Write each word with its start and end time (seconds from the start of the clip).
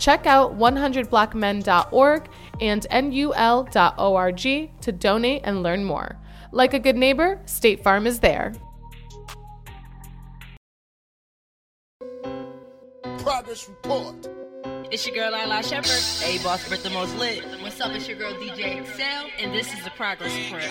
Check 0.00 0.26
out 0.26 0.58
100blackmen.org 0.58 2.28
and 2.60 2.86
nul.org 2.90 4.40
to 4.80 4.92
donate 4.92 5.42
and 5.44 5.62
learn 5.62 5.84
more. 5.84 6.16
Like 6.52 6.72
a 6.72 6.78
good 6.78 6.96
neighbor, 6.96 7.40
State 7.44 7.84
Farm 7.84 8.06
is 8.06 8.20
there. 8.20 8.54
Progress 13.18 13.68
report. 13.68 14.26
It's 14.90 15.06
your 15.06 15.14
girl 15.14 15.32
Lala 15.32 15.62
Shepherd. 15.62 16.24
Hey, 16.24 16.42
boss, 16.42 16.66
Brit 16.66 16.82
the 16.82 16.90
most 16.90 17.14
lit. 17.16 17.44
What's 17.60 17.80
up? 17.80 17.92
It's 17.92 18.08
your 18.08 18.18
girl 18.18 18.32
DJ 18.34 18.80
Excel, 18.80 19.26
and 19.38 19.54
this 19.54 19.72
is 19.72 19.84
the 19.84 19.90
progress 19.90 20.34
report. 20.34 20.64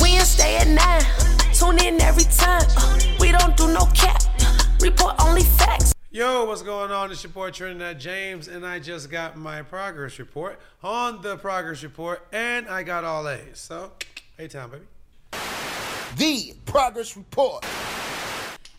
Wednesday 0.00 0.56
at 0.56 0.66
9. 0.66 1.52
Tune 1.52 1.78
in 1.86 2.00
every 2.00 2.24
time. 2.24 2.64
Uh, 2.76 2.98
we 3.20 3.32
don't 3.32 3.56
do 3.56 3.72
no 3.72 3.86
cap. 3.94 4.22
Report 4.80 5.14
only 5.20 5.42
facts. 5.42 5.95
Yo, 6.16 6.46
what's 6.46 6.62
going 6.62 6.90
on? 6.90 7.10
It's 7.12 7.22
your 7.22 7.30
boy 7.30 7.50
Trinidad 7.50 8.00
James, 8.00 8.48
and 8.48 8.64
I 8.64 8.78
just 8.78 9.10
got 9.10 9.36
my 9.36 9.60
progress 9.60 10.18
report 10.18 10.58
on 10.82 11.20
the 11.20 11.36
progress 11.36 11.82
report, 11.82 12.26
and 12.32 12.66
I 12.70 12.84
got 12.84 13.04
all 13.04 13.28
A's. 13.28 13.58
So, 13.58 13.92
hey, 14.38 14.48
time, 14.48 14.70
baby. 14.70 14.84
The 16.16 16.54
progress 16.64 17.18
report. 17.18 17.66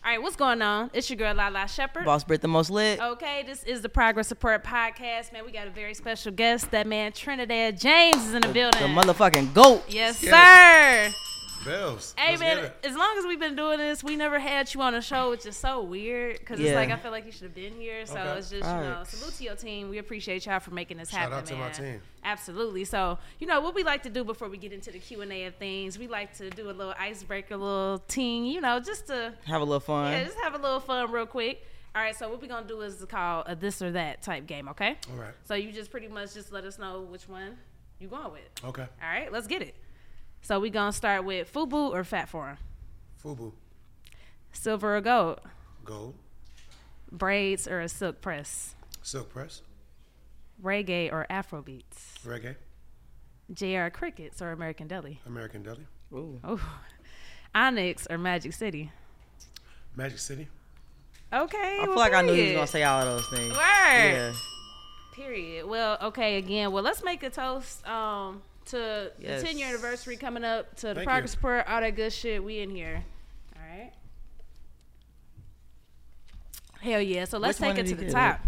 All 0.04 0.10
right, 0.10 0.20
what's 0.20 0.34
going 0.34 0.62
on? 0.62 0.90
It's 0.92 1.08
your 1.10 1.16
girl 1.16 1.32
Lala 1.32 1.68
Shepherd. 1.68 2.04
Boss 2.04 2.24
Brit 2.24 2.40
the 2.40 2.48
most 2.48 2.70
lit. 2.70 3.00
Okay, 3.00 3.44
this 3.46 3.62
is 3.62 3.82
the 3.82 3.88
Progress 3.88 4.30
Report 4.30 4.64
podcast, 4.64 5.32
man. 5.32 5.44
We 5.46 5.52
got 5.52 5.68
a 5.68 5.70
very 5.70 5.94
special 5.94 6.32
guest. 6.32 6.72
That 6.72 6.88
man 6.88 7.12
Trinidad 7.12 7.78
James 7.78 8.16
is 8.16 8.34
in 8.34 8.40
the 8.42 8.48
building. 8.48 8.80
The 8.82 8.88
motherfucking 9.00 9.54
goat. 9.54 9.84
yes, 9.86 10.20
Yes. 10.24 11.14
sir. 11.14 11.18
Bells. 11.64 12.14
Hey 12.16 12.36
Let's 12.36 12.40
man, 12.40 12.70
as 12.84 12.96
long 12.96 13.16
as 13.18 13.26
we've 13.26 13.40
been 13.40 13.56
doing 13.56 13.78
this, 13.78 14.04
we 14.04 14.16
never 14.16 14.38
had 14.38 14.72
you 14.72 14.80
on 14.82 14.92
the 14.92 15.00
show, 15.00 15.30
which 15.30 15.44
is 15.44 15.56
so 15.56 15.82
weird 15.82 16.38
because 16.38 16.60
it's 16.60 16.74
like 16.74 16.90
I 16.90 16.96
feel 16.96 17.10
like 17.10 17.26
you 17.26 17.32
should 17.32 17.42
have 17.42 17.54
been 17.54 17.74
here. 17.74 18.06
So 18.06 18.16
Okay. 18.18 18.38
it's 18.38 18.50
just 18.50 18.62
you 18.64 18.74
know, 18.80 18.94
Facts. 18.98 19.10
salute 19.18 19.34
to 19.34 19.44
your 19.44 19.54
team. 19.56 19.90
We 19.90 19.98
appreciate 19.98 20.46
y'all 20.46 20.60
for 20.60 20.72
making 20.72 20.98
this 20.98 21.10
Shout 21.10 21.30
happen, 21.32 21.46
Shout 21.46 21.60
out 21.60 21.74
to 21.74 21.82
my 21.82 21.88
team. 21.90 22.00
Absolutely. 22.24 22.84
So 22.84 23.18
you 23.40 23.46
know 23.46 23.60
what 23.60 23.74
we 23.74 23.82
like 23.82 24.02
to 24.04 24.10
do 24.10 24.24
before 24.24 24.48
we 24.48 24.56
get 24.56 24.72
into 24.72 24.90
the 24.92 24.98
Q 24.98 25.20
and 25.22 25.32
A 25.32 25.46
of 25.46 25.56
things. 25.56 25.98
We 25.98 26.06
like 26.06 26.32
to 26.38 26.48
do 26.50 26.70
a 26.70 26.72
little 26.72 26.94
icebreaker, 26.98 27.54
a 27.54 27.58
little 27.58 27.98
ting, 28.08 28.46
you 28.46 28.60
know, 28.60 28.78
just 28.80 29.08
to 29.08 29.34
Have 29.46 29.60
a 29.60 29.64
little 29.64 29.80
fun. 29.80 30.12
yeah, 30.12 30.24
just 30.24 30.38
have 30.42 30.54
a 30.54 30.58
little 30.58 30.80
fun 30.80 31.10
real 31.10 31.26
quick. 31.26 31.64
All 31.96 32.02
right, 32.02 32.14
so 32.14 32.28
what 32.28 32.40
we're 32.40 32.48
gonna 32.48 32.68
do 32.68 32.80
is 32.82 33.04
call 33.08 33.42
a 33.46 33.56
this 33.56 33.82
or 33.82 33.90
that 33.92 34.22
type 34.22 34.46
game, 34.46 34.68
okay? 34.68 34.96
All 35.10 35.16
right. 35.18 35.32
So 35.44 35.54
you 35.54 35.72
just 35.72 35.90
pretty 35.90 36.06
much 36.08 36.34
just 36.34 36.52
let 36.52 36.64
us 36.64 36.78
know 36.78 37.00
which 37.00 37.28
one 37.28 37.56
you 37.98 38.06
going 38.08 38.30
with. 38.30 38.42
Okay. 38.64 38.82
All 39.02 39.08
right, 39.08 39.32
let's 39.32 39.46
get 39.48 39.62
it. 39.62 39.74
So 40.42 40.58
we 40.60 40.70
gonna 40.70 40.92
start 40.92 41.24
with 41.24 41.52
Fubu 41.52 41.90
or 41.92 42.04
Fat 42.04 42.28
Forum, 42.28 42.56
Fubu. 43.22 43.52
silver 44.52 44.96
or 44.96 45.00
gold, 45.00 45.40
Gold. 45.84 46.14
braids 47.12 47.68
or 47.68 47.80
a 47.80 47.88
silk 47.88 48.20
press, 48.20 48.74
Silk 49.02 49.28
press. 49.30 49.62
reggae 50.62 51.12
or 51.12 51.26
Afro 51.28 51.60
beats, 51.62 52.14
Reggae. 52.24 52.56
JR 53.52 53.88
Crickets 53.90 54.40
or 54.40 54.52
American 54.52 54.86
Deli, 54.88 55.20
American 55.26 55.62
Deli. 55.62 55.86
Ooh. 56.12 56.40
oh, 56.44 56.78
Onyx 57.54 58.06
or 58.08 58.16
Magic 58.18 58.52
City. 58.54 58.90
Magic 59.96 60.18
City. 60.18 60.48
Okay, 61.30 61.78
I 61.80 61.84
feel 61.84 61.88
well, 61.90 61.98
like 61.98 62.14
I 62.14 62.22
knew 62.22 62.32
he 62.32 62.42
was 62.44 62.52
gonna 62.52 62.66
say 62.66 62.82
all 62.84 63.02
of 63.02 63.06
those 63.18 63.26
things. 63.28 63.52
Word. 63.52 63.58
Yeah. 63.60 64.32
Period. 65.12 65.66
Well, 65.66 65.98
okay, 66.00 66.36
again. 66.38 66.70
Well, 66.72 66.82
let's 66.84 67.02
make 67.02 67.22
a 67.24 67.28
toast 67.30 67.86
um, 67.88 68.40
to 68.68 69.12
Yes. 69.18 69.40
the 69.42 69.46
10 69.48 69.58
year 69.58 69.68
anniversary 69.68 70.16
coming 70.16 70.44
up, 70.44 70.74
to 70.76 70.88
the 70.88 70.94
Thank 70.96 71.06
progress 71.08 71.32
you. 71.34 71.38
report, 71.38 71.66
all 71.68 71.80
that 71.80 71.96
good 71.96 72.12
shit. 72.12 72.42
We 72.42 72.60
in 72.60 72.70
here. 72.70 73.04
All 73.56 73.62
right. 73.62 73.92
Hell 76.80 77.00
yeah. 77.00 77.24
So 77.24 77.38
let's 77.38 77.58
Which 77.60 77.70
take 77.70 77.78
it 77.78 77.88
to 77.88 77.94
the 77.96 78.04
get? 78.04 78.12
top. 78.12 78.40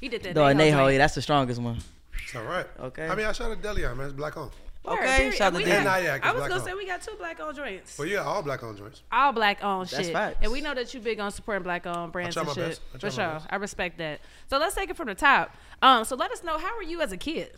He 0.00 0.08
did 0.08 0.22
that. 0.24 0.34
The 0.34 0.40
Neho 0.40 0.54
Neho, 0.72 0.92
yeah, 0.92 0.98
that's 0.98 1.14
the 1.14 1.22
strongest 1.22 1.60
one. 1.60 1.78
It's 2.22 2.34
all 2.34 2.42
right. 2.44 2.66
Okay. 2.80 3.06
I 3.06 3.14
mean, 3.14 3.26
I 3.26 3.32
shot 3.32 3.50
a 3.50 3.56
deli 3.56 3.84
on, 3.84 3.96
man. 3.96 4.06
It's 4.06 4.14
black 4.16 4.36
on. 4.36 4.50
Okay, 4.84 5.16
period. 5.16 5.34
shout 5.36 5.52
out 5.52 5.58
We 5.58 5.62
to 5.62 5.68
got- 5.70 5.74
Deli. 5.74 5.84
Nah, 5.84 5.96
yeah, 5.98 6.18
'cause 6.18 6.28
I 6.28 6.32
was 6.32 6.38
black 6.40 6.48
going 6.48 6.60
on. 6.60 6.66
to 6.66 6.72
say 6.72 6.76
we 6.76 6.86
got 6.86 7.02
two 7.02 7.14
black 7.16 7.38
owned 7.40 7.56
joints. 7.56 7.96
Well, 7.98 8.08
yeah, 8.08 8.24
all 8.24 8.42
black 8.42 8.62
on 8.64 8.76
joints. 8.76 9.02
All 9.12 9.30
black 9.30 9.62
owned 9.62 9.88
That's 9.88 10.04
shit. 10.06 10.12
facts. 10.12 10.38
And 10.42 10.50
we 10.50 10.60
know 10.60 10.74
that 10.74 10.92
you 10.92 10.98
big 10.98 11.20
on 11.20 11.30
supporting 11.30 11.62
black 11.62 11.86
owned 11.86 12.10
brands 12.10 12.34
try 12.34 12.40
and 12.42 12.48
my 12.48 12.54
shit. 12.54 12.68
best. 12.68 12.80
I 12.94 12.98
For 12.98 13.06
my 13.06 13.10
sure. 13.12 13.32
best. 13.34 13.46
I 13.50 13.56
respect 13.56 13.98
that. 13.98 14.20
So 14.50 14.58
let's 14.58 14.74
take 14.74 14.90
it 14.90 14.96
from 14.96 15.06
the 15.06 15.14
top. 15.14 15.54
Um, 15.82 16.04
so 16.04 16.16
let 16.16 16.32
us 16.32 16.42
know 16.42 16.58
how 16.58 16.74
were 16.76 16.82
you 16.82 17.00
as 17.00 17.12
a 17.12 17.16
kid? 17.16 17.56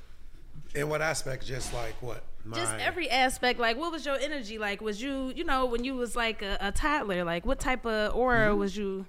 In 0.75 0.89
what 0.89 1.01
aspect? 1.03 1.47
Just 1.47 1.73
like 1.75 1.95
what? 2.01 2.23
My, 2.47 2.57
just 2.57 2.75
every 2.75 3.09
aspect 3.11 3.59
like 3.59 3.79
what 3.79 3.91
was 3.91 4.05
your 4.05 4.17
energy 4.19 4.59
like 4.59 4.83
was 4.83 5.01
you 5.01 5.33
you 5.35 5.45
know 5.45 5.65
when 5.65 5.83
you 5.83 5.95
was 5.95 6.15
like 6.15 6.43
a, 6.43 6.59
a 6.61 6.73
toddler 6.73 7.25
like 7.25 7.47
what 7.47 7.59
type 7.59 7.87
of 7.87 8.15
aura 8.15 8.49
Mm-hmm. 8.51 8.59
was 8.59 8.77
you 8.77 9.07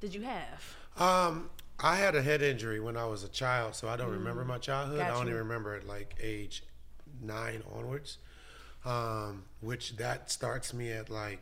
did 0.00 0.12
you 0.12 0.22
have 0.22 0.76
Um, 0.98 1.48
I 1.78 1.94
had 1.94 2.16
a 2.16 2.22
head 2.22 2.42
injury 2.42 2.80
when 2.80 2.96
I 2.96 3.04
was 3.06 3.22
a 3.22 3.28
child, 3.28 3.76
so 3.76 3.86
I 3.88 3.96
don't 3.96 4.10
remember 4.10 4.44
my 4.44 4.58
childhood. 4.58 4.98
I 5.00 5.08
Got 5.10 5.16
only 5.20 5.30
you. 5.32 5.38
remember 5.38 5.76
it 5.76 5.86
like 5.86 6.16
age 6.20 6.64
nine 7.22 7.62
onwards, 7.72 8.18
um, 8.84 9.44
which 9.60 9.96
that 9.98 10.28
starts 10.30 10.74
me 10.74 10.90
at 10.90 11.08
like 11.08 11.40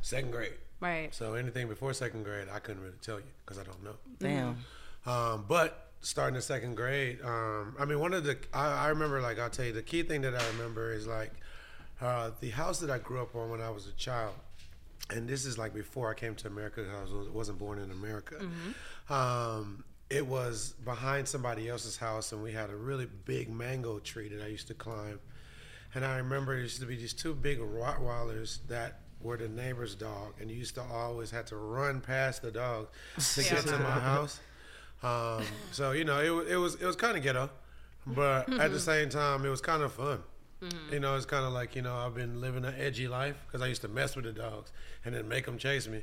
second 0.00 0.30
grade. 0.30 0.54
right 0.80 1.12
So 1.12 1.34
anything 1.34 1.66
before 1.68 1.92
second 1.92 2.22
grade, 2.24 2.46
I 2.52 2.60
couldn't 2.60 2.82
really 2.82 2.94
tell 3.02 3.16
you 3.18 3.26
because 3.44 3.58
I 3.58 3.64
don't 3.64 3.82
know. 3.82 3.96
Damn. 4.20 4.58
Um, 5.06 5.44
but 5.48 5.89
starting 6.00 6.36
in 6.36 6.42
second 6.42 6.74
grade, 6.76 7.18
um, 7.24 7.76
I 7.78 7.84
mean, 7.84 8.00
one 8.00 8.14
of 8.14 8.24
the 8.24 8.36
I, 8.52 8.86
I 8.86 8.88
remember 8.88 9.20
like 9.20 9.38
I'll 9.38 9.50
tell 9.50 9.64
you 9.66 9.72
the 9.72 9.82
key 9.82 10.02
thing 10.02 10.22
that 10.22 10.34
I 10.34 10.46
remember 10.48 10.92
is 10.92 11.06
like 11.06 11.32
uh, 12.00 12.30
the 12.40 12.50
house 12.50 12.78
that 12.80 12.90
I 12.90 12.98
grew 12.98 13.20
up 13.20 13.34
on 13.34 13.50
when 13.50 13.60
I 13.60 13.70
was 13.70 13.86
a 13.86 13.92
child, 13.92 14.34
and 15.10 15.28
this 15.28 15.44
is 15.44 15.58
like 15.58 15.74
before 15.74 16.10
I 16.10 16.14
came 16.14 16.34
to 16.36 16.48
America. 16.48 16.84
'cause 16.84 17.12
I 17.12 17.16
was, 17.16 17.28
wasn't 17.28 17.58
born 17.58 17.78
in 17.78 17.90
America. 17.90 18.36
Um, 19.08 19.84
it 20.08 20.26
was 20.26 20.74
behind 20.84 21.28
somebody 21.28 21.68
else's 21.68 21.96
house, 21.96 22.32
and 22.32 22.42
we 22.42 22.52
had 22.52 22.70
a 22.70 22.76
really 22.76 23.06
big 23.24 23.48
mango 23.50 23.98
tree 24.00 24.28
that 24.28 24.42
I 24.42 24.48
used 24.48 24.66
to 24.68 24.74
climb. 24.74 25.20
And 25.94 26.04
I 26.04 26.16
remember 26.18 26.52
there 26.54 26.62
used 26.62 26.80
to 26.80 26.86
be 26.86 26.96
these 26.96 27.12
two 27.12 27.34
big 27.34 27.58
Rottweilers 27.58 28.58
that 28.68 29.00
were 29.20 29.36
the 29.36 29.48
neighbor's 29.48 29.94
dog, 29.94 30.34
and 30.40 30.50
you 30.50 30.56
used 30.56 30.74
to 30.76 30.82
always 30.82 31.30
have 31.32 31.46
to 31.46 31.56
run 31.56 32.00
past 32.00 32.42
the 32.42 32.50
dog 32.50 32.88
to 33.34 33.42
get 33.50 33.62
to 33.66 33.78
my 33.78 33.90
house. 33.90 34.40
Um, 35.02 35.44
so 35.72 35.92
you 35.92 36.04
know, 36.04 36.20
it, 36.20 36.52
it 36.52 36.56
was 36.56 36.74
it 36.76 36.84
was 36.84 36.96
kind 36.96 37.16
of 37.16 37.22
ghetto, 37.22 37.50
but 38.06 38.52
at 38.60 38.72
the 38.72 38.80
same 38.80 39.08
time, 39.08 39.44
it 39.44 39.48
was 39.48 39.60
kind 39.60 39.82
of 39.82 39.92
fun. 39.92 40.22
You 40.92 41.00
know, 41.00 41.16
it's 41.16 41.24
kind 41.24 41.46
of 41.46 41.54
like 41.54 41.74
you 41.74 41.80
know, 41.80 41.96
I've 41.96 42.14
been 42.14 42.40
living 42.40 42.66
an 42.66 42.74
edgy 42.76 43.08
life 43.08 43.36
because 43.46 43.62
I 43.62 43.66
used 43.66 43.80
to 43.80 43.88
mess 43.88 44.14
with 44.14 44.26
the 44.26 44.32
dogs 44.32 44.72
and 45.06 45.14
then 45.14 45.26
make 45.26 45.46
them 45.46 45.56
chase 45.56 45.88
me. 45.88 46.02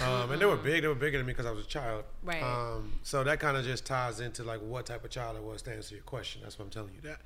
Um, 0.00 0.30
and 0.30 0.40
they 0.40 0.46
were 0.46 0.56
big; 0.70 0.82
they 0.82 0.88
were 0.88 0.94
bigger 0.94 1.18
than 1.18 1.26
me 1.26 1.32
because 1.32 1.46
I 1.46 1.50
was 1.50 1.64
a 1.64 1.68
child. 1.68 2.04
Right. 2.22 2.42
Um, 2.42 2.92
so 3.02 3.24
that 3.24 3.40
kind 3.40 3.56
of 3.56 3.64
just 3.64 3.84
ties 3.84 4.20
into 4.20 4.44
like 4.44 4.60
what 4.60 4.86
type 4.86 5.04
of 5.04 5.10
child 5.10 5.36
I 5.36 5.40
was 5.40 5.60
to 5.62 5.72
answer 5.72 5.96
your 5.96 6.04
question. 6.04 6.42
That's 6.44 6.56
what 6.56 6.66
I'm 6.66 6.70
telling 6.70 6.92
you 6.94 7.00
that. 7.08 7.20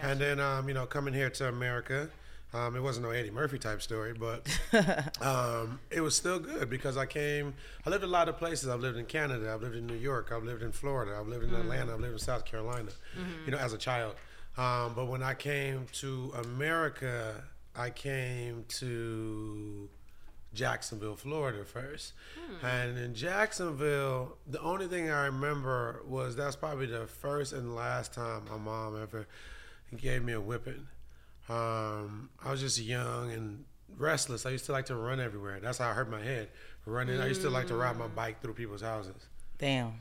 And 0.00 0.18
then 0.18 0.40
um, 0.40 0.68
you 0.68 0.74
know, 0.74 0.86
coming 0.86 1.12
here 1.12 1.28
to 1.28 1.48
America, 1.48 2.08
um, 2.52 2.74
it 2.74 2.82
wasn't 2.82 3.06
no 3.06 3.12
Eddie 3.12 3.30
Murphy 3.30 3.58
type 3.58 3.80
story, 3.80 4.12
but 4.12 4.48
um, 5.20 5.78
it 5.90 6.00
was 6.00 6.16
still 6.16 6.38
good 6.38 6.68
because 6.68 6.96
I 6.96 7.06
came. 7.06 7.54
I 7.86 7.90
lived 7.90 8.04
a 8.04 8.08
lot 8.08 8.28
of 8.28 8.38
places. 8.38 8.68
I've 8.68 8.80
lived 8.80 8.98
in 8.98 9.06
Canada. 9.06 9.52
I've 9.52 9.62
lived 9.62 9.76
in 9.76 9.86
New 9.86 9.94
York. 9.94 10.32
I've 10.34 10.42
lived 10.42 10.62
in 10.62 10.72
Florida. 10.72 11.16
I've 11.18 11.28
lived 11.28 11.44
in 11.44 11.54
Atlanta. 11.54 11.94
I've 11.94 12.00
lived 12.00 12.14
in 12.14 12.18
South 12.18 12.44
Carolina. 12.44 12.90
You 13.44 13.52
know, 13.52 13.58
as 13.58 13.72
a 13.72 13.78
child. 13.78 14.14
Um, 14.58 14.94
but 14.94 15.06
when 15.06 15.22
I 15.22 15.34
came 15.34 15.86
to 15.94 16.32
America, 16.44 17.44
I 17.76 17.90
came 17.90 18.64
to 18.68 19.88
Jacksonville, 20.52 21.14
Florida 21.16 21.64
first. 21.64 22.14
And 22.66 22.98
in 22.98 23.14
Jacksonville, 23.14 24.36
the 24.46 24.60
only 24.60 24.88
thing 24.88 25.08
I 25.08 25.26
remember 25.26 26.02
was 26.06 26.34
that's 26.34 26.56
probably 26.56 26.86
the 26.86 27.06
first 27.06 27.52
and 27.52 27.76
last 27.76 28.12
time 28.12 28.42
my 28.50 28.56
mom 28.58 29.00
ever 29.00 29.26
gave 29.96 30.24
me 30.24 30.32
a 30.32 30.40
whipping. 30.40 30.88
Um, 31.50 32.30
I 32.44 32.50
was 32.50 32.60
just 32.60 32.80
young 32.80 33.32
and 33.32 33.64
restless. 33.98 34.46
I 34.46 34.50
used 34.50 34.66
to 34.66 34.72
like 34.72 34.86
to 34.86 34.94
run 34.94 35.18
everywhere. 35.20 35.58
That's 35.60 35.78
how 35.78 35.90
I 35.90 35.92
hurt 35.92 36.08
my 36.10 36.22
head. 36.22 36.48
Running. 36.86 37.20
I 37.20 37.26
used 37.26 37.42
to 37.42 37.50
like 37.50 37.66
to 37.68 37.74
ride 37.74 37.98
my 37.98 38.06
bike 38.06 38.40
through 38.40 38.54
people's 38.54 38.82
houses. 38.82 39.26
Damn. 39.58 39.94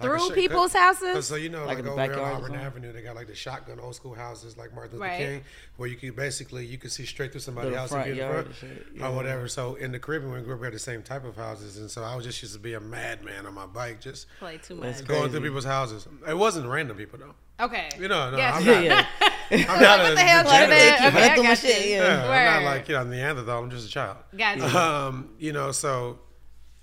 Like 0.00 0.08
a 0.10 0.18
Through 0.18 0.26
shit- 0.26 0.34
people's 0.34 0.72
'cause- 0.72 0.80
houses? 0.80 1.14
'cause 1.14 1.26
So 1.28 1.36
you 1.36 1.48
know, 1.50 1.60
Like 1.66 1.68
like, 1.68 1.78
in 1.78 1.86
over 1.88 1.94
here 2.02 2.02
on 2.02 2.08
backyard 2.10 2.34
Auburn 2.34 2.46
something? 2.50 2.66
Avenue, 2.66 2.92
they 2.92 3.02
got 3.02 3.14
like 3.14 3.28
the 3.28 3.34
shotgun 3.36 3.78
old 3.78 3.94
school 3.94 4.14
houses, 4.14 4.56
like 4.56 4.74
Martin 4.74 4.94
Luther 4.98 5.04
Right. 5.04 5.18
King, 5.18 5.44
where 5.76 5.88
you 5.88 5.94
could 5.96 6.16
basically 6.16 6.66
you 6.66 6.78
could 6.78 6.90
see 6.90 7.06
straight 7.06 7.30
through 7.30 7.42
somebody's 7.42 7.66
Little 7.70 7.78
house 7.80 7.90
front 7.90 8.08
if 8.08 8.16
you're 8.16 8.26
in 8.26 8.32
yard 8.32 8.44
front 8.56 8.56
shit, 8.76 8.86
yeah. 8.96 9.06
or 9.06 9.12
whatever. 9.14 9.46
So 9.46 9.76
in 9.76 9.92
the 9.92 10.00
Caribbean, 10.00 10.32
we 10.32 10.40
grew 10.40 10.54
up, 10.54 10.60
we 10.60 10.66
had 10.66 10.74
the 10.74 10.80
same 10.80 11.02
type 11.04 11.24
of 11.24 11.36
houses, 11.36 11.76
and 11.78 11.88
so 11.88 12.02
I 12.02 12.16
was 12.16 12.24
just 12.24 12.42
used 12.42 12.54
to 12.54 12.60
be 12.60 12.74
a 12.74 12.80
madman 12.80 13.46
on 13.46 13.54
my 13.54 13.66
bike, 13.66 14.00
just 14.00 14.26
Play 14.40 14.58
too 14.58 14.80
That's 14.80 14.98
much. 14.98 15.06
crazy. 15.06 15.20
going 15.20 15.30
through 15.30 15.40
people's 15.42 15.64
houses. 15.64 16.08
It 16.26 16.36
wasn't 16.36 16.66
random 16.68 16.96
people 16.96 17.20
though. 17.20 17.64
Okay. 17.64 17.88
You 17.96 18.08
know, 18.08 18.32
no, 18.32 18.36
Gotcha. 18.36 18.56
I'm 18.56 18.82
Yeah, 18.84 18.94
not. 18.94 19.06
yeah. 19.20 19.66
I'm 19.70 19.80
not 19.80 19.98
what 20.00 20.10
a, 20.10 20.14
the 20.16 20.20
hell, 20.22 20.44
like, 20.44 20.62
okay, 20.64 20.94
okay, 21.06 21.30
I 21.30 21.36
got 21.36 21.58
shit. 21.58 21.86
Yeah. 21.86 22.02
yeah 22.02 22.56
I'm 22.56 22.64
not 22.64 22.70
like 22.72 22.88
you 22.88 22.96
know 22.96 23.04
Neanderthal. 23.04 23.62
I'm 23.62 23.70
just 23.70 23.86
a 23.86 23.90
child. 23.90 24.16
Gotcha. 24.36 24.76
Um, 24.76 25.28
you 25.38 25.52
know, 25.52 25.70
so 25.70 26.18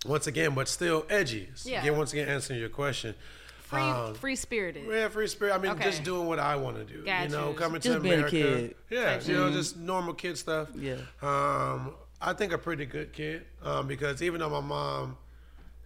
once 0.06 0.28
again, 0.28 0.54
but 0.56 0.68
still 0.68 1.06
edgy. 1.10 1.50
Yeah. 1.64 1.82
Again, 1.82 1.98
once 1.98 2.14
again, 2.14 2.28
answering 2.28 2.60
your 2.60 2.70
question. 2.70 3.16
Free, 3.64 3.80
um, 3.82 4.14
free 4.16 4.36
spirited. 4.36 4.86
Yeah, 4.90 5.08
free 5.08 5.28
spirit. 5.28 5.54
I 5.54 5.58
mean, 5.58 5.72
Okay. 5.72 5.84
just 5.86 6.04
doing 6.04 6.28
what 6.28 6.40
I 6.40 6.58
want 6.58 6.76
to 6.78 6.84
do. 6.84 7.06
Got 7.06 7.30
you 7.30 7.36
know, 7.36 7.50
you. 7.52 7.56
coming 7.56 7.80
Just 7.80 7.96
to 7.96 8.00
being 8.02 8.16
a 8.16 8.18
America. 8.18 8.32
kid. 8.38 8.76
Yeah, 8.90 9.14
Type 9.18 9.28
you 9.28 9.34
know, 9.36 9.52
just 9.52 9.78
normal 9.78 10.14
kid 10.14 10.38
stuff. 10.38 10.68
Yeah. 10.76 10.96
Um, 11.22 11.94
I 12.20 12.34
think 12.34 12.52
a 12.52 12.58
pretty 12.58 12.86
good 12.86 13.14
kid. 13.14 13.46
Um, 13.64 13.88
because 13.88 14.22
even 14.22 14.42
though 14.42 14.50
my 14.50 14.60
mom 14.60 15.18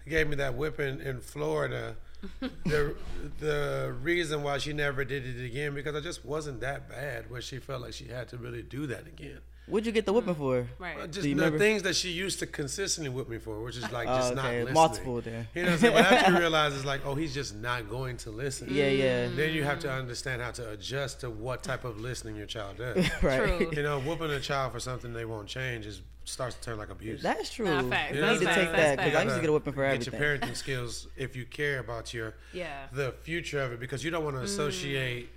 gave 0.07 0.27
me 0.27 0.35
that 0.37 0.55
whipping 0.55 0.99
in 0.99 1.21
Florida, 1.21 1.95
the 2.39 2.95
the 3.39 3.95
reason 4.01 4.41
why 4.41 4.57
she 4.57 4.73
never 4.73 5.05
did 5.05 5.23
it 5.27 5.45
again 5.45 5.75
because 5.75 5.95
I 5.95 5.99
just 5.99 6.25
wasn't 6.25 6.61
that 6.61 6.89
bad 6.89 7.29
where 7.29 7.39
she 7.41 7.59
felt 7.59 7.83
like 7.83 7.93
she 7.93 8.05
had 8.05 8.29
to 8.29 8.37
really 8.37 8.63
do 8.63 8.87
that 8.87 9.05
again. 9.05 9.41
What'd 9.67 9.85
you 9.87 9.91
get 9.91 10.05
the 10.05 10.13
whipping 10.13 10.35
for? 10.35 10.67
Right. 10.77 11.09
Just 11.11 11.23
the 11.23 11.33
remember? 11.33 11.57
things 11.57 11.83
that 11.83 11.95
she 11.95 12.09
used 12.09 12.39
to 12.39 12.45
consistently 12.45 13.09
whip 13.09 13.27
me 13.27 13.37
for, 13.39 13.61
which 13.63 13.77
is 13.77 13.91
like 13.91 14.07
Oh, 14.07 14.17
just 14.17 14.35
not 14.35 14.45
listening. 14.53 14.73
Multiple 14.73 15.21
then. 15.21 15.47
You 15.55 15.61
know 15.63 15.67
what 15.69 15.73
I'm 15.73 15.79
saying? 15.79 15.93
But 15.95 16.05
after 16.11 16.31
you 16.33 16.37
realize 16.39 16.75
it's 16.75 16.85
like, 16.85 17.01
oh, 17.05 17.15
he's 17.15 17.33
just 17.33 17.55
not 17.55 17.89
going 17.89 18.17
to 18.17 18.29
listen. 18.31 18.67
Yeah, 18.69 18.89
yeah. 18.89 19.27
Then 19.35 19.53
you 19.53 19.63
have 19.63 19.79
to 19.79 19.91
understand 19.91 20.41
how 20.41 20.51
to 20.51 20.71
adjust 20.71 21.21
to 21.21 21.29
what 21.29 21.63
type 21.63 21.83
of 21.83 21.99
listening 21.99 22.35
your 22.35 22.45
child 22.45 22.77
does. 22.77 23.05
Right. 23.23 23.57
True. 23.57 23.71
You 23.73 23.81
know, 23.83 23.99
whooping 24.01 24.29
a 24.29 24.39
child 24.39 24.71
for 24.71 24.79
something 24.79 25.13
they 25.13 25.25
won't 25.25 25.47
change 25.47 25.85
is 25.87 26.01
starts 26.25 26.55
to 26.55 26.61
turn 26.61 26.77
like 26.77 26.89
abuse. 26.89 27.21
That's 27.21 27.51
true. 27.53 27.65
Nah, 27.65 27.87
facts. 27.89 28.11
You 28.11 28.15
You 28.19 28.25
know 28.25 28.33
need 28.33 28.39
to 28.39 28.45
take 28.45 28.55
saying? 28.55 28.71
that 28.73 28.97
because 28.97 29.15
I 29.15 29.23
used 29.23 29.35
to 29.35 29.41
get 29.41 29.49
a 29.49 29.53
whipping 29.53 29.73
for 29.73 29.81
Get 29.83 29.93
everything. 30.07 30.19
your 30.19 30.37
parenting 30.37 30.55
skills 30.55 31.07
if 31.15 31.35
you 31.35 31.45
care 31.45 31.79
about 31.79 32.13
your 32.15 32.33
Yeah. 32.53 32.85
the 32.91 33.13
future 33.21 33.61
of 33.61 33.71
it 33.73 33.79
because 33.79 34.03
you 34.03 34.09
don't 34.11 34.23
want 34.23 34.35
to 34.37 34.41
associate 34.41 35.29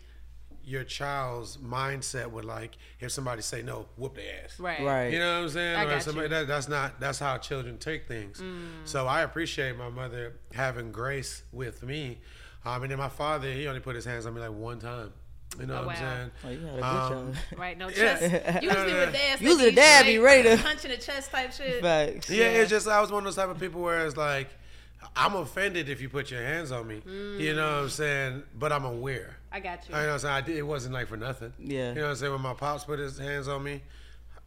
your 0.68 0.84
child's 0.84 1.56
mindset 1.56 2.30
would 2.30 2.44
like 2.44 2.76
if 3.00 3.10
somebody 3.10 3.42
say 3.42 3.62
no, 3.62 3.86
whoop 3.96 4.14
their 4.16 4.44
ass. 4.44 4.60
Right. 4.60 4.82
Right. 4.82 5.12
You 5.12 5.18
know 5.18 5.36
what 5.38 5.42
I'm 5.44 5.48
saying? 5.48 5.76
I 5.76 5.84
Or 5.84 5.90
got 5.90 6.02
somebody, 6.02 6.24
you. 6.26 6.28
That, 6.30 6.46
that's 6.48 6.68
not 6.68 7.00
that's 7.00 7.18
how 7.18 7.38
children 7.38 7.78
take 7.78 8.06
things. 8.06 8.42
So 8.84 9.06
I 9.06 9.22
appreciate 9.22 9.76
my 9.78 9.88
mother 9.88 10.34
having 10.52 10.92
grace 10.92 11.42
with 11.52 11.82
me. 11.82 12.18
Um, 12.64 12.82
and 12.82 12.90
then 12.90 12.98
my 12.98 13.08
father, 13.08 13.50
he 13.50 13.66
only 13.66 13.80
put 13.80 13.94
his 13.96 14.04
hands 14.04 14.26
on 14.26 14.34
me 14.34 14.40
like 14.40 14.52
one 14.52 14.78
time. 14.78 15.12
You 15.58 15.64
know 15.66 15.80
Oh, 15.82 15.86
what 15.86 15.96
I'm 15.96 16.18
saying? 16.18 16.30
Oh, 16.44 16.48
you 16.50 16.66
had 16.66 16.74
a 16.74 16.76
good 16.76 16.84
Um. 16.84 17.32
Right. 17.56 17.78
No 17.78 17.88
Yeah. 17.88 17.94
chest. 18.18 18.22
Usually 18.62 18.92
with 18.94 19.12
dads, 19.14 19.40
they 19.40 19.46
Usually 19.46 19.64
be 19.64 19.70
the 19.70 19.76
dad 19.76 20.04
be 20.04 20.18
ready 20.18 20.42
to- 20.56 20.62
punch 20.62 20.84
in 20.84 20.90
the 20.90 20.98
chest 20.98 21.30
type 21.30 21.52
shit. 21.52 21.80
Facts. 21.80 22.28
Yeah, 22.28 22.44
it's 22.48 22.68
just 22.70 22.86
I 22.86 23.00
was 23.00 23.10
one 23.10 23.20
of 23.20 23.24
those 23.24 23.36
type 23.36 23.48
of 23.48 23.58
people 23.58 23.80
where 23.80 24.04
it's 24.06 24.16
like 24.18 24.48
I'm 25.16 25.34
offended 25.36 25.88
if 25.88 26.02
you 26.02 26.08
put 26.10 26.30
your 26.30 26.42
hands 26.42 26.70
on 26.70 26.86
me. 26.86 27.00
You 27.38 27.54
know 27.54 27.62
what 27.76 27.82
I'm 27.84 27.88
saying? 27.88 28.42
But 28.58 28.72
I'm 28.72 28.84
aware. 28.84 29.37
I 29.50 29.60
got 29.60 29.88
you. 29.88 29.94
I 29.94 30.00
know 30.02 30.06
what 30.08 30.12
I'm 30.14 30.18
saying? 30.20 30.34
I 30.34 30.40
did, 30.42 30.56
it 30.56 30.62
wasn't 30.62 30.94
like 30.94 31.08
for 31.08 31.16
nothing. 31.16 31.52
Yeah. 31.58 31.88
You 31.90 31.94
know 31.96 32.02
what 32.02 32.10
I'm 32.10 32.16
saying? 32.16 32.32
When 32.32 32.42
my 32.42 32.54
pops 32.54 32.84
put 32.84 32.98
his 32.98 33.18
hands 33.18 33.48
on 33.48 33.62
me, 33.62 33.82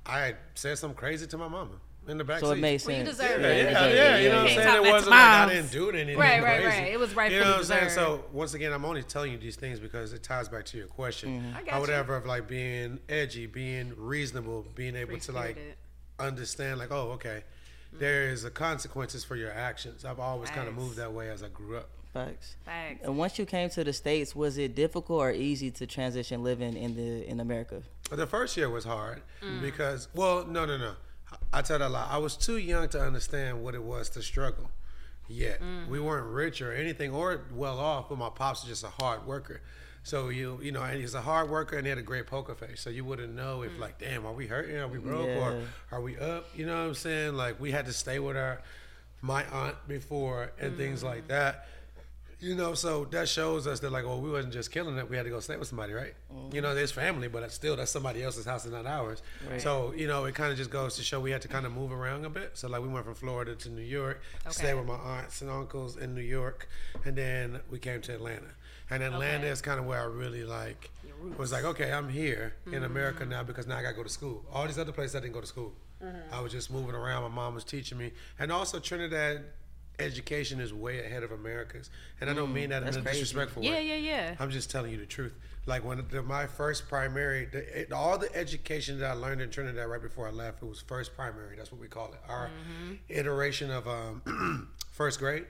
I 0.05 0.35
said 0.55 0.77
something 0.77 0.97
crazy 0.97 1.27
to 1.27 1.37
my 1.37 1.47
mama 1.47 1.75
in 2.07 2.17
the 2.17 2.23
back 2.23 2.39
So 2.39 2.51
it 2.51 2.55
seat. 2.55 2.61
made 2.61 2.71
Well, 2.71 2.79
sense. 2.79 2.97
you 2.97 3.03
deserve 3.05 3.41
Yeah, 3.41 3.47
it. 3.47 3.57
yeah, 3.57 3.69
deserve 3.69 3.95
yeah, 3.95 4.15
it. 4.17 4.23
You 4.23 4.29
know 4.29 4.35
what 4.35 4.41
I'm 4.41 4.47
Can't 4.47 4.63
saying? 4.63 4.67
It 4.69 4.81
back 4.81 4.85
to 4.85 4.91
wasn't 4.91 5.11
like 5.11 5.19
I 5.21 5.39
moms. 5.39 5.51
didn't 5.51 5.71
do 5.71 5.89
anything 5.91 6.17
Right, 6.17 6.43
right, 6.43 6.61
crazy. 6.61 6.81
right. 6.81 6.91
It 6.93 6.99
was 6.99 7.15
right 7.15 7.31
You 7.31 7.39
know 7.39 7.45
what 7.51 7.57
I'm 7.57 7.63
saying? 7.63 7.89
So 7.89 8.25
once 8.31 8.53
again, 8.55 8.73
I'm 8.73 8.85
only 8.85 9.03
telling 9.03 9.31
you 9.31 9.37
these 9.37 9.55
things 9.55 9.79
because 9.79 10.13
it 10.13 10.23
ties 10.23 10.49
back 10.49 10.65
to 10.65 10.77
your 10.77 10.87
question. 10.87 11.41
Mm-hmm. 11.41 11.57
I 11.57 11.61
got 11.63 11.73
Or 11.73 11.75
you. 11.75 11.81
whatever 11.81 12.15
of 12.15 12.25
like 12.25 12.47
being 12.47 12.99
edgy, 13.09 13.45
being 13.47 13.93
reasonable, 13.97 14.65
being 14.75 14.95
able 14.95 15.17
to 15.19 15.31
like 15.31 15.55
Free-spirited. 15.55 15.75
understand 16.19 16.79
like, 16.79 16.91
oh, 16.91 17.11
okay, 17.11 17.43
mm-hmm. 17.89 17.99
there 17.99 18.29
is 18.29 18.45
a 18.45 18.51
consequences 18.51 19.23
for 19.23 19.35
your 19.35 19.51
actions. 19.51 20.03
I've 20.05 20.19
always 20.19 20.49
kind 20.49 20.67
of 20.67 20.73
Facts. 20.73 20.83
moved 20.83 20.97
that 20.97 21.13
way 21.13 21.29
as 21.29 21.43
I 21.43 21.49
grew 21.49 21.77
up. 21.77 21.89
Facts. 22.13 22.55
Facts. 22.65 22.99
And 23.03 23.17
once 23.17 23.39
you 23.39 23.45
came 23.45 23.69
to 23.69 23.83
the 23.83 23.93
states, 23.93 24.35
was 24.35 24.57
it 24.57 24.75
difficult 24.75 25.21
or 25.21 25.31
easy 25.31 25.71
to 25.71 25.87
transition 25.87 26.43
living 26.43 26.75
in 26.75 26.95
the 26.95 27.27
in 27.27 27.39
America? 27.39 27.83
The 28.09 28.27
first 28.27 28.57
year 28.57 28.69
was 28.69 28.83
hard 28.83 29.21
mm. 29.41 29.61
because, 29.61 30.09
well, 30.13 30.45
no, 30.45 30.65
no, 30.65 30.77
no. 30.77 30.93
I 31.53 31.59
I 31.59 31.61
tell 31.61 31.79
that 31.79 31.87
a 31.87 31.89
lot. 31.89 32.09
I 32.11 32.17
was 32.17 32.35
too 32.35 32.57
young 32.57 32.89
to 32.89 33.01
understand 33.01 33.63
what 33.63 33.75
it 33.75 33.83
was 33.83 34.09
to 34.11 34.21
struggle. 34.21 34.69
Yet 35.27 35.61
mm. 35.61 35.87
we 35.87 35.99
weren't 35.99 36.27
rich 36.27 36.61
or 36.61 36.73
anything 36.73 37.11
or 37.11 37.45
well 37.53 37.79
off, 37.79 38.09
but 38.09 38.17
my 38.17 38.29
pops 38.29 38.63
was 38.63 38.69
just 38.69 38.83
a 38.83 39.03
hard 39.03 39.25
worker. 39.25 39.61
So 40.03 40.29
you, 40.29 40.59
you 40.61 40.71
know, 40.71 40.81
and 40.81 40.99
he's 40.99 41.13
a 41.13 41.21
hard 41.21 41.49
worker 41.49 41.77
and 41.77 41.85
he 41.85 41.89
had 41.89 41.99
a 41.99 42.03
great 42.03 42.27
poker 42.27 42.55
face. 42.55 42.81
So 42.81 42.89
you 42.89 43.05
wouldn't 43.05 43.33
know 43.33 43.61
if 43.61 43.73
mm. 43.73 43.79
like, 43.79 43.99
damn, 43.99 44.25
are 44.25 44.33
we 44.33 44.47
hurting? 44.47 44.75
Are 44.77 44.87
we 44.87 44.97
broke? 44.97 45.29
Or 45.29 45.61
are 45.91 46.01
we 46.01 46.17
up? 46.17 46.47
You 46.55 46.65
know 46.65 46.73
what 46.73 46.87
I'm 46.89 46.95
saying? 46.95 47.35
Like 47.35 47.59
we 47.59 47.71
had 47.71 47.85
to 47.85 47.93
stay 47.93 48.19
with 48.19 48.35
our 48.35 48.61
my 49.21 49.45
aunt 49.45 49.75
before 49.87 50.51
and 50.59 50.75
things 50.75 51.03
like 51.03 51.27
that. 51.27 51.67
You 52.41 52.55
know, 52.55 52.73
so 52.73 53.05
that 53.05 53.29
shows 53.29 53.67
us 53.67 53.79
that 53.81 53.91
like, 53.91 54.03
well, 54.03 54.19
we 54.19 54.31
wasn't 54.31 54.53
just 54.53 54.71
killing 54.71 54.97
it. 54.97 55.07
We 55.07 55.15
had 55.15 55.23
to 55.23 55.29
go 55.29 55.39
stay 55.39 55.57
with 55.57 55.67
somebody, 55.67 55.93
right? 55.93 56.13
You 56.29 56.35
mm-hmm. 56.35 56.61
know, 56.61 56.73
there's 56.73 56.91
family, 56.91 57.27
but 57.27 57.43
it's 57.43 57.53
still 57.53 57.75
that's 57.75 57.91
somebody 57.91 58.23
else's 58.23 58.45
house 58.45 58.65
and 58.65 58.73
not 58.73 58.87
ours. 58.87 59.21
So 59.59 59.93
you 59.95 60.07
know, 60.07 60.25
it 60.25 60.33
kind 60.33 60.51
of 60.51 60.57
just 60.57 60.71
goes 60.71 60.95
to 60.95 61.03
show 61.03 61.19
we 61.19 61.31
had 61.31 61.43
to 61.43 61.47
kind 61.47 61.67
of 61.67 61.71
move 61.71 61.91
around 61.91 62.25
a 62.25 62.29
bit. 62.29 62.51
So 62.55 62.67
like, 62.67 62.81
we 62.81 62.87
went 62.87 63.05
from 63.05 63.15
Florida 63.15 63.55
to 63.55 63.69
New 63.69 63.83
York, 63.83 64.21
stay 64.49 64.73
with 64.73 64.85
my 64.85 64.95
aunts 64.95 65.41
and 65.41 65.51
uncles 65.51 65.97
in 65.97 66.15
New 66.15 66.21
York, 66.21 66.67
and 67.05 67.15
then 67.15 67.59
we 67.69 67.77
came 67.77 68.01
to 68.01 68.13
Atlanta. 68.13 68.49
And 68.89 69.03
Atlanta 69.03 69.47
is 69.47 69.61
kind 69.61 69.79
of 69.79 69.85
where 69.85 70.01
I 70.01 70.05
really 70.05 70.43
like 70.43 70.91
was 71.37 71.51
like, 71.51 71.63
okay, 71.63 71.91
I'm 71.91 72.09
here 72.09 72.55
in 72.65 72.73
mm-hmm. 72.73 72.83
America 72.83 73.25
now 73.25 73.43
because 73.43 73.67
now 73.67 73.77
I 73.77 73.83
got 73.83 73.91
to 73.91 73.95
go 73.95 74.03
to 74.03 74.09
school. 74.09 74.43
All 74.51 74.65
these 74.65 74.79
other 74.79 74.91
places 74.91 75.15
I 75.15 75.19
didn't 75.19 75.33
go 75.33 75.41
to 75.41 75.47
school. 75.47 75.73
Mm-hmm. 76.03 76.33
I 76.33 76.41
was 76.41 76.51
just 76.51 76.71
moving 76.71 76.95
around. 76.95 77.23
My 77.23 77.29
mom 77.29 77.53
was 77.53 77.63
teaching 77.63 77.97
me, 77.97 78.11
and 78.39 78.51
also 78.51 78.79
Trinidad 78.79 79.43
education 80.01 80.59
is 80.59 80.73
way 80.73 81.05
ahead 81.05 81.23
of 81.23 81.31
America's. 81.31 81.89
And 82.19 82.29
I 82.29 82.33
don't 82.33 82.53
mean 82.53 82.69
that 82.71 82.83
in 82.83 82.89
a 82.89 82.91
crazy. 83.01 83.19
disrespectful 83.19 83.63
Yeah, 83.63 83.71
way. 83.71 83.87
yeah, 83.87 83.95
yeah. 83.95 84.01
Yeah. 84.31 84.35
I'm 84.39 84.49
just 84.51 84.69
telling 84.71 84.91
you 84.91 84.97
the 84.97 85.05
truth. 85.05 85.33
Like 85.65 85.85
when 85.85 86.03
the, 86.09 86.23
my 86.23 86.47
first 86.47 86.87
primary, 86.89 87.45
the, 87.45 87.81
it, 87.81 87.91
all 87.91 88.17
the 88.17 88.35
education 88.35 88.99
that 88.99 89.11
I 89.11 89.13
learned 89.13 89.41
in 89.41 89.49
Trinidad 89.51 89.87
right 89.87 90.01
before 90.01 90.27
I 90.27 90.31
left, 90.31 90.63
it 90.63 90.65
was 90.65 90.81
first 90.81 91.15
primary. 91.15 91.55
That's 91.55 91.71
what 91.71 91.79
we 91.79 91.87
call 91.87 92.07
it. 92.13 92.19
Our 92.27 92.49
iteration 93.09 93.69
of 93.71 93.87
um, 93.87 94.69
first 94.91 95.19
grade, 95.19 95.45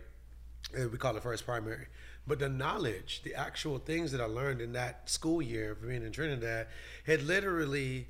uh, 0.77 0.87
we 0.89 0.97
call 0.97 1.15
it 1.15 1.23
first 1.23 1.45
primary. 1.45 1.87
But 2.27 2.39
the 2.39 2.49
knowledge, 2.49 3.21
the 3.23 3.33
actual 3.35 3.79
things 3.79 4.11
that 4.11 4.21
I 4.21 4.25
learned 4.25 4.61
in 4.61 4.73
that 4.73 5.09
school 5.09 5.41
year 5.41 5.71
of 5.71 5.81
being 5.87 6.03
in 6.05 6.11
Trinidad, 6.11 6.67
it 7.05 7.23
literally 7.23 8.07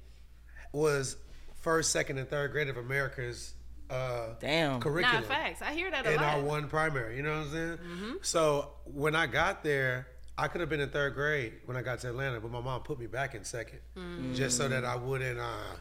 was 0.73 1.15
first, 1.55 1.91
second, 1.91 2.17
and 2.17 2.27
third 2.29 2.51
grade 2.51 2.67
of 2.67 2.77
America's 2.77 3.53
uh, 3.91 4.35
Damn. 4.39 4.73
Nah, 4.73 4.79
curriculum 4.79 5.23
facts. 5.23 5.61
I 5.61 5.73
hear 5.73 5.91
that 5.91 6.05
a 6.05 6.11
in 6.13 6.15
lot. 6.21 6.35
our 6.37 6.41
one 6.41 6.67
primary. 6.67 7.17
You 7.17 7.23
know 7.23 7.31
what 7.37 7.47
I'm 7.47 7.51
saying? 7.51 7.77
So 8.21 8.69
when 8.85 9.15
I 9.15 9.27
got 9.27 9.63
there, 9.63 10.07
I 10.37 10.47
could 10.47 10.61
have 10.61 10.69
been 10.69 10.79
in 10.79 10.89
third 10.89 11.13
grade 11.13 11.53
when 11.65 11.75
I 11.77 11.81
got 11.81 11.99
to 11.99 12.09
Atlanta, 12.09 12.39
but 12.39 12.49
my 12.51 12.61
mom 12.61 12.81
put 12.81 12.97
me 12.99 13.05
back 13.07 13.35
in 13.35 13.41
2nd 13.41 14.33
just 14.35 14.57
so 14.57 14.67
that 14.69 14.85
I 14.85 14.95
wouldn't. 14.95 15.39
Uh, 15.39 15.75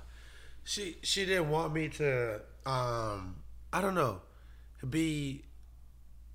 she 0.65 0.97
she 1.03 1.25
didn't 1.25 1.49
want 1.51 1.73
me 1.73 1.89
to. 1.89 2.41
Um, 2.67 3.37
I 3.73 3.81
don't 3.81 3.95
know, 3.95 4.21
be 4.89 5.45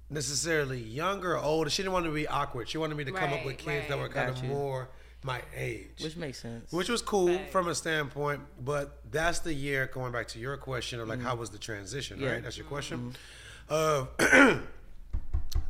necessarily 0.10 0.80
younger 0.80 1.34
or 1.34 1.40
older. 1.40 1.70
She 1.70 1.82
didn't 1.84 1.94
want 1.94 2.06
me 2.06 2.12
to 2.12 2.16
be 2.16 2.28
awkward. 2.28 2.70
She 2.70 2.78
wanted 2.78 2.96
me 2.98 3.04
to 3.06 3.12
come 3.12 3.34
up 3.34 3.40
with 3.46 3.56
Right, 3.56 3.58
kids 3.82 3.88
that 3.90 3.98
were 4.00 4.10
kind 4.10 4.30
Got 4.34 4.38
of 4.40 4.44
you. 4.44 4.50
more 4.50 4.90
my 5.26 5.42
age. 5.58 5.88
Which 6.04 6.16
makes 6.16 6.40
sense. 6.40 6.72
Which 6.72 6.88
was 6.88 7.02
cool 7.02 7.28
Facts. 7.36 7.52
from 7.52 7.68
a 7.68 7.74
standpoint, 7.76 8.42
but 8.64 9.00
that's 9.12 9.40
the 9.40 9.52
year 9.54 9.90
going 9.92 10.12
back 10.12 10.28
to 10.30 10.40
your 10.40 10.56
question 10.56 11.00
of 11.00 11.08
like 11.08 11.20
how 11.20 11.36
was 11.36 11.50
the 11.50 11.58
transition, 11.58 12.20
Yeah. 12.20 12.34
right? 12.34 12.44
That's 12.44 12.58
your 12.58 12.68
question. 12.68 13.16
Of 13.68 14.10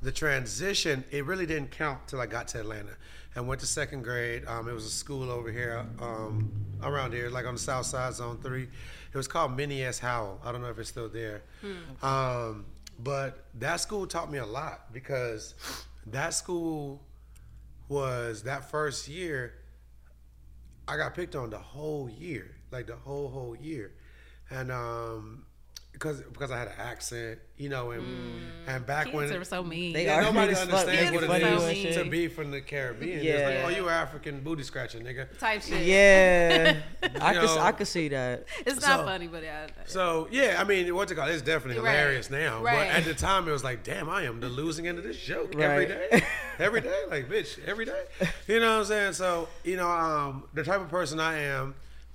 the 0.01 0.11
transition, 0.11 1.05
it 1.09 1.25
really 1.25 1.45
didn't 1.45 1.71
count 1.71 2.05
till 2.07 2.19
I 2.19 2.25
got 2.25 2.49
to 2.49 2.59
Atlanta 2.59 2.91
and 3.35 3.47
went 3.47 3.61
to 3.61 3.67
second 3.67 4.03
grade. 4.03 4.43
Um, 4.45 4.67
it 4.67 4.73
was 4.73 4.85
a 4.85 4.89
school 4.89 5.31
over 5.31 5.49
here, 5.51 5.85
um, 6.01 6.51
around 6.83 7.13
here, 7.13 7.29
like 7.29 7.45
on 7.45 7.53
the 7.55 7.59
south 7.59 7.85
side, 7.85 8.13
zone 8.13 8.37
three. 8.43 8.63
It 9.13 9.17
was 9.17 9.27
called 9.29 9.55
Minnie 9.55 9.83
S. 9.83 9.99
Howell. 9.99 10.41
I 10.43 10.51
don't 10.51 10.61
know 10.61 10.69
if 10.69 10.77
it's 10.79 10.89
still 10.89 11.07
there. 11.07 11.41
Um, 12.03 12.65
but 12.99 13.45
that 13.59 13.77
school 13.79 14.05
taught 14.05 14.29
me 14.29 14.37
a 14.39 14.45
lot 14.45 14.91
because 14.93 15.53
that 16.07 16.33
school 16.33 17.01
was 17.87 18.43
that 18.43 18.69
first 18.69 19.07
year 19.07 19.53
I 20.87 20.97
got 20.97 21.15
picked 21.15 21.35
on 21.35 21.49
the 21.49 21.57
whole 21.57 22.09
year, 22.09 22.55
like 22.71 22.87
the 22.87 22.95
whole 22.95 23.29
whole 23.29 23.55
year, 23.55 23.93
and 24.49 24.71
um, 24.71 25.45
because 25.95 26.21
because 26.21 26.51
I 26.51 26.59
had 26.59 26.67
an 26.67 26.73
accent, 26.77 27.39
you 27.57 27.69
know, 27.69 27.91
and 27.91 28.03
and 28.67 28.85
back 28.85 29.05
Kids 29.05 29.15
when 29.15 29.31
are 29.33 29.43
so 29.45 29.63
mean. 29.63 29.93
They 29.93 30.05
yeah, 30.05 30.17
are 30.19 30.21
nobody 30.23 30.47
mean 30.47 30.57
as 30.57 30.59
fuck. 30.65 30.79
understands 30.87 31.11
what 31.13 31.23
it 31.23 31.29
are 31.29 31.59
so 31.59 31.67
is 31.67 31.95
to 31.95 32.09
be 32.09 32.27
from 32.27 32.51
the 32.51 32.59
Caribbean. 32.59 33.23
Yeah. 33.23 33.31
It's 33.31 33.63
like, 33.65 33.73
oh, 33.77 33.81
you 33.81 33.87
African 33.89 34.41
booty 34.41 34.63
scratching, 34.63 35.03
nigga. 35.03 35.25
type 35.39 35.61
shit. 35.61 35.85
Yeah, 35.85 36.81
I 37.21 37.33
You 37.33 37.39
could 37.39 37.49
I 37.59 37.71
could 37.71 37.87
see 37.87 38.09
that. 38.09 38.45
It's 38.65 38.81
not 38.81 38.99
So- 38.99 39.05
funny, 39.05 39.27
but 39.27 39.43
I, 39.45 39.67
So 39.85 40.27
yeah, 40.31 40.57
I 40.59 40.65
mean, 40.65 40.93
what's 40.93 41.13
it 41.13 41.15
called? 41.15 41.29
It's 41.29 41.41
definitely 41.41 41.81
Right. 41.81 41.91
hilarious 41.95 42.29
now. 42.29 42.61
Right. 42.61 42.89
But 42.89 42.97
at 42.97 43.05
the 43.05 43.13
time, 43.13 43.47
it 43.47 43.51
was 43.51 43.63
like, 43.63 43.83
damn, 43.85 44.09
I 44.09 44.23
am 44.23 44.41
the 44.41 44.49
losing 44.49 44.87
end 44.87 44.97
of 44.97 45.05
this 45.05 45.17
joke 45.17 45.55
every 45.55 45.85
Right. 45.85 46.11
day, 46.11 46.23
every 46.59 46.81
day, 46.81 47.01
like 47.09 47.29
bitch, 47.29 47.57
every 47.65 47.85
day. 47.85 48.03
You 48.49 48.59
know 48.59 48.73
what 48.73 48.79
I'm 48.79 48.85
saying? 48.85 49.13
So 49.13 49.47
you 49.63 49.77
know, 49.77 49.89
um, 49.89 50.43
the 50.53 50.63
type 50.63 50.81
of 50.81 50.89
person 50.89 51.21
I 51.21 51.39
am, 51.39 51.73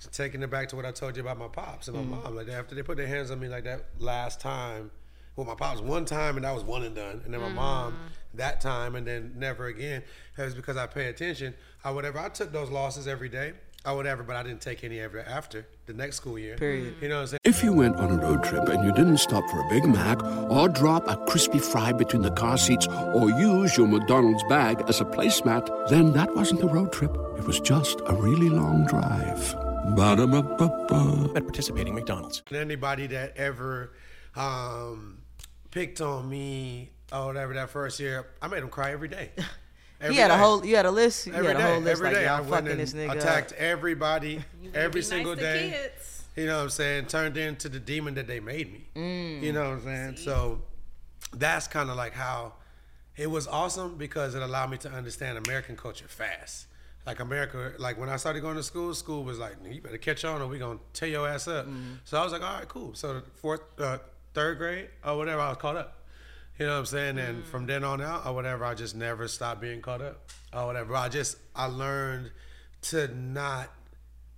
taking 0.09 0.41
it 0.41 0.49
back 0.49 0.67
to 0.69 0.75
what 0.75 0.85
I 0.85 0.91
told 0.91 1.15
you 1.15 1.21
about 1.21 1.37
my 1.37 1.47
pops 1.47 1.87
and 1.87 1.97
my 1.97 2.03
Mm-hmm. 2.03 2.23
mom. 2.23 2.35
Like 2.35 2.49
after 2.49 2.75
they 2.75 2.83
put 2.83 2.97
their 2.97 3.07
hands 3.07 3.31
on 3.31 3.39
me 3.39 3.47
like 3.47 3.63
that 3.65 3.85
last 3.99 4.39
time, 4.41 4.91
well, 5.35 5.45
my 5.47 5.55
pops 5.55 5.81
one 5.81 6.05
time 6.05 6.35
and 6.35 6.45
that 6.45 6.53
was 6.53 6.63
one 6.63 6.83
and 6.83 6.95
done, 6.95 7.21
and 7.25 7.33
then 7.33 7.41
my 7.41 7.49
mom 7.49 7.95
that 8.33 8.61
time 8.61 8.95
and 8.95 9.05
then 9.05 9.33
never 9.37 9.67
again. 9.67 10.03
It 10.37 10.41
was 10.41 10.55
because 10.55 10.77
I 10.77 10.87
pay 10.87 11.07
attention. 11.07 11.53
I 11.83 11.91
whatever 11.91 12.19
I 12.19 12.29
took 12.29 12.51
those 12.51 12.69
losses 12.69 13.07
every 13.07 13.29
day. 13.29 13.53
I 13.83 13.93
whatever, 13.93 14.21
but 14.21 14.35
I 14.35 14.43
didn't 14.43 14.61
take 14.61 14.83
any 14.83 14.99
ever 14.99 15.21
after 15.21 15.65
the 15.87 15.93
next 15.93 16.17
school 16.17 16.37
year. 16.37 16.55
Period. 16.55 16.93
You 17.01 17.09
know 17.09 17.15
what 17.15 17.21
I'm 17.21 17.27
saying? 17.29 17.39
If 17.45 17.63
you 17.63 17.73
went 17.73 17.95
on 17.95 18.11
a 18.11 18.21
road 18.21 18.43
trip 18.43 18.69
and 18.69 18.83
you 18.83 18.91
didn't 18.93 19.17
stop 19.17 19.43
for 19.49 19.59
a 19.59 19.69
Big 19.69 19.85
Mac 19.85 20.21
or 20.23 20.69
drop 20.69 21.07
a 21.07 21.17
crispy 21.25 21.57
fry 21.57 21.91
between 21.91 22.21
the 22.21 22.29
car 22.29 22.59
seats 22.59 22.85
or 22.87 23.31
use 23.31 23.75
your 23.77 23.87
McDonald's 23.87 24.43
bag 24.43 24.83
as 24.87 25.01
a 25.01 25.05
placemat, 25.05 25.89
then 25.89 26.13
that 26.13 26.35
wasn't 26.35 26.61
a 26.61 26.67
road 26.67 26.93
trip. 26.93 27.11
It 27.39 27.43
was 27.45 27.59
just 27.59 28.01
a 28.05 28.13
really 28.13 28.49
long 28.49 28.85
drive. 28.85 29.55
Ba-da-ba-ba-ba. 29.95 31.31
At 31.35 31.43
participating 31.43 31.95
McDonald's. 31.95 32.41
And 32.47 32.57
anybody 32.57 33.07
that 33.07 33.35
ever 33.37 33.93
um, 34.35 35.19
picked 35.71 36.01
on 36.01 36.29
me 36.29 36.91
or 37.11 37.27
whatever 37.27 37.53
that 37.55 37.69
first 37.69 37.99
year, 37.99 38.27
I 38.41 38.47
made 38.47 38.61
them 38.61 38.69
cry 38.69 38.91
every 38.91 39.07
day. 39.07 39.31
Every 39.99 40.15
He 40.15 40.19
had 40.21 40.31
a 40.31 40.37
whole 40.37 40.65
you 40.65 40.75
had 40.75 40.87
a 40.87 40.91
list. 40.91 41.27
You 41.27 41.33
Every 41.33 41.49
had 41.49 41.57
a 41.57 41.59
day, 41.59 41.71
whole 41.73 41.79
list 41.81 41.91
every 42.01 42.07
like 42.07 42.15
day. 42.15 42.27
I 42.27 42.37
y'all 42.37 42.49
went 42.49 42.49
fucking 42.65 42.71
and 42.71 42.79
this 42.79 42.93
nigga. 42.93 43.17
attacked 43.17 43.51
up. 43.51 43.57
everybody 43.59 44.43
every 44.73 45.01
be 45.01 45.03
single 45.03 45.35
nice 45.35 45.43
to 45.43 45.53
day. 45.53 45.69
kids. 45.69 46.23
You 46.35 46.45
know 46.47 46.57
what 46.57 46.63
I'm 46.63 46.69
saying? 46.71 47.05
Turned 47.05 47.37
into 47.37 47.69
the 47.69 47.79
demon 47.79 48.15
that 48.15 48.25
they 48.25 48.39
made 48.39 48.73
me. 48.73 48.87
Mm. 48.95 49.43
You 49.43 49.53
know 49.53 49.61
what 49.61 49.73
I'm 49.73 49.83
saying? 49.83 50.17
So 50.17 50.63
that's 51.33 51.67
kind 51.67 51.91
of 51.91 51.97
like 51.97 52.13
how 52.13 52.53
it 53.15 53.29
was 53.29 53.47
awesome 53.47 53.95
because 53.97 54.33
it 54.33 54.41
allowed 54.41 54.71
me 54.71 54.77
to 54.79 54.89
understand 54.91 55.37
American 55.37 55.77
culture 55.77 56.07
fast. 56.07 56.65
Like 57.05 57.19
America, 57.19 57.73
like 57.79 57.97
when 57.99 58.09
I 58.09 58.17
started 58.17 58.41
going 58.41 58.57
to 58.57 58.63
school, 58.63 58.93
school 58.93 59.23
was 59.23 59.39
like, 59.39 59.53
you 59.63 59.81
better 59.81 59.97
catch 59.97 60.23
on 60.23 60.41
or 60.41 60.47
we 60.47 60.59
gonna 60.59 60.79
tear 60.93 61.09
your 61.09 61.27
ass 61.27 61.47
up. 61.47 61.65
Mm-hmm. 61.65 61.93
So 62.03 62.19
I 62.19 62.23
was 62.23 62.31
like, 62.31 62.43
all 62.43 62.59
right, 62.59 62.67
cool. 62.67 62.93
So 62.93 63.21
fourth, 63.35 63.61
uh, 63.79 63.97
third 64.33 64.57
grade 64.57 64.89
or 65.03 65.17
whatever, 65.17 65.41
I 65.41 65.49
was 65.49 65.57
caught 65.57 65.77
up. 65.77 66.05
You 66.59 66.67
know 66.67 66.73
what 66.73 66.79
I'm 66.79 66.85
saying? 66.85 67.17
And 67.17 67.43
from 67.45 67.65
then 67.65 67.83
on 67.83 68.01
out 68.01 68.27
or 68.27 68.33
whatever, 68.33 68.65
I 68.65 68.75
just 68.75 68.95
never 68.95 69.27
stopped 69.27 69.61
being 69.61 69.81
caught 69.81 70.01
up 70.01 70.29
or 70.53 70.67
whatever. 70.67 70.95
I 70.95 71.09
just 71.09 71.37
I 71.55 71.65
learned 71.65 72.31
to 72.83 73.07
not 73.15 73.69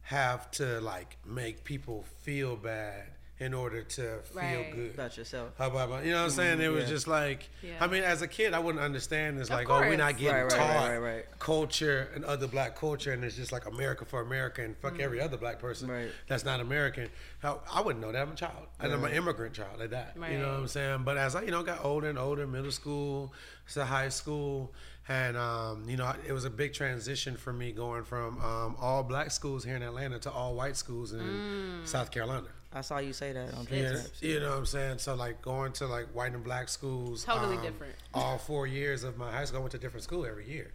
have 0.03 0.49
to 0.51 0.79
like 0.79 1.17
make 1.25 1.63
people 1.63 2.05
feel 2.21 2.55
bad 2.55 3.07
in 3.39 3.53
order 3.53 3.81
to 3.81 4.19
feel 4.31 4.41
Right. 4.41 4.71
good 4.73 4.93
About 4.93 5.17
yourself. 5.17 5.49
How 5.57 5.67
about- 5.67 6.05
you 6.05 6.11
know 6.11 6.19
what 6.19 6.25
I'm 6.25 6.29
saying? 6.29 6.61
It 6.61 6.67
was 6.69 6.87
just 6.87 7.07
like, 7.07 7.49
Yeah. 7.63 7.71
I 7.81 7.87
mean, 7.87 8.03
as 8.03 8.21
a 8.21 8.27
kid, 8.27 8.53
I 8.53 8.59
wouldn't 8.59 8.83
understand. 8.83 9.39
It's 9.39 9.49
Of 9.49 9.55
like, 9.55 9.69
oh, 9.69 9.79
we're 9.79 9.97
not 9.97 10.17
getting 10.17 10.35
Right, 10.35 10.43
right, 10.43 10.51
taught 10.51 10.75
right, 10.87 10.97
right, 10.99 11.15
right. 11.15 11.25
culture 11.39 12.09
and 12.13 12.23
other 12.25 12.47
black 12.47 12.75
culture, 12.77 13.11
and 13.11 13.23
it's 13.23 13.35
just 13.35 13.51
like 13.51 13.65
America 13.65 14.05
for 14.05 14.21
America 14.21 14.61
and 14.63 14.77
fuck 14.77 14.99
every 14.99 15.19
other 15.19 15.35
black 15.35 15.59
person 15.59 15.89
Right. 15.89 16.11
that's 16.27 16.45
not 16.45 16.59
American. 16.59 17.09
How, 17.39 17.61
I 17.71 17.81
wouldn't 17.81 18.05
know 18.05 18.11
that. 18.11 18.21
I'm 18.21 18.31
a 18.31 18.35
child, 18.35 18.67
and 18.79 18.93
I'm 18.93 19.03
an 19.03 19.13
immigrant 19.13 19.55
child 19.55 19.79
like 19.79 19.89
that. 19.89 20.13
You 20.15 20.37
know 20.37 20.49
what 20.49 20.59
I'm 20.59 20.67
saying? 20.67 21.03
But 21.03 21.17
as 21.17 21.35
I, 21.35 21.41
you 21.41 21.51
know, 21.51 21.63
got 21.63 21.83
older 21.83 22.09
and 22.09 22.19
older, 22.19 22.45
middle 22.45 22.71
school 22.71 23.33
to 23.73 23.83
high 23.83 24.09
school, 24.09 24.73
and 25.09 25.35
um, 25.35 25.89
you 25.89 25.97
know, 25.97 26.13
it 26.25 26.31
was 26.33 26.45
a 26.45 26.49
big 26.51 26.73
transition 26.73 27.35
for 27.35 27.51
me 27.51 27.71
going 27.71 28.03
from 28.03 28.39
um, 28.41 28.75
all 28.79 29.03
black 29.03 29.31
schools 29.31 29.63
here 29.65 29.75
in 29.75 29.81
Atlanta 29.81 30.19
to 30.19 30.31
all 30.31 30.53
white 30.53 30.77
schools 30.77 31.11
in 31.13 31.81
South 31.83 32.11
Carolina. 32.11 32.47
I 32.75 32.81
saw 32.81 32.97
you 32.97 33.13
say 33.13 33.33
that 33.33 33.53
on 33.53 33.67
Yeah, 33.69 33.97
you 34.19 34.39
know 34.39 34.49
what 34.49 34.57
I'm 34.59 34.65
saying? 34.65 34.97
So 34.97 35.13
like 35.13 35.41
going 35.41 35.73
to 35.73 35.85
like 35.85 36.07
white 36.07 36.33
and 36.33 36.43
black 36.43 36.69
schools. 36.69 37.23
Totally 37.23 37.57
um, 37.57 37.63
different. 37.63 37.93
All 38.13 38.37
four 38.37 38.65
years 38.65 39.03
of 39.03 39.17
my 39.17 39.31
high 39.31 39.45
school, 39.45 39.59
I 39.59 39.61
went 39.61 39.71
to 39.73 39.77
different 39.77 40.03
school 40.03 40.25
every 40.25 40.49
year 40.49 40.71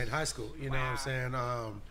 in 0.00 0.08
high 0.08 0.24
school. 0.24 0.50
You 0.58 0.70
know 0.70 0.78
what 0.78 0.86
I'm 0.86 0.96
saying? 0.96 1.34
Um, 1.34 1.82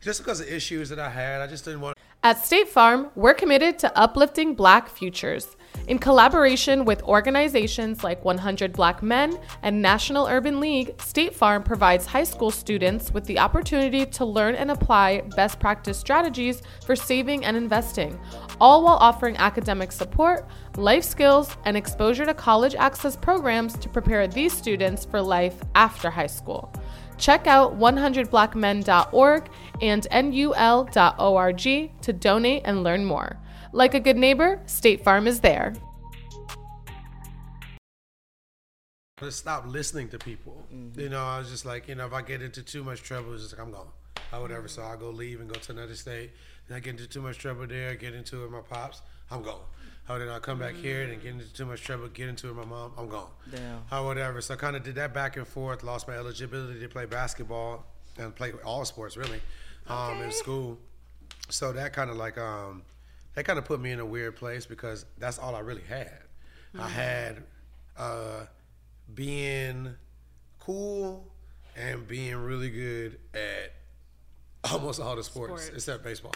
just 0.00 0.20
because 0.20 0.40
of 0.40 0.48
issues 0.48 0.90
that 0.90 0.98
I 0.98 1.08
had, 1.08 1.40
I 1.40 1.46
just 1.46 1.64
didn't 1.64 1.80
want. 1.80 1.96
At 2.22 2.44
State 2.44 2.68
Farm, 2.68 3.10
we're 3.14 3.34
committed 3.34 3.78
to 3.80 3.98
uplifting 3.98 4.54
Black 4.54 4.88
futures. 4.88 5.56
In 5.88 5.98
collaboration 5.98 6.84
with 6.84 7.02
organizations 7.04 8.02
like 8.02 8.24
100 8.24 8.72
Black 8.72 9.02
Men 9.02 9.38
and 9.62 9.80
National 9.80 10.26
Urban 10.26 10.58
League, 10.58 11.00
State 11.00 11.34
Farm 11.34 11.62
provides 11.62 12.06
high 12.06 12.24
school 12.24 12.50
students 12.50 13.12
with 13.12 13.24
the 13.26 13.38
opportunity 13.38 14.04
to 14.06 14.24
learn 14.24 14.56
and 14.56 14.72
apply 14.72 15.20
best 15.36 15.60
practice 15.60 15.98
strategies 15.98 16.62
for 16.84 16.96
saving 16.96 17.44
and 17.44 17.56
investing, 17.56 18.18
all 18.60 18.84
while 18.84 18.96
offering 18.96 19.36
academic 19.36 19.92
support, 19.92 20.46
life 20.76 21.04
skills, 21.04 21.56
and 21.64 21.76
exposure 21.76 22.26
to 22.26 22.34
college 22.34 22.74
access 22.74 23.16
programs 23.16 23.76
to 23.78 23.88
prepare 23.88 24.26
these 24.28 24.52
students 24.52 25.04
for 25.04 25.20
life 25.20 25.60
after 25.74 26.10
high 26.10 26.26
school. 26.26 26.72
Check 27.18 27.46
out 27.46 27.78
100blackmen.org 27.78 29.48
and 29.80 30.06
nul.org 30.12 31.62
to 32.02 32.12
donate 32.12 32.62
and 32.64 32.82
learn 32.82 33.04
more. 33.04 33.38
Like 33.72 33.94
a 33.94 34.00
good 34.00 34.16
neighbor, 34.16 34.60
State 34.66 35.02
Farm 35.02 35.26
is 35.26 35.40
there. 35.40 35.74
Just 39.20 39.38
stop 39.38 39.64
listening 39.66 40.10
to 40.10 40.18
people. 40.18 40.66
Mm-hmm. 40.72 41.00
You 41.00 41.08
know, 41.08 41.24
I 41.24 41.38
was 41.38 41.50
just 41.50 41.64
like, 41.64 41.88
you 41.88 41.94
know, 41.94 42.04
if 42.06 42.12
I 42.12 42.20
get 42.20 42.42
into 42.42 42.62
too 42.62 42.84
much 42.84 43.02
trouble, 43.02 43.32
it's 43.32 43.44
just 43.44 43.56
like 43.56 43.66
I'm 43.66 43.72
gone. 43.72 43.88
Or 44.32 44.42
whatever. 44.42 44.68
So 44.68 44.82
I 44.82 44.96
go 44.96 45.08
leave 45.08 45.40
and 45.40 45.48
go 45.48 45.58
to 45.58 45.72
another 45.72 45.94
state. 45.94 46.32
And 46.68 46.76
I 46.76 46.80
get 46.80 46.90
into 46.90 47.06
too 47.06 47.22
much 47.22 47.38
trouble 47.38 47.66
there, 47.66 47.94
get 47.94 48.14
into 48.14 48.40
it 48.40 48.42
with 48.42 48.50
my 48.50 48.60
pops, 48.60 49.02
I'm 49.30 49.42
gone. 49.42 49.60
Or 50.08 50.18
then 50.18 50.28
I 50.28 50.38
come 50.38 50.58
back 50.58 50.74
here 50.74 51.02
and 51.02 51.20
get 51.20 51.32
into 51.32 51.52
too 51.52 51.66
much 51.66 51.82
trouble, 51.82 52.08
get 52.08 52.28
into 52.28 52.48
it 52.48 52.54
with 52.54 52.66
my 52.66 52.70
mom, 52.70 52.92
I'm 52.96 53.08
gone. 53.08 53.30
Damn. 53.50 53.82
Or 53.90 54.06
whatever. 54.06 54.40
So 54.40 54.54
I 54.54 54.56
kind 54.56 54.76
of 54.76 54.84
did 54.84 54.94
that 54.96 55.12
back 55.12 55.36
and 55.36 55.46
forth, 55.46 55.82
lost 55.82 56.06
my 56.06 56.14
eligibility 56.14 56.78
to 56.80 56.88
play 56.88 57.06
basketball 57.06 57.84
and 58.18 58.34
play 58.34 58.52
all 58.64 58.84
sports 58.84 59.16
really 59.16 59.40
um, 59.88 60.22
in 60.22 60.30
school. 60.30 60.78
So 61.48 61.72
that 61.72 61.92
kind 61.92 62.10
of 62.10 62.16
like, 62.16 62.38
um, 62.38 62.82
that 63.34 63.44
kind 63.44 63.58
of 63.58 63.64
put 63.64 63.80
me 63.80 63.90
in 63.90 64.00
a 64.00 64.06
weird 64.06 64.36
place 64.36 64.64
because 64.64 65.04
that's 65.18 65.38
all 65.38 65.54
I 65.54 65.60
really 65.60 65.84
had. 65.88 66.20
I 66.78 66.88
had 66.88 67.42
uh, 67.96 68.46
being 69.14 69.94
cool 70.60 71.26
and 71.76 72.06
being 72.06 72.36
really 72.36 72.70
good 72.70 73.18
at 73.34 73.72
almost 74.72 75.00
all 75.00 75.16
the 75.16 75.24
sports, 75.24 75.64
Sports. 75.64 75.76
except 75.76 76.04
baseball. 76.04 76.32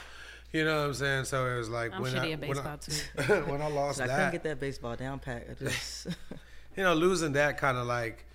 You 0.52 0.64
know 0.64 0.80
what 0.80 0.86
I'm 0.86 0.94
saying? 0.94 1.24
So 1.26 1.46
it 1.46 1.58
was 1.58 1.68
like 1.68 1.94
I'm 1.94 2.02
when 2.02 2.16
I 2.16 2.30
at 2.32 2.40
when 2.40 2.58
I, 2.58 2.76
too. 2.76 2.92
when 3.46 3.62
I 3.62 3.68
lost 3.68 4.00
I 4.00 4.06
that, 4.06 4.16
couldn't 4.16 4.32
get 4.32 4.42
that 4.44 4.60
baseball 4.60 4.96
down 4.96 5.20
pat. 5.20 5.46
I 5.48 5.64
just 5.64 6.08
you 6.76 6.82
know, 6.82 6.94
losing 6.94 7.32
that 7.32 7.58
kind 7.58 7.78
of 7.78 7.86
like 7.86 8.26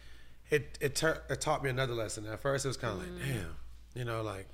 it 0.50 0.78
it, 0.80 0.96
tur- 0.96 1.24
it 1.30 1.42
taught 1.42 1.64
me 1.64 1.70
another 1.70 1.94
lesson. 1.94 2.26
At 2.26 2.42
first, 2.42 2.66
it 2.66 2.70
was 2.70 2.78
kind 2.78 2.94
of 2.94 3.00
like, 3.00 3.10
mm-hmm. 3.10 3.34
damn, 3.34 3.56
you 3.96 4.06
know, 4.06 4.22
like 4.22 4.48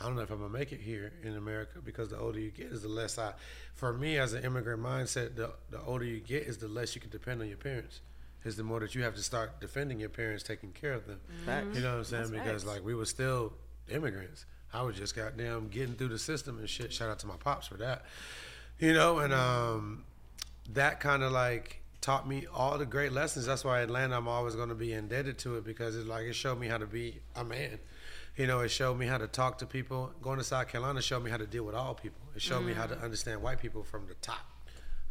I 0.00 0.04
don't 0.04 0.14
know 0.14 0.22
if 0.22 0.30
I'm 0.30 0.38
gonna 0.38 0.52
make 0.52 0.72
it 0.72 0.80
here 0.80 1.12
in 1.22 1.36
America 1.36 1.78
because 1.84 2.08
the 2.08 2.18
older 2.18 2.38
you 2.38 2.50
get 2.50 2.66
is 2.66 2.82
the 2.82 2.88
less 2.88 3.18
I. 3.18 3.32
For 3.74 3.92
me, 3.92 4.18
as 4.18 4.32
an 4.32 4.44
immigrant 4.44 4.82
mindset, 4.82 5.36
the 5.36 5.52
the 5.70 5.80
older 5.82 6.04
you 6.04 6.20
get 6.20 6.44
is 6.44 6.58
the 6.58 6.68
less 6.68 6.94
you 6.94 7.00
can 7.00 7.10
depend 7.10 7.40
on 7.40 7.48
your 7.48 7.56
parents. 7.56 8.00
Is 8.44 8.56
the 8.56 8.64
more 8.64 8.80
that 8.80 8.94
you 8.94 9.02
have 9.02 9.14
to 9.16 9.22
start 9.22 9.60
defending 9.60 10.00
your 10.00 10.08
parents, 10.08 10.42
taking 10.42 10.72
care 10.72 10.94
of 10.94 11.06
them. 11.06 11.20
Facts. 11.44 11.76
You 11.76 11.82
know 11.82 11.90
what 11.90 11.98
I'm 11.98 12.04
saying? 12.04 12.22
That's 12.22 12.30
because 12.30 12.62
facts. 12.62 12.74
like 12.76 12.84
we 12.84 12.94
were 12.94 13.04
still 13.04 13.52
immigrants. 13.90 14.46
I 14.72 14.82
was 14.82 14.96
just 14.96 15.16
goddamn 15.16 15.68
getting 15.68 15.94
through 15.94 16.08
the 16.08 16.18
system 16.18 16.58
and 16.58 16.68
shit. 16.68 16.92
Shout 16.92 17.10
out 17.10 17.18
to 17.20 17.26
my 17.26 17.36
pops 17.36 17.66
for 17.66 17.74
that. 17.74 18.04
You 18.78 18.94
know, 18.94 19.18
and 19.18 19.32
um, 19.32 20.04
that 20.72 21.00
kind 21.00 21.22
of 21.22 21.32
like 21.32 21.80
taught 22.00 22.26
me 22.26 22.46
all 22.54 22.78
the 22.78 22.86
great 22.86 23.12
lessons. 23.12 23.46
That's 23.46 23.64
why 23.64 23.80
Atlanta, 23.80 24.16
I'm 24.16 24.28
always 24.28 24.54
going 24.54 24.68
to 24.68 24.74
be 24.74 24.92
indebted 24.92 25.38
to 25.38 25.56
it 25.56 25.64
because 25.64 25.96
it 25.96 26.06
like 26.06 26.24
it 26.24 26.34
showed 26.34 26.58
me 26.58 26.68
how 26.68 26.78
to 26.78 26.86
be 26.86 27.20
a 27.36 27.44
man. 27.44 27.78
You 28.36 28.46
know, 28.46 28.60
it 28.60 28.68
showed 28.68 28.96
me 28.96 29.06
how 29.06 29.18
to 29.18 29.26
talk 29.26 29.58
to 29.58 29.66
people. 29.66 30.12
Going 30.22 30.38
to 30.38 30.44
South 30.44 30.68
Carolina 30.68 31.02
showed 31.02 31.22
me 31.22 31.30
how 31.30 31.36
to 31.36 31.46
deal 31.46 31.64
with 31.64 31.74
all 31.74 31.94
people. 31.94 32.20
It 32.34 32.40
showed 32.40 32.64
me 32.64 32.72
how 32.72 32.86
to 32.86 32.98
understand 33.00 33.42
white 33.42 33.60
people 33.60 33.82
from 33.82 34.06
the 34.06 34.14
top. 34.14 34.46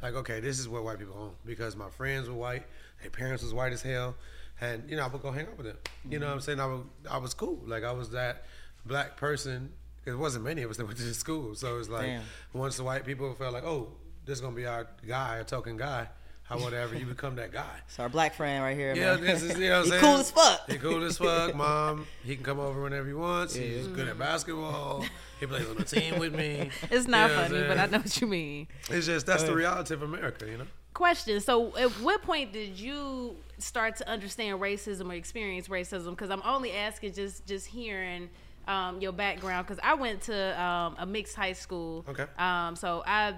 Like, 0.02 0.16
okay, 0.16 0.40
this 0.40 0.60
is 0.60 0.70
what 0.70 0.84
white 0.84 0.98
people 0.98 1.16
own 1.20 1.34
because 1.46 1.76
my 1.76 1.90
friends 1.90 2.30
were 2.30 2.36
white, 2.36 2.64
their 3.02 3.12
parents 3.12 3.44
was 3.44 3.54
white 3.54 3.74
as 3.74 3.82
hell, 3.82 4.16
and 4.62 4.90
you 4.90 4.96
know 4.96 5.04
I 5.04 5.08
would 5.08 5.22
go 5.22 5.32
hang 5.32 5.48
out 5.48 5.58
with 5.58 5.68
them. 5.68 5.78
You 6.10 6.20
know 6.20 6.28
what 6.28 6.36
I'm 6.36 6.42
saying? 6.42 6.60
I 6.62 6.66
was 6.66 6.82
I 7.12 7.18
was 7.18 7.34
cool. 7.34 7.60
Like 7.66 7.84
I 7.84 7.92
was 7.92 8.10
that 8.12 8.46
black 8.86 9.18
person. 9.18 9.72
It 10.06 10.18
wasn't 10.18 10.46
many 10.46 10.62
of 10.64 10.72
us 10.72 10.78
that 10.78 10.86
went 10.86 10.98
to 10.98 11.04
the 11.04 11.14
school, 11.14 11.54
so 11.56 11.76
it 11.76 11.78
was 11.78 11.90
like 11.90 12.06
Damn. 12.08 12.24
once 12.54 12.78
the 12.78 12.84
white 12.84 13.06
people 13.06 13.34
felt 13.36 13.54
like, 13.54 13.64
oh, 13.66 13.90
this 14.26 14.38
is 14.38 14.42
gonna 14.42 14.56
be 14.56 14.66
our 14.66 14.88
guy, 15.08 15.38
a 15.38 15.44
token 15.44 15.78
guy, 15.78 16.08
or 16.50 16.58
whatever, 16.62 16.96
you 16.96 17.06
become 17.06 17.36
that 17.36 17.52
guy. 17.52 17.70
it's 17.86 18.00
our 18.00 18.10
black 18.10 18.34
friend 18.34 18.64
right 18.64 18.76
here. 18.76 18.96
Yeah, 18.96 19.16
man. 19.16 19.22
this 19.24 19.44
is 19.44 19.58
you 19.60 19.70
know 19.70 19.80
what 19.80 19.80
I'm 19.80 19.84
he 19.86 19.90
saying? 19.92 20.02
cool 20.02 20.18
as 20.18 20.32
fuck. 20.32 20.70
He 20.72 20.78
cool 20.78 21.04
as 21.04 21.18
fuck, 21.18 21.54
mom. 21.66 22.08
He 22.24 22.36
can 22.36 22.44
come 22.44 22.60
over 22.60 22.82
whenever 22.82 23.08
he 23.08 23.14
wants. 23.14 23.54
He's 23.54 23.88
good 23.88 24.08
at 24.08 24.18
basketball. 24.18 25.06
He 25.40 25.46
plays 25.46 25.68
on 25.70 25.76
the 25.76 25.84
team 25.86 26.18
with 26.20 26.34
me. 26.34 26.70
It's 26.90 27.08
not 27.08 27.30
You 27.30 27.36
know 27.36 27.42
funny, 27.44 27.68
but 27.68 27.78
I 27.78 27.86
know 27.86 28.00
what 28.00 28.20
you 28.22 28.28
mean. 28.28 28.68
It's 28.90 29.06
just 29.06 29.26
that's 29.26 29.44
the 29.44 29.52
uh, 29.52 29.56
reality 29.56 29.94
of 29.94 30.02
America, 30.02 30.46
you 30.48 30.58
know. 30.58 30.68
question. 30.94 31.40
So, 31.40 31.78
at 31.78 31.92
what 32.02 32.24
point 32.24 32.52
did 32.52 32.80
you 32.80 33.36
start 33.60 33.96
to 33.98 34.10
understand 34.10 34.60
racism 34.60 35.10
or 35.10 35.14
experience 35.14 35.68
racism? 35.68 36.10
Because 36.12 36.30
I'm 36.32 36.42
only 36.44 36.72
asking 36.74 37.14
just 37.14 37.46
just 37.46 37.68
hearing 37.68 38.30
um, 38.70 39.02
your 39.02 39.12
background. 39.12 39.68
Because 39.68 39.80
I 39.84 39.96
went 39.96 40.22
to 40.24 40.62
um, 40.62 40.96
a 40.98 41.06
mixed 41.06 41.36
high 41.36 41.54
school. 41.54 42.06
Okay. 42.08 42.26
Um, 42.38 42.76
so 42.76 43.04
I 43.06 43.34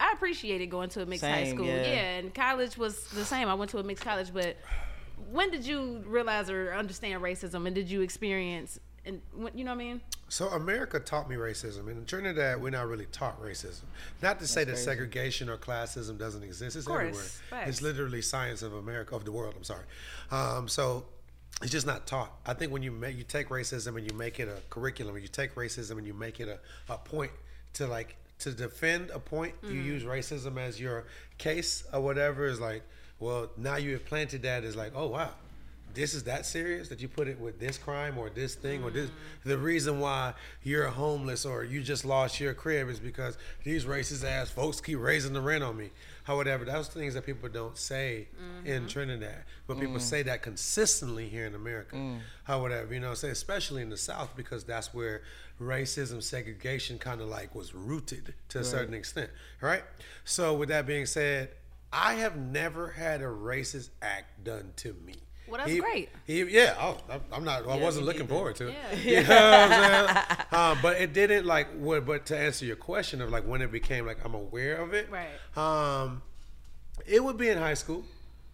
I 0.00 0.12
appreciated 0.12 0.70
going 0.70 0.88
to 0.90 1.02
a 1.02 1.06
mixed 1.06 1.24
high 1.24 1.50
school. 1.50 1.66
yeah. 1.66 2.18
and 2.18 2.34
college 2.34 2.76
was 2.78 3.04
the 3.08 3.24
same. 3.24 3.48
I 3.48 3.54
went 3.54 3.70
to 3.72 3.78
a 3.78 3.82
mixed 3.82 4.02
college, 4.02 4.32
but 4.32 4.56
when 5.30 5.50
did 5.50 5.66
you 5.66 6.02
realize 6.06 6.48
or 6.50 6.72
understand 6.72 7.22
racism, 7.22 7.66
and 7.66 7.74
did 7.74 7.90
you 7.90 8.00
experience? 8.00 8.80
And 9.04 9.22
you 9.54 9.64
know 9.64 9.70
what 9.70 9.80
I 9.80 9.84
mean? 9.84 10.00
So 10.28 10.48
America 10.48 11.00
taught 11.00 11.28
me 11.28 11.36
racism. 11.36 11.88
And 11.88 11.98
in 11.98 12.04
Trinidad, 12.04 12.62
we're 12.62 12.70
not 12.70 12.86
really 12.86 13.06
taught 13.06 13.40
racism. 13.42 13.84
Not 14.22 14.38
to 14.40 14.46
say 14.46 14.64
that 14.64 14.72
crazy. 14.72 14.84
segregation 14.84 15.48
or 15.48 15.56
classism 15.56 16.18
doesn't 16.18 16.42
exist. 16.42 16.76
It's 16.76 16.86
Of 16.86 16.92
course, 16.92 17.02
everywhere. 17.02 17.24
facts. 17.50 17.68
It's 17.70 17.82
literally 17.82 18.20
science 18.22 18.60
of 18.62 18.74
America 18.74 19.16
of 19.16 19.24
the 19.24 19.32
world. 19.32 19.54
I'm 19.56 19.64
sorry. 19.64 19.84
Um, 20.30 20.68
so 20.68 21.06
it's 21.62 21.72
just 21.72 21.86
not 21.86 22.06
taught. 22.06 22.32
I 22.46 22.54
think 22.54 22.72
when 22.72 22.82
you 22.82 22.90
make 22.90 23.16
you 23.16 23.24
take 23.24 23.48
racism 23.50 23.96
and 23.96 24.10
you 24.10 24.16
make 24.16 24.40
it 24.40 24.48
a 24.48 24.60
curriculum, 24.70 25.16
you 25.18 25.28
take 25.28 25.54
racism 25.54 25.98
and 25.98 26.06
you 26.06 26.14
make 26.14 26.40
it 26.40 26.48
a, 26.48 26.58
a 26.92 26.96
point 26.96 27.32
to 27.74 27.86
like 27.86 28.16
to 28.40 28.52
defend 28.52 29.10
a 29.10 29.18
point. 29.18 29.54
You 29.62 29.68
mm-hmm. 29.68 29.86
use 29.86 30.02
racism 30.04 30.58
as 30.58 30.80
your 30.80 31.04
case 31.38 31.84
or 31.92 32.00
whatever. 32.00 32.46
Is 32.46 32.60
like, 32.60 32.82
well, 33.18 33.50
now 33.56 33.76
you 33.76 33.92
have 33.92 34.06
planted 34.06 34.42
that 34.42 34.64
as 34.64 34.74
like, 34.74 34.92
oh 34.94 35.08
wow, 35.08 35.30
this 35.94 36.14
is 36.14 36.24
that 36.24 36.46
serious 36.46 36.88
that 36.88 37.00
you 37.00 37.08
put 37.08 37.28
it 37.28 37.38
with 37.38 37.58
this 37.58 37.76
crime 37.76 38.16
or 38.16 38.30
this 38.30 38.54
thing 38.54 38.82
or 38.82 38.90
this 38.90 39.10
mm-hmm. 39.10 39.48
the 39.48 39.58
reason 39.58 40.00
why 40.00 40.32
you're 40.62 40.88
homeless 40.88 41.44
or 41.44 41.64
you 41.64 41.82
just 41.82 42.04
lost 42.04 42.40
your 42.40 42.54
crib 42.54 42.88
is 42.88 43.00
because 43.00 43.36
these 43.64 43.84
racist 43.84 44.24
ass 44.24 44.50
folks 44.50 44.80
keep 44.80 44.98
raising 44.98 45.32
the 45.32 45.40
rent 45.40 45.64
on 45.64 45.76
me 45.76 45.90
or 46.28 46.36
whatever 46.36 46.64
those 46.64 46.88
things 46.88 47.14
that 47.14 47.24
people 47.24 47.48
don't 47.48 47.76
say 47.76 48.28
in 48.64 48.82
mm-hmm. 48.82 48.86
trinidad 48.86 49.44
but 49.66 49.78
people 49.78 49.96
mm. 49.96 50.00
say 50.00 50.22
that 50.22 50.42
consistently 50.42 51.28
here 51.28 51.46
in 51.46 51.54
america. 51.54 51.96
Mm. 51.96 52.18
Or 52.48 52.60
whatever 52.60 52.92
you 52.92 53.00
know 53.00 53.14
say 53.14 53.30
especially 53.30 53.82
in 53.82 53.90
the 53.90 53.96
south 53.96 54.36
because 54.36 54.64
that's 54.64 54.92
where 54.92 55.22
racism 55.60 56.22
segregation 56.22 56.98
kind 56.98 57.20
of 57.20 57.28
like 57.28 57.54
was 57.54 57.74
rooted 57.74 58.34
to 58.48 58.60
a 58.60 58.64
certain 58.64 58.94
extent 58.94 59.30
right? 59.60 59.82
So 60.24 60.54
with 60.54 60.68
that 60.68 60.86
being 60.86 61.06
said 61.06 61.50
i 61.92 62.14
have 62.14 62.36
never 62.36 62.88
had 62.88 63.20
a 63.20 63.26
racist 63.26 63.90
act 64.02 64.44
done 64.44 64.72
to 64.76 64.94
me 65.04 65.16
Well, 65.50 65.58
that's 65.58 65.70
he- 65.70 65.80
great. 65.80 66.08
he, 66.26 66.42
yeah, 66.44 66.76
oh, 66.78 66.98
I'm- 67.10 67.20
I'm 67.32 67.44
not. 67.44 67.66
I 67.68 67.76
Yeah, 67.76 67.82
wasn't 67.82 68.06
looking 68.06 68.26
forward 68.26 68.56
to 68.56 68.68
it. 68.68 68.74
Yeah. 69.04 69.20
You 69.22 69.28
know 69.28 69.50
what 69.50 69.72
I'm 69.72 70.14
saying? 70.14 70.46
um, 70.52 70.78
but 70.82 71.00
it 71.00 71.12
didn't 71.12 71.44
like. 71.46 71.68
What? 71.76 72.06
But 72.06 72.26
to 72.26 72.38
answer 72.38 72.64
your 72.64 72.76
question 72.76 73.20
of 73.20 73.30
like 73.30 73.44
when 73.46 73.60
it 73.62 73.72
became 73.72 74.06
like 74.06 74.18
I'm 74.24 74.34
aware 74.34 74.76
of 74.76 74.94
it. 74.94 75.08
Right. 75.10 75.28
Um, 75.56 76.22
it 77.06 77.22
would 77.24 77.36
be 77.36 77.48
in 77.48 77.58
high 77.58 77.74
school. 77.74 78.04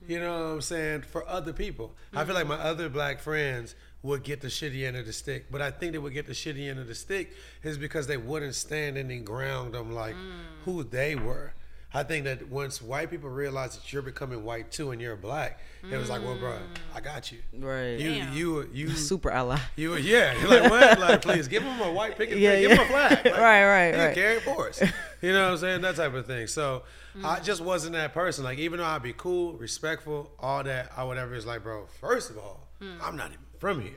You 0.08 0.20
know 0.20 0.32
what 0.32 0.44
I'm 0.54 0.60
saying? 0.62 1.02
For 1.02 1.28
other 1.28 1.52
people, 1.52 1.92
I 2.14 2.24
feel 2.24 2.34
like 2.34 2.46
my 2.46 2.54
other 2.56 2.88
black 2.88 3.18
friends 3.20 3.74
would 4.02 4.22
get 4.22 4.40
the 4.40 4.46
shitty 4.46 4.86
end 4.86 4.96
of 4.96 5.04
the 5.04 5.12
stick, 5.12 5.46
but 5.50 5.60
I 5.60 5.72
think 5.72 5.90
they 5.92 5.98
would 5.98 6.12
get 6.12 6.26
the 6.26 6.32
shitty 6.32 6.68
end 6.70 6.78
of 6.78 6.86
the 6.86 6.94
stick 6.94 7.32
is 7.64 7.76
because 7.76 8.06
they 8.06 8.16
wouldn't 8.16 8.54
stand 8.54 8.96
any 8.96 9.18
ground 9.18 9.74
on 9.74 9.90
like 9.92 10.14
who 10.64 10.84
they 10.84 11.16
were. 11.16 11.54
I 11.96 12.02
think 12.02 12.24
that 12.26 12.48
once 12.50 12.82
white 12.82 13.10
people 13.10 13.30
realize 13.30 13.76
that 13.76 13.90
you're 13.90 14.02
becoming 14.02 14.44
white 14.44 14.70
too 14.70 14.90
and 14.90 15.00
you're 15.00 15.16
black, 15.16 15.60
it 15.90 15.96
was 15.96 16.10
like, 16.10 16.22
well, 16.22 16.36
bro, 16.36 16.58
I 16.94 17.00
got 17.00 17.32
you. 17.32 17.38
Right. 17.58 17.98
You, 17.98 18.10
Damn. 18.16 18.32
you, 18.34 18.68
you, 18.72 18.90
Super 19.10 19.30
ally. 19.30 19.58
you, 19.76 19.90
were 19.90 19.98
yeah. 19.98 20.38
You're 20.38 20.60
like, 20.60 20.70
what? 20.70 21.00
Like, 21.00 21.22
please 21.22 21.48
give 21.48 21.62
him 21.62 21.80
a 21.80 21.90
white 21.90 22.18
picket. 22.18 22.36
Yeah, 22.38 22.60
give 22.60 22.72
him 22.72 22.78
a 22.80 22.82
yeah. 22.82 22.88
flag. 22.88 23.24
Like, 23.24 23.32
Right, 23.40 23.64
right, 23.64 23.88
yeah, 23.94 24.04
right. 24.06 24.14
Carry 24.14 24.36
it 24.36 24.42
for 24.42 24.68
us. 24.68 24.82
You 25.22 25.32
know 25.32 25.44
what 25.46 25.52
I'm 25.52 25.58
saying? 25.58 25.80
That 25.80 25.96
type 25.96 26.12
of 26.14 26.26
thing. 26.26 26.46
So 26.46 26.82
Mm. 27.16 27.24
I 27.24 27.40
just 27.40 27.62
wasn't 27.62 27.94
that 27.94 28.12
person. 28.12 28.44
Like, 28.44 28.58
even 28.58 28.78
though 28.78 28.84
I'd 28.84 29.02
be 29.02 29.14
cool, 29.14 29.54
respectful, 29.54 30.30
all 30.38 30.62
that, 30.64 30.92
I 30.94 31.04
whatever. 31.04 31.34
It's 31.34 31.46
like, 31.46 31.62
bro, 31.62 31.86
first 32.00 32.28
of 32.28 32.36
all, 32.36 32.68
Mm. 32.82 32.98
I'm 33.02 33.16
not 33.16 33.28
even 33.28 33.40
from 33.58 33.80
here. 33.80 33.92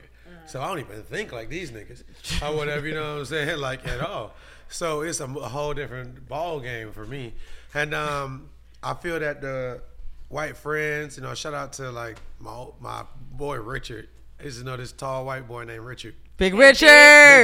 So 0.46 0.62
I 0.62 0.68
don't 0.70 0.80
even 0.80 1.04
think 1.04 1.32
like 1.34 1.50
these 1.50 1.70
niggas 1.72 2.04
or 2.42 2.56
whatever, 2.56 2.88
you 2.88 2.94
know 2.96 3.14
what 3.16 3.20
I'm 3.20 3.26
saying? 3.26 3.60
Like 3.60 3.86
at 3.86 4.00
all. 4.00 4.34
So 4.70 5.02
it's 5.02 5.20
a 5.20 5.28
whole 5.28 5.74
different 5.74 6.28
ball 6.30 6.60
game 6.60 6.92
for 6.92 7.06
me. 7.06 7.34
And 7.74 7.94
um, 7.94 8.50
I 8.82 8.94
feel 8.94 9.20
that 9.20 9.42
the 9.42 9.82
white 10.30 10.58
friends, 10.58 11.18
you 11.18 11.24
know, 11.24 11.34
shout 11.34 11.54
out 11.54 11.74
to 11.74 11.92
like 11.92 12.18
my 12.40 12.66
my 12.80 13.04
boy 13.32 13.58
Richard. 13.58 14.10
I 14.40 14.44
used 14.46 14.60
to 14.60 14.66
know 14.66 14.78
this 14.78 14.92
tall 14.92 15.26
white 15.26 15.48
boy 15.48 15.66
named 15.66 15.86
Richard. 15.86 16.16
Big 16.38 16.54
Richard. 16.54 16.88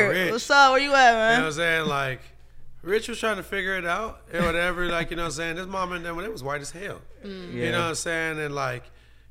Rich. 0.10 0.32
What's 0.32 0.50
up? 0.50 0.72
Where 0.72 0.80
you 0.80 0.94
at, 0.94 1.14
man? 1.14 1.32
You 1.32 1.38
know 1.38 1.44
what 1.44 1.48
I'm 1.48 1.54
saying? 1.54 1.88
Like, 1.88 2.22
Rich 2.82 3.10
was 3.10 3.20
trying 3.20 3.36
to 3.38 3.44
figure 3.44 3.76
it 3.76 3.86
out 3.86 4.22
and 4.32 4.46
whatever. 4.46 4.86
Like, 4.86 5.10
you 5.10 5.18
know 5.18 5.24
what 5.24 5.28
I'm 5.28 5.34
saying? 5.34 5.56
This 5.58 5.68
mom 5.68 5.92
and 5.92 6.06
them, 6.06 6.18
it 6.20 6.32
was 6.32 6.44
white 6.44 6.62
as 6.62 6.72
hell. 6.72 7.02
You 7.24 7.72
know 7.72 7.80
what 7.80 7.88
I'm 7.90 7.96
saying? 7.96 8.40
And 8.40 8.56
like, 8.56 8.84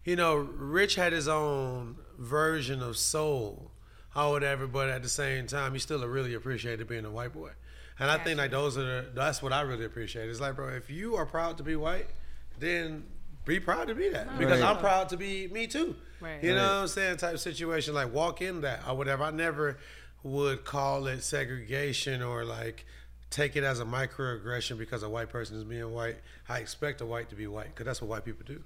you 0.05 0.16
know, 0.16 0.37
Rich 0.37 0.97
had 0.97 1.12
his 1.12 1.29
own 1.29 1.97
version 2.19 2.83
of 2.83 2.97
soul 2.97 3.71
or 4.14 4.33
whatever, 4.33 4.66
but 4.66 4.90
at 4.90 5.03
the 5.03 5.09
same 5.09 5.47
time, 5.47 5.73
he 5.73 5.79
still 5.79 6.07
really 6.07 6.35
appreciated 6.35 6.87
being 6.87 7.05
a 7.05 7.11
white 7.11 7.33
boy. 7.33 7.51
And 7.99 8.11
I 8.11 8.19
think 8.19 8.39
like 8.39 8.51
those 8.51 8.77
are 8.77 9.03
that's 9.15 9.43
what 9.43 9.53
I 9.53 9.61
really 9.63 9.85
appreciate. 9.85 10.29
It's 10.29 10.41
like, 10.41 10.57
bro, 10.57 10.69
if 10.69 10.91
you 10.91 11.15
are 11.17 11.27
proud 11.27 11.59
to 11.59 11.63
be 11.63 11.77
white, 11.77 12.09
then 12.59 13.05
be 13.45 13.61
proud 13.61 13.89
to 13.89 13.95
be 13.95 14.09
that 14.09 14.39
because 14.39 14.61
Right. 14.61 14.69
I'm 14.71 14.79
proud 14.79 15.11
to 15.11 15.17
be 15.17 15.49
me 15.49 15.67
too. 15.67 15.95
Right. 16.21 16.43
You 16.43 16.55
know 16.55 16.63
what 16.67 16.83
I'm 16.83 16.89
saying? 16.89 17.19
Type 17.19 17.39
situation 17.39 17.95
like 17.95 18.13
walk 18.13 18.41
in 18.43 18.63
that 18.63 18.81
or 18.89 18.97
whatever. 18.97 19.23
I 19.25 19.31
never 19.31 19.79
would 20.23 20.65
call 20.65 21.07
it 21.07 21.23
segregation 21.23 22.23
or 22.23 22.45
like 22.45 22.87
take 23.31 23.57
it 23.57 23.65
as 23.65 23.81
a 23.81 23.85
microaggression 23.85 24.79
because 24.79 25.03
a 25.03 25.09
white 25.09 25.29
person 25.29 25.57
is 25.57 25.65
being 25.65 25.93
white. 25.93 26.17
I 26.49 26.59
expect 26.61 27.01
a 27.01 27.07
white 27.07 27.29
to 27.31 27.35
be 27.37 27.47
white 27.47 27.67
because 27.67 27.85
that's 27.85 28.01
what 28.01 28.09
white 28.09 28.25
people 28.25 28.45
do. 28.47 28.63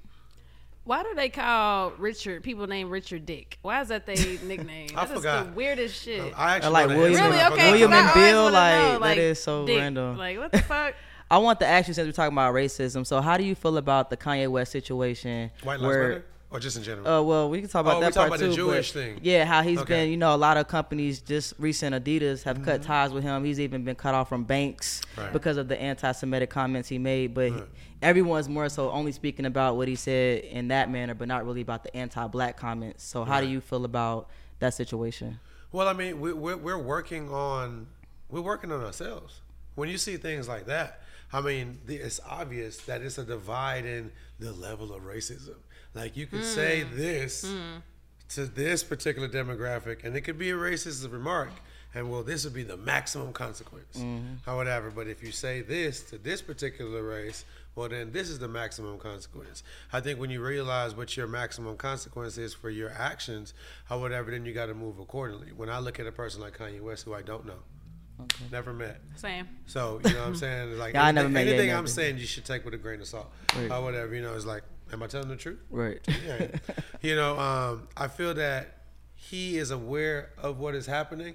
Why 0.89 1.03
do 1.03 1.15
they 1.15 1.29
call 1.29 1.91
Richard 1.99 2.43
people 2.43 2.67
named 2.67 2.91
Richard 2.91 3.27
Dick? 3.27 3.59
Why 3.61 3.83
is 3.83 3.89
that 3.89 4.07
their 4.07 4.17
nickname? 4.43 4.89
I 4.97 5.05
That 5.05 5.11
is 5.11 5.17
forgot. 5.19 5.45
the 5.49 5.53
weirdest 5.53 6.03
shit. 6.03 6.33
I 6.35 6.57
actually 6.57 6.73
like 6.73 6.89
William 6.89 7.13
really? 7.25 7.37
but 7.37 7.53
Okay. 7.53 7.71
William 7.73 7.91
'cause 7.91 8.01
I 8.01 8.05
and 8.07 8.15
Bill, 8.15 8.43
wanna 8.45 8.99
like, 8.99 9.17
that 9.17 9.23
is 9.23 9.43
so 9.43 9.67
Dick. 9.67 9.77
random. 9.79 10.17
Like 10.17 10.39
what 10.39 10.51
the 10.51 10.63
fuck? 10.63 10.95
I 11.31 11.37
want 11.37 11.61
to 11.61 11.67
ask 11.67 11.89
you 11.89 11.93
since 11.95 12.07
we're 12.07 12.13
talking 12.13 12.33
about 12.33 12.55
racism. 12.55 13.07
So, 13.07 13.21
how 13.21 13.37
do 13.37 13.45
you 13.45 13.55
feel 13.55 13.77
about 13.77 14.09
the 14.09 14.17
Kanye 14.17 14.49
West 14.49 14.73
situation? 14.73 15.51
White 15.63 15.79
lives 15.79 15.83
where, 15.83 16.09
matter 16.09 16.25
or 16.51 16.59
just 16.61 16.77
in 16.77 16.83
general. 16.83 17.07
Uh, 17.07 17.23
well, 17.23 17.51
we 17.51 17.61
can 17.61 17.69
talk 17.69 17.83
about 17.83 17.97
Oh, 17.99 18.01
that 18.01 18.15
part 18.15 18.29
about 18.29 18.39
the 18.39 18.47
too. 18.49 18.55
Jewish 18.55 18.93
thing. 18.93 19.21
Yeah, 19.23 19.45
how 19.45 19.63
he's 19.63 19.79
Okay. 19.81 20.05
been. 20.05 20.11
You 20.11 20.17
know, 20.17 20.35
a 20.35 20.37
lot 20.37 20.57
of 20.57 20.67
companies 20.69 21.21
just 21.21 21.55
recent 21.59 21.95
Adidas 21.95 22.43
have 22.45 22.63
cut 22.63 22.83
ties 22.83 23.13
with 23.13 23.23
him. 23.25 23.45
He's 23.45 23.61
even 23.61 23.85
been 23.85 23.97
cut 23.97 24.15
off 24.15 24.29
from 24.29 24.45
banks 24.45 25.03
Right. 25.17 25.33
because 25.33 25.57
of 25.59 25.69
the 25.69 25.81
anti-Semitic 25.81 26.49
comments 26.51 26.89
he 26.89 26.99
made. 26.99 27.35
But 27.35 27.69
everyone's 28.01 28.49
more 28.49 28.69
so 28.69 28.91
only 28.91 29.13
speaking 29.13 29.45
about 29.47 29.77
what 29.77 29.89
he 29.89 29.97
said 29.97 30.45
in 30.45 30.69
that 30.69 30.91
manner, 30.91 31.15
but 31.15 31.29
not 31.29 31.45
really 31.45 31.61
about 31.61 31.83
the 31.83 31.95
anti-black 31.97 32.57
comments. 32.57 33.05
So, 33.05 33.25
how 33.25 33.41
do 33.41 33.47
you 33.47 33.61
feel 33.61 33.85
about 33.85 34.29
that 34.61 34.75
situation? 34.75 35.41
Well, 35.71 35.87
I 35.87 35.93
mean, 35.93 36.19
we, 36.21 36.33
we're, 36.33 36.57
we're 36.57 36.79
working 36.79 37.31
on 37.31 37.89
we're 38.31 38.41
working 38.43 38.71
on 38.73 38.83
ourselves. 38.85 39.41
When 39.75 39.89
you 39.89 39.97
see 39.99 40.17
things 40.17 40.49
like 40.49 40.67
that, 40.67 41.03
I 41.33 41.41
mean, 41.41 41.79
the, 41.87 41.97
it's 41.97 42.21
obvious 42.29 42.79
that 42.87 43.01
it's 43.03 43.17
a 43.19 43.25
divide 43.25 43.85
in 43.85 44.13
the 44.39 44.53
level 44.53 44.93
of 44.95 45.03
racism. 45.03 45.55
Like 45.99 46.17
you 46.17 46.27
could 46.27 46.45
say 46.45 46.85
mm. 46.85 46.97
this 46.97 47.45
mm. 47.45 47.83
to 48.31 48.47
this 48.47 48.85
particular 48.85 49.29
demographic, 49.29 50.05
and 50.05 50.17
it 50.17 50.21
could 50.21 50.39
be 50.39 50.51
a 50.51 50.55
racist 50.55 51.11
remark, 51.11 51.51
and 51.93 52.09
well, 52.09 52.23
this 52.23 52.45
would 52.45 52.55
be 52.55 52.63
the 52.63 52.77
maximum 52.77 53.33
consequence 53.33 53.97
mm-hmm. 53.97 54.49
or 54.49 54.55
whatever. 54.55 54.93
But 54.93 55.09
if 55.09 55.25
you 55.25 55.33
say 55.33 55.61
this 55.61 56.03
to 56.11 56.19
this 56.19 56.41
particular 56.41 57.03
race, 57.03 57.45
well, 57.75 57.89
then 57.89 58.13
this 58.13 58.29
is 58.29 58.39
the 58.39 58.47
maximum 58.47 58.99
consequence. 58.99 59.65
I 59.93 60.01
think 60.01 60.21
when 60.21 60.31
you 60.31 60.41
realize 60.41 60.95
what 60.95 61.17
your 61.17 61.27
maximum 61.27 61.77
consequence 61.77 62.39
is 62.39 62.55
for 62.55 62.71
your 62.71 62.91
actions 62.91 63.55
or 63.91 63.99
whatever, 63.99 64.31
then 64.31 64.45
you 64.45 64.53
got 64.53 64.67
to 64.67 64.75
move 64.75 65.01
accordingly. 65.01 65.49
When 65.53 65.69
I 65.69 65.81
look 65.81 65.99
at 65.99 66.07
a 66.07 66.13
person 66.13 66.41
like 66.41 66.57
Kanye 66.57 66.81
West, 66.81 67.07
who 67.07 67.15
I 67.15 67.23
don't 67.23 67.45
know, 67.45 67.59
never 68.53 68.73
met, 68.73 69.01
Same. 69.17 69.49
so 69.67 70.01
you 70.05 70.13
know 70.13 70.21
what 70.21 70.29
I'm 70.29 70.37
saying? 70.37 70.79
Like 70.79 70.95
Yeah, 70.95 71.07
I 71.07 71.13
never 71.13 71.27
anything, 71.27 71.33
met- 71.35 71.49
anything 71.49 71.67
never 71.69 71.79
I'm 71.79 71.85
did. 71.87 71.93
saying, 71.93 72.19
you 72.19 72.27
should 72.27 72.45
take 72.45 72.65
with 72.65 72.75
a 72.75 72.79
grain 72.79 73.01
of 73.01 73.07
salt 73.09 73.31
Right. 73.57 73.71
or 73.71 73.83
whatever. 73.83 74.15
You 74.15 74.23
know, 74.23 74.35
it's 74.35 74.45
like, 74.45 74.63
am 74.93 75.03
I 75.03 75.07
telling 75.07 75.29
the 75.29 75.37
truth? 75.37 75.59
Right. 75.71 76.01
Yeah. 76.27 76.49
you 77.03 77.17
know, 77.17 77.39
um, 77.39 77.89
I 77.97 78.09
feel 78.09 78.35
that 78.35 78.83
he 79.15 79.59
is 79.59 79.71
aware 79.71 80.31
of 80.39 80.59
what 80.59 80.75
is 80.75 80.87
happening. 80.87 81.35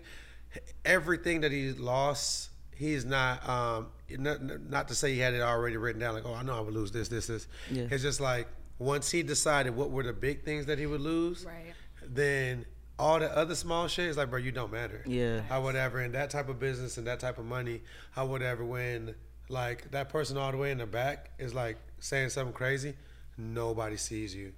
Everything 0.86 1.42
that 1.42 1.52
he 1.52 1.72
lost, 1.72 2.50
he's 2.76 3.06
not. 3.06 3.48
Um, 3.48 3.88
not, 4.10 4.42
not 4.70 4.88
to 4.90 4.96
say 4.96 5.14
he 5.14 5.20
had 5.20 5.34
it 5.34 5.42
already 5.42 5.76
written 5.78 6.00
down, 6.00 6.14
like, 6.14 6.26
oh, 6.26 6.34
I 6.36 6.44
know 6.44 6.56
I 6.56 6.60
would 6.60 6.74
lose 6.74 6.92
this, 6.92 7.08
this, 7.08 7.26
this. 7.28 7.48
Yeah. 7.72 7.88
It's 7.90 8.04
just 8.04 8.20
like 8.20 8.48
once 8.78 9.10
he 9.10 9.24
decided 9.24 9.76
what 9.76 9.90
were 9.90 10.04
the 10.04 10.14
big 10.14 10.44
things 10.44 10.68
that 10.68 10.78
he 10.78 10.86
would 10.86 11.02
lose, 11.02 11.46
Right. 11.46 11.74
then 12.06 12.66
all 13.00 13.20
the 13.20 13.36
other 13.36 13.56
small 13.56 13.88
shit 13.88 14.06
is 14.08 14.18
like, 14.18 14.30
bro, 14.30 14.40
you 14.40 14.52
don't 14.52 14.72
matter. 14.72 15.04
Yeah. 15.08 15.42
Or 15.50 15.62
whatever. 15.62 16.00
And 16.00 16.14
that 16.14 16.30
type 16.30 16.48
of 16.48 16.60
business 16.60 16.98
and 16.98 17.08
that 17.08 17.20
type 17.20 17.40
of 17.40 17.46
money, 17.46 17.82
or 18.16 18.28
whatever, 18.28 18.64
when 18.64 19.16
like 19.50 19.90
that 19.92 20.10
person 20.10 20.38
all 20.38 20.52
the 20.52 20.58
way 20.58 20.70
in 20.72 20.78
the 20.78 20.86
back 20.86 21.32
is 21.40 21.54
like 21.56 21.78
saying 22.00 22.30
something 22.30 22.54
crazy, 22.54 22.94
nobody 23.38 23.98
sees 23.98 24.36
you. 24.36 24.54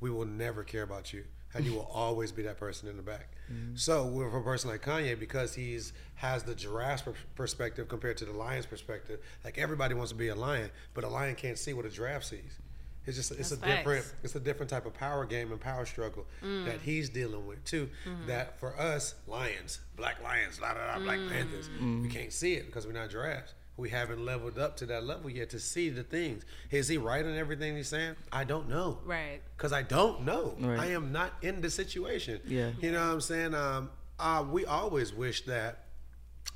We 0.00 0.10
will 0.10 0.26
never 0.26 0.62
care 0.64 0.82
about 0.82 1.12
you. 1.12 1.24
and 1.54 1.64
you 1.64 1.72
will 1.72 1.88
always 1.94 2.32
be 2.32 2.42
that 2.42 2.58
person 2.58 2.86
in 2.86 2.98
the 2.98 3.02
back. 3.02 3.28
So 3.76 4.04
with 4.04 4.26
a 4.34 4.40
person 4.42 4.68
like 4.68 4.82
Kanye, 4.82 5.18
because 5.18 5.54
he's 5.54 5.94
has 6.16 6.42
the 6.42 6.54
giraffe 6.54 7.08
perspective 7.34 7.88
compared 7.88 8.18
to 8.18 8.26
the 8.26 8.32
lion's 8.32 8.66
perspective, 8.66 9.20
like 9.42 9.56
everybody 9.56 9.94
wants 9.94 10.10
to 10.12 10.18
be 10.18 10.28
a 10.28 10.34
lion, 10.34 10.70
but 10.92 11.02
a 11.04 11.08
lion 11.08 11.34
can't 11.34 11.56
see 11.58 11.72
what 11.72 11.86
a 11.86 11.88
giraffe 11.88 12.24
sees. 12.24 12.58
It's 13.06 13.16
just 13.16 13.30
it's 13.30 13.50
That's 13.50 13.62
a 13.62 13.64
different 13.76 14.14
it's 14.22 14.34
a 14.34 14.40
different 14.40 14.68
type 14.68 14.84
of 14.84 14.92
power 14.92 15.24
game 15.24 15.50
and 15.50 15.58
power 15.60 15.86
struggle 15.86 16.26
Mm. 16.42 16.66
that 16.66 16.80
he's 16.82 17.08
dealing 17.08 17.46
with 17.46 17.64
too. 17.64 17.88
Mhm. 18.04 18.26
That 18.26 18.58
for 18.60 18.78
us, 18.78 19.14
lions, 19.26 19.80
black 19.96 20.20
lions, 20.22 20.60
la 20.60 20.74
da 20.74 20.94
da, 20.94 20.98
black 20.98 21.20
Mm. 21.20 21.30
panthers, 21.30 21.68
Mm. 21.80 22.02
we 22.02 22.08
can't 22.10 22.32
see 22.34 22.54
it 22.54 22.66
because 22.66 22.84
we're 22.86 22.92
not 22.92 23.08
giraffes. 23.08 23.54
We 23.76 23.90
haven't 23.90 24.24
leveled 24.24 24.58
up 24.58 24.76
to 24.78 24.86
that 24.86 25.04
level 25.04 25.28
yet 25.28 25.50
to 25.50 25.60
see 25.60 25.90
the 25.90 26.02
things. 26.02 26.44
Is 26.70 26.88
he 26.88 26.96
right 26.96 27.24
on 27.24 27.36
everything 27.36 27.76
he's 27.76 27.88
saying? 27.88 28.16
I 28.32 28.44
don't 28.44 28.68
know. 28.68 28.98
Right. 29.04 29.40
Because 29.56 29.72
I 29.72 29.82
don't 29.82 30.22
know. 30.22 30.56
Right. 30.58 30.80
I 30.80 30.86
am 30.92 31.12
not 31.12 31.32
in 31.42 31.60
the 31.60 31.68
situation. 31.68 32.40
Yeah. 32.46 32.70
You 32.80 32.92
know 32.92 33.06
what 33.06 33.12
I'm 33.12 33.20
saying? 33.20 33.54
Um, 33.54 33.90
uh, 34.18 34.44
we 34.50 34.64
always 34.64 35.12
wish 35.12 35.44
that 35.44 35.84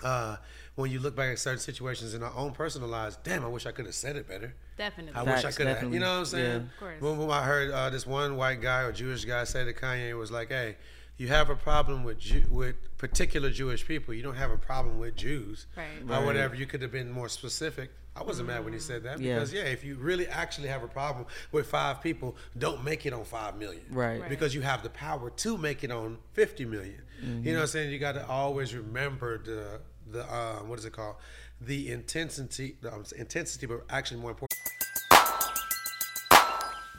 uh, 0.03 0.37
when 0.77 0.91
you 0.91 0.99
look 0.99 1.15
back 1.15 1.31
at 1.31 1.39
certain 1.39 1.61
situations 1.61 2.15
in 2.15 2.23
our 2.23 2.33
own 2.35 2.53
personal 2.53 2.89
lives, 2.89 3.19
damn, 3.23 3.45
I 3.45 3.49
wish 3.49 3.67
I 3.67 3.73
could 3.73 3.85
have 3.85 3.95
said 3.95 4.17
it 4.17 4.27
better. 4.27 4.55
Definitely. 4.79 5.21
I 5.21 5.23
wish 5.23 5.45
I 5.45 5.51
could 5.53 5.67
have. 5.67 5.77
definitely. 5.77 5.99
You 5.99 6.01
know 6.01 6.13
what 6.13 6.19
I'm 6.21 6.25
saying? 6.25 6.51
Yeah. 6.51 6.57
Of 6.57 6.79
course. 6.79 7.01
When, 7.03 7.19
when 7.19 7.31
I 7.31 7.43
heard 7.45 7.71
uh, 7.71 7.91
this 7.91 8.07
one 8.07 8.37
white 8.37 8.63
guy 8.63 8.83
or 8.83 8.93
Jewish 8.93 9.27
guy 9.27 9.45
say 9.45 9.63
to 9.65 9.75
Kanye, 9.75 10.09
it 10.09 10.15
was 10.15 10.31
like, 10.31 10.49
"Hey, 10.49 10.77
you 11.21 11.29
have 11.29 11.51
a 11.51 11.55
problem 11.55 12.03
with 12.03 12.19
Jew- 12.19 12.47
with 12.51 12.77
particular 12.97 13.51
Jewish 13.51 13.87
people. 13.87 14.15
You 14.15 14.23
don't 14.23 14.37
have 14.37 14.51
a 14.51 14.57
problem 14.57 14.99
with 14.99 15.17
Jews, 15.17 15.67
Right. 15.77 15.87
Or 16.09 16.25
whatever. 16.25 16.55
You 16.55 16.65
could 16.65 16.81
have 16.81 16.91
been 16.91 17.11
more 17.11 17.29
specific. 17.29 17.91
I 18.17 18.23
wasn't 18.23 18.49
mad 18.49 18.65
when 18.65 18.73
he 18.73 18.79
said 18.79 19.03
that 19.03 19.21
Yeah. 19.21 19.35
because 19.35 19.53
yeah, 19.53 19.65
if 19.65 19.85
you 19.85 19.97
really 19.97 20.27
actually 20.27 20.69
have 20.69 20.83
a 20.83 20.89
problem 20.89 21.27
with 21.53 21.67
five 21.67 22.01
people, 22.01 22.37
don't 22.59 22.83
make 22.83 23.05
it 23.05 23.13
on 23.13 23.25
five 23.25 23.57
million, 23.59 23.85
Right. 23.91 24.19
Right. 24.23 24.31
Because 24.31 24.55
you 24.55 24.63
have 24.63 24.83
the 24.83 24.89
power 24.89 25.29
to 25.29 25.59
make 25.59 25.85
it 25.85 25.91
on 25.91 26.17
fifty 26.33 26.65
million. 26.65 27.03
Mm-hmm. 27.23 27.47
You 27.47 27.53
know 27.53 27.59
what 27.59 27.63
I'm 27.65 27.69
saying? 27.69 27.91
You 27.93 27.99
got 27.99 28.13
to 28.13 28.27
always 28.27 28.75
remember 28.75 29.37
the 29.37 29.81
the 30.11 30.25
uh, 30.25 30.61
what 30.69 30.79
is 30.79 30.87
it 30.87 30.95
called? 30.95 31.17
The 31.61 31.93
intensity, 31.93 32.77
the 32.81 32.95
um, 32.95 33.05
intensity, 33.19 33.67
but 33.67 33.85
actually 33.91 34.21
more 34.21 34.31
important. 34.31 34.59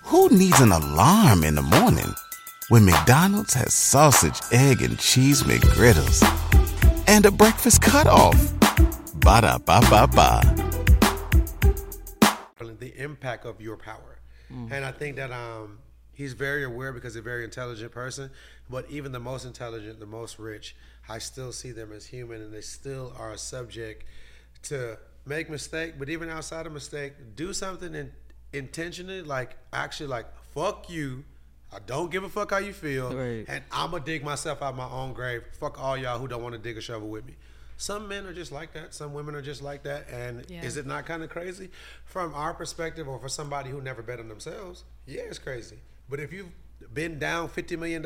Who 0.03 0.29
needs 0.29 0.59
an 0.59 0.71
alarm 0.71 1.43
in 1.43 1.55
the 1.55 1.63
morning 1.63 2.13
when 2.71 2.85
McDonald's 2.85 3.53
has 3.53 3.73
sausage, 3.73 4.39
egg, 4.53 4.81
and 4.81 4.97
cheese 4.97 5.43
McGriddles 5.43 6.23
and 7.05 7.25
a 7.25 7.31
breakfast 7.31 7.81
cutoff? 7.81 8.53
Ba 9.15 9.41
da 9.41 9.57
ba 9.57 9.81
ba 9.89 10.07
ba. 10.07 10.41
the 12.79 12.97
impact 12.97 13.45
of 13.45 13.59
your 13.59 13.75
power. 13.75 14.19
Mm. 14.49 14.71
And 14.71 14.85
I 14.85 14.91
think 14.93 15.17
that 15.17 15.33
um, 15.33 15.79
he's 16.13 16.31
very 16.31 16.63
aware 16.63 16.93
because 16.93 17.13
he's 17.13 17.19
a 17.19 17.21
very 17.21 17.43
intelligent 17.43 17.91
person. 17.91 18.31
But 18.69 18.89
even 18.89 19.11
the 19.11 19.19
most 19.19 19.45
intelligent, 19.45 19.99
the 19.99 20.05
most 20.05 20.39
rich, 20.39 20.73
I 21.09 21.19
still 21.19 21.51
see 21.51 21.71
them 21.73 21.91
as 21.91 22.05
human 22.05 22.41
and 22.41 22.53
they 22.53 22.61
still 22.61 23.13
are 23.19 23.35
subject 23.35 24.05
to 24.63 24.97
make 25.25 25.49
mistake. 25.49 25.95
But 25.99 26.07
even 26.07 26.29
outside 26.29 26.65
of 26.65 26.71
mistake, 26.71 27.35
do 27.35 27.51
something 27.51 27.93
in, 27.93 28.13
intentionally, 28.53 29.23
like 29.23 29.57
actually 29.73 30.07
like, 30.07 30.27
fuck 30.53 30.89
you. 30.89 31.25
I 31.73 31.79
don't 31.79 32.11
give 32.11 32.23
a 32.23 32.29
fuck 32.29 32.51
how 32.51 32.57
you 32.57 32.73
feel. 32.73 33.13
Right. 33.15 33.45
And 33.47 33.63
I'm 33.71 33.91
going 33.91 34.03
to 34.03 34.11
dig 34.11 34.23
myself 34.23 34.61
out 34.61 34.75
my 34.75 34.89
own 34.89 35.13
grave. 35.13 35.43
Fuck 35.59 35.81
all 35.81 35.97
y'all 35.97 36.19
who 36.19 36.27
don't 36.27 36.43
want 36.43 36.53
to 36.53 36.59
dig 36.59 36.77
a 36.77 36.81
shovel 36.81 37.07
with 37.07 37.25
me. 37.25 37.35
Some 37.77 38.07
men 38.07 38.25
are 38.27 38.33
just 38.33 38.51
like 38.51 38.73
that. 38.73 38.93
Some 38.93 39.13
women 39.13 39.35
are 39.35 39.41
just 39.41 39.61
like 39.61 39.83
that. 39.83 40.07
And 40.09 40.45
Yeah. 40.49 40.63
is 40.63 40.77
it 40.77 40.85
not 40.85 41.05
kind 41.05 41.23
of 41.23 41.29
crazy 41.29 41.71
from 42.05 42.33
our 42.35 42.53
perspective 42.53 43.07
or 43.07 43.17
for 43.19 43.29
somebody 43.29 43.69
who 43.69 43.81
never 43.81 44.03
bet 44.03 44.19
on 44.19 44.27
themselves? 44.27 44.83
Yeah, 45.07 45.21
it's 45.21 45.39
crazy. 45.39 45.79
But 46.09 46.19
if 46.19 46.31
you've 46.31 46.51
been 46.93 47.17
down 47.17 47.49
$50 47.49 47.79
million 47.79 48.05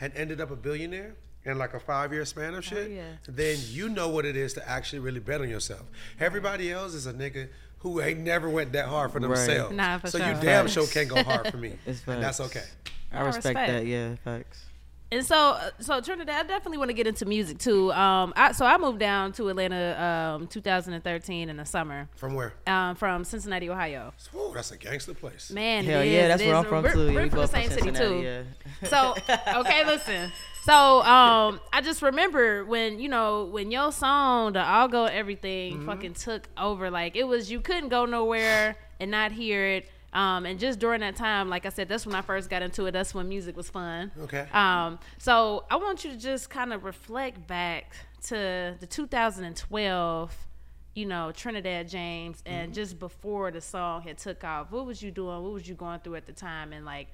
and 0.00 0.12
ended 0.14 0.40
up 0.40 0.50
a 0.50 0.56
billionaire 0.56 1.14
in 1.44 1.56
like 1.56 1.72
a 1.72 1.80
five 1.80 2.12
year 2.12 2.24
span 2.24 2.52
of 2.52 2.58
oh, 2.58 2.60
shit, 2.60 2.90
yeah. 2.90 3.12
then 3.26 3.56
you 3.68 3.88
know 3.88 4.08
what 4.08 4.26
it 4.26 4.36
is 4.36 4.52
to 4.54 4.68
actually 4.68 4.98
really 4.98 5.20
bet 5.20 5.40
on 5.40 5.48
yourself. 5.48 5.84
Everybody 6.20 6.70
else 6.70 6.94
is 6.94 7.06
a 7.06 7.12
nigga 7.14 7.48
who 7.80 8.00
ain't 8.00 8.20
never 8.20 8.48
went 8.50 8.72
that 8.72 8.86
hard 8.86 9.12
for 9.12 9.20
Right. 9.20 9.28
themselves. 9.36 9.74
Nah, 9.74 9.98
for 9.98 10.08
so 10.08 10.18
you 10.18 10.24
damn 10.24 10.40
Facts. 10.66 10.72
sure 10.72 10.86
can't 10.86 11.08
go 11.08 11.22
hard 11.22 11.48
for 11.50 11.56
me. 11.56 11.74
It's 11.86 12.02
and 12.06 12.22
that's 12.22 12.40
okay. 12.40 12.64
I 13.12 13.18
I 13.18 13.20
respect, 13.26 13.44
respect. 13.46 13.72
that. 13.72 13.86
Yeah, 13.86 14.14
facts. 14.24 14.64
And 15.10 15.24
so, 15.24 15.36
uh, 15.52 15.70
so 15.80 16.00
Trinidad, 16.02 16.44
I 16.44 16.46
definitely 16.46 16.76
want 16.76 16.90
to 16.90 16.94
get 16.94 17.06
into 17.06 17.24
music 17.24 17.56
too. 17.58 17.90
Um, 17.92 18.34
I, 18.36 18.52
so 18.52 18.66
I 18.66 18.76
moved 18.76 18.98
down 18.98 19.32
to 19.32 19.48
Atlanta, 19.48 20.36
um, 20.38 20.46
2013 20.48 21.48
in 21.48 21.56
the 21.56 21.64
summer, 21.64 22.08
From 22.16 22.34
where? 22.34 22.52
um, 22.66 22.94
from 22.94 23.24
Cincinnati, 23.24 23.70
Ohio. 23.70 24.12
Whoa, 24.32 24.52
that's 24.52 24.70
a 24.70 24.76
gangster 24.76 25.14
place. 25.14 25.50
Man, 25.50 25.84
Hell 25.84 26.02
it 26.02 26.08
yeah, 26.10 26.28
that's 26.28 26.42
it 26.42 26.46
where 26.48 26.56
is. 26.56 26.58
I'm 26.58 26.68
from 26.68 26.82
We're- 26.84 26.94
too. 26.94 27.14
We're 27.14 27.22
we 27.22 27.28
from 27.30 27.38
the 27.40 27.46
same 27.46 27.70
city 27.70 27.90
too. 27.90 28.20
yeah. 28.22 28.42
So 28.88 29.14
okay, 29.60 29.86
listen. 29.86 30.30
So 30.64 31.00
um, 31.02 31.60
I 31.72 31.80
just 31.82 32.02
remember 32.02 32.66
when 32.66 32.98
you 33.00 33.08
know 33.08 33.46
when 33.46 33.70
your 33.70 33.90
song, 33.92 34.52
the 34.52 34.62
All 34.62 34.88
Gold 34.88 35.10
Everything, 35.10 35.76
Mm-hmm. 35.78 35.86
fucking 35.86 36.14
took 36.14 36.48
over. 36.58 36.90
Like 36.90 37.16
it 37.16 37.24
was, 37.24 37.50
you 37.50 37.60
couldn't 37.60 37.88
go 37.88 38.04
nowhere 38.04 38.76
and 39.00 39.10
not 39.10 39.32
hear 39.32 39.64
it. 39.64 39.88
Um, 40.12 40.46
and 40.46 40.58
just 40.58 40.78
during 40.78 41.00
that 41.00 41.16
time, 41.16 41.50
like 41.50 41.66
I 41.66 41.68
said, 41.68 41.88
that's 41.88 42.06
when 42.06 42.14
I 42.14 42.22
first 42.22 42.48
got 42.48 42.62
into 42.62 42.86
it. 42.86 42.92
That's 42.92 43.14
when 43.14 43.28
music 43.28 43.56
was 43.56 43.68
fun. 43.68 44.10
Okay. 44.22 44.46
Um, 44.52 44.98
so 45.18 45.64
I 45.70 45.76
want 45.76 46.04
you 46.04 46.10
to 46.10 46.16
just 46.16 46.48
kind 46.48 46.72
of 46.72 46.84
reflect 46.84 47.46
back 47.46 47.94
to 48.24 48.74
the 48.80 48.86
2012, 48.86 50.46
you 50.94 51.06
know, 51.06 51.30
Trinidad 51.32 51.88
James, 51.88 52.42
and 52.46 52.72
just 52.72 52.98
before 52.98 53.50
the 53.50 53.60
song 53.60 54.02
had 54.02 54.18
took 54.18 54.42
off. 54.44 54.70
What 54.70 54.86
was 54.86 55.02
you 55.02 55.10
doing? 55.10 55.42
What 55.42 55.52
was 55.52 55.68
you 55.68 55.74
going 55.74 56.00
through 56.00 56.16
at 56.16 56.26
the 56.26 56.32
time? 56.32 56.72
And 56.72 56.86
like, 56.86 57.08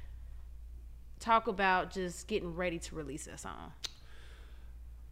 talk 1.18 1.48
about 1.48 1.90
just 1.90 2.28
getting 2.28 2.54
ready 2.54 2.78
to 2.78 2.94
release 2.94 3.24
that 3.26 3.40
song. 3.40 3.72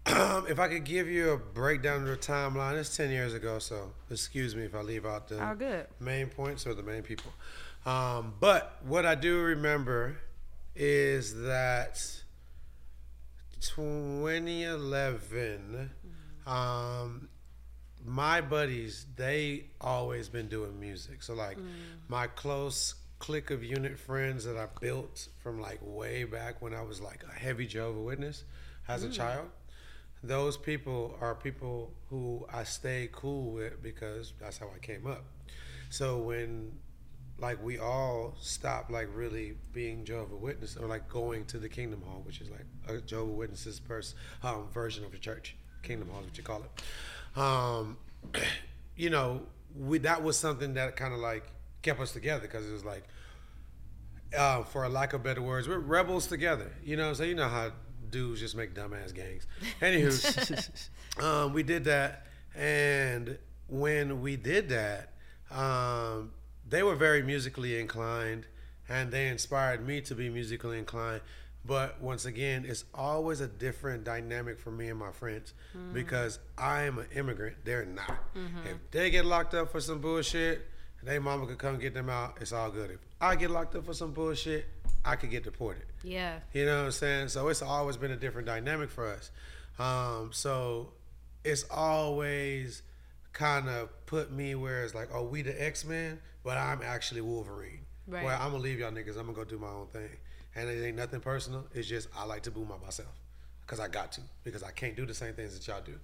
Um, 0.07 0.47
if 0.49 0.59
I 0.59 0.69
could 0.69 0.85
give 0.85 1.09
you 1.09 1.31
a 1.31 1.37
breakdown 1.37 2.03
of 2.03 2.09
the 2.09 2.17
timeline, 2.17 2.79
it's 2.79 2.97
10 2.97 3.11
years 3.11 3.35
ago, 3.35 3.59
so 3.59 3.93
excuse 4.11 4.55
me 4.55 4.65
if 4.65 4.75
I 4.75 4.83
leave 4.83 5.05
out 5.05 5.29
the 5.29 5.87
main 6.01 6.29
points 6.29 6.67
or 6.67 6.75
the 6.75 6.83
main 6.83 7.03
people. 7.03 7.33
Um, 7.85 8.35
but 8.39 8.79
what 8.85 9.05
I 9.07 9.15
do 9.15 9.41
remember 9.41 10.19
is 10.75 11.43
that 11.43 12.01
2011, 13.61 15.91
um, 16.47 17.29
my 18.05 18.41
buddies, 18.41 19.07
they 19.17 19.67
always 19.81 20.29
been 20.29 20.49
doing 20.49 20.79
music. 20.79 21.23
So 21.23 21.35
like 21.35 21.59
my 22.09 22.27
close 22.29 22.95
clique 23.19 23.51
of 23.51 23.63
unit 23.63 23.99
friends 23.99 24.45
that 24.45 24.57
I 24.57 24.67
built 24.81 25.29
from 25.43 25.61
like 25.61 25.79
way 25.83 26.25
back 26.25 26.61
when 26.61 26.75
I 26.75 26.83
was 26.83 27.01
like 27.01 27.25
a 27.29 27.39
heavy 27.39 27.67
Jehovah 27.67 28.01
Witness 28.01 28.45
as 28.89 29.05
a 29.05 29.11
child 29.11 29.49
those 30.23 30.57
people 30.57 31.17
are 31.21 31.35
people 31.35 31.93
who 32.09 32.47
I 32.53 32.65
stay 32.65 33.09
cool 33.13 33.51
with 33.51 33.83
because 33.83 34.33
that's 34.41 34.59
how 34.59 34.71
I 34.75 34.79
came 34.79 35.07
up. 35.07 35.25
So 35.91 36.19
when 36.19 36.73
like 37.43 37.63
we 37.63 37.79
all 37.79 38.35
stopped 38.41 38.91
like 38.91 39.09
really 39.13 39.55
being 39.73 40.05
Jehovah 40.05 40.37
Witness 40.37 40.77
or 40.77 40.87
like 40.87 41.09
going 41.09 41.45
to 41.47 41.59
the 41.59 41.69
Kingdom 41.69 42.01
Hall, 42.03 42.23
which 42.25 42.41
is 42.41 42.49
like 42.49 42.65
a 42.89 43.01
Jehovah 43.01 43.33
Witnesses 43.33 43.81
person 43.81 44.17
um, 44.43 44.69
version 44.73 45.05
of 45.05 45.11
the 45.11 45.19
church. 45.19 45.57
Kingdom 45.83 46.09
Hall 46.09 46.21
is 46.21 46.27
what 46.27 46.39
you 46.39 46.45
call 46.45 46.63
it. 46.63 47.39
Um, 47.39 47.99
you 48.97 49.11
know, 49.11 49.43
we 49.77 49.99
that 49.99 50.23
was 50.23 50.39
something 50.39 50.75
that 50.75 50.97
kind 50.97 51.13
of 51.13 51.19
like 51.19 51.45
kept 51.83 52.01
us 52.01 52.13
together 52.13 52.43
because 52.43 52.67
it 52.67 52.73
was 52.73 52.85
like 52.85 53.03
uh, 54.39 54.63
for 54.63 54.85
a 54.85 54.89
lack 54.89 55.13
of 55.13 55.23
better 55.23 55.43
words, 55.43 55.69
we're 55.69 55.79
rebels 55.79 56.29
together. 56.29 56.73
You 56.85 56.97
know 56.97 57.13
saying? 57.13 57.31
You 57.31 57.37
know 57.37 57.49
how 57.49 57.73
dudes 58.09 58.41
just 58.41 58.57
make 58.57 58.73
dumbass 58.73 59.13
gangs. 59.13 59.47
Anywho, 59.81 60.89
um, 61.23 61.53
we 61.53 61.65
did 61.65 61.85
that. 61.85 62.27
And 62.55 63.39
when 63.67 64.21
we 64.21 64.37
did 64.37 64.69
that, 64.69 65.15
um, 65.51 66.31
they 66.73 66.83
were 66.83 66.97
very 66.97 67.23
musically 67.23 67.79
inclined 67.79 68.47
and 68.89 69.13
they 69.13 69.29
inspired 69.29 69.87
me 69.87 70.01
to 70.01 70.15
be 70.15 70.31
musically 70.31 70.79
inclined. 70.79 71.21
But 71.65 72.01
once 72.01 72.25
again, 72.25 72.65
it's 72.67 72.85
always 72.93 73.41
a 73.41 73.47
different 73.47 74.05
dynamic 74.05 74.59
for 74.59 74.73
me 74.73 74.89
and 74.89 74.99
my 74.99 75.13
friends 75.13 75.55
because 75.93 76.41
I 76.59 76.85
am 76.85 76.99
an 76.99 77.07
immigrant. 77.15 77.59
They're 77.65 77.85
not. 77.85 78.19
If 78.65 78.91
they 78.91 79.11
get 79.11 79.25
locked 79.27 79.55
up 79.55 79.71
for 79.71 79.81
some 79.81 80.01
bullshit, 80.01 80.67
they 81.05 81.19
mama 81.21 81.47
could 81.47 81.59
come 81.59 81.79
get 81.79 81.95
them 81.95 82.09
out. 82.09 82.39
It's 82.41 82.53
all 82.53 82.71
good. 82.71 82.91
If 82.91 83.01
I 83.21 83.37
get 83.37 83.51
locked 83.51 83.77
up 83.77 83.85
for 83.85 83.95
some 83.95 84.13
bullshit, 84.13 84.67
I 85.05 85.15
could 85.17 85.31
get 85.31 85.45
deported. 85.45 85.85
Yeah. 86.03 86.39
You 86.53 86.65
know 86.65 86.79
what 86.79 86.87
I'm 86.87 86.93
saying? 86.93 87.29
So 87.29 87.49
it's 87.49 87.63
always 87.63 87.97
been 87.97 88.13
a 88.13 88.17
different 88.17 88.47
dynamic 88.47 88.91
for 88.91 89.07
us. 89.07 89.31
Um, 89.79 90.31
so 90.33 90.95
it's 91.45 91.65
always 91.71 92.83
kind 93.33 93.69
of 93.69 93.89
put 94.07 94.33
me 94.33 94.55
where 94.55 94.85
it's 94.85 94.95
like, 94.95 95.11
oh, 95.13 95.23
we 95.25 95.43
the 95.43 95.63
X 95.63 95.85
Men, 95.85 96.19
but 96.45 96.57
I'm 96.57 96.81
actually 96.83 97.21
Wolverine. 97.21 97.81
Right. 98.07 98.25
Where 98.25 98.35
I'm 98.35 98.51
gonna 98.51 98.63
leave 98.63 98.81
y'all 98.81 98.91
niggas. 98.91 99.17
I'm 99.17 99.27
gonna 99.27 99.33
go 99.33 99.45
do 99.45 99.59
my 99.59 99.69
own 99.69 99.87
thing, 99.87 100.11
and 100.57 100.69
it 100.69 100.85
ain't 100.85 100.97
nothing 100.97 101.21
personal. 101.21 101.67
It's 101.73 101.87
just 101.89 102.09
I 102.17 102.25
like 102.25 102.43
to 102.43 102.51
boom 102.51 102.67
by 102.67 102.77
myself 102.85 103.13
because 103.65 103.79
I 103.81 103.89
got 103.89 104.13
to 104.13 104.21
because 104.45 104.63
I 104.63 104.71
can't 104.73 104.97
do 104.97 105.07
the 105.07 105.15
same 105.15 105.35
things 105.35 105.57
that 105.57 105.67
y'all 105.67 105.83
do. 105.85 105.95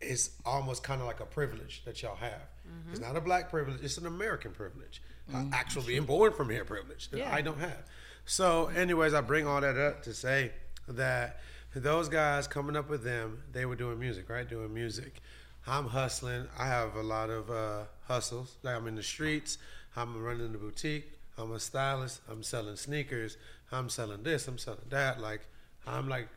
It's 0.00 0.30
almost 0.44 0.82
kind 0.82 1.00
of 1.00 1.06
like 1.06 1.20
a 1.20 1.26
privilege 1.26 1.82
that 1.84 2.02
y'all 2.02 2.16
have. 2.16 2.42
It's 2.90 3.00
not 3.00 3.16
a 3.16 3.20
black 3.20 3.50
privilege. 3.50 3.82
It's 3.82 3.98
an 3.98 4.06
American 4.06 4.52
privilege. 4.52 5.02
Uh, 5.32 5.44
actual 5.52 5.82
being 5.82 6.04
born 6.04 6.32
from 6.32 6.50
here 6.50 6.64
privilege 6.64 7.08
that 7.10 7.18
Yeah. 7.18 7.34
I 7.34 7.40
don't 7.40 7.58
have. 7.60 7.84
So, 8.24 8.66
anyways, 8.68 9.14
I 9.14 9.20
bring 9.20 9.46
all 9.46 9.60
that 9.60 9.76
up 9.76 10.02
to 10.02 10.14
say 10.14 10.52
that 10.88 11.40
those 11.74 12.08
guys 12.08 12.46
coming 12.48 12.76
up 12.76 12.88
with 12.88 13.04
them, 13.04 13.42
they 13.52 13.64
were 13.64 13.76
doing 13.76 13.98
music, 13.98 14.28
right? 14.28 14.48
Doing 14.48 14.72
music. 14.74 15.20
I'm 15.66 15.86
hustling. 15.88 16.48
I 16.58 16.66
have 16.66 16.96
a 16.96 17.02
lot 17.02 17.30
of 17.30 17.50
uh, 17.50 17.84
hustles. 18.06 18.56
Like 18.62 18.76
I'm 18.76 18.86
in 18.88 18.96
the 18.96 19.02
streets. 19.02 19.58
I'm 19.96 20.22
running 20.22 20.52
the 20.52 20.58
boutique. 20.58 21.12
I'm 21.38 21.52
a 21.52 21.60
stylist. 21.60 22.20
I'm 22.30 22.42
selling 22.42 22.76
sneakers. 22.76 23.36
I'm 23.70 23.88
selling 23.88 24.22
this. 24.22 24.48
I'm 24.48 24.58
selling 24.58 24.80
that. 24.90 25.20
Like 25.20 25.46
I'm 25.86 26.08
like 26.08 26.28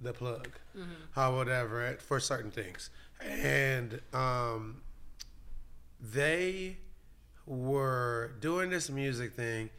the 0.00 0.12
plug, 0.12 0.48
or 1.16 1.36
whatever 1.36 1.96
for 2.00 2.20
certain 2.20 2.50
things. 2.50 2.90
And 3.20 4.00
um, 4.12 4.82
they 6.00 6.78
were 7.46 8.32
doing 8.40 8.70
this 8.70 8.90
music 8.90 9.34
thing, 9.34 9.70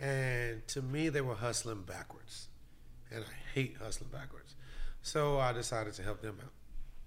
and 0.00 0.66
to 0.68 0.82
me, 0.82 1.08
they 1.08 1.20
were 1.20 1.34
hustling 1.34 1.82
backwards, 1.82 2.48
and 3.10 3.24
I 3.24 3.54
hate 3.54 3.76
hustling 3.82 4.10
backwards. 4.10 4.54
So 5.02 5.38
I 5.38 5.52
decided 5.52 5.94
to 5.94 6.02
help 6.02 6.22
them 6.22 6.38
out 6.42 6.52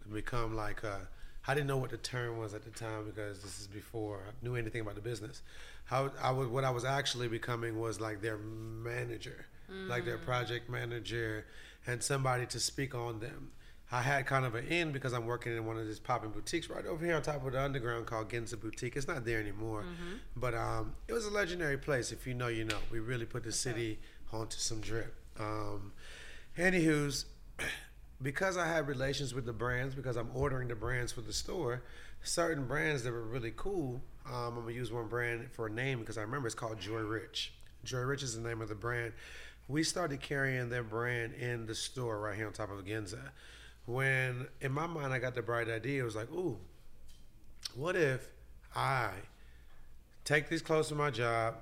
to 0.03 0.09
become 0.09 0.55
like 0.55 0.83
uh, 0.83 0.99
I 1.47 1.53
didn't 1.53 1.67
know 1.67 1.77
what 1.77 1.91
the 1.91 1.97
term 1.97 2.37
was 2.37 2.53
at 2.53 2.63
the 2.63 2.71
time 2.71 3.05
because 3.05 3.41
this 3.41 3.59
is 3.59 3.67
before 3.67 4.21
I 4.27 4.31
knew 4.43 4.55
anything 4.55 4.81
about 4.81 4.95
the 4.95 5.01
business. 5.01 5.41
How 5.85 6.11
I 6.21 6.31
was 6.31 6.47
what 6.47 6.63
I 6.63 6.71
was 6.71 6.83
actually 6.85 7.27
becoming 7.27 7.79
was 7.79 8.01
like 8.01 8.21
their 8.21 8.37
manager, 8.37 9.45
like 9.87 10.05
their 10.05 10.17
project 10.17 10.69
manager, 10.69 11.45
and 11.85 12.01
somebody 12.01 12.45
to 12.47 12.59
speak 12.59 12.95
on 12.95 13.19
them. 13.19 13.51
I 13.91 14.01
had 14.01 14.25
kind 14.25 14.45
of 14.45 14.55
an 14.55 14.65
in 14.65 14.91
because 14.91 15.13
I'm 15.13 15.27
working 15.27 15.55
in 15.55 15.65
one 15.67 15.77
of 15.77 15.85
these 15.85 15.99
popping 15.99 16.31
boutiques 16.31 16.67
right 16.69 16.85
over 16.87 17.05
here 17.05 17.15
on 17.15 17.21
top 17.21 17.45
of 17.45 17.53
the 17.53 17.61
underground 17.61 18.07
called 18.07 18.29
Ginza 18.29 18.59
Boutique. 18.59 18.95
It's 18.95 19.07
not 19.07 19.23
there 19.25 19.39
anymore, 19.39 19.85
but 20.35 20.55
um, 20.55 20.95
it 21.07 21.13
was 21.13 21.25
a 21.27 21.29
legendary 21.29 21.77
place. 21.77 22.11
If 22.11 22.25
you 22.25 22.33
know, 22.33 22.47
you 22.47 22.65
know. 22.65 22.79
We 22.91 22.99
really 22.99 23.25
put 23.25 23.43
the 23.43 23.51
city 23.51 23.99
onto 24.33 24.57
some 24.57 24.81
drip. 24.81 25.13
Um, 25.39 25.93
anywho's, 26.57 27.25
because 28.21 28.57
I 28.57 28.67
have 28.67 28.87
relations 28.87 29.33
with 29.33 29.45
the 29.45 29.53
brands, 29.53 29.95
because 29.95 30.15
I'm 30.15 30.29
ordering 30.33 30.67
the 30.67 30.75
brands 30.75 31.11
for 31.11 31.21
the 31.21 31.33
store, 31.33 31.83
certain 32.23 32.65
brands 32.65 33.03
that 33.03 33.11
were 33.11 33.23
really 33.23 33.53
cool. 33.55 34.01
Um, 34.25 34.57
I'm 34.57 34.61
gonna 34.61 34.71
use 34.71 34.91
one 34.91 35.07
brand 35.07 35.51
for 35.51 35.67
a 35.67 35.69
name 35.69 35.99
because 35.99 36.17
I 36.17 36.21
remember 36.21 36.47
it's 36.47 36.55
called 36.55 36.79
Joy 36.79 37.01
Rich. 37.01 37.53
Joy 37.83 37.99
Rich 37.99 38.23
is 38.23 38.35
the 38.35 38.47
name 38.47 38.61
of 38.61 38.69
the 38.69 38.75
brand. 38.75 39.13
We 39.67 39.83
started 39.83 40.21
carrying 40.21 40.69
their 40.69 40.83
brand 40.83 41.33
in 41.33 41.65
the 41.65 41.75
store 41.75 42.19
right 42.19 42.35
here 42.35 42.47
on 42.47 42.53
top 42.53 42.71
of 42.71 42.83
Ginza. 42.85 43.19
When 43.85 44.47
in 44.61 44.71
my 44.71 44.87
mind 44.87 45.13
I 45.13 45.19
got 45.19 45.35
the 45.35 45.41
bright 45.41 45.69
idea, 45.69 46.01
it 46.01 46.05
was 46.05 46.15
like, 46.15 46.31
ooh, 46.31 46.57
what 47.75 47.95
if 47.95 48.27
I 48.75 49.11
take 50.23 50.49
these 50.49 50.61
clothes 50.61 50.87
to 50.89 50.95
my 50.95 51.11
job, 51.11 51.55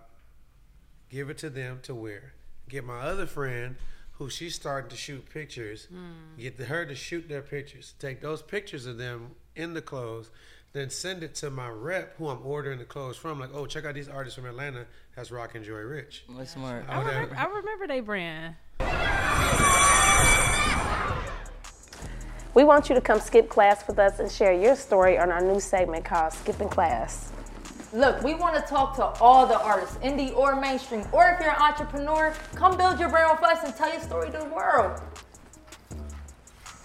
give 1.10 1.30
it 1.30 1.38
to 1.40 1.50
them 1.50 1.80
to 1.84 1.96
wear, 1.96 2.34
get 2.70 2.86
my 2.86 3.00
other 3.00 3.26
friend 3.26 3.76
who 4.14 4.30
she's 4.30 4.56
starting 4.56 4.90
to 4.90 4.96
shoot 4.96 5.30
pictures, 5.30 5.88
hmm. 5.92 6.40
get 6.40 6.60
her 6.60 6.86
to 6.86 6.96
shoot 6.96 7.28
their 7.28 7.42
pictures, 7.42 7.94
take 8.00 8.22
those 8.22 8.42
pictures 8.42 8.86
of 8.86 8.98
them 8.98 9.32
in 9.56 9.74
the 9.74 9.82
clothes, 9.82 10.30
then 10.74 10.90
send 10.90 11.24
it 11.24 11.36
to 11.36 11.50
my 11.50 11.70
rep 11.70 12.16
who 12.18 12.28
I'm 12.28 12.46
ordering 12.46 12.80
the 12.80 12.86
clothes 12.86 13.18
from. 13.18 13.40
Like, 13.40 13.52
oh, 13.54 13.66
check 13.66 13.86
out 13.86 13.96
these 13.96 14.10
artists 14.10 14.36
from 14.36 14.48
Atlanta. 14.48 14.86
That's 15.16 15.32
Rockin' 15.32 15.64
Joy 15.64 15.80
Rich. 15.80 16.26
That's 16.30 16.52
smart. 16.52 16.86
I 16.88 17.00
remember, 17.00 17.36
I 17.36 17.46
remember 17.46 17.88
they 17.88 18.00
brand. 18.00 18.56
We 22.56 22.64
want 22.64 22.88
you 22.88 22.94
to 22.94 23.02
come 23.02 23.20
skip 23.20 23.50
class 23.50 23.86
with 23.88 23.98
us 23.98 24.20
and 24.20 24.32
share 24.32 24.54
your 24.54 24.76
story 24.76 25.18
on 25.18 25.32
our 25.32 25.42
new 25.42 25.60
segment 25.60 26.06
called 26.06 26.34
Skipping 26.34 26.70
Class. 26.70 27.33
Look, 27.94 28.24
we 28.24 28.34
want 28.34 28.56
to 28.56 28.62
talk 28.62 28.96
to 28.96 29.06
all 29.22 29.46
the 29.46 29.62
artists, 29.62 29.98
indie 29.98 30.36
or 30.36 30.60
mainstream, 30.60 31.06
or 31.12 31.28
if 31.30 31.40
you're 31.40 31.52
an 31.52 31.62
entrepreneur, 31.62 32.34
come 32.56 32.76
build 32.76 33.00
your 33.00 33.08
brand 33.08 33.38
with 33.40 33.48
us 33.48 33.64
and 33.64 33.76
tell 33.76 33.92
your 33.92 34.02
story 34.02 34.32
to 34.32 34.40
the 34.40 34.46
world. 34.46 35.00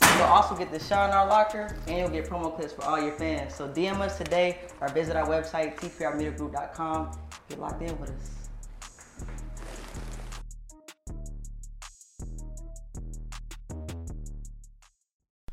You'll 0.02 0.26
also 0.26 0.54
get 0.54 0.70
the 0.70 0.78
shot 0.78 1.08
in 1.08 1.16
our 1.16 1.26
locker, 1.26 1.74
and 1.86 1.96
you'll 1.96 2.10
get 2.10 2.28
promo 2.28 2.54
clips 2.54 2.74
for 2.74 2.84
all 2.84 3.00
your 3.00 3.12
fans. 3.12 3.54
So 3.54 3.66
DM 3.68 4.00
us 4.00 4.18
today 4.18 4.58
or 4.82 4.88
visit 4.88 5.16
our 5.16 5.26
website, 5.26 5.76
tprmediagroup.com. 5.76 7.18
Get 7.48 7.58
locked 7.58 7.80
in 7.80 7.98
with 7.98 8.10
us. 8.10 8.37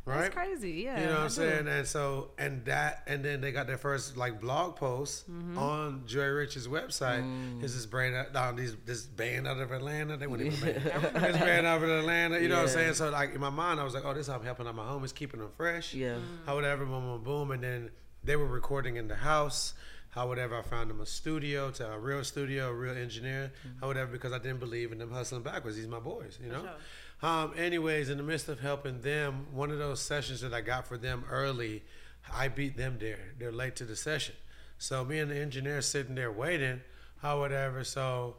Right? 0.05 0.21
That's 0.21 0.35
crazy. 0.35 0.71
Yeah. 0.71 0.99
You 0.99 1.05
know 1.07 1.11
what 1.13 1.19
I 1.19 1.23
I'm 1.23 1.29
saying? 1.29 1.67
And 1.67 1.87
so, 1.87 2.29
and 2.37 2.63
that, 2.65 3.03
and 3.07 3.23
then 3.25 3.41
they 3.41 3.51
got 3.51 3.67
their 3.67 3.77
first 3.77 4.15
like 4.17 4.39
blog 4.39 4.75
post 4.75 5.29
Mhm. 5.29 5.57
on 5.57 6.03
Joy 6.05 6.27
Rich's 6.27 6.67
website. 6.67 7.23
Mm. 7.23 7.63
Is 7.63 7.75
this 7.75 7.85
brand 7.85 8.15
out, 8.15 8.27
uh, 8.35 8.51
these 8.51 8.75
this 8.85 9.03
band 9.05 9.47
out 9.47 9.57
of 9.59 9.71
Atlanta? 9.71 10.17
They 10.17 10.27
wouldn't 10.27 10.53
even 10.53 10.73
band. 10.73 10.83
this 11.15 11.37
band 11.37 11.65
out 11.67 11.83
of 11.83 11.89
Atlanta. 11.89 12.39
You 12.39 12.49
know 12.49 12.55
what 12.57 12.61
I'm 12.63 12.67
saying? 12.69 12.93
So 12.93 13.09
like 13.09 13.33
in 13.33 13.41
my 13.41 13.49
mind, 13.49 13.79
I 13.79 13.83
was 13.83 13.93
like, 13.93 14.05
oh, 14.05 14.13
this 14.13 14.29
I'm 14.29 14.43
helping 14.43 14.67
out 14.67 14.75
my 14.75 14.83
homies, 14.85 15.13
keeping 15.13 15.39
them 15.39 15.49
fresh. 15.57 15.93
Yeah. 15.93 16.17
How 16.45 16.55
whatever, 16.55 16.85
boom, 16.85 17.03
boom, 17.05 17.23
boom, 17.23 17.51
and 17.51 17.63
then 17.63 17.89
they 18.23 18.35
were 18.35 18.47
recording 18.47 18.95
in 18.97 19.07
the 19.07 19.15
house. 19.15 19.73
How 20.09 20.29
whatever, 20.29 20.57
I 20.57 20.61
found 20.61 20.89
them 20.89 21.01
a 21.01 21.05
studio, 21.05 21.71
to 21.71 21.91
a 21.91 21.99
real 21.99 22.23
studio, 22.23 22.69
a 22.69 22.73
real 22.73 22.95
engineer. 22.95 23.51
How 23.81 23.87
whatever, 23.87 24.11
because 24.13 24.31
I 24.31 24.37
didn't 24.37 24.59
believe 24.61 24.93
in 24.93 24.97
them 24.97 25.11
hustling 25.11 25.43
backwards. 25.43 25.75
These 25.75 25.87
my 25.87 25.99
boys, 25.99 26.39
you 26.41 26.49
know. 26.49 26.69
Um, 27.21 27.53
anyways, 27.57 28.09
in 28.09 28.17
the 28.17 28.23
midst 28.23 28.49
of 28.49 28.59
helping 28.59 29.01
them, 29.01 29.47
one 29.51 29.71
of 29.71 29.79
those 29.79 30.01
sessions 30.01 30.41
that 30.41 30.53
I 30.53 30.61
got 30.61 30.85
for 30.85 30.97
them 30.97 31.23
early, 31.29 31.83
I 32.31 32.47
beat 32.47 32.77
them 32.77 32.97
there. 32.99 33.33
They're 33.39 33.51
late 33.51 33.75
to 33.77 33.85
the 33.85 33.95
session. 33.95 34.35
So 34.77 35.05
me 35.05 35.19
and 35.19 35.31
the 35.31 35.37
engineer 35.37 35.81
sitting 35.81 36.15
there 36.15 36.31
waiting, 36.31 36.81
how 37.21 37.39
whatever. 37.39 37.83
So 37.83 38.35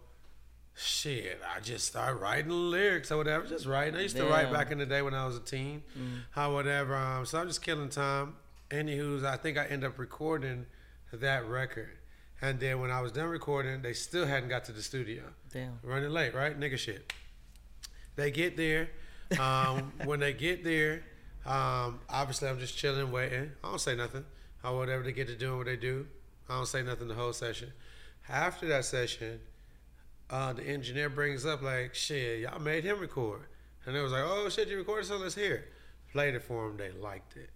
shit, 0.75 1.41
I 1.55 1.61
just 1.61 1.87
started 1.87 2.17
writing 2.17 2.51
lyrics 2.51 3.11
or 3.11 3.17
whatever. 3.17 3.47
Just 3.47 3.67
writing. 3.67 3.97
I 3.97 4.03
used 4.03 4.17
to 4.17 4.27
write 4.27 4.53
back 4.53 4.71
in 4.71 4.79
the 4.79 4.87
day 4.87 5.03
when 5.03 5.15
I 5.15 5.27
was 5.27 5.37
a 5.37 5.41
teen. 5.41 5.83
Mm. 5.99 6.21
How 6.31 6.53
whatever. 6.53 6.95
Um, 6.95 7.25
so 7.25 7.41
I'm 7.41 7.47
just 7.47 7.63
killing 7.63 7.89
time. 7.89 8.35
Anywho's, 8.71 9.25
I 9.25 9.37
think 9.37 9.57
I 9.59 9.65
end 9.67 9.85
up 9.85 9.99
recording 9.99 10.67
that 11.13 11.49
record. 11.49 11.91
And 12.43 12.61
then 12.61 12.81
when 12.81 12.91
I 12.91 13.01
was 13.01 13.13
done 13.13 13.29
recording, 13.29 13.81
they 13.81 13.95
still 13.95 14.27
hadn't 14.27 14.51
got 14.51 14.65
to 14.65 14.73
the 14.73 14.83
studio. 14.83 15.23
Damn. 15.53 15.79
Running 15.83 16.11
late, 16.11 16.35
right? 16.35 16.59
Nigga 16.59 16.77
shit. 16.77 17.13
They 18.17 18.31
get 18.31 18.57
there. 18.57 18.89
Um, 19.39 19.93
when 20.05 20.21
they 20.21 20.33
get 20.33 20.65
there, 20.65 21.03
um, 21.45 22.01
obviously 22.09 22.49
I'm 22.49 22.59
just 22.59 22.77
chilling, 22.77 23.13
waiting. 23.13 23.53
I 23.63 23.69
don't 23.69 23.81
say 23.81 23.95
nothing. 23.95 24.25
Or 24.65 24.77
whatever 24.77 25.03
they 25.03 25.13
get 25.13 25.29
to 25.29 25.37
doing 25.37 25.59
what 25.59 25.67
they 25.67 25.77
do. 25.77 26.07
I 26.49 26.57
don't 26.57 26.67
say 26.67 26.83
nothing 26.83 27.09
the 27.09 27.15
whole 27.15 27.33
session. 27.33 27.73
After 28.29 28.67
that 28.69 28.85
session, 28.85 29.41
uh, 30.31 30.53
the 30.53 30.65
engineer 30.65 31.09
brings 31.09 31.47
up 31.47 31.63
like, 31.63 31.95
shit, 31.95 32.41
y'all 32.41 32.59
made 32.61 32.85
him 32.85 32.99
record. 32.99 33.43
And 33.85 33.97
it 33.97 34.01
was 34.01 34.13
like, 34.13 34.25
oh 34.25 34.49
shit, 34.49 34.69
you 34.69 34.77
recorded, 34.79 35.07
so 35.07 35.17
let's 35.17 35.35
hear 35.35 35.55
it. 35.55 35.73
Played 36.13 36.35
it 36.35 36.43
for 36.43 36.67
them, 36.67 36.77
they 36.77 36.91
liked 36.93 37.37
it. 37.37 37.51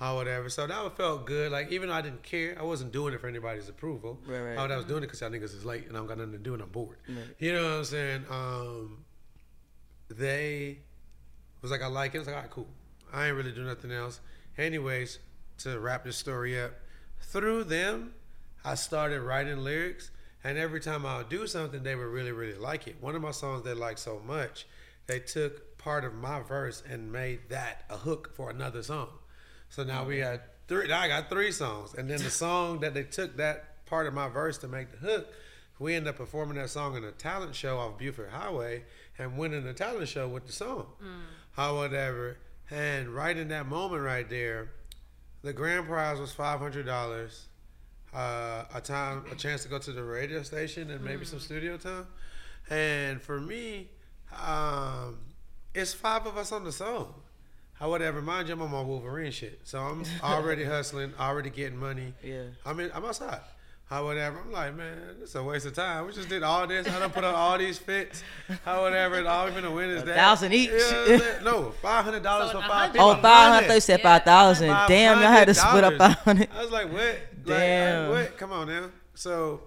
Or 0.00 0.16
whatever. 0.16 0.48
So 0.48 0.66
that 0.66 0.96
felt 0.96 1.26
good. 1.26 1.52
Like, 1.52 1.70
even 1.70 1.88
though 1.88 1.94
I 1.94 2.02
didn't 2.02 2.22
care, 2.22 2.56
I 2.58 2.62
wasn't 2.62 2.92
doing 2.92 3.12
it 3.14 3.20
for 3.20 3.28
anybody's 3.28 3.68
approval. 3.68 4.18
Right, 4.26 4.40
right. 4.40 4.58
I 4.58 4.76
was 4.76 4.86
doing 4.86 5.02
it 5.02 5.06
because 5.06 5.20
y'all 5.20 5.30
niggas 5.30 5.54
is 5.54 5.64
late 5.64 5.86
and 5.86 5.96
I 5.96 6.00
don't 6.00 6.06
got 6.06 6.18
nothing 6.18 6.32
to 6.32 6.38
do 6.38 6.54
and 6.54 6.62
I'm 6.62 6.70
bored. 6.70 6.98
Right. 7.08 7.18
You 7.38 7.52
know 7.52 7.62
what 7.62 7.78
I'm 7.78 7.84
saying? 7.84 8.24
Um, 8.30 9.04
they 10.08 10.78
was 11.62 11.70
like, 11.70 11.82
I 11.82 11.86
like 11.86 12.14
it. 12.14 12.18
I 12.18 12.20
was 12.20 12.26
like, 12.28 12.36
all 12.36 12.42
right, 12.42 12.50
cool. 12.50 12.68
I 13.12 13.26
ain't 13.26 13.36
really 13.36 13.52
do 13.52 13.64
nothing 13.64 13.90
else. 13.90 14.20
Anyways, 14.56 15.18
to 15.58 15.78
wrap 15.78 16.04
this 16.04 16.16
story 16.16 16.60
up, 16.60 16.72
through 17.20 17.64
them, 17.64 18.14
I 18.64 18.74
started 18.74 19.20
writing 19.22 19.58
lyrics, 19.58 20.10
and 20.44 20.58
every 20.58 20.80
time 20.80 21.06
I 21.06 21.18
would 21.18 21.28
do 21.28 21.46
something, 21.46 21.82
they 21.82 21.94
would 21.94 22.06
really, 22.06 22.32
really 22.32 22.58
like 22.58 22.86
it. 22.86 22.96
One 23.00 23.14
of 23.14 23.22
my 23.22 23.30
songs 23.30 23.64
they 23.64 23.74
liked 23.74 23.98
so 23.98 24.20
much, 24.24 24.66
they 25.06 25.20
took 25.20 25.78
part 25.78 26.04
of 26.04 26.14
my 26.14 26.42
verse 26.42 26.82
and 26.88 27.12
made 27.12 27.48
that 27.48 27.84
a 27.88 27.96
hook 27.96 28.34
for 28.34 28.50
another 28.50 28.82
song. 28.82 29.08
So 29.68 29.84
now 29.84 30.04
we 30.04 30.18
had 30.18 30.42
three. 30.66 30.88
Now 30.88 31.00
I 31.00 31.08
got 31.08 31.28
three 31.28 31.52
songs, 31.52 31.94
and 31.94 32.08
then 32.08 32.22
the 32.22 32.30
song 32.44 32.80
that 32.80 32.94
they 32.94 33.04
took 33.04 33.36
that 33.36 33.84
part 33.86 34.06
of 34.06 34.14
my 34.14 34.28
verse 34.28 34.58
to 34.58 34.68
make 34.68 34.90
the 34.92 34.98
hook, 34.98 35.32
we 35.78 35.94
ended 35.94 36.10
up 36.10 36.16
performing 36.16 36.56
that 36.56 36.70
song 36.70 36.96
in 36.96 37.04
a 37.04 37.12
talent 37.12 37.54
show 37.54 37.78
off 37.78 37.98
Buford 37.98 38.30
Highway 38.30 38.84
and 39.18 39.36
winning 39.36 39.64
the 39.64 39.72
talent 39.72 40.08
show 40.08 40.28
with 40.28 40.46
the 40.46 40.52
song. 40.52 40.86
How 41.52 41.76
whatever. 41.76 42.38
And 42.70 43.08
right 43.08 43.36
in 43.36 43.48
that 43.48 43.66
moment 43.66 44.02
right 44.02 44.28
there, 44.28 44.70
the 45.42 45.52
grand 45.52 45.86
prize 45.86 46.18
was 46.20 46.32
five 46.32 46.60
hundred 46.60 46.86
dollars, 46.86 47.46
uh, 48.14 48.64
a 48.74 48.80
time, 48.80 49.24
a 49.32 49.34
chance 49.34 49.62
to 49.62 49.68
go 49.68 49.78
to 49.78 49.92
the 49.92 50.02
radio 50.02 50.42
station 50.42 50.90
and 50.90 51.02
maybe 51.04 51.24
some 51.24 51.40
studio 51.40 51.76
time. 51.76 52.06
And 52.70 53.22
for 53.22 53.40
me, 53.40 53.88
um, 54.44 55.18
it's 55.74 55.94
five 55.94 56.26
of 56.26 56.36
us 56.36 56.52
on 56.52 56.64
the 56.64 56.72
song. 56.72 57.14
How 57.74 57.88
whatever, 57.90 58.20
mind 58.20 58.48
you, 58.48 58.54
I'm 58.54 58.62
on 58.62 58.72
my 58.72 58.82
Wolverine 58.82 59.30
shit, 59.30 59.60
so 59.64 59.78
I'm 59.78 60.04
already 60.22 60.64
hustling, 60.64 61.14
already 61.18 61.48
getting 61.50 61.78
money. 61.78 62.12
Yeah. 62.22 62.42
I 62.66 62.72
mean, 62.72 62.90
I'm 62.92 63.04
outside. 63.04 63.40
How 63.88 64.04
whatever, 64.04 64.38
I'm 64.44 64.52
like, 64.52 64.76
man, 64.76 64.98
it's 65.22 65.34
a 65.34 65.42
waste 65.42 65.64
of 65.64 65.72
time. 65.74 66.06
We 66.06 66.12
just 66.12 66.28
did 66.28 66.42
all 66.42 66.66
this. 66.66 66.86
I 66.86 66.98
done 66.98 67.10
put 67.10 67.24
on 67.24 67.34
all 67.34 67.56
these 67.56 67.78
fits. 67.78 68.22
How 68.62 68.82
whatever, 68.82 69.14
and 69.16 69.26
all 69.26 69.46
we 69.46 69.52
finna 69.52 69.74
win 69.74 69.88
is 69.88 70.02
A 70.02 70.06
that. 70.06 70.16
thousand 70.16 70.52
each. 70.52 70.68
You 70.68 70.76
know 70.78 70.84
what 70.84 71.10
I'm 71.12 71.18
saying? 71.20 71.44
no, 71.44 71.70
five 71.80 72.04
hundred 72.04 72.22
dollars 72.22 72.52
for 72.52 72.60
five 72.60 72.92
people. 72.92 73.08
Oh, 73.08 73.14
500. 73.16 73.66
They 73.68 73.80
said 73.80 74.02
5,000. 74.02 74.68
Damn, 74.88 75.20
y'all 75.20 75.30
had 75.30 75.46
to 75.48 75.54
split 75.54 75.84
up 75.84 75.94
$500. 75.94 75.98
500. 75.98 76.48
I 76.54 76.60
was 76.62 76.70
like, 76.70 76.92
what? 76.92 77.00
Like, 77.00 77.46
Damn. 77.46 78.10
what? 78.10 78.36
Come 78.36 78.52
on 78.52 78.66
now. 78.66 78.90
So, 79.14 79.62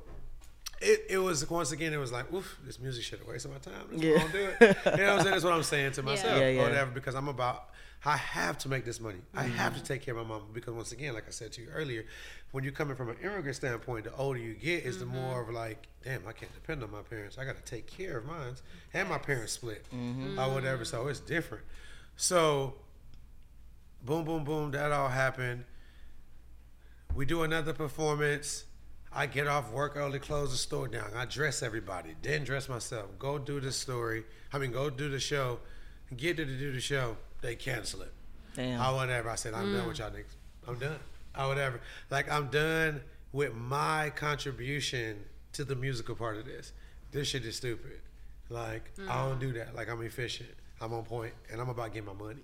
it, 0.79 1.05
it 1.09 1.17
was 1.17 1.47
once 1.49 1.71
again 1.71 1.93
it 1.93 1.97
was 1.97 2.11
like 2.11 2.31
oof 2.33 2.57
this 2.65 2.79
music 2.79 3.03
shit 3.03 3.21
a 3.23 3.29
waste 3.29 3.45
of 3.45 3.51
my 3.51 3.57
time 3.59 3.73
Let's 3.91 4.03
Yeah. 4.03 4.17
go 4.17 4.23
on 4.25 4.31
do 4.31 4.37
it 4.39 4.55
you 4.59 4.67
know 4.67 4.71
what 4.73 4.99
I'm 4.99 5.19
saying 5.21 5.31
that's 5.31 5.43
what 5.43 5.53
I'm 5.53 5.61
saying 5.63 5.91
to 5.91 6.01
myself 6.03 6.39
Yeah, 6.39 6.49
yeah. 6.49 6.59
or 6.61 6.63
whatever 6.63 6.89
because 6.91 7.13
I'm 7.13 7.27
about 7.27 7.65
I 8.03 8.17
have 8.17 8.57
to 8.59 8.69
make 8.69 8.83
this 8.83 8.99
money 8.99 9.19
I 9.35 9.43
have 9.43 9.73
Mm-hmm. 9.73 9.81
to 9.83 9.87
take 9.87 10.01
care 10.01 10.17
of 10.17 10.25
my 10.27 10.33
mom 10.33 10.47
because 10.53 10.73
once 10.73 10.91
again 10.91 11.13
like 11.13 11.25
I 11.27 11.29
said 11.31 11.51
to 11.51 11.61
you 11.61 11.67
earlier 11.71 12.05
when 12.51 12.63
you're 12.63 12.73
coming 12.73 12.95
from 12.95 13.09
an 13.09 13.17
immigrant 13.23 13.55
standpoint 13.55 14.03
the 14.05 14.15
older 14.15 14.39
you 14.39 14.53
get 14.53 14.83
is 14.83 14.99
the 14.99 15.05
Mm-hmm. 15.05 15.15
more 15.15 15.41
of 15.41 15.49
like 15.49 15.87
damn 16.03 16.27
I 16.27 16.31
can't 16.33 16.53
depend 16.53 16.83
on 16.83 16.91
my 16.91 17.01
parents 17.01 17.37
I 17.37 17.45
got 17.45 17.55
to 17.55 17.63
take 17.63 17.87
care 17.87 18.17
of 18.17 18.25
mine 18.25 18.55
and 18.93 19.07
my 19.09 19.17
parents 19.17 19.53
split 19.53 19.85
Mm-hmm. 19.93 20.39
or 20.39 20.53
whatever 20.53 20.83
so 20.85 21.07
it's 21.07 21.19
different 21.19 21.63
so 22.15 22.75
boom 24.03 24.25
boom 24.25 24.43
boom 24.43 24.71
that 24.71 24.91
all 24.91 25.09
happened 25.09 25.65
we 27.13 27.25
do 27.25 27.43
another 27.43 27.73
performance. 27.73 28.63
I 29.13 29.25
get 29.25 29.45
off 29.45 29.69
work 29.73 29.97
early, 29.97 30.17
close 30.19 30.51
the 30.51 30.57
store 30.57 30.87
down. 30.87 31.11
I 31.13 31.25
dress 31.25 31.61
everybody, 31.61 32.15
then 32.21 32.45
dress 32.45 32.69
myself. 32.69 33.07
Go 33.19 33.37
do 33.37 33.59
the 33.59 33.73
story. 33.73 34.23
I 34.53 34.57
mean, 34.59 34.71
go 34.71 34.89
do 34.89 35.09
the 35.09 35.19
show. 35.19 35.59
Get 36.15 36.37
to 36.37 36.45
do 36.45 36.71
the 36.71 36.79
show. 36.79 37.17
They 37.41 37.55
cancel 37.55 38.03
it. 38.03 38.13
Damn. 38.55 38.79
I 38.79 38.93
whatever. 38.93 39.29
I 39.29 39.35
said 39.35 39.53
I'm 39.53 39.73
done 39.75 39.89
with 39.89 39.99
y'all 39.99 40.09
niggas. 40.11 40.35
I'm 40.65 40.79
done. 40.79 40.99
I 41.35 41.47
whatever. 41.47 41.81
Like 42.09 42.31
I'm 42.31 42.47
done 42.47 43.01
with 43.31 43.53
my 43.55 44.11
contribution 44.15 45.23
to 45.53 45.63
the 45.63 45.75
musical 45.75 46.15
part 46.15 46.37
of 46.37 46.45
this. 46.45 46.73
This 47.11 47.29
shit 47.29 47.45
is 47.45 47.55
stupid. 47.55 48.01
Like 48.49 48.91
I 49.09 49.27
don't 49.27 49.39
do 49.39 49.53
that. 49.53 49.75
Like 49.75 49.89
I'm 49.89 50.01
efficient. 50.01 50.49
I'm 50.81 50.93
on 50.93 51.03
point, 51.03 51.33
and 51.51 51.61
I'm 51.61 51.69
about 51.69 51.93
getting 51.93 52.07
my 52.07 52.13
money. 52.13 52.41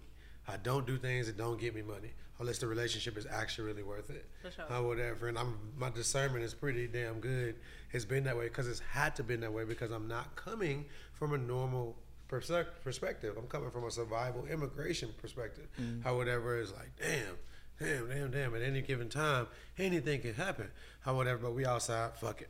I 0.47 0.57
don't 0.57 0.85
do 0.85 0.97
things 0.97 1.27
that 1.27 1.37
don't 1.37 1.59
get 1.59 1.75
me 1.75 1.81
money 1.81 2.11
unless 2.39 2.59
the 2.59 2.67
relationship 2.67 3.17
is 3.17 3.25
actually 3.29 3.65
really 3.65 3.83
worth 3.83 4.09
it 4.09 4.25
For 4.43 4.51
sure. 4.51 4.65
or 4.69 4.83
whatever. 4.83 5.27
And 5.27 5.37
I'm 5.37 5.57
my 5.77 5.89
discernment 5.89 6.43
is 6.43 6.53
pretty 6.53 6.87
damn 6.87 7.19
good. 7.19 7.55
It's 7.91 8.05
been 8.05 8.23
that 8.25 8.37
way 8.37 8.45
because 8.47 8.67
it's 8.67 8.79
had 8.79 9.15
to 9.17 9.23
been 9.23 9.41
that 9.41 9.51
way 9.51 9.63
because 9.63 9.91
I'm 9.91 10.07
not 10.07 10.35
coming 10.35 10.85
from 11.13 11.33
a 11.33 11.37
normal 11.37 11.95
perspective. 12.27 13.35
I'm 13.37 13.47
coming 13.47 13.71
from 13.71 13.85
a 13.85 13.91
survival 13.91 14.45
immigration 14.45 15.09
perspective. 15.21 15.67
Mm. 15.81 16.05
Or 16.05 16.15
whatever 16.15 16.59
is 16.59 16.71
like, 16.73 16.91
damn, 17.01 17.35
damn, 17.79 18.09
damn, 18.09 18.31
damn. 18.31 18.55
At 18.55 18.61
any 18.61 18.81
given 18.81 19.09
time, 19.09 19.47
anything 19.77 20.21
can 20.21 20.33
happen. 20.33 20.69
Or 21.05 21.13
whatever. 21.13 21.43
But 21.43 21.53
we 21.53 21.65
outside, 21.65 22.11
fuck 22.19 22.41
it. 22.41 22.49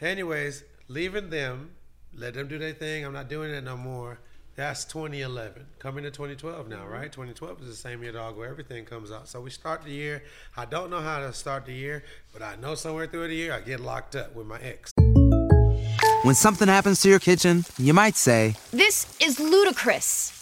Anyways, 0.00 0.64
leaving 0.88 1.30
them, 1.30 1.70
let 2.14 2.34
them 2.34 2.48
do 2.48 2.58
their 2.58 2.72
thing. 2.72 3.04
I'm 3.04 3.12
not 3.12 3.28
doing 3.28 3.52
that 3.52 3.64
no 3.64 3.76
more. 3.76 4.18
That's 4.54 4.84
2011. 4.84 5.64
Coming 5.78 6.04
to 6.04 6.10
2012 6.10 6.68
now, 6.68 6.84
right? 6.86 7.10
Mm-hmm. 7.10 7.22
2012 7.32 7.62
is 7.62 7.68
the 7.68 7.74
same 7.74 8.02
year 8.02 8.12
dog 8.12 8.36
where 8.36 8.48
everything 8.48 8.84
comes 8.84 9.10
out. 9.10 9.28
So 9.28 9.40
we 9.40 9.48
start 9.48 9.82
the 9.82 9.90
year. 9.90 10.24
I 10.56 10.66
don't 10.66 10.90
know 10.90 11.00
how 11.00 11.20
to 11.20 11.32
start 11.32 11.64
the 11.64 11.72
year, 11.72 12.04
but 12.34 12.42
I 12.42 12.56
know 12.56 12.74
somewhere 12.74 13.06
through 13.06 13.28
the 13.28 13.34
year 13.34 13.54
I 13.54 13.60
get 13.60 13.80
locked 13.80 14.14
up 14.14 14.34
with 14.34 14.46
my 14.46 14.60
ex. 14.60 14.90
When 16.22 16.34
something 16.34 16.68
happens 16.68 17.00
to 17.02 17.08
your 17.08 17.18
kitchen, 17.18 17.64
you 17.78 17.94
might 17.94 18.16
say, 18.16 18.54
This 18.72 19.16
is 19.20 19.40
ludicrous. 19.40 20.41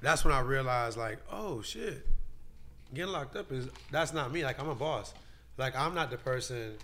that's 0.00 0.24
when 0.24 0.32
I 0.34 0.40
realized, 0.40 0.96
like, 0.96 1.18
oh 1.30 1.62
shit, 1.62 2.06
getting 2.94 3.12
locked 3.12 3.36
up 3.36 3.52
is 3.52 3.68
that's 3.90 4.12
not 4.12 4.32
me. 4.32 4.44
Like 4.44 4.60
I'm 4.60 4.68
a 4.68 4.74
boss. 4.74 5.14
Like 5.56 5.76
I'm 5.76 5.94
not 5.94 6.10
the 6.10 6.16
person 6.16 6.74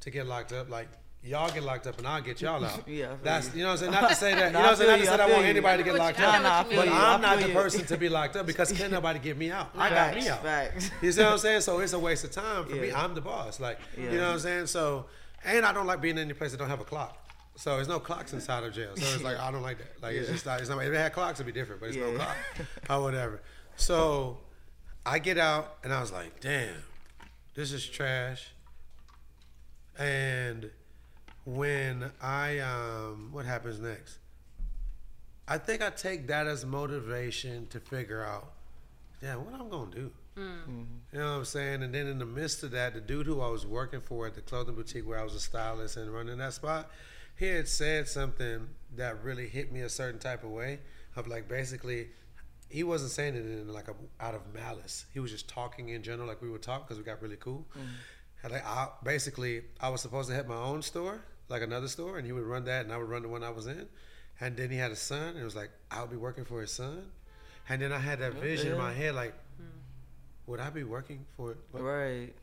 to 0.00 0.10
get 0.10 0.26
locked 0.26 0.52
up. 0.52 0.70
Like 0.70 0.88
y'all 1.24 1.50
get 1.50 1.62
locked 1.62 1.86
up 1.86 1.98
and 1.98 2.06
I'll 2.06 2.20
get 2.20 2.40
y'all 2.40 2.64
out. 2.64 2.82
Yeah, 2.88 3.14
that's 3.22 3.54
you. 3.54 3.62
know 3.62 3.68
what 3.68 3.72
I'm 3.72 3.78
saying. 3.78 3.92
Not 3.92 4.08
to 4.10 4.14
say 4.14 4.34
that. 4.34 4.46
you 4.46 4.52
know 4.52 4.60
what 4.60 4.68
I'm 4.70 4.76
saying. 4.76 4.90
Not 4.90 4.98
to 4.98 5.04
say 5.04 5.10
that 5.16 5.20
I 5.20 5.28
I 5.28 5.32
want 5.32 5.44
anybody 5.46 5.82
to 5.82 5.84
get 5.88 5.98
locked 5.98 6.18
what 6.18 6.40
you- 6.40 6.46
I 6.46 6.60
up. 6.60 6.68
But. 6.70 6.88
I'm 6.88 7.20
not 7.20 7.38
the 7.40 7.52
person 7.52 7.84
to 7.86 7.96
be 7.96 8.08
locked 8.08 8.36
up 8.36 8.46
because 8.46 8.72
can 8.72 8.90
nobody 8.90 9.18
get 9.18 9.36
me 9.36 9.50
out. 9.50 9.70
I 9.76 9.90
got 9.90 10.14
me 10.14 10.28
out. 10.28 10.42
facts. 10.42 10.90
You 11.00 11.12
see 11.12 11.22
what 11.22 11.32
I'm 11.32 11.38
saying? 11.38 11.60
So 11.62 11.78
it's 11.80 11.92
a 11.92 11.98
waste 11.98 12.24
of 12.24 12.30
time 12.30 12.64
for 12.66 12.76
me. 12.76 12.92
I'm 12.92 13.14
the 13.14 13.20
boss. 13.20 13.60
Like 13.60 13.78
you 13.96 14.10
know 14.10 14.26
what 14.26 14.34
I'm 14.34 14.38
saying? 14.38 14.66
So 14.66 15.06
and 15.44 15.64
I 15.66 15.72
don't 15.72 15.86
like 15.86 16.00
being 16.00 16.16
in 16.18 16.24
any 16.24 16.34
place 16.34 16.52
that 16.52 16.58
don't 16.58 16.68
have 16.68 16.80
a 16.80 16.84
clock. 16.84 17.18
So 17.56 17.76
there's 17.76 17.88
no 17.88 18.00
clocks 18.00 18.32
inside 18.32 18.64
of 18.64 18.72
jail. 18.72 18.96
So 18.96 19.14
it's 19.14 19.22
like 19.22 19.38
I 19.38 19.50
don't 19.50 19.62
like 19.62 19.78
that. 19.78 20.02
Like 20.02 20.14
it's 20.14 20.28
just 20.28 20.46
like 20.46 20.60
it's 20.60 20.70
not, 20.70 20.78
if 20.82 20.92
it 20.92 20.96
had 20.96 21.12
clocks 21.12 21.38
it'd 21.40 21.52
be 21.52 21.58
different, 21.58 21.80
but 21.80 21.90
it's 21.90 21.98
no 21.98 22.10
Yeah. 22.10 22.16
clock 22.16 22.36
or 22.90 23.02
whatever. 23.02 23.42
So 23.76 24.38
I 25.04 25.18
get 25.18 25.36
out 25.38 25.76
and 25.84 25.92
I 25.92 26.00
was 26.00 26.12
like, 26.12 26.40
damn, 26.40 26.74
this 27.54 27.72
is 27.72 27.86
trash. 27.86 28.52
And 29.98 30.70
when 31.44 32.10
I 32.22 32.58
um 32.60 33.28
what 33.32 33.44
happens 33.44 33.78
next? 33.80 34.18
I 35.46 35.58
think 35.58 35.82
I 35.82 35.90
take 35.90 36.28
that 36.28 36.46
as 36.46 36.64
motivation 36.64 37.66
to 37.68 37.80
figure 37.80 38.24
out, 38.24 38.52
yeah, 39.20 39.36
what 39.36 39.52
I'm 39.60 39.68
gonna 39.68 39.90
do. 39.90 40.10
You 40.34 41.18
know 41.18 41.32
what 41.32 41.38
I'm 41.38 41.44
saying? 41.44 41.82
And 41.82 41.94
then 41.94 42.06
in 42.06 42.18
the 42.18 42.24
midst 42.24 42.62
of 42.62 42.70
that, 42.70 42.94
the 42.94 43.00
dude 43.02 43.26
who 43.26 43.42
I 43.42 43.48
was 43.48 43.66
working 43.66 44.00
for 44.00 44.26
at 44.26 44.34
the 44.34 44.40
clothing 44.40 44.74
boutique 44.74 45.06
where 45.06 45.18
I 45.18 45.22
was 45.24 45.34
a 45.34 45.40
stylist 45.40 45.98
and 45.98 46.10
running 46.10 46.38
that 46.38 46.54
spot, 46.54 46.90
he 47.36 47.46
had 47.46 47.68
said 47.68 48.08
something 48.08 48.68
that 48.96 49.22
really 49.22 49.48
hit 49.48 49.72
me 49.72 49.80
a 49.80 49.88
certain 49.88 50.20
type 50.20 50.44
of 50.44 50.50
way. 50.50 50.80
Of 51.16 51.26
like 51.28 51.48
basically, 51.48 52.08
he 52.68 52.82
wasn't 52.84 53.10
saying 53.10 53.34
it 53.34 53.40
in 53.44 53.68
like 53.72 53.88
a, 53.88 53.94
out 54.20 54.34
of 54.34 54.42
malice. 54.54 55.04
He 55.12 55.20
was 55.20 55.30
just 55.30 55.48
talking 55.48 55.90
in 55.90 56.02
general, 56.02 56.26
like 56.28 56.40
we 56.40 56.48
would 56.50 56.62
talk 56.62 56.86
because 56.86 56.98
we 56.98 57.04
got 57.04 57.20
really 57.20 57.36
cool. 57.36 57.66
And 58.42 58.52
like 58.52 58.64
I, 58.66 58.88
basically, 59.04 59.62
I 59.80 59.88
was 59.90 60.00
supposed 60.00 60.28
to 60.30 60.34
have 60.34 60.46
my 60.48 60.56
own 60.56 60.82
store, 60.82 61.20
like 61.48 61.62
another 61.62 61.88
store, 61.88 62.16
and 62.18 62.26
he 62.26 62.32
would 62.32 62.44
run 62.44 62.64
that, 62.64 62.84
and 62.84 62.92
I 62.92 62.96
would 62.96 63.08
run 63.08 63.22
the 63.22 63.28
one 63.28 63.42
I 63.44 63.50
was 63.50 63.66
in. 63.66 63.86
And 64.40 64.56
then 64.56 64.70
he 64.70 64.76
had 64.76 64.90
a 64.90 64.96
son, 64.96 65.28
and 65.28 65.38
it 65.38 65.44
was 65.44 65.54
like 65.54 65.70
I'll 65.90 66.06
be 66.06 66.16
working 66.16 66.44
for 66.44 66.60
his 66.60 66.72
son. 66.72 67.10
And 67.68 67.80
then 67.82 67.92
I 67.92 67.98
had 67.98 68.18
that 68.20 68.34
vision 68.34 68.72
in 68.72 68.78
my 68.78 68.92
head, 68.92 69.14
like, 69.14 69.34
would 70.46 70.60
I 70.60 70.70
be 70.70 70.82
working 70.82 71.24
for? 71.36 71.56
what- 71.70 71.82
Right. 71.82 72.34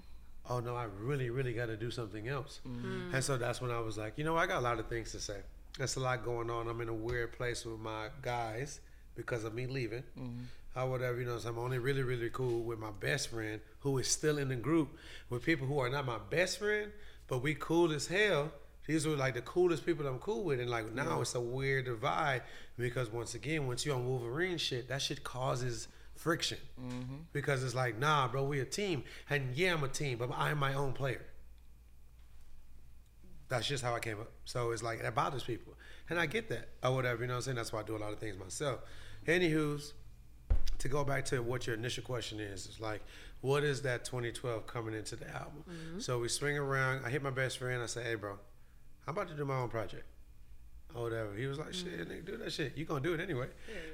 Oh 0.50 0.60
no, 0.60 0.76
I 0.76 0.88
really, 1.00 1.30
really 1.30 1.54
got 1.54 1.68
to 1.68 1.78
do 1.78 1.92
something 1.92 2.28
else. 2.28 2.60
Mm-hmm. 2.68 3.14
And 3.14 3.24
so 3.24 3.38
that's 3.38 3.62
when 3.62 3.72
I 3.72 3.80
was 3.80 3.98
like, 3.98 4.14
you 4.18 4.24
know, 4.24 4.36
I 4.36 4.48
got 4.48 4.58
a 4.58 4.62
lot 4.62 4.80
of 4.80 4.88
things 4.88 5.12
to 5.12 5.20
say. 5.20 5.38
There's 5.78 5.96
a 5.96 6.00
lot 6.00 6.26
going 6.26 6.50
on. 6.50 6.68
I'm 6.68 6.82
in 6.82 6.90
a 6.90 6.94
weird 6.94 7.34
place 7.34 7.64
with 7.66 7.80
my 7.80 8.08
guys 8.22 8.80
because 9.16 9.44
of 9.44 9.54
me 9.54 9.68
leaving. 9.68 10.04
Mm-hmm. 10.20 10.44
Or 10.76 10.90
whatever, 10.90 11.20
you 11.20 11.26
know. 11.26 11.38
So 11.38 11.50
I'm 11.50 11.60
only 11.60 11.78
really, 11.78 12.04
really 12.04 12.30
cool 12.30 12.62
with 12.62 12.80
my 12.80 12.92
best 12.92 13.30
friend 13.30 13.60
who 13.82 13.98
is 13.98 14.08
still 14.08 14.38
in 14.38 14.50
the 14.50 14.56
group 14.56 14.98
with 15.30 15.44
people 15.44 15.68
who 15.68 15.80
are 15.80 15.90
not 15.90 16.06
my 16.06 16.20
best 16.30 16.60
friend, 16.60 16.92
but 17.28 17.40
we 17.40 17.54
cool 17.56 17.92
as 17.92 18.08
hell. 18.08 18.52
These 18.88 19.06
were 19.06 19.16
like 19.16 19.36
the 19.36 19.42
coolest 19.42 19.86
people 19.86 20.08
I'm 20.08 20.20
cool 20.20 20.44
with, 20.44 20.60
and 20.60 20.70
like 20.70 20.94
now 20.94 21.22
it's 21.22 21.36
a 21.36 21.42
weird 21.42 21.86
divide 21.86 22.44
because 22.78 23.12
once 23.12 23.36
again, 23.36 23.68
once 23.68 23.86
you're 23.86 23.96
on 23.96 24.08
Wolverine 24.08 24.58
shit, 24.58 24.88
that 24.88 25.02
shit 25.02 25.24
causes 25.24 25.88
friction 26.20 26.58
mm-hmm. 26.80 27.16
because 27.32 27.64
it's 27.64 27.74
like, 27.74 27.98
nah, 27.98 28.28
bro, 28.28 28.44
we 28.44 28.60
a 28.60 28.66
team, 28.66 29.04
and 29.30 29.56
yeah, 29.56 29.74
I'm 29.74 29.84
a 29.84 29.88
team, 29.88 30.18
but 30.18 30.30
I'm 30.36 30.60
my 30.60 30.74
own 30.74 30.92
player. 30.92 31.26
That's 33.48 33.66
just 33.66 33.84
how 33.84 33.96
I 33.96 34.00
came 34.00 34.20
up. 34.20 34.30
So 34.44 34.72
it's 34.72 34.84
like 34.84 35.00
it 35.00 35.16
bothers 35.16 35.44
people, 35.44 35.74
and 36.10 36.20
I 36.20 36.26
get 36.26 36.50
that 36.50 36.70
or 36.84 36.94
whatever. 36.94 37.22
You 37.22 37.28
know 37.28 37.36
what 37.36 37.38
I'm 37.38 37.44
saying? 37.44 37.56
That's 37.56 37.74
why 37.74 37.80
I 37.80 37.84
do 37.84 37.96
a 37.96 37.98
lot 37.98 38.12
of 38.12 38.20
things 38.20 38.38
myself. 38.38 38.82
Anywho's, 39.26 39.94
to 40.80 40.88
go 40.90 41.04
back 41.04 41.26
to 41.26 41.42
what 41.42 41.66
your 41.66 41.76
initial 41.76 42.04
question 42.04 42.40
is, 42.40 42.68
is 42.68 42.80
like, 42.80 43.02
what 43.42 43.64
is 43.64 43.82
that 43.84 44.04
2012 44.04 44.68
coming 44.68 44.94
into 44.94 45.16
the 45.16 45.28
album? 45.30 45.64
Mm-hmm. 45.70 46.00
So 46.00 46.20
we 46.20 46.28
swing 46.28 46.58
around. 46.58 47.06
I 47.06 47.10
hit 47.10 47.24
my 47.24 47.32
best 47.32 47.58
friend. 47.58 47.82
I 47.82 47.86
say, 47.86 48.04
hey, 48.04 48.16
bro, 48.16 48.34
I'm 49.08 49.16
about 49.16 49.30
to 49.30 49.36
do 49.36 49.46
my 49.46 49.56
own 49.56 49.70
project. 49.70 50.04
Or 50.94 51.04
whatever. 51.04 51.34
He 51.36 51.46
was 51.46 51.60
like, 51.60 51.74
shit, 51.74 51.88
mm-hmm. 51.88 52.12
nigga, 52.12 52.26
do 52.26 52.38
that 52.38 52.52
shit. 52.52 52.76
You 52.76 52.84
gonna 52.84 53.00
do 53.00 53.14
it 53.14 53.22
anyway. 53.22 53.48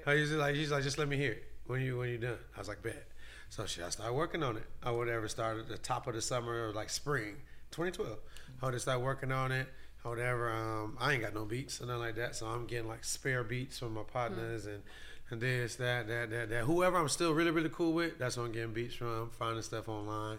I 0.08 0.16
was 0.16 0.32
like, 0.32 0.56
he's 0.56 0.72
like, 0.72 0.84
just 0.84 0.98
let 0.98 1.08
me 1.08 1.18
hear 1.18 1.34
it 1.34 1.55
when 1.67 1.82
you 1.82 1.97
when 1.97 2.10
you 2.10 2.17
done. 2.17 2.38
I 2.56 2.60
was 2.60 2.67
like, 2.67 2.82
bet. 2.82 3.08
So 3.49 3.65
shit, 3.65 3.84
I 3.84 3.89
started 3.89 4.13
working 4.13 4.43
on 4.43 4.58
it. 4.58 4.65
Or 4.86 4.97
whatever. 4.97 5.28
Started 5.28 5.62
at 5.62 5.67
the 5.67 5.78
top 5.78 6.08
of 6.08 6.15
the 6.15 6.21
summer 6.21 6.67
or 6.69 6.73
like 6.73 6.89
spring, 6.89 7.36
2012. 7.71 8.17
I 8.62 8.65
would 8.65 8.82
start 8.82 9.01
working 9.01 9.32
on 9.32 9.51
it. 9.51 9.67
Or 10.04 10.12
whatever. 10.12 10.51
Um, 10.51 10.97
I 10.99 11.13
ain't 11.13 11.21
got 11.21 11.34
no 11.34 11.45
beats 11.45 11.82
or 11.82 11.88
nothing 11.88 12.01
like 12.01 12.15
that. 12.15 12.36
So 12.36 12.45
I'm 12.45 12.65
getting 12.65 12.88
like 12.88 13.04
spare 13.04 13.43
beats 13.43 13.80
from 13.80 13.94
my 13.94 14.04
partners 14.04 14.65
and 14.65 14.83
and 15.31 15.42
this, 15.42 15.75
that, 15.77 16.08
that, 16.08 16.29
that, 16.29 16.50
that. 16.50 16.63
Whoever 16.65 16.98
I'm 16.98 17.10
still 17.10 17.33
really, 17.33 17.50
really 17.50 17.69
cool 17.69 17.94
with, 17.94 18.19
that's 18.19 18.35
who 18.35 18.44
I'm 18.44 18.52
getting 18.52 18.73
beats 18.73 18.94
from. 18.94 19.31
Finding 19.31 19.63
stuff 19.63 19.90
online. 19.90 20.37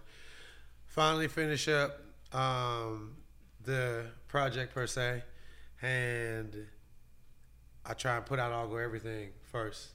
Finally 0.87 1.29
finish 1.29 1.69
up 1.69 2.01
um, 2.33 3.17
the 3.65 4.07
project 4.29 4.75
per 4.75 4.87
se, 4.87 5.23
and 5.83 6.67
I 7.85 7.95
try 7.95 8.17
and 8.17 8.25
put 8.25 8.39
out 8.39 8.53
All 8.53 8.69
Gold 8.69 8.81
Everything 8.81 9.31
first, 9.43 9.89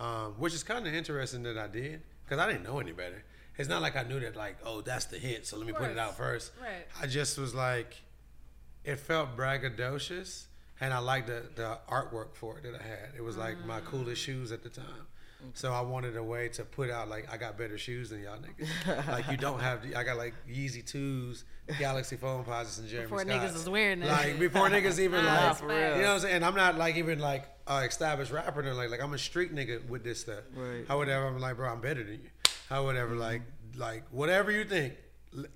um, 0.00 0.34
which 0.38 0.54
is 0.54 0.62
kind 0.62 0.86
of 0.86 0.94
interesting 0.94 1.42
that 1.44 1.58
I 1.58 1.66
did 1.68 2.02
because 2.24 2.38
I 2.38 2.50
didn't 2.50 2.64
know 2.64 2.78
any 2.80 2.92
better. 2.92 3.22
It's 3.58 3.68
not 3.68 3.82
like 3.82 3.94
I 3.96 4.02
knew 4.04 4.18
that 4.20 4.36
like 4.36 4.56
oh 4.64 4.80
that's 4.80 5.04
the 5.06 5.18
hit, 5.18 5.46
so 5.46 5.58
let 5.58 5.66
me 5.66 5.72
put 5.72 5.90
it 5.90 5.98
out 5.98 6.16
first. 6.16 6.52
Right. 6.60 6.86
I 7.00 7.06
just 7.06 7.38
was 7.38 7.54
like, 7.54 7.94
it 8.84 8.96
felt 8.98 9.36
braggadocious, 9.36 10.46
and 10.80 10.94
I 10.94 10.98
liked 10.98 11.26
the 11.26 11.42
the 11.54 11.78
artwork 11.88 12.34
for 12.34 12.58
it 12.58 12.62
that 12.64 12.74
I 12.80 12.82
had. 12.82 13.12
It 13.16 13.22
was 13.22 13.36
like 13.36 13.64
my 13.66 13.80
coolest 13.80 14.22
shoes 14.22 14.50
at 14.52 14.62
the 14.62 14.70
time. 14.70 15.06
So 15.54 15.72
I 15.72 15.80
wanted 15.80 16.18
a 16.18 16.22
way 16.22 16.48
to 16.50 16.64
put 16.64 16.90
out 16.90 17.08
like 17.08 17.32
I 17.32 17.38
got 17.38 17.56
better 17.56 17.78
shoes 17.78 18.10
than 18.10 18.22
y'all 18.22 18.36
niggas. 18.38 19.08
like 19.08 19.30
you 19.30 19.38
don't 19.38 19.60
have. 19.60 19.84
I 19.96 20.04
got 20.04 20.18
like 20.18 20.34
Yeezy 20.46 20.84
twos, 20.86 21.44
Galaxy 21.78 22.16
Foamposites, 22.16 22.78
and 22.78 22.88
Jeremy 22.88 23.06
Before 23.06 23.20
Scott. 23.20 23.40
niggas 23.40 23.52
was 23.54 23.68
wearing 23.68 24.00
that 24.00 24.10
Like 24.10 24.38
before 24.38 24.68
niggas 24.68 24.98
even 24.98 25.24
like, 25.24 25.60
you 25.62 25.68
know 25.68 25.74
what 25.94 26.06
I'm 26.06 26.20
saying. 26.20 26.42
I'm 26.44 26.54
not 26.54 26.76
like 26.76 26.96
even 26.96 27.20
like 27.20 27.44
a 27.70 27.84
established 27.86 28.32
rapper. 28.32 28.60
Or 28.68 28.74
like 28.74 28.90
like 28.90 29.02
I'm 29.02 29.14
a 29.14 29.18
street 29.18 29.54
nigga 29.54 29.86
with 29.88 30.04
this 30.04 30.20
stuff. 30.20 30.40
Right. 30.54 30.84
How 30.88 30.98
whatever. 30.98 31.26
I'm 31.26 31.38
like, 31.38 31.56
bro, 31.56 31.68
I'm 31.70 31.80
better 31.80 32.02
than 32.04 32.14
you. 32.14 32.30
How 32.68 32.84
whatever. 32.84 33.12
Mm-hmm. 33.12 33.20
Like 33.20 33.42
like 33.76 34.04
whatever 34.10 34.50
you 34.50 34.64
think. 34.64 34.94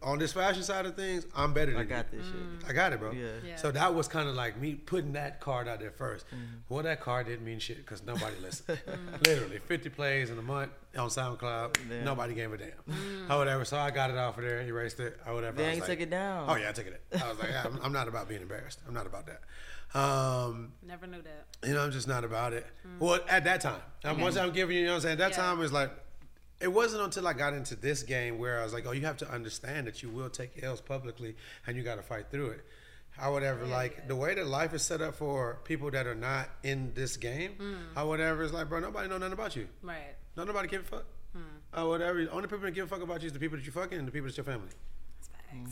On 0.04 0.20
this 0.20 0.32
fashion 0.32 0.62
side 0.62 0.86
of 0.86 0.94
things, 0.94 1.26
I'm 1.34 1.52
better 1.52 1.72
than 1.72 1.80
you. 1.80 1.86
I 1.96 1.98
got 2.02 2.06
you. 2.12 2.18
this 2.20 2.28
shit. 2.28 2.68
I 2.70 2.72
got 2.72 2.92
it, 2.92 3.00
bro. 3.00 3.10
Yeah. 3.10 3.26
Yeah. 3.44 3.56
So 3.56 3.72
that 3.72 3.92
was 3.92 4.06
kind 4.06 4.28
of 4.28 4.36
like 4.36 4.56
me 4.56 4.74
putting 4.76 5.14
that 5.14 5.40
card 5.40 5.66
out 5.66 5.80
there 5.80 5.90
1st 5.90 6.18
Mm-hmm. 6.18 6.44
Well, 6.68 6.84
that 6.84 7.00
card 7.00 7.26
didn't 7.26 7.44
mean 7.44 7.58
shit 7.58 7.78
because 7.78 8.00
nobody 8.06 8.36
listened. 8.40 8.78
Mm. 8.88 9.26
Literally, 9.26 9.58
50 9.58 9.88
plays 9.90 10.30
in 10.30 10.38
a 10.38 10.42
month 10.42 10.70
on 10.96 11.08
SoundCloud. 11.08 11.76
Damn. 11.88 12.04
Nobody 12.04 12.34
gave 12.34 12.52
a 12.52 12.56
damn. 12.56 12.68
Mm. 12.88 13.28
Or 13.30 13.38
whatever. 13.38 13.64
So 13.64 13.76
I 13.76 13.90
got 13.90 14.10
it 14.10 14.16
off 14.16 14.38
of 14.38 14.44
there, 14.44 14.58
and 14.60 14.68
erased 14.68 15.00
it, 15.00 15.18
or 15.26 15.34
whatever. 15.34 15.56
Then 15.56 15.66
I 15.66 15.68
was 15.70 15.76
you 15.78 15.80
like- 15.82 15.90
took 15.90 16.00
it 16.02 16.10
down. 16.10 16.46
Oh, 16.48 16.54
yeah, 16.54 16.68
I 16.68 16.72
took 16.72 16.86
it. 16.86 17.02
I 17.20 17.28
was 17.28 17.38
like, 17.40 17.48
yeah, 17.50 17.64
I'm, 17.66 17.80
I'm 17.82 17.92
not 17.92 18.06
about 18.06 18.28
being 18.28 18.42
embarrassed. 18.42 18.78
I'm 18.86 18.94
not 18.94 19.06
about 19.06 19.26
that. 19.26 19.40
Um, 19.94 20.72
Never 20.86 21.06
knew 21.06 21.22
that. 21.22 21.46
you 21.66 21.74
know, 21.74 21.82
I'm 21.82 21.92
just 21.92 22.08
not 22.08 22.24
about 22.24 22.52
it. 22.52 22.66
Well, 22.98 23.20
at 23.28 23.44
that 23.44 23.60
time. 23.60 23.80
Okay. 24.04 24.20
Once 24.20 24.36
I'm 24.36 24.52
giving 24.52 24.74
you, 24.76 24.82
you 24.82 24.86
know 24.88 24.92
what 24.94 24.96
I'm 24.96 25.02
saying? 25.02 25.18
That 25.18 25.30
Yeah. 25.30 25.36
time 25.36 25.58
was 25.58 25.72
like, 25.72 25.90
it 26.60 26.68
wasn't 26.68 27.02
until 27.02 27.26
I 27.28 27.32
got 27.32 27.52
into 27.54 27.76
this 27.76 28.02
game 28.02 28.38
where 28.38 28.60
I 28.60 28.64
was 28.64 28.72
like, 28.72 28.86
oh, 28.86 28.92
you 28.92 29.02
have 29.06 29.18
to 29.18 29.30
understand 29.30 29.86
that 29.86 30.02
you 30.02 30.08
will 30.10 30.30
take 30.30 30.62
L's 30.62 30.80
publicly 30.80 31.36
and 31.66 31.76
you 31.76 31.82
got 31.82 31.96
to 31.96 32.02
fight 32.02 32.30
through 32.30 32.50
it. 32.50 32.64
How 33.10 33.32
whatever, 33.32 33.64
like 33.66 34.08
the 34.08 34.16
way 34.16 34.34
that 34.34 34.46
life 34.48 34.74
is 34.74 34.82
set 34.82 35.00
up 35.00 35.14
for 35.14 35.60
people 35.64 35.88
that 35.92 36.06
are 36.08 36.16
not 36.16 36.48
in 36.64 36.92
this 36.94 37.16
game, 37.16 37.52
Mm. 37.58 37.94
how 37.94 38.08
whatever 38.08 38.42
is 38.42 38.52
like, 38.52 38.68
bro, 38.68 38.80
nobody 38.80 39.08
know 39.08 39.18
nothing 39.18 39.32
about 39.34 39.54
you. 39.54 39.68
Right. 39.82 40.16
No, 40.36 40.42
nobody 40.42 40.66
give 40.66 40.82
a 40.82 40.84
fuck. 40.84 41.04
Hmm. 41.32 41.42
Or 41.80 41.88
whatever. 41.90 42.24
The 42.24 42.30
only 42.30 42.48
people 42.48 42.60
that 42.60 42.72
give 42.72 42.86
a 42.86 42.88
fuck 42.88 43.02
about 43.02 43.20
you 43.22 43.26
is 43.28 43.32
the 43.32 43.38
people 43.38 43.56
that 43.58 43.64
you 43.64 43.70
fucking 43.72 43.98
and 43.98 44.06
the 44.08 44.12
people 44.12 44.26
that's 44.26 44.36
your 44.36 44.44
family. 44.44 44.68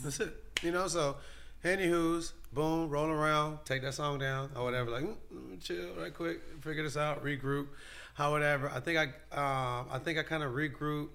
That's 0.01 0.19
it. 0.21 0.33
You 0.61 0.71
know, 0.71 0.87
so 0.87 1.17
anywho's, 1.63 2.33
boom, 2.51 2.89
roll 2.89 3.09
around, 3.09 3.59
take 3.65 3.81
that 3.81 3.93
song 3.93 4.19
down 4.19 4.51
or 4.55 4.63
whatever. 4.63 4.91
Like, 4.91 5.03
mm, 5.03 5.15
mm, 5.33 5.63
chill 5.63 5.95
right 5.97 6.13
quick, 6.13 6.41
figure 6.61 6.83
this 6.83 6.97
out, 6.97 7.23
regroup, 7.23 7.67
how 8.13 8.31
whatever. 8.31 8.69
I 8.69 8.79
think 8.79 8.97
I, 8.97 9.03
um, 9.35 9.87
I 9.91 9.99
think 9.99 10.17
I 10.19 10.23
kind 10.23 10.43
of 10.43 10.51
regrouped, 10.53 11.09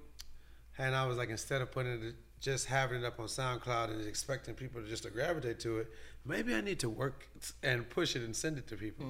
and 0.79 0.95
I 0.95 1.07
was 1.07 1.17
like, 1.17 1.31
instead 1.31 1.61
of 1.61 1.71
putting 1.71 2.03
it, 2.03 2.15
just 2.41 2.67
having 2.67 3.03
it 3.03 3.05
up 3.05 3.19
on 3.19 3.27
SoundCloud 3.27 3.91
and 3.91 4.07
expecting 4.07 4.55
people 4.55 4.81
to 4.81 4.87
just 4.89 5.03
to 5.03 5.11
gravitate 5.11 5.59
to 5.61 5.79
it, 5.79 5.89
maybe 6.25 6.55
I 6.55 6.61
need 6.61 6.79
to 6.81 6.89
work 6.89 7.29
and 7.63 7.89
push 7.91 8.15
it 8.15 8.23
and 8.23 8.35
send 8.35 8.59
it 8.59 8.69
to 8.69 8.77
people 8.77 9.07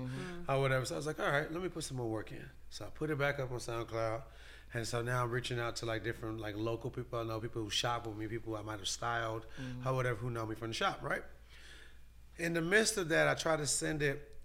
or 0.49 0.61
whatever. 0.61 0.86
So 0.86 0.95
I 0.95 0.97
was 0.97 1.07
like, 1.07 1.20
all 1.20 1.30
right, 1.30 1.53
let 1.53 1.62
me 1.62 1.68
put 1.68 1.84
some 1.84 1.99
more 1.99 2.09
work 2.09 2.32
in. 2.32 2.49
So 2.70 2.86
I 2.86 2.89
put 2.89 3.11
it 3.11 3.18
back 3.18 3.39
up 3.39 3.53
on 3.53 3.59
SoundCloud. 3.59 4.22
And 4.75 4.87
so 4.87 5.01
now 5.01 5.25
I'm 5.25 5.31
reaching 5.31 5.59
out 5.59 5.77
to 5.77 5.87
like 5.87 6.05
different 6.05 6.41
like 6.41 6.55
local 6.57 6.91
people 6.91 7.19
I 7.19 7.25
know, 7.25 7.41
people 7.41 7.62
who 7.62 7.71
shop 7.71 8.07
with 8.07 8.16
me, 8.16 8.27
people 8.27 8.55
I 8.57 8.62
might 8.62 8.79
have 8.79 8.89
styled, 8.89 9.47
or 9.85 9.95
whatever, 9.95 10.16
who 10.16 10.31
know 10.31 10.45
me 10.47 10.55
from 10.55 10.69
the 10.69 10.75
shop, 10.75 11.01
right? 11.03 11.23
In 12.37 12.53
the 12.55 12.61
midst 12.61 12.99
of 12.99 13.09
that, 13.09 13.29
I 13.29 13.35
try 13.35 13.57
to 13.57 13.66
send 13.66 14.03
it 14.03 14.37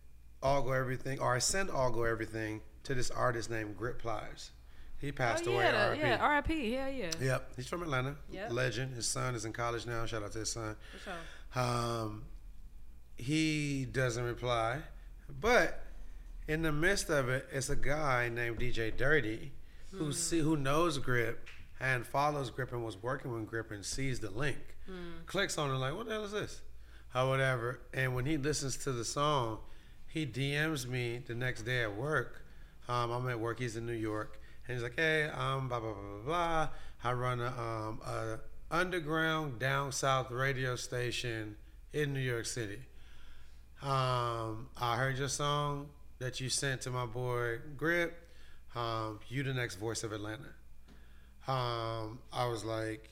All 0.42 0.62
Gold 0.62 0.76
Everything, 0.76 1.20
or 1.20 1.36
I 1.36 1.40
send 1.40 1.70
All 1.70 1.92
Gold 1.92 2.08
Everything 2.08 2.62
to 2.84 2.94
this 2.94 3.12
artist 3.12 3.50
named 3.50 3.78
Grip 3.78 4.02
Plyaz. 4.02 4.50
He 4.98 5.12
passed 5.12 5.46
oh, 5.48 5.54
away. 5.54 5.66
yeah, 5.66 5.90
RIP. 5.90 6.00
yeah, 6.00 6.18
R.I.P. 6.22 6.74
Yeah, 6.74 6.88
yeah. 6.88 7.12
Yep, 7.22 7.52
he's 7.58 7.68
from 7.68 7.84
Atlanta. 7.84 8.16
Yep. 8.32 8.54
Legend. 8.54 8.96
His 8.96 9.06
son 9.06 9.36
is 9.36 9.44
in 9.44 9.52
college 9.52 9.86
now. 9.86 10.06
Shout 10.06 10.24
out 10.24 10.32
to 10.32 10.40
his 10.40 10.52
son. 10.52 10.78
For 10.94 11.10
sure. 11.10 11.64
Um, 11.66 12.24
he 13.18 13.86
doesn't 13.92 14.24
reply, 14.24 14.80
but 15.42 15.84
in 16.48 16.62
the 16.62 16.72
midst 16.72 17.10
of 17.10 17.28
it, 17.28 17.48
it's 17.52 17.70
a 17.70 17.76
guy 17.76 18.30
named 18.30 18.60
DJ 18.60 18.96
Dirty 18.96 19.52
who 19.98 20.12
see 20.12 20.40
who 20.40 20.58
knows 20.58 20.98
Grip 20.98 21.48
and 21.80 22.06
follows 22.06 22.50
Grip 22.50 22.72
and 22.72 22.84
was 22.84 23.02
working 23.02 23.32
with 23.32 23.48
Grip 23.48 23.72
and 23.72 23.86
sees 23.86 24.20
the 24.20 24.30
link, 24.32 24.58
clicks 25.26 25.58
on 25.58 25.70
it 25.70 25.74
like, 25.76 25.96
what 25.96 26.08
the 26.08 26.14
hell 26.14 26.24
is 26.26 26.32
this? 26.32 26.62
Or 27.16 27.28
whatever. 27.28 27.80
And 27.94 28.16
when 28.16 28.26
he 28.26 28.38
listens 28.38 28.78
to 28.86 28.92
the 28.92 29.06
song, 29.06 29.60
he 30.08 30.26
DMs 30.26 30.88
me 30.88 31.22
the 31.26 31.36
next 31.36 31.64
day 31.64 31.84
at 31.84 31.96
work. 31.96 32.44
Um, 32.88 33.12
I'm 33.12 33.30
at 33.30 33.40
work. 33.40 33.60
He's 33.60 33.76
in 33.78 33.86
New 33.86 33.94
York, 33.94 34.40
and 34.68 34.76
he's 34.76 34.84
like, 34.84 34.96
"Hey, 34.98 35.26
um, 35.26 35.70
blah 35.70 35.80
blah 35.80 35.94
blah 35.94 36.02
blah 36.02 36.26
blah. 36.26 36.70
I 37.04 37.14
run 37.14 37.40
a 37.40 37.48
um 37.48 38.02
a 38.06 38.40
underground 38.72 39.60
down 39.60 39.92
south 39.92 40.32
radio 40.32 40.76
station 40.76 41.56
in 41.94 42.14
New 42.14 42.20
York 42.20 42.46
City. 42.46 42.80
Um, 43.82 44.70
I 44.78 44.96
heard 44.98 45.18
your 45.18 45.30
song 45.30 45.90
that 46.20 46.40
you 46.40 46.50
sent 46.50 46.82
to 46.82 46.90
my 46.90 47.06
boy 47.06 47.60
Grip. 47.78 48.23
Um, 48.76 49.20
you 49.30 49.44
the 49.44 49.54
next 49.54 49.76
voice 49.76 50.04
of 50.04 50.12
Atlanta. 50.14 50.50
Um, 51.48 52.20
I 52.32 52.46
was 52.48 52.64
like, 52.64 53.10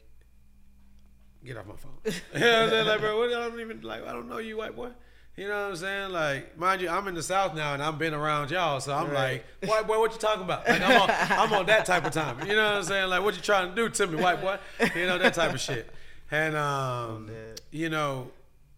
get 1.46 1.58
off 1.58 1.66
my 1.68 1.76
phone. 1.76 1.92
you 2.06 2.12
know 2.40 2.52
what 2.52 2.64
I'm 2.64 2.70
saying? 2.70 2.88
Like, 2.88 3.00
bro, 3.00 3.18
what, 3.20 3.30
I 3.34 3.48
don't 3.48 3.60
even 3.60 3.82
like. 3.82 4.06
I 4.08 4.14
don't 4.14 4.28
know 4.30 4.38
you, 4.40 4.58
white 4.58 4.76
boy. 4.76 4.90
You 5.38 5.48
know 5.48 5.64
what 5.64 5.70
I'm 5.72 5.76
saying? 5.78 6.12
Like, 6.12 6.58
mind 6.58 6.82
you, 6.82 6.90
I'm 6.90 7.08
in 7.08 7.14
the 7.16 7.24
South 7.24 7.56
now, 7.56 7.74
and 7.74 7.82
I've 7.82 7.98
been 7.98 8.14
around 8.14 8.52
y'all, 8.52 8.80
so 8.82 8.94
I'm 8.94 9.10
Right. 9.10 9.44
like, 9.62 9.70
white 9.72 9.88
boy, 9.88 9.98
what 10.00 10.12
you 10.12 10.18
talking 10.20 10.44
about? 10.44 10.68
Like, 10.68 10.82
I'm 10.82 11.02
on, 11.02 11.10
I'm 11.10 11.54
on 11.54 11.66
that 11.68 11.86
type 11.86 12.06
of 12.06 12.12
time. 12.12 12.40
You 12.48 12.56
know 12.56 12.64
what 12.66 12.76
I'm 12.78 12.84
saying? 12.84 13.10
Like, 13.10 13.24
what 13.24 13.36
you 13.36 13.42
trying 13.42 13.70
to 13.70 13.76
do 13.76 13.90
to 13.90 14.08
me, 14.08 14.22
white 14.22 14.42
boy? 14.42 14.58
You 14.96 15.06
know 15.06 15.18
that 15.18 15.34
type 15.34 15.54
of 15.54 15.60
shit. 15.62 15.90
And 16.32 16.56
um, 16.56 17.30
you 17.72 17.90
know, 17.90 18.32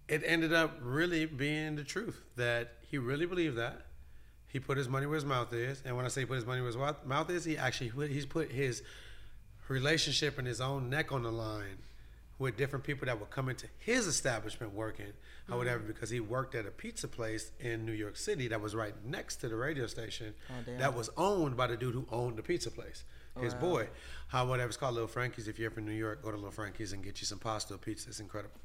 it 0.08 0.22
ended 0.26 0.54
up 0.54 0.78
really 0.82 1.26
being 1.26 1.76
the 1.76 1.84
truth 1.84 2.20
that 2.36 2.74
he 2.90 2.98
really 2.98 3.26
believed 3.26 3.58
that. 3.58 3.82
He 4.54 4.60
put 4.60 4.78
his 4.78 4.88
money 4.88 5.08
where 5.08 5.16
his 5.16 5.26
mouth 5.26 5.52
is, 5.52 5.82
and 5.84 5.98
when 5.98 6.06
I 6.06 6.10
say 6.10 6.26
put 6.26 6.36
his 6.36 6.46
money 6.46 6.62
where 6.62 6.68
his 6.68 6.78
mouth 7.06 7.30
is, 7.32 7.44
he 7.44 7.58
actually 7.58 7.90
put, 7.90 8.12
he's 8.12 8.28
put 8.28 8.52
his 8.52 8.84
relationship 9.68 10.38
and 10.38 10.48
his 10.48 10.62
own 10.62 10.92
neck 10.92 11.12
on 11.12 11.24
the 11.24 11.32
line 11.32 11.80
with 12.38 12.56
different 12.56 12.86
people 12.86 13.08
that 13.08 13.20
would 13.20 13.32
come 13.32 13.50
into 13.50 13.68
his 13.80 14.06
establishment 14.06 14.74
working 14.74 15.14
or 15.50 15.58
whatever 15.58 15.80
mm-hmm. 15.80 15.88
because 15.88 16.10
he 16.10 16.20
worked 16.20 16.54
at 16.56 16.66
a 16.66 16.72
pizza 16.72 17.08
place 17.08 17.52
in 17.60 17.86
New 17.86 17.94
York 17.94 18.16
City 18.16 18.48
that 18.48 18.62
was 18.62 18.76
right 18.76 18.94
next 19.06 19.38
to 19.38 19.50
the 19.50 19.56
radio 19.56 19.88
station 19.88 20.34
Oh, 20.50 20.78
that 20.78 20.96
was 20.96 21.10
owned 21.18 21.58
by 21.58 21.68
the 21.68 21.78
dude 21.78 21.94
who 21.94 22.06
owned 22.12 22.38
the 22.38 22.44
pizza 22.44 22.70
place. 22.70 23.04
His 23.40 23.56
Wow. 23.56 23.62
boy. 23.62 23.90
How 24.28 24.46
whatever 24.46 24.68
it's 24.68 24.78
called 24.78 24.94
Little 24.94 25.08
Frankie's. 25.08 25.48
If 25.48 25.58
you're 25.58 25.72
from 25.72 25.86
New 25.86 25.94
York, 25.94 26.22
go 26.22 26.30
to 26.30 26.38
Little 26.38 26.52
Frankie's 26.52 26.94
and 26.94 27.04
get 27.04 27.20
you 27.20 27.26
some 27.26 27.40
pasta 27.40 27.74
or 27.74 27.78
pizza. 27.78 28.10
It's 28.10 28.20
incredible. 28.20 28.60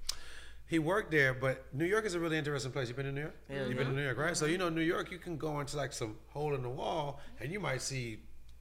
He 0.69 0.79
worked 0.79 1.11
there, 1.11 1.33
but 1.33 1.65
New 1.73 1.87
York 1.87 2.05
is 2.05 2.15
a 2.15 2.21
really 2.21 2.37
interesting 2.37 2.73
place. 2.73 2.89
You've 2.89 2.97
been 2.97 3.07
in 3.07 3.15
New 3.15 3.23
York? 3.23 3.37
Yeah. 3.49 3.67
You've 3.67 3.79
been 3.79 3.87
to 3.89 3.93
New 3.95 4.05
York, 4.05 4.19
right? 4.19 4.37
So 4.37 4.45
you 4.45 4.59
know 4.59 4.69
New 4.69 4.83
York, 4.83 5.11
you 5.11 5.19
can 5.19 5.39
go 5.39 5.61
into 5.61 5.77
like 5.79 5.93
some 5.95 6.17
hole 6.29 6.55
in 6.55 6.63
the 6.63 6.69
wall 6.69 7.21
and 7.41 7.51
you 7.51 7.59
might 7.59 7.81
see 7.81 8.19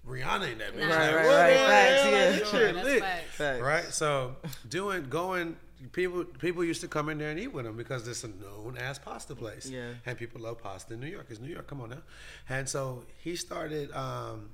Rihanna 0.08 0.54
in 0.54 0.58
that 0.60 0.74
bitch. 0.74 0.90
Right, 0.90 1.08
Like, 1.08 1.16
right, 1.16 1.26
what 1.26 1.36
right. 1.36 1.58
Facts, 1.58 2.06
yeah. 2.06 2.30
Like, 2.32 2.46
Sure, 2.46 2.60
shit 2.60 2.76
that's 2.76 2.88
lit. 2.88 3.04
facts. 3.32 3.62
Right? 3.62 3.84
So 3.86 4.36
doing 4.70 5.10
going 5.10 5.58
people 5.92 6.24
people 6.24 6.64
used 6.64 6.80
to 6.82 6.88
come 6.88 7.10
in 7.10 7.18
there 7.18 7.30
and 7.30 7.40
eat 7.40 7.50
with 7.54 7.66
him 7.66 7.76
because 7.76 8.08
it's 8.08 8.24
a 8.24 8.30
known 8.30 8.78
as 8.78 8.98
pasta 9.00 9.36
place. 9.36 9.70
Yeah. 9.70 9.90
And 10.06 10.18
people 10.18 10.42
love 10.42 10.60
pasta 10.64 10.94
in 10.94 11.02
New 11.02 11.08
York. 11.08 11.28
It's 11.30 11.42
New 11.42 11.50
York, 11.52 11.68
come 11.68 11.82
on 11.82 11.90
now. 11.90 12.04
And 12.48 12.70
so 12.70 13.04
he 13.22 13.36
started 13.36 13.92
um, 13.92 14.50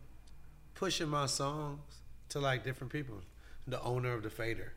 pushing 0.73 1.07
my 1.07 1.27
songs 1.27 1.81
to 2.29 2.39
like 2.39 2.63
different 2.63 2.91
people. 2.91 3.21
The 3.67 3.81
owner 3.81 4.11
of 4.13 4.23
the 4.23 4.29
Fader. 4.29 4.73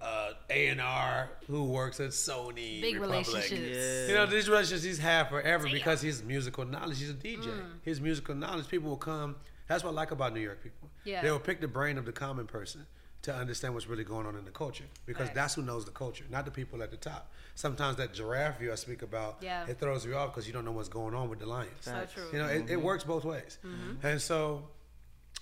Uh, 0.00 0.32
A&R 0.50 1.30
who 1.46 1.64
works 1.64 2.00
at 2.00 2.10
Sony 2.10 2.80
Big 2.82 2.94
Republic. 2.96 3.26
relationships. 3.26 4.08
You 4.08 4.14
know, 4.14 4.26
these 4.26 4.48
relationships 4.48 4.82
he's 4.82 4.98
had 4.98 5.28
forever 5.28 5.68
because 5.70 6.00
his 6.02 6.22
musical 6.22 6.64
knowledge. 6.64 6.98
He's 6.98 7.10
a 7.10 7.14
DJ. 7.14 7.44
Mm. 7.44 7.62
His 7.82 8.00
musical 8.00 8.34
knowledge, 8.34 8.68
people 8.68 8.90
will 8.90 8.96
come. 8.96 9.36
That's 9.68 9.82
what 9.84 9.90
I 9.90 9.94
like 9.94 10.10
about 10.10 10.34
New 10.34 10.40
York 10.40 10.62
people. 10.62 10.90
Yeah. 11.04 11.22
They 11.22 11.30
will 11.30 11.38
pick 11.38 11.60
the 11.60 11.68
brain 11.68 11.96
of 11.98 12.04
the 12.04 12.12
common 12.12 12.46
person 12.46 12.84
to 13.22 13.34
understand 13.34 13.72
what's 13.72 13.86
really 13.86 14.04
going 14.04 14.26
on 14.26 14.36
in 14.36 14.44
the 14.44 14.50
culture 14.50 14.84
because 15.06 15.28
Right. 15.28 15.34
that's 15.34 15.54
who 15.54 15.62
knows 15.62 15.86
the 15.86 15.90
culture, 15.92 16.24
not 16.28 16.44
the 16.44 16.50
people 16.50 16.82
at 16.82 16.90
the 16.90 16.98
top. 16.98 17.32
Sometimes 17.54 17.96
that 17.96 18.12
giraffe 18.12 18.58
view 18.58 18.70
I 18.70 18.74
speak 18.74 19.00
about, 19.00 19.38
Yeah. 19.40 19.64
it 19.66 19.78
throws 19.80 20.04
you 20.04 20.14
off 20.14 20.32
because 20.34 20.46
you 20.46 20.52
don't 20.52 20.66
know 20.66 20.72
what's 20.72 20.90
going 20.90 21.14
on 21.14 21.30
with 21.30 21.38
the 21.38 21.46
lions. 21.46 21.70
So 21.80 22.06
true. 22.12 22.24
You 22.32 22.38
know, 22.38 22.48
it, 22.48 22.68
it 22.68 22.78
Mhm. 22.78 22.82
works 22.82 23.04
both 23.04 23.24
ways. 23.24 23.58
Mhm. 23.64 24.04
And 24.04 24.20
so, 24.20 24.68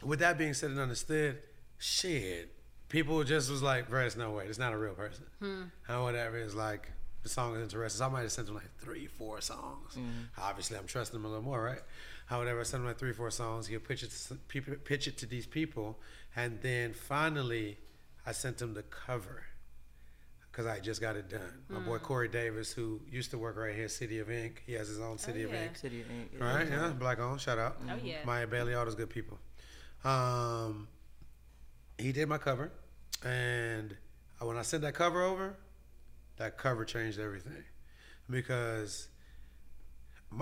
with 0.02 0.20
that 0.20 0.38
being 0.38 0.54
said 0.54 0.70
and 0.70 0.78
understood, 0.78 1.42
shit, 1.78 2.54
people 2.92 3.24
just 3.24 3.50
was 3.50 3.62
like, 3.62 3.88
bro, 3.88 4.00
there's 4.00 4.16
no 4.16 4.30
way. 4.30 4.44
It's 4.46 4.58
not 4.58 4.72
a 4.72 4.78
real 4.78 4.92
person. 4.94 5.24
Hmm. 5.40 5.62
And 5.88 6.02
whatever 6.02 6.36
is 6.38 6.54
like, 6.54 6.92
the 7.22 7.28
song 7.28 7.56
is 7.56 7.62
interesting. 7.62 7.98
So 7.98 8.04
I 8.06 8.08
might 8.10 8.20
have 8.22 8.32
sent 8.32 8.48
him 8.48 8.54
like 8.54 8.70
three, 8.78 9.06
four 9.06 9.40
songs. 9.40 9.94
Mhm. 9.96 10.26
Obviously, 10.38 10.76
I'm 10.76 10.86
trusting 10.86 11.18
him 11.18 11.24
a 11.24 11.28
little 11.28 11.42
more, 11.42 11.62
right? 11.62 11.80
However, 12.26 12.60
I 12.60 12.62
sent 12.64 12.82
him 12.82 12.86
like 12.86 12.98
three, 12.98 13.12
four 13.12 13.30
songs. 13.30 13.66
He'll 13.66 13.80
pitch 13.80 14.02
it 14.02 14.10
to 14.28 14.34
pitch 14.76 15.06
it 15.08 15.16
to 15.18 15.26
these 15.26 15.46
people, 15.46 16.00
and 16.36 16.60
then 16.62 16.92
finally, 16.94 17.78
I 18.26 18.32
sent 18.32 18.60
him 18.60 18.74
the 18.74 18.82
cover 18.82 19.44
because 20.50 20.66
I 20.66 20.80
just 20.80 21.00
got 21.00 21.16
it 21.16 21.28
done. 21.30 21.64
My 21.68 21.78
boy 21.80 21.98
Mm. 21.98 22.02
Corey 22.02 22.28
Davis, 22.28 22.72
who 22.72 23.00
used 23.10 23.30
to 23.30 23.38
work 23.38 23.56
right 23.56 23.74
here, 23.74 23.88
City 23.88 24.18
of 24.18 24.30
Ink. 24.30 24.62
He 24.66 24.72
has 24.74 24.86
his 24.88 25.00
own 25.00 25.16
City 25.18 25.44
of 25.44 25.52
yeah. 25.52 25.64
Ink. 25.64 25.76
City 25.78 26.00
of 26.02 26.10
Ink, 26.10 26.30
yeah. 26.36 26.44
Right? 26.56 26.68
Yeah, 26.68 26.88
black 26.90 27.18
owned. 27.20 27.40
Shout 27.40 27.58
out. 27.58 27.78
Oh, 27.88 27.94
yeah. 28.02 28.18
Maya 28.26 28.46
Bailey, 28.46 28.74
all 28.74 28.84
those 28.84 28.94
good 28.94 29.10
people. 29.10 29.38
Um, 30.04 30.88
he 31.98 32.12
did 32.12 32.28
my 32.28 32.38
cover, 32.38 32.70
and 33.24 33.96
when 34.40 34.56
I 34.56 34.62
sent 34.62 34.82
that 34.82 34.94
cover 34.94 35.22
over, 35.22 35.56
that 36.36 36.58
cover 36.58 36.84
changed 36.84 37.18
everything. 37.18 37.64
Because 38.28 39.08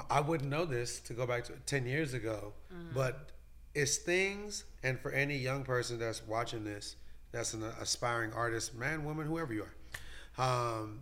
I 0.08 0.20
wouldn't 0.20 0.48
know 0.48 0.64
this 0.64 1.00
to 1.00 1.14
go 1.14 1.26
back 1.26 1.44
to 1.44 1.52
10 1.66 1.86
years 1.86 2.14
ago, 2.14 2.52
but 2.94 3.30
it's 3.74 3.96
things, 3.96 4.64
and 4.82 4.98
for 5.00 5.10
any 5.12 5.36
young 5.36 5.64
person 5.64 5.98
that's 5.98 6.26
watching 6.26 6.64
this, 6.64 6.96
that's 7.32 7.54
an 7.54 7.64
aspiring 7.80 8.32
artist, 8.32 8.74
man, 8.74 9.04
woman, 9.04 9.26
whoever 9.26 9.52
you 9.52 9.64
are, 10.38 10.82
um, 10.82 11.00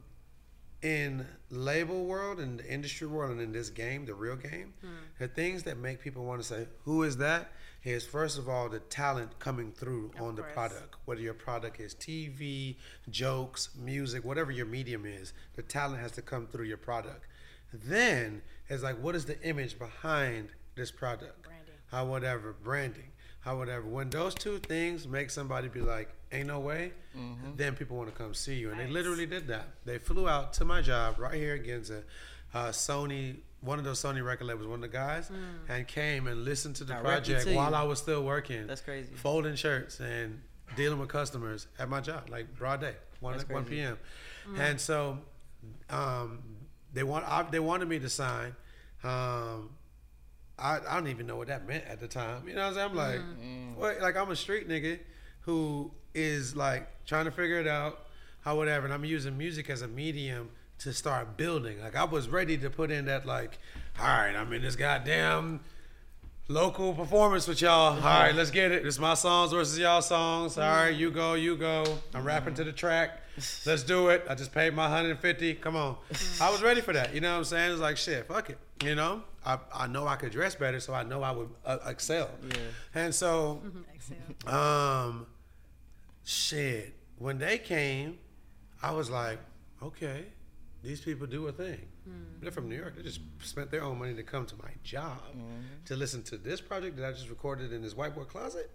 in 0.83 1.26
label 1.51 2.05
world, 2.05 2.39
in 2.39 2.59
the 2.59 2.72
industry 2.72 3.07
world, 3.07 3.33
and 3.33 3.41
in 3.41 3.53
this 3.53 3.70
game, 3.70 4.07
the 4.07 4.14
real 4.14 4.37
game, 4.37 4.74
hmm. 4.81 4.89
the 5.18 5.29
things 5.29 5.64
that 5.64 5.76
make 5.76 6.01
people 6.01 6.24
want 6.24 6.41
to 6.41 6.47
say, 6.47 6.68
"Who 6.85 7.03
is 7.03 7.16
that?" 7.18 7.53
Is 7.85 8.05
first 8.05 8.39
of 8.39 8.49
all 8.49 8.68
the 8.68 8.81
talent 8.81 9.39
coming 9.39 9.72
through 9.72 10.11
on 10.20 10.35
the 10.35 10.43
product. 10.43 10.97
Whether 11.07 11.22
your 11.22 11.33
product 11.33 11.81
is 11.81 11.95
TV, 11.95 12.76
jokes, 13.09 13.70
music, 13.79 14.24
whatever 14.24 14.51
your 14.51 14.66
medium 14.66 15.07
is, 15.07 15.33
the 15.55 15.62
talent 15.62 16.01
has 16.01 16.12
to 16.12 16.22
come 16.22 16.49
through 16.49 16.66
your 16.66 16.76
product. 16.76 17.26
Then 17.72 18.43
it's 18.68 18.83
like, 18.83 19.01
what 19.03 19.14
is 19.14 19.24
the 19.24 19.41
image 19.43 19.79
behind 19.79 20.51
this 20.74 20.91
product? 20.91 21.43
Branding. 21.45 21.74
How 21.87 22.05
whatever 22.05 22.53
branding. 22.53 23.12
How 23.41 23.57
whatever. 23.57 23.87
When 23.87 24.11
those 24.11 24.35
two 24.35 24.59
things 24.59 25.07
make 25.07 25.31
somebody 25.31 25.68
be 25.68 25.81
like, 25.81 26.11
"Ain't 26.33 26.47
no 26.47 26.61
way," 26.61 26.93
then 27.57 27.74
people 27.74 27.97
want 27.97 28.11
to 28.11 28.14
come 28.14 28.35
see 28.35 28.55
you, 28.55 28.70
and 28.70 28.79
they 28.79 28.87
literally 28.87 29.26
did 29.26 29.49
that. 29.49 29.66
They 29.85 29.99
flew 29.99 30.29
out 30.29 30.53
to 30.55 30.64
my 30.64 30.83
job 30.83 31.18
right 31.18 31.35
here 31.35 31.55
against 31.55 31.91
a 31.91 32.03
uh, 32.55 32.68
Sony, 32.68 33.37
one 33.61 33.79
of 33.79 33.85
those 33.85 34.01
Sony 34.01 34.24
record 34.24 34.47
labels, 34.47 34.66
one 34.66 34.76
of 34.76 34.81
the 34.83 34.89
guys, 34.89 35.31
and 35.68 35.87
came 35.87 36.26
and 36.26 36.45
listened 36.45 36.76
to 36.76 36.85
the 36.85 36.95
Directly 36.95 37.11
project 37.35 37.47
to 37.49 37.55
while 37.55 37.74
I 37.74 37.83
was 37.83 37.99
still 37.99 38.22
working. 38.22 38.66
That's 38.66 38.81
crazy. 38.81 39.12
Folding 39.14 39.55
shirts 39.57 40.01
and 40.01 40.41
dealing 40.76 40.99
with 40.99 41.09
customers 41.09 41.66
at 41.79 41.89
my 41.89 42.01
job, 42.01 42.29
like 42.31 42.57
broad 42.57 42.81
day, 42.81 42.95
one 43.20 43.35
one 43.49 43.64
crazy. 43.64 43.70
p.m. 43.83 43.99
And 44.57 44.81
so, 44.81 45.18
um, 45.91 46.43
they 46.93 47.03
want 47.03 47.26
I, 47.26 47.43
they 47.43 47.61
wanted 47.61 47.89
me 47.89 47.99
to 47.99 48.09
sign. 48.09 48.55
Um, 49.05 49.70
I, 50.59 50.79
I 50.89 50.95
don't 50.95 51.09
even 51.09 51.26
know 51.26 51.37
what 51.37 51.49
that 51.49 51.66
meant 51.68 51.85
at 51.85 52.01
the 52.01 52.09
time. 52.09 52.49
You 52.49 52.55
know 52.55 52.62
what 52.62 52.68
I'm 52.68 52.74
saying? 52.74 52.91
I'm 52.91 52.97
like, 52.97 53.76
what? 53.76 54.01
Like 54.01 54.16
I'm 54.16 54.31
a 54.31 54.37
street 54.37 54.68
nigga 54.68 54.99
who 55.49 55.90
is 56.14 56.55
like 56.55 56.86
trying 57.07 57.24
to 57.24 57.30
figure 57.30 57.59
it 57.59 57.66
out, 57.66 58.01
how 58.42 58.55
whatever, 58.55 58.84
and 58.84 58.92
I'm 58.92 59.07
using 59.07 59.38
music 59.38 59.70
as 59.70 59.80
a 59.80 59.88
medium 59.88 60.51
to 60.80 60.92
start 60.92 61.38
building. 61.38 61.80
Like 61.80 61.96
I 61.96 62.05
was 62.05 62.28
ready 62.28 62.59
to 62.59 62.68
put 62.68 62.90
in 62.90 63.07
that 63.07 63.24
like, 63.24 63.59
all 63.99 64.07
right, 64.07 64.36
I'm 64.36 64.53
in 64.53 64.61
this 64.61 64.76
goddamn 64.76 65.61
local 66.49 66.92
performance 66.92 67.49
with 67.49 67.62
y'all. 67.62 67.94
All 67.94 67.99
right, 67.99 68.34
let's 68.34 68.51
get 68.51 68.72
it. 68.72 68.86
It's 68.86 68.99
my 68.99 69.14
songs 69.14 69.53
versus 69.53 69.78
y'all 69.78 70.03
songs. 70.03 70.59
All 70.59 70.68
right, 70.68 70.94
you 70.94 71.11
go, 71.11 71.32
you 71.32 71.57
go. 71.57 71.99
I'm 72.12 72.24
rapping 72.24 72.53
to 72.57 72.64
the 72.64 72.72
track. 72.72 73.22
Let's 73.64 73.84
do 73.84 74.09
it. 74.09 74.26
I 74.28 74.34
just 74.34 74.53
paid 74.53 74.74
my 74.74 74.82
150. 74.82 75.55
Come 75.55 75.76
on. 75.76 75.96
I 76.42 76.51
was 76.51 76.62
ready 76.62 76.82
for 76.82 76.92
that. 76.92 77.14
You 77.14 77.22
know 77.22 77.30
what 77.32 77.38
I'm 77.38 77.44
saying? 77.44 77.72
It's 77.72 77.80
like 77.80 77.96
shit. 77.96 78.28
Fuck 78.28 78.51
it. 78.51 78.59
You 78.84 78.94
know, 78.94 79.22
I, 79.46 79.59
I 79.74 79.86
know 79.86 80.07
I 80.07 80.16
could 80.16 80.30
dress 80.30 80.55
better, 80.55 80.78
so 80.78 80.92
I 80.92 81.05
know 81.05 81.22
I 81.22 81.30
would 81.30 81.49
uh, 81.64 81.78
excel. 81.86 82.28
Yeah. 82.51 82.57
And 82.94 83.14
so, 83.14 83.62
um, 84.46 85.26
shit. 86.29 86.95
When 87.16 87.39
they 87.39 87.59
came, 87.59 88.18
I 88.83 88.93
was 88.93 89.11
like, 89.11 89.39
okay, 89.83 90.26
these 90.83 91.01
people 91.01 91.26
do 91.26 91.49
a 91.49 91.53
thing. 91.53 91.81
Hmm. 92.05 92.41
They're 92.41 92.53
from 92.53 92.68
New 92.68 92.76
York. 92.76 92.97
They 92.97 93.03
just 93.03 93.20
spent 93.43 93.70
their 93.70 93.83
own 93.83 93.99
money 93.99 94.14
to 94.14 94.22
come 94.22 94.47
to 94.47 94.57
my 94.57 94.70
job 94.85 95.22
mm-hmm. 95.31 95.85
to 95.87 95.97
listen 95.97 96.22
to 96.24 96.37
this 96.37 96.61
project 96.61 96.97
that 96.97 97.07
I 97.07 97.12
just 97.12 97.29
recorded 97.29 97.72
in 97.72 97.83
this 97.83 97.95
whiteboard 97.95 98.29
closet. 98.29 98.70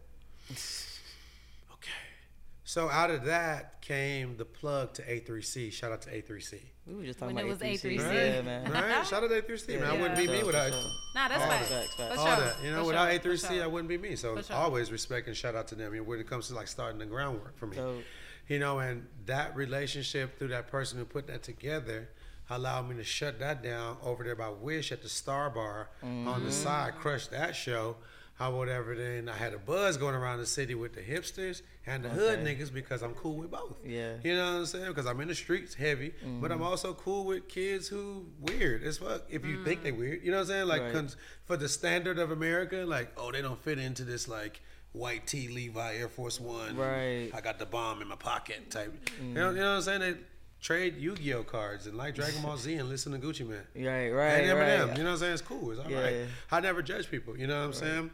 Okay. 2.64 2.66
So 2.66 2.90
out 2.90 3.10
of 3.12 3.26
that 3.26 3.82
came 3.82 4.38
the 4.38 4.46
plug 4.46 4.94
to 4.96 5.02
A3C. 5.04 5.72
Shout 5.74 5.92
out 5.92 6.02
to 6.04 6.10
A3C. 6.10 6.60
We 6.88 6.96
were 6.96 7.04
just 7.04 7.20
talking 7.20 7.36
When 7.36 7.46
it 7.46 7.52
about 7.52 7.62
was 7.70 7.82
A3C. 7.82 7.98
A3C. 8.00 8.36
Yeah, 8.36 8.42
man. 8.42 8.72
Right? 8.72 9.06
Shout 9.08 9.24
out 9.24 9.30
to 9.30 9.42
A3C, 9.42 9.80
man. 9.80 9.90
I 9.90 9.94
wouldn't 9.94 10.18
be 10.18 10.28
me 10.28 10.44
without 10.44 10.72
sure. 10.72 10.82
Nah, 11.16 11.28
that's 11.30 11.42
all 11.44 11.50
facts. 11.50 11.68
Facts, 11.70 11.96
facts. 11.96 12.18
All 12.20 12.26
that. 12.26 12.56
You 12.64 12.72
know, 12.72 12.82
For 12.82 12.88
without 12.88 13.10
sure. 13.12 13.20
A3C, 13.20 13.40
For 13.48 13.54
sure. 13.54 13.64
I 13.64 13.68
wouldn't 13.68 13.90
be 13.90 13.98
me. 13.98 14.16
So 14.16 14.42
sure. 14.42 14.56
always 14.56 14.92
respect 14.92 15.28
and 15.28 15.36
shout 15.36 15.56
out 15.56 15.68
to 15.70 15.76
them 15.76 15.94
you 15.94 16.00
know, 16.02 16.04
when 16.08 16.20
it 16.20 16.28
comes 16.30 16.48
to 16.50 16.56
like 16.56 16.68
starting 16.68 17.00
the 17.00 17.06
groundwork 17.06 17.58
for 17.58 17.68
me. 17.68 17.76
Dope. 17.78 18.04
You 18.50 18.60
know, 18.60 18.80
and 18.80 19.08
that 19.26 19.56
relationship 19.56 20.38
through 20.38 20.50
that 20.50 20.68
person 20.68 20.98
who 21.00 21.06
put 21.06 21.28
that 21.28 21.44
together 21.44 22.10
allowed 22.50 22.90
me 22.90 22.96
to 22.98 23.04
shut 23.04 23.40
that 23.40 23.64
down 23.64 23.96
over 24.04 24.24
there 24.26 24.36
by 24.36 24.50
Wish 24.50 24.92
at 24.92 25.02
the 25.02 25.08
Star 25.10 25.50
Bar 25.50 25.90
on 26.02 26.10
Mm-hmm. 26.26 26.46
the 26.46 26.52
side, 26.52 26.96
crush 26.96 27.28
that 27.28 27.56
show. 27.56 27.96
How 28.44 28.52
whatever 28.52 28.94
then 28.94 29.30
I 29.30 29.38
had 29.38 29.54
a 29.54 29.58
buzz 29.58 29.96
going 29.96 30.16
around 30.16 30.40
the 30.40 30.46
city 30.46 30.76
with 30.76 30.94
the 30.94 31.00
hipsters 31.00 31.62
and 31.88 32.04
the 32.04 32.10
hood 32.10 32.40
niggas 32.40 32.74
because 32.74 33.02
I'm 33.02 33.14
cool 33.14 33.36
with 33.36 33.52
both. 33.52 33.78
Yeah. 33.86 34.16
You 34.22 34.36
know 34.36 34.44
what 34.44 34.60
I'm 34.60 34.66
saying? 34.66 34.88
Because 34.88 35.06
I'm 35.06 35.22
in 35.22 35.30
the 35.30 35.36
streets 35.36 35.74
heavy, 35.74 36.14
but 36.42 36.52
I'm 36.52 36.58
mm-hmm. 36.58 36.68
also 36.68 36.94
cool 36.94 37.24
with 37.24 37.48
kids 37.48 37.88
who 37.88 38.26
weird 38.42 38.84
as 38.84 38.98
fuck. 38.98 39.22
If 39.30 39.46
you 39.46 39.64
think 39.64 39.84
they 39.84 39.94
mm. 39.94 39.98
weird, 39.98 40.26
you 40.26 40.32
know 40.32 40.40
what 40.40 40.42
I'm 40.42 40.48
saying? 40.48 40.68
Like 40.68 40.82
Right. 40.82 40.92
cons- 40.92 41.16
for 41.46 41.56
the 41.56 41.70
standard 41.70 42.20
of 42.20 42.32
America, 42.32 42.84
like 42.86 43.14
oh 43.16 43.32
they 43.32 43.42
don't 43.42 43.64
fit 43.64 43.80
into 43.80 44.04
this 44.04 44.28
like 44.28 44.60
white 44.92 45.26
tee 45.26 45.48
Levi 45.48 45.96
Air 45.96 46.10
Force 46.10 46.38
One. 46.38 46.76
Right. 46.76 47.32
I 47.34 47.40
got 47.40 47.60
the 47.60 47.66
bomb 47.66 48.02
in 48.02 48.10
my 48.10 48.18
pocket 48.18 48.72
type. 48.72 49.10
You, 49.22 49.36
know, 49.36 49.52
mm. 49.52 49.56
you 49.56 49.62
know 49.62 49.70
what 49.70 49.76
I'm 49.76 49.82
saying? 49.84 50.00
They 50.02 50.16
trade 50.64 50.98
Yu-Gi-Oh 50.98 51.44
cards 51.44 51.88
and 51.88 51.98
like 51.98 52.16
Dragon 52.16 52.42
Ball 52.42 52.58
Z 52.58 52.74
and 52.74 52.90
listen 52.90 53.14
to 53.14 53.20
Gucci 53.20 53.48
Mane. 53.48 53.60
Right, 53.86 54.10
right, 54.10 54.44
And 54.44 54.46
Eminem. 54.48 54.88
right. 54.88 54.98
You 54.98 55.04
know 55.04 55.12
what 55.12 55.14
I'm 55.16 55.18
saying? 55.20 55.34
It's 55.34 55.42
cool. 55.42 55.72
It's 55.72 55.80
all 55.80 55.86
right. 55.86 56.14
Yeah. 56.14 56.26
I 56.52 56.60
never 56.62 56.82
judge 56.82 57.10
people. 57.10 57.38
You 57.38 57.48
know 57.48 57.60
what 57.60 57.66
I'm 57.68 57.74
saying? 57.74 58.12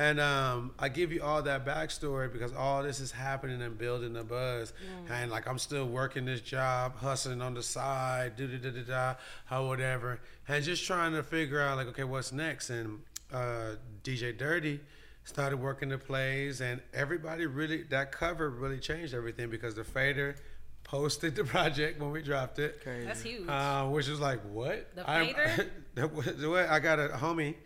And 0.00 0.20
um, 0.20 0.72
I 0.78 0.88
give 0.88 1.10
you 1.12 1.22
all 1.22 1.42
that 1.42 1.66
backstory 1.66 2.32
because 2.32 2.52
all 2.52 2.82
this 2.84 3.00
is 3.00 3.10
happening 3.10 3.60
and 3.62 3.76
building 3.76 4.12
the 4.12 4.22
buzz. 4.22 4.72
And 5.10 5.30
like 5.30 5.48
I'm 5.48 5.58
still 5.58 5.86
working 5.86 6.24
this 6.24 6.40
job, 6.40 6.96
hustling 6.96 7.42
on 7.42 7.54
the 7.54 7.62
side, 7.62 8.36
do 8.36 8.46
da 8.46 8.58
da 8.58 8.70
da 8.70 8.82
da, 8.86 9.14
how 9.46 9.66
whatever, 9.66 10.20
and 10.46 10.62
just 10.64 10.84
trying 10.84 11.12
to 11.14 11.22
figure 11.22 11.60
out 11.60 11.76
like, 11.76 11.88
okay, 11.88 12.04
what's 12.04 12.30
next? 12.32 12.70
And 12.70 13.00
uh, 13.32 13.72
DJ 14.04 14.36
Dirty 14.38 14.80
started 15.24 15.56
working 15.58 15.88
the 15.88 15.98
plays, 15.98 16.60
and 16.60 16.80
everybody 16.94 17.46
really 17.46 17.82
that 17.84 18.12
cover 18.12 18.50
really 18.50 18.78
changed 18.78 19.14
everything 19.14 19.50
because 19.50 19.74
the 19.74 19.84
Fader 19.84 20.36
posted 20.84 21.34
the 21.34 21.44
project 21.54 22.00
when 22.00 22.12
we 22.12 22.22
dropped 22.22 22.60
it. 22.60 22.80
That's 22.84 23.22
huge. 23.22 23.48
Uh, 23.48 23.86
which 23.86 24.06
was 24.08 24.20
like, 24.20 24.40
what? 24.52 24.94
The 24.94 25.10
I'm- 25.10 25.26
Fader? 25.34 25.70
the 25.96 26.06
way- 26.08 26.24
the 26.36 26.48
way 26.50 26.66
I 26.68 26.78
got 26.78 27.00
a 27.00 27.08
homie. 27.08 27.56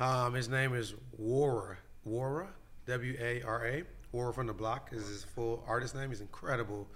Um, 0.00 0.34
his 0.34 0.48
name 0.48 0.74
is 0.74 0.94
Wara. 1.20 1.76
Wara, 2.08 2.48
W 2.86 3.16
A 3.20 3.42
R 3.42 3.66
A. 3.66 3.82
Wara 4.14 4.34
from 4.34 4.46
the 4.48 4.52
Block 4.52 4.88
is 4.92 5.06
his 5.06 5.22
full 5.22 5.62
artist 5.68 5.94
name. 5.94 6.08
He's 6.08 6.20
incredible 6.20 6.88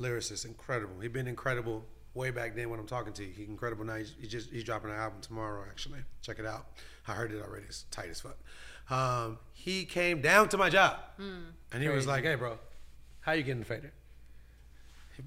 lyricist, 0.00 0.44
incredible. 0.46 0.94
He's 1.00 1.10
been 1.10 1.26
incredible 1.26 1.84
way 2.14 2.30
back 2.30 2.54
then 2.56 2.70
when 2.70 2.80
I'm 2.80 2.86
talking 2.86 3.12
to 3.14 3.24
you. 3.24 3.32
He's 3.36 3.48
incredible 3.48 3.84
now. 3.84 3.96
He's, 3.96 4.14
he 4.18 4.26
just 4.26 4.50
he's 4.50 4.64
dropping 4.64 4.90
an 4.90 4.96
album 4.96 5.20
tomorrow. 5.20 5.64
Actually, 5.68 6.00
check 6.22 6.38
it 6.38 6.46
out. 6.46 6.66
I 7.08 7.12
heard 7.12 7.32
it 7.32 7.42
already. 7.42 7.66
It's 7.66 7.84
tight 7.90 8.08
as 8.08 8.20
fuck. 8.20 8.38
Um, 8.88 9.38
he 9.52 9.84
came 9.84 10.20
down 10.22 10.48
to 10.50 10.56
my 10.56 10.70
job, 10.70 10.98
and 11.72 11.82
he 11.82 11.88
was 11.88 12.06
like, 12.06 12.22
"Hey, 12.24 12.36
bro, 12.36 12.58
how 13.20 13.32
you 13.32 13.42
getting 13.42 13.58
the 13.60 13.66
fader?" 13.66 13.92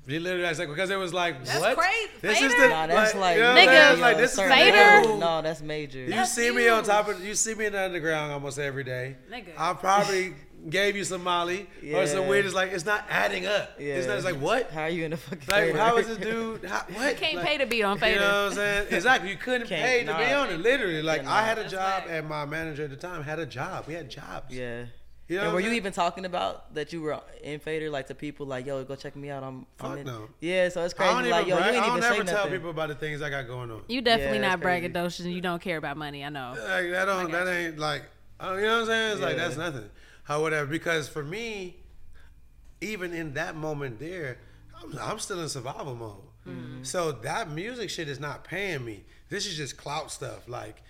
He 0.07 0.19
literally 0.19 0.43
was 0.47 0.59
like, 0.59 0.69
because 0.69 0.89
it 0.89 0.95
was 0.97 1.13
like, 1.13 1.43
That's 1.45 1.59
what? 1.59 1.77
crazy. 1.77 2.09
This 2.21 2.41
is 2.41 2.55
the 2.55 2.67
Nah, 2.69 2.87
that's 2.87 3.15
like, 3.15 3.35
you 3.37 3.43
know 3.43 3.55
Nigga, 3.55 3.65
saying? 3.67 3.91
It's 3.93 4.01
like 4.01 4.17
this 4.17 4.31
is 4.31 4.35
the 4.37 4.41
certain 4.43 4.57
Fader? 4.57 5.17
No, 5.17 5.41
that's 5.41 5.61
major. 5.61 5.99
you 5.99 6.09
That's 6.09 6.31
see 6.31 6.51
me 6.51 6.67
on 6.69 6.83
top 6.83 7.07
of 7.07 7.23
you 7.23 7.35
see 7.35 7.55
me 7.55 7.65
in 7.65 7.73
the 7.73 7.83
underground 7.85 8.31
almost 8.31 8.59
every 8.59 8.83
day. 8.83 9.17
Nigga. 9.31 9.49
I 9.57 9.73
probably 9.73 10.33
gave 10.69 10.95
you 10.97 11.03
some 11.05 11.23
Molly 11.23 11.67
or 11.93 12.05
some 12.05 12.21
Yeah. 12.23 12.27
weird. 12.27 12.45
It's 12.45 12.53
like 12.55 12.71
it's 12.71 12.85
not 12.85 13.05
adding 13.09 13.45
up. 13.45 13.75
It's 13.79 14.07
not. 14.07 14.17
It's 14.17 14.25
like 14.25 14.35
what? 14.35 14.69
How 14.71 14.83
are 14.83 14.89
you 14.89 15.05
in 15.05 15.11
the 15.11 15.17
fucking 15.17 15.47
Like 15.49 15.65
fader? 15.67 15.77
how 15.77 15.97
is 15.97 16.07
this 16.07 16.17
dude? 16.17 16.65
How, 16.69 16.83
what? 16.93 17.11
You 17.11 17.15
can't 17.17 17.35
Like, 17.37 17.45
pay 17.45 17.57
to 17.59 17.65
be 17.65 17.81
on 17.83 17.97
Facebook. 17.99 18.13
You 18.13 18.19
know 18.19 18.43
what 18.43 18.51
I'm 18.51 18.53
saying? 18.53 18.87
Exactly. 18.91 19.29
You 19.31 19.37
couldn't 19.37 19.67
Can't- 19.67 19.81
pay 19.81 20.03
to 20.05 20.17
be 20.17 20.33
on 20.33 20.49
it. 20.49 20.59
Literally, 20.59 21.01
like 21.01 21.25
I 21.25 21.43
had 21.43 21.57
a 21.57 21.61
That's 21.61 21.73
job, 21.73 21.81
fact. 22.03 22.09
and 22.09 22.27
my 22.27 22.45
manager 22.45 22.83
at 22.83 22.89
the 22.89 22.95
time 22.97 23.23
had 23.23 23.39
a 23.39 23.45
job. 23.45 23.85
We 23.87 23.93
had 23.93 24.09
jobs. 24.09 24.53
Yeah. 24.53 24.85
You 25.29 25.37
know 25.37 25.43
and 25.43 25.53
were 25.53 25.59
I'm 25.59 25.65
you 25.67 25.71
even 25.73 25.93
talking 25.93 26.25
about 26.25 26.73
that 26.73 26.91
you 26.91 27.01
were 27.01 27.21
in 27.43 27.59
fader, 27.59 27.89
like 27.89 28.07
to 28.07 28.15
people, 28.15 28.45
like, 28.47 28.65
yo, 28.65 28.83
go 28.83 28.95
check 28.95 29.15
me 29.15 29.29
out. 29.29 29.43
I'm, 29.43 29.67
I'm 29.79 29.89
Fuck 29.91 29.97
in. 29.99 30.05
no. 30.07 30.27
Yeah, 30.41 30.69
so 30.69 30.83
it's 30.83 30.93
I 30.95 30.97
crazy. 30.97 31.13
don't 31.13 31.29
Like, 31.29 31.47
even. 31.47 31.49
yo, 31.49 31.55
you 31.55 31.61
brag- 31.61 31.75
ain't 31.75 31.83
I 31.83 31.87
even 31.87 32.01
don't 32.01 32.11
say 32.11 32.15
ever 32.17 32.23
tell 32.25 32.35
nothing. 32.37 32.51
people 32.53 32.69
about 32.71 32.89
the 32.89 32.95
things 32.95 33.21
I 33.21 33.29
got 33.29 33.45
going 33.47 33.69
on. 33.71 33.83
You 33.87 34.01
definitely 34.01 34.37
Yeah, 34.39 34.41
not 34.49 34.59
that's 34.59 34.63
crazy. 34.63 34.89
braggadocious. 34.89 35.31
You 35.33 35.41
don't 35.41 35.61
care 35.61 35.77
about 35.77 35.97
money. 35.97 36.25
I 36.25 36.29
know. 36.29 36.55
Like 36.57 36.89
that 36.91 37.05
don't 37.05 37.31
that 37.31 37.47
ain't 37.47 37.77
like 37.77 38.03
uh, 38.41 38.55
you 38.55 38.61
know 38.63 38.71
what 38.73 38.79
I'm 38.81 38.85
saying? 38.87 39.11
It's 39.13 39.21
like 39.21 39.37
Yeah. 39.37 39.43
that's 39.43 39.57
nothing. 39.57 39.89
How 40.23 40.41
whatever. 40.41 40.65
Because 40.65 41.07
for 41.07 41.23
me, 41.23 41.75
even 42.81 43.13
in 43.13 43.33
that 43.35 43.55
moment 43.55 43.99
there, 43.99 44.37
I'm, 44.81 44.97
I'm 44.99 45.19
still 45.19 45.39
in 45.41 45.49
survival 45.49 45.95
mode. 45.95 46.15
Mm-hmm. 46.47 46.83
So 46.83 47.11
that 47.11 47.51
music 47.51 47.89
shit 47.89 48.07
is 48.07 48.19
not 48.19 48.43
paying 48.43 48.83
me. 48.83 49.03
This 49.29 49.45
is 49.45 49.55
just 49.57 49.77
clout 49.77 50.11
stuff. 50.11 50.47
Like 50.47 50.81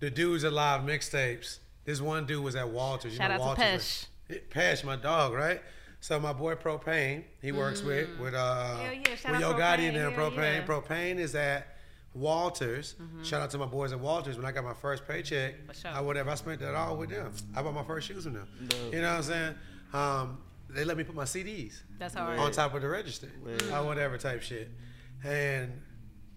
the 0.00 0.10
dudes 0.10 0.44
alive 0.44 0.82
mixtapes. 0.82 1.58
This 1.84 2.00
one 2.00 2.26
dude 2.26 2.42
was 2.44 2.54
at 2.56 2.68
Walters. 2.68 3.12
You 3.12 3.18
Shout 3.18 3.30
know, 3.30 3.34
out 3.34 3.56
to 3.56 3.62
Walters, 3.62 4.08
Pesh. 4.28 4.30
right? 4.30 4.50
Pesh, 4.50 4.84
my 4.84 4.96
dog, 4.96 5.32
right? 5.32 5.60
So 6.00 6.18
my 6.18 6.32
boy 6.32 6.54
Propane, 6.56 7.24
he 7.40 7.52
works 7.52 7.82
with 7.82 8.08
with 8.18 8.34
uh 8.34 8.76
Hell 8.76 8.92
yeah, 8.92 9.14
shout 9.14 9.32
with 9.32 9.42
out 9.42 9.52
Yo 9.52 9.54
Gotti 9.54 9.88
and 9.88 9.96
Propane, 9.96 9.96
them. 9.96 10.14
Propane, 10.14 10.56
yeah. 10.56 10.66
Propane 10.66 11.18
is 11.18 11.34
at 11.34 11.66
Walters. 12.14 12.94
Shout 13.22 13.40
out 13.42 13.50
to 13.50 13.58
my 13.58 13.66
boys 13.66 13.92
at 13.92 14.00
Walters. 14.00 14.36
When 14.36 14.44
I 14.44 14.52
got 14.52 14.64
my 14.64 14.74
first 14.74 15.06
paycheck, 15.08 15.54
For 15.66 15.74
sure. 15.74 15.90
I 15.92 16.00
whatever 16.00 16.30
I 16.30 16.34
spent 16.34 16.60
that 16.60 16.74
all 16.74 16.96
with 16.96 17.10
them. 17.10 17.32
I 17.54 17.62
bought 17.62 17.74
my 17.74 17.84
first 17.84 18.06
shoes 18.08 18.24
from 18.24 18.34
them. 18.34 18.48
You 18.92 19.00
know 19.00 19.08
what 19.08 19.16
I'm 19.16 19.22
saying? 19.22 19.54
Um, 19.92 20.38
they 20.68 20.84
let 20.84 20.96
me 20.96 21.04
put 21.04 21.14
my 21.14 21.24
CDs 21.24 21.80
That's 21.98 22.14
hard. 22.14 22.38
on 22.38 22.50
top 22.52 22.74
of 22.74 22.82
the 22.82 22.88
register 22.88 23.28
or 23.72 23.84
whatever 23.84 24.18
type 24.18 24.42
shit. 24.42 24.70
and 25.24 25.72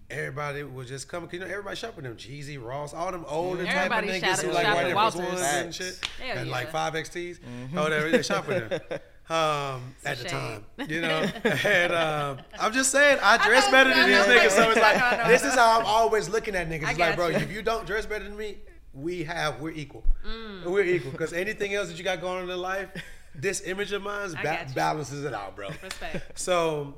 everybody 0.09 0.63
was 0.63 0.87
just 0.87 1.07
coming. 1.07 1.29
You 1.31 1.39
know, 1.39 1.45
everybody 1.45 1.75
shopping 1.75 2.03
them 2.03 2.15
Jeezy, 2.15 2.61
Ross, 2.63 2.93
all 2.93 3.11
them 3.11 3.25
older 3.27 3.65
type 3.65 3.91
of 3.91 4.03
niggas 4.09 4.19
shout- 4.21 4.39
who 4.39 4.51
like 4.51 4.67
white 4.75 4.85
Air 4.87 4.93
Force 4.95 5.15
Ones 5.15 5.41
and 5.41 5.73
shit, 5.75 5.99
Hell 6.21 6.37
and 6.37 6.47
yeah. 6.47 6.51
like 6.55 6.71
five 6.71 6.93
XTs, 6.93 7.39
Mm-hmm. 7.39 7.77
or 7.77 7.81
whatever. 7.81 8.09
They 8.09 8.21
shopping 8.21 8.67
them. 8.69 8.81
Um, 9.27 9.95
a 10.05 10.09
at 10.09 10.17
the 10.19 10.29
shame. 10.29 10.31
time, 10.31 10.65
you 10.87 11.01
know, 11.01 11.27
and 11.43 11.91
um, 11.91 12.37
I'm 12.59 12.71
just 12.71 12.91
saying, 12.91 13.17
I 13.23 13.43
dress 13.43 13.65
know, 13.65 13.71
better 13.71 13.89
than 13.89 14.07
these 14.07 14.19
niggas, 14.19 14.51
so 14.51 14.69
it's 14.69 14.79
like 14.79 14.97
know, 15.17 15.27
this 15.27 15.43
is 15.43 15.55
how 15.55 15.79
I'm 15.79 15.85
always 15.87 16.29
looking 16.29 16.53
at 16.53 16.69
niggas. 16.69 16.91
It's 16.91 16.99
like, 16.99 17.15
bro, 17.15 17.29
you. 17.29 17.37
if 17.37 17.51
you 17.51 17.63
don't 17.63 17.87
dress 17.87 18.05
better 18.05 18.23
than 18.23 18.37
me, 18.37 18.57
we 18.93 19.23
have 19.23 19.59
we're 19.59 19.71
equal. 19.71 20.03
Mm. 20.23 20.65
We're 20.65 20.83
equal 20.83 21.09
because 21.09 21.33
anything 21.33 21.73
else 21.73 21.87
that 21.87 21.97
you 21.97 22.03
got 22.03 22.21
going 22.21 22.43
on 22.43 22.49
in 22.51 22.55
life, 22.61 22.89
this 23.33 23.63
image 23.65 23.91
of 23.93 24.03
mine 24.03 24.31
ba- 24.43 24.67
balances 24.75 25.25
it 25.25 25.33
out, 25.33 25.55
bro. 25.55 25.69
Respect. 25.81 26.37
So, 26.37 26.93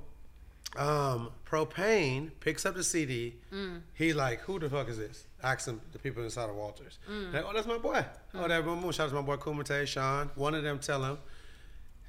um, 0.75 1.29
Propane 1.45 2.31
picks 2.39 2.65
up 2.65 2.75
the 2.75 2.83
CD. 2.83 3.35
Mm. 3.53 3.81
He's 3.93 4.15
like, 4.15 4.41
"Who 4.41 4.59
the 4.59 4.69
fuck 4.69 4.89
is 4.89 4.97
this?" 4.97 5.25
Asks 5.41 5.67
him 5.67 5.81
the 5.91 5.99
people 5.99 6.23
inside 6.23 6.49
of 6.49 6.55
Walters. 6.55 6.99
Mm. 7.09 7.33
Like, 7.33 7.45
oh, 7.47 7.53
that's 7.53 7.67
my 7.67 7.77
boy. 7.77 8.03
Oh, 8.33 8.47
that 8.47 8.65
boom 8.65 8.81
boom. 8.81 8.91
Shout 8.91 9.05
out 9.05 9.09
to 9.09 9.15
my 9.15 9.21
boy 9.21 9.37
Kumite, 9.37 9.87
Sean. 9.87 10.29
One 10.35 10.53
of 10.53 10.63
them 10.63 10.79
tell 10.79 11.03
him, 11.03 11.17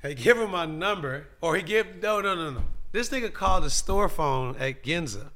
"Hey, 0.02 0.14
give 0.14 0.38
him 0.38 0.50
my 0.50 0.66
number," 0.66 1.28
or 1.40 1.56
he 1.56 1.62
give 1.62 2.02
no, 2.02 2.20
no, 2.20 2.34
no, 2.34 2.50
no. 2.50 2.64
This 2.92 3.10
nigga 3.10 3.32
called 3.32 3.64
the 3.64 3.70
store 3.70 4.08
phone 4.08 4.56
at 4.56 4.82
Ginza 4.82 5.30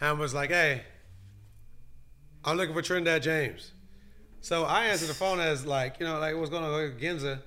and 0.00 0.18
was 0.18 0.32
like, 0.34 0.50
"Hey, 0.50 0.84
I'm 2.44 2.56
looking 2.56 2.74
for 2.74 2.82
Trinidad 2.82 3.22
James." 3.22 3.72
So 4.46 4.62
I 4.62 4.84
answered 4.84 5.08
the 5.08 5.14
phone 5.14 5.40
as 5.40 5.66
like, 5.66 5.98
you 5.98 6.06
know, 6.06 6.20
like 6.20 6.36
what's 6.36 6.50
going 6.50 6.62
on 6.62 6.72
with 6.72 7.00
Ginza? 7.00 7.40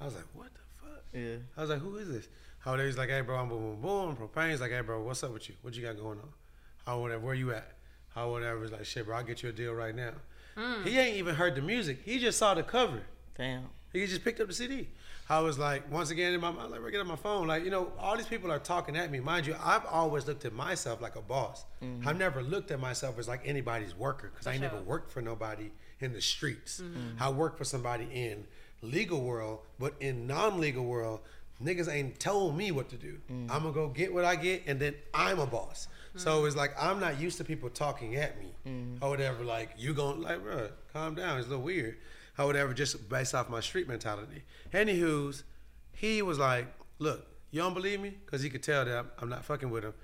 I 0.00 0.06
was 0.06 0.14
like, 0.14 0.24
what 0.32 0.48
the 0.54 0.60
fuck? 0.80 1.02
Yeah. 1.12 1.36
I 1.54 1.60
was 1.60 1.68
like, 1.68 1.80
who 1.80 1.96
is 1.96 2.08
this? 2.08 2.28
How 2.66 2.76
he's 2.76 2.98
like, 2.98 3.10
hey 3.10 3.20
bro, 3.20 3.36
I'm 3.38 3.48
boom 3.48 3.76
boom 3.80 4.16
boom. 4.16 4.16
Propane's 4.16 4.60
like, 4.60 4.72
hey 4.72 4.80
bro, 4.80 5.00
what's 5.00 5.22
up 5.22 5.32
with 5.32 5.48
you? 5.48 5.54
What 5.62 5.76
you 5.76 5.82
got 5.84 5.96
going 5.96 6.18
on? 6.18 6.28
How 6.84 7.00
whatever, 7.00 7.24
where 7.24 7.34
you 7.34 7.52
at? 7.52 7.74
How 8.08 8.32
whatever. 8.32 8.60
He's 8.62 8.72
like, 8.72 8.84
shit, 8.84 9.06
bro, 9.06 9.16
I'll 9.16 9.22
get 9.22 9.40
you 9.44 9.50
a 9.50 9.52
deal 9.52 9.72
right 9.72 9.94
now. 9.94 10.12
He 10.84 10.98
ain't 10.98 11.16
even 11.16 11.36
heard 11.36 11.54
the 11.54 11.62
music. 11.62 12.00
He 12.04 12.18
just 12.18 12.38
saw 12.38 12.54
the 12.54 12.64
cover. 12.64 13.02
Damn. 13.36 13.66
He 13.92 14.04
just 14.06 14.24
picked 14.24 14.40
up 14.40 14.48
the 14.48 14.52
CD. 14.54 14.88
I 15.28 15.40
was 15.40 15.58
like, 15.58 15.90
once 15.92 16.10
again, 16.10 16.32
in 16.32 16.40
my 16.40 16.50
mind, 16.50 16.70
like, 16.72 16.80
get 16.90 17.00
on 17.00 17.06
my 17.06 17.14
phone. 17.16 17.46
Like, 17.46 17.62
you 17.64 17.70
know, 17.70 17.92
all 17.98 18.16
these 18.16 18.26
people 18.26 18.50
are 18.50 18.58
talking 18.58 18.96
at 18.96 19.10
me. 19.12 19.20
Mind 19.20 19.46
you, 19.46 19.54
I've 19.62 19.84
always 19.86 20.26
looked 20.26 20.44
at 20.44 20.52
myself 20.52 21.00
like 21.00 21.14
a 21.14 21.20
boss. 21.20 21.64
Mhm. 21.82 22.06
I've 22.06 22.16
never 22.18 22.42
looked 22.42 22.70
at 22.70 22.80
myself 22.80 23.18
as 23.18 23.28
like 23.28 23.42
anybody's 23.44 23.94
worker 23.94 24.30
because 24.30 24.46
I 24.46 24.52
ain't 24.52 24.62
never 24.62 24.80
worked 24.80 25.12
for 25.12 25.20
nobody 25.20 25.70
in 26.00 26.12
the 26.12 26.20
streets. 26.22 26.80
Mhm. 26.80 27.20
I 27.20 27.28
work 27.30 27.58
for 27.58 27.64
somebody 27.64 28.08
in 28.12 28.46
legal 28.82 29.20
world, 29.22 29.60
but 29.78 29.94
in 30.00 30.26
non-legal 30.26 30.84
world, 30.84 31.20
niggas 31.62 31.92
ain't 31.92 32.18
told 32.20 32.56
me 32.56 32.70
what 32.70 32.88
to 32.90 32.96
do. 32.96 33.18
Mm. 33.30 33.50
I'm 33.50 33.62
gonna 33.62 33.72
go 33.72 33.88
get 33.88 34.12
what 34.12 34.24
I 34.24 34.36
get, 34.36 34.62
and 34.66 34.80
then 34.80 34.94
I'm 35.14 35.38
a 35.38 35.46
boss. 35.46 35.88
So 36.16 36.42
mm. 36.42 36.46
it's 36.46 36.56
like 36.56 36.72
I'm 36.78 37.00
not 37.00 37.20
used 37.20 37.38
to 37.38 37.44
people 37.44 37.68
talking 37.70 38.16
at 38.16 38.38
me 38.38 38.54
mm. 38.66 38.98
or 39.00 39.10
whatever. 39.10 39.44
Like 39.44 39.70
you 39.76 39.94
going 39.94 40.22
like, 40.22 40.42
bro, 40.42 40.68
calm 40.92 41.14
down. 41.14 41.38
It's 41.38 41.46
a 41.46 41.50
little 41.50 41.64
weird. 41.64 41.96
Or 42.38 42.44
whatever, 42.44 42.74
just 42.74 43.08
based 43.08 43.34
off 43.34 43.48
my 43.48 43.60
street 43.60 43.88
mentality. 43.88 44.42
Anywho's, 44.70 45.42
he 45.92 46.20
was 46.20 46.38
like, 46.38 46.66
look, 46.98 47.26
you 47.50 47.62
don't 47.62 47.72
believe 47.72 47.98
me? 47.98 48.12
Because 48.26 48.42
he 48.42 48.50
could 48.50 48.62
tell 48.62 48.84
that 48.84 48.94
I'm, 48.94 49.10
I'm 49.18 49.28
not 49.30 49.42
fucking 49.46 49.70
with 49.70 49.84
him. 49.84 49.94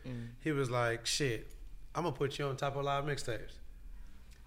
He 0.40 0.50
was 0.50 0.70
like, 0.70 1.05
shit, 1.05 1.46
I'm 1.94 2.05
gonna 2.05 2.16
put 2.16 2.38
you 2.38 2.46
on 2.46 2.57
top 2.57 2.76
of 2.76 2.84
live 2.84 3.05
mixtapes. 3.05 3.59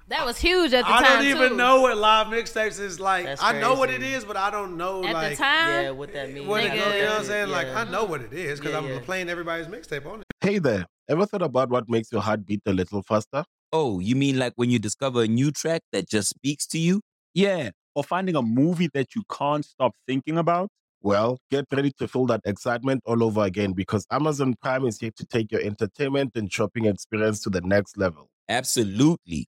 That 0.08 0.24
was 0.26 0.38
huge 0.38 0.72
at 0.74 0.86
the 0.86 0.92
I 0.94 1.02
time 1.02 1.06
I 1.06 1.16
don't 1.16 1.26
even 1.26 1.50
too. 1.52 1.56
know 1.58 1.82
what 1.82 1.98
live 1.98 2.28
mixtapes 2.28 2.80
is 2.80 3.00
like. 3.00 3.26
That's 3.26 3.42
I 3.42 3.60
know 3.60 3.74
what 3.74 3.90
it 3.90 3.98
crazy. 4.00 4.14
is, 4.14 4.24
but 4.26 4.38
I 4.38 4.52
don't 4.52 4.78
know 4.78 5.04
At 5.04 5.30
the 5.32 5.36
time? 5.36 5.84
Yeah, 5.84 5.90
what 5.92 6.14
that 6.14 6.32
means. 6.32 6.46
what 6.48 6.64
it, 6.64 6.74
you 6.74 6.80
know 6.80 6.86
what 6.86 6.96
I'm 6.96 7.22
Nigga. 7.24 7.26
saying. 7.26 7.50
Like 7.50 7.68
I 7.70 7.84
know 7.86 8.04
what 8.04 8.22
it 8.22 8.32
is 8.32 8.60
because 8.60 8.74
Yeah, 8.74 8.78
I'm 8.80 8.88
yeah. 8.88 9.00
playing 9.04 9.30
everybody's 9.30 9.66
mixtape 9.68 10.06
on 10.06 10.20
it. 10.20 10.26
Hey 10.42 10.60
there. 10.60 10.86
Ever 11.10 11.26
thought 11.26 11.42
about 11.42 11.70
what 11.70 11.90
makes 11.90 12.12
your 12.12 12.22
heart 12.22 12.46
beat 12.46 12.62
a 12.68 12.74
little 12.74 13.02
faster? 13.02 13.44
Oh, 13.74 14.00
you 14.00 14.16
mean 14.16 14.38
like 14.38 14.54
when 14.58 14.70
you 14.70 14.78
discover 14.78 15.24
a 15.24 15.28
new 15.28 15.52
track 15.52 15.82
that 15.92 16.08
just 16.08 16.30
speaks 16.30 16.68
to 16.68 16.78
you? 16.78 17.02
Yeah, 17.34 17.72
or 17.96 18.04
finding 18.04 18.36
a 18.36 18.42
movie 18.44 18.90
that 18.94 19.16
you 19.16 19.24
can't 19.32 19.66
stop 19.66 19.94
thinking 20.08 20.38
about. 20.38 20.70
Well, 21.02 21.40
get 21.52 21.66
ready 21.72 21.92
to 22.00 22.08
feel 22.08 22.26
that 22.28 22.42
excitement 22.46 23.02
all 23.06 23.24
over 23.24 23.42
again 23.44 23.74
because 23.74 24.06
Amazon 24.12 24.56
Prime 24.62 24.86
is 24.86 25.00
here 25.00 25.12
to 25.18 25.26
take 25.26 25.52
your 25.52 25.62
entertainment 25.62 26.32
and 26.36 26.52
shopping 26.52 26.86
experience 26.86 27.42
to 27.42 27.50
the 27.50 27.62
next 27.62 27.98
level. 27.98 28.30
Absolutely. 28.50 29.48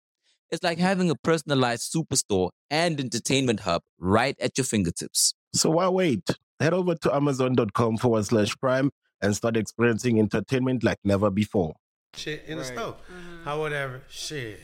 It's 0.51 0.63
like 0.63 0.79
having 0.79 1.09
a 1.09 1.15
personalized 1.15 1.93
superstore 1.93 2.49
and 2.69 2.99
entertainment 2.99 3.61
hub 3.61 3.83
right 3.97 4.35
at 4.41 4.57
your 4.57 4.65
fingertips. 4.65 5.33
So 5.53 5.69
why 5.69 5.87
wait? 5.87 6.29
Head 6.59 6.73
over 6.73 6.95
to 6.95 7.15
amazon.com 7.15 7.97
forward 7.97 8.25
slash 8.25 8.55
prime 8.57 8.91
and 9.21 9.35
start 9.35 9.55
experiencing 9.55 10.19
entertainment 10.19 10.83
like 10.83 10.97
never 11.03 11.29
before. 11.29 11.75
Shit 12.15 12.43
in 12.47 12.57
the 12.57 12.63
Right. 12.63 12.73
stove. 12.73 12.97
How 13.45 13.59
whatever. 13.61 14.01
Shit. 14.09 14.59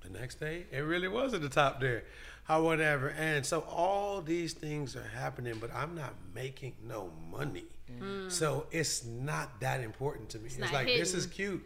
The 0.00 0.08
next 0.10 0.40
day, 0.40 0.66
it 0.72 0.78
really 0.80 1.08
was 1.08 1.34
at 1.34 1.42
the 1.42 1.48
top 1.48 1.80
there. 1.80 2.04
How 2.44 2.62
whatever. 2.62 3.08
And 3.10 3.44
so 3.44 3.60
all 3.60 4.22
these 4.22 4.54
things 4.54 4.96
are 4.96 5.02
happening, 5.08 5.58
but 5.60 5.74
I'm 5.74 5.94
not 5.94 6.14
making 6.34 6.76
no 6.82 7.10
money. 7.30 7.64
Mm. 8.00 8.30
So 8.30 8.66
it's 8.70 9.04
not 9.04 9.60
that 9.60 9.80
important 9.80 10.30
to 10.30 10.38
me. 10.38 10.46
It's, 10.46 10.58
not 10.58 10.72
like 10.72 10.86
this 10.86 11.12
is 11.12 11.26
cute. 11.26 11.62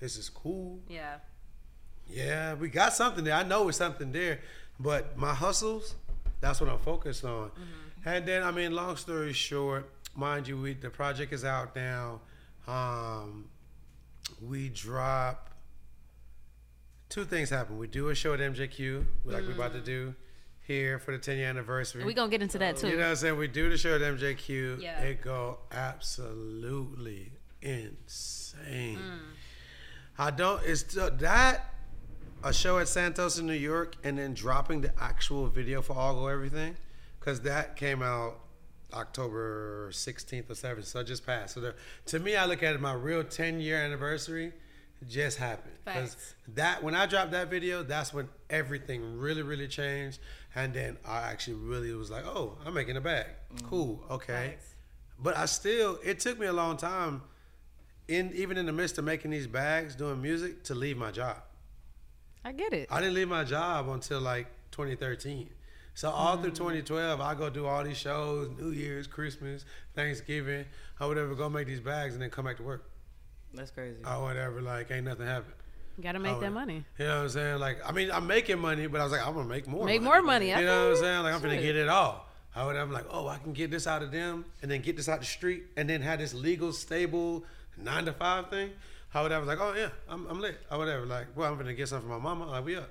This 0.00 0.16
is 0.16 0.28
cool. 0.28 0.80
Yeah. 0.88 1.18
Yeah, 2.12 2.54
we 2.54 2.68
got 2.68 2.92
something 2.92 3.24
there. 3.24 3.34
I 3.34 3.42
know 3.42 3.68
it's 3.68 3.78
something 3.78 4.12
there, 4.12 4.40
but 4.78 5.16
my 5.16 5.34
hustles, 5.34 5.94
that's 6.40 6.60
what 6.60 6.68
I'm 6.68 6.78
focused 6.78 7.24
on. 7.24 7.48
Mm-hmm. 7.50 8.08
And 8.08 8.26
then, 8.26 8.42
I 8.42 8.50
mean, 8.50 8.72
long 8.72 8.96
story 8.96 9.32
short, 9.32 9.88
mind 10.14 10.48
you, 10.48 10.60
we 10.60 10.74
the 10.74 10.90
project 10.90 11.32
is 11.32 11.44
out 11.44 11.74
now. 11.74 12.20
Um, 12.66 13.46
we 14.40 14.68
drop 14.68 15.50
two 17.08 17.24
things 17.24 17.50
happen. 17.50 17.78
We 17.78 17.86
do 17.86 18.08
a 18.08 18.14
show 18.14 18.34
at 18.34 18.40
MJQ, 18.40 19.04
like 19.24 19.42
we're 19.42 19.52
about 19.52 19.72
to 19.72 19.78
mm-hmm. 19.78 19.84
do 19.84 20.14
here 20.66 20.98
for 20.98 21.12
the 21.12 21.18
10 21.18 21.38
year 21.38 21.48
anniversary. 21.48 22.04
We're 22.04 22.12
gonna 22.12 22.30
get 22.30 22.42
into 22.42 22.58
that, 22.58 22.76
too. 22.76 22.88
You 22.88 22.96
know 22.96 23.02
what 23.02 23.10
I'm 23.10 23.16
saying? 23.16 23.36
We 23.36 23.48
do 23.48 23.68
the 23.68 23.76
show 23.76 23.94
at 23.94 24.00
MJQ. 24.00 24.80
Yeah. 24.80 25.00
It 25.00 25.22
go 25.22 25.58
absolutely 25.70 27.32
insane. 27.60 28.98
Mm. 28.98 29.18
I 30.18 30.30
don't. 30.30 30.62
It's 30.64 30.96
uh, 30.96 31.10
that 31.20 31.71
a 32.44 32.52
show 32.52 32.78
at 32.78 32.88
Santos 32.88 33.38
in 33.38 33.46
New 33.46 33.52
York, 33.52 33.96
and 34.04 34.18
then 34.18 34.34
dropping 34.34 34.80
the 34.80 34.92
actual 35.00 35.46
video 35.46 35.82
for 35.82 35.94
All 35.94 36.14
Gold 36.14 36.30
Everything, 36.30 36.76
because 37.20 37.40
that 37.42 37.76
came 37.76 38.02
out 38.02 38.38
October 38.92 39.90
16th 39.92 40.50
or 40.50 40.54
7th, 40.54 40.84
so 40.84 41.00
it 41.00 41.06
just 41.06 41.24
passed. 41.24 41.54
So 41.54 41.60
the, 41.60 41.74
to 42.06 42.18
me, 42.18 42.36
I 42.36 42.46
look 42.46 42.62
at 42.62 42.74
it 42.74 42.80
my 42.80 42.94
real 42.94 43.24
10 43.24 43.60
year 43.60 43.76
anniversary 43.76 44.52
just 45.08 45.38
happened. 45.38 45.74
Because 45.84 46.16
that 46.54 46.82
when 46.82 46.94
I 46.94 47.06
dropped 47.06 47.32
that 47.32 47.50
video, 47.50 47.82
that's 47.82 48.12
when 48.12 48.28
everything 48.50 49.18
really, 49.18 49.42
really 49.42 49.68
changed, 49.68 50.18
and 50.54 50.74
then 50.74 50.98
I 51.06 51.22
actually 51.22 51.56
really 51.56 51.92
was 51.94 52.10
like, 52.10 52.26
oh, 52.26 52.58
I'm 52.64 52.74
making 52.74 52.96
a 52.96 53.00
bag. 53.00 53.26
Mm. 53.54 53.68
Cool, 53.68 54.04
okay. 54.10 54.56
But 55.18 55.36
I 55.36 55.46
still, 55.46 55.98
it 56.04 56.20
took 56.20 56.38
me 56.38 56.46
a 56.46 56.52
long 56.52 56.76
time, 56.76 57.22
in 58.08 58.32
even 58.34 58.58
in 58.58 58.66
the 58.66 58.72
midst 58.72 58.98
of 58.98 59.04
making 59.04 59.30
these 59.30 59.46
bags, 59.46 59.94
doing 59.94 60.20
music, 60.20 60.64
to 60.64 60.74
leave 60.74 60.96
my 60.96 61.12
job. 61.12 61.36
I 62.44 62.52
get 62.52 62.72
it. 62.72 62.88
I 62.90 63.00
didn't 63.00 63.14
leave 63.14 63.28
my 63.28 63.44
job 63.44 63.88
until 63.88 64.20
like 64.20 64.46
2013. 64.72 65.48
So 65.94 66.10
all 66.10 66.38
through 66.38 66.52
mm. 66.52 66.56
2012, 66.56 67.20
I 67.20 67.34
go 67.34 67.50
do 67.50 67.66
all 67.66 67.84
these 67.84 67.98
shows, 67.98 68.50
New 68.58 68.70
Year's, 68.70 69.06
Christmas, 69.06 69.64
Thanksgiving, 69.94 70.64
or 71.00 71.08
whatever, 71.08 71.34
go 71.34 71.48
make 71.48 71.66
these 71.66 71.80
bags 71.80 72.14
and 72.14 72.22
then 72.22 72.30
come 72.30 72.46
back 72.46 72.56
to 72.56 72.62
work. 72.62 72.88
That's 73.52 73.70
crazy. 73.70 73.98
Or 74.06 74.22
whatever, 74.22 74.62
like 74.62 74.90
ain't 74.90 75.04
nothing 75.04 75.26
happened. 75.26 75.54
Gotta 76.00 76.18
make 76.18 76.36
Oh, 76.36 76.40
that 76.40 76.52
money. 76.52 76.84
You 76.98 77.04
know 77.04 77.16
what 77.16 77.22
I'm 77.24 77.28
saying? 77.28 77.58
Like, 77.58 77.78
I 77.86 77.92
mean, 77.92 78.10
I'm 78.10 78.26
making 78.26 78.58
money, 78.58 78.86
but 78.86 79.00
I 79.00 79.04
was 79.04 79.12
like, 79.12 79.26
I'm 79.26 79.34
gonna 79.34 79.46
make 79.48 79.68
more. 79.68 79.84
Make 79.84 80.00
money. 80.00 80.22
more 80.22 80.22
money. 80.22 80.54
I 80.54 80.60
You 80.60 80.66
know 80.66 80.88
what 80.88 80.96
I'm 80.96 81.02
saying? 81.02 81.22
Like, 81.22 81.34
I'm 81.34 81.42
gonna 81.42 81.60
get 81.60 81.76
it 81.76 81.88
all. 81.88 82.26
I 82.54 82.66
would, 82.66 82.76
I'm 82.76 82.92
like, 82.92 83.06
oh, 83.10 83.28
I 83.28 83.38
can 83.38 83.52
get 83.52 83.70
this 83.70 83.86
out 83.86 84.02
of 84.02 84.10
them, 84.10 84.44
and 84.62 84.70
then 84.70 84.80
get 84.80 84.96
this 84.96 85.08
out 85.08 85.20
the 85.20 85.26
street, 85.26 85.64
and 85.76 85.88
then 85.88 86.00
have 86.02 86.18
this 86.18 86.34
legal, 86.34 86.72
stable 86.72 87.44
nine 87.76 88.04
to 88.06 88.12
five 88.12 88.48
thing. 88.48 88.70
I 89.14 89.22
would 89.22 89.30
have 89.30 89.46
like, 89.46 89.60
oh 89.60 89.74
yeah, 89.76 89.90
I'm, 90.08 90.26
I'm 90.26 90.40
lit. 90.40 90.58
I 90.70 90.76
would 90.76 90.88
have 90.88 91.04
like, 91.04 91.28
well, 91.36 91.50
I'm 91.50 91.58
gonna 91.58 91.74
get 91.74 91.88
something 91.88 92.08
from 92.08 92.22
my 92.22 92.34
mama. 92.34 92.50
Like, 92.50 92.64
we 92.64 92.76
up. 92.76 92.90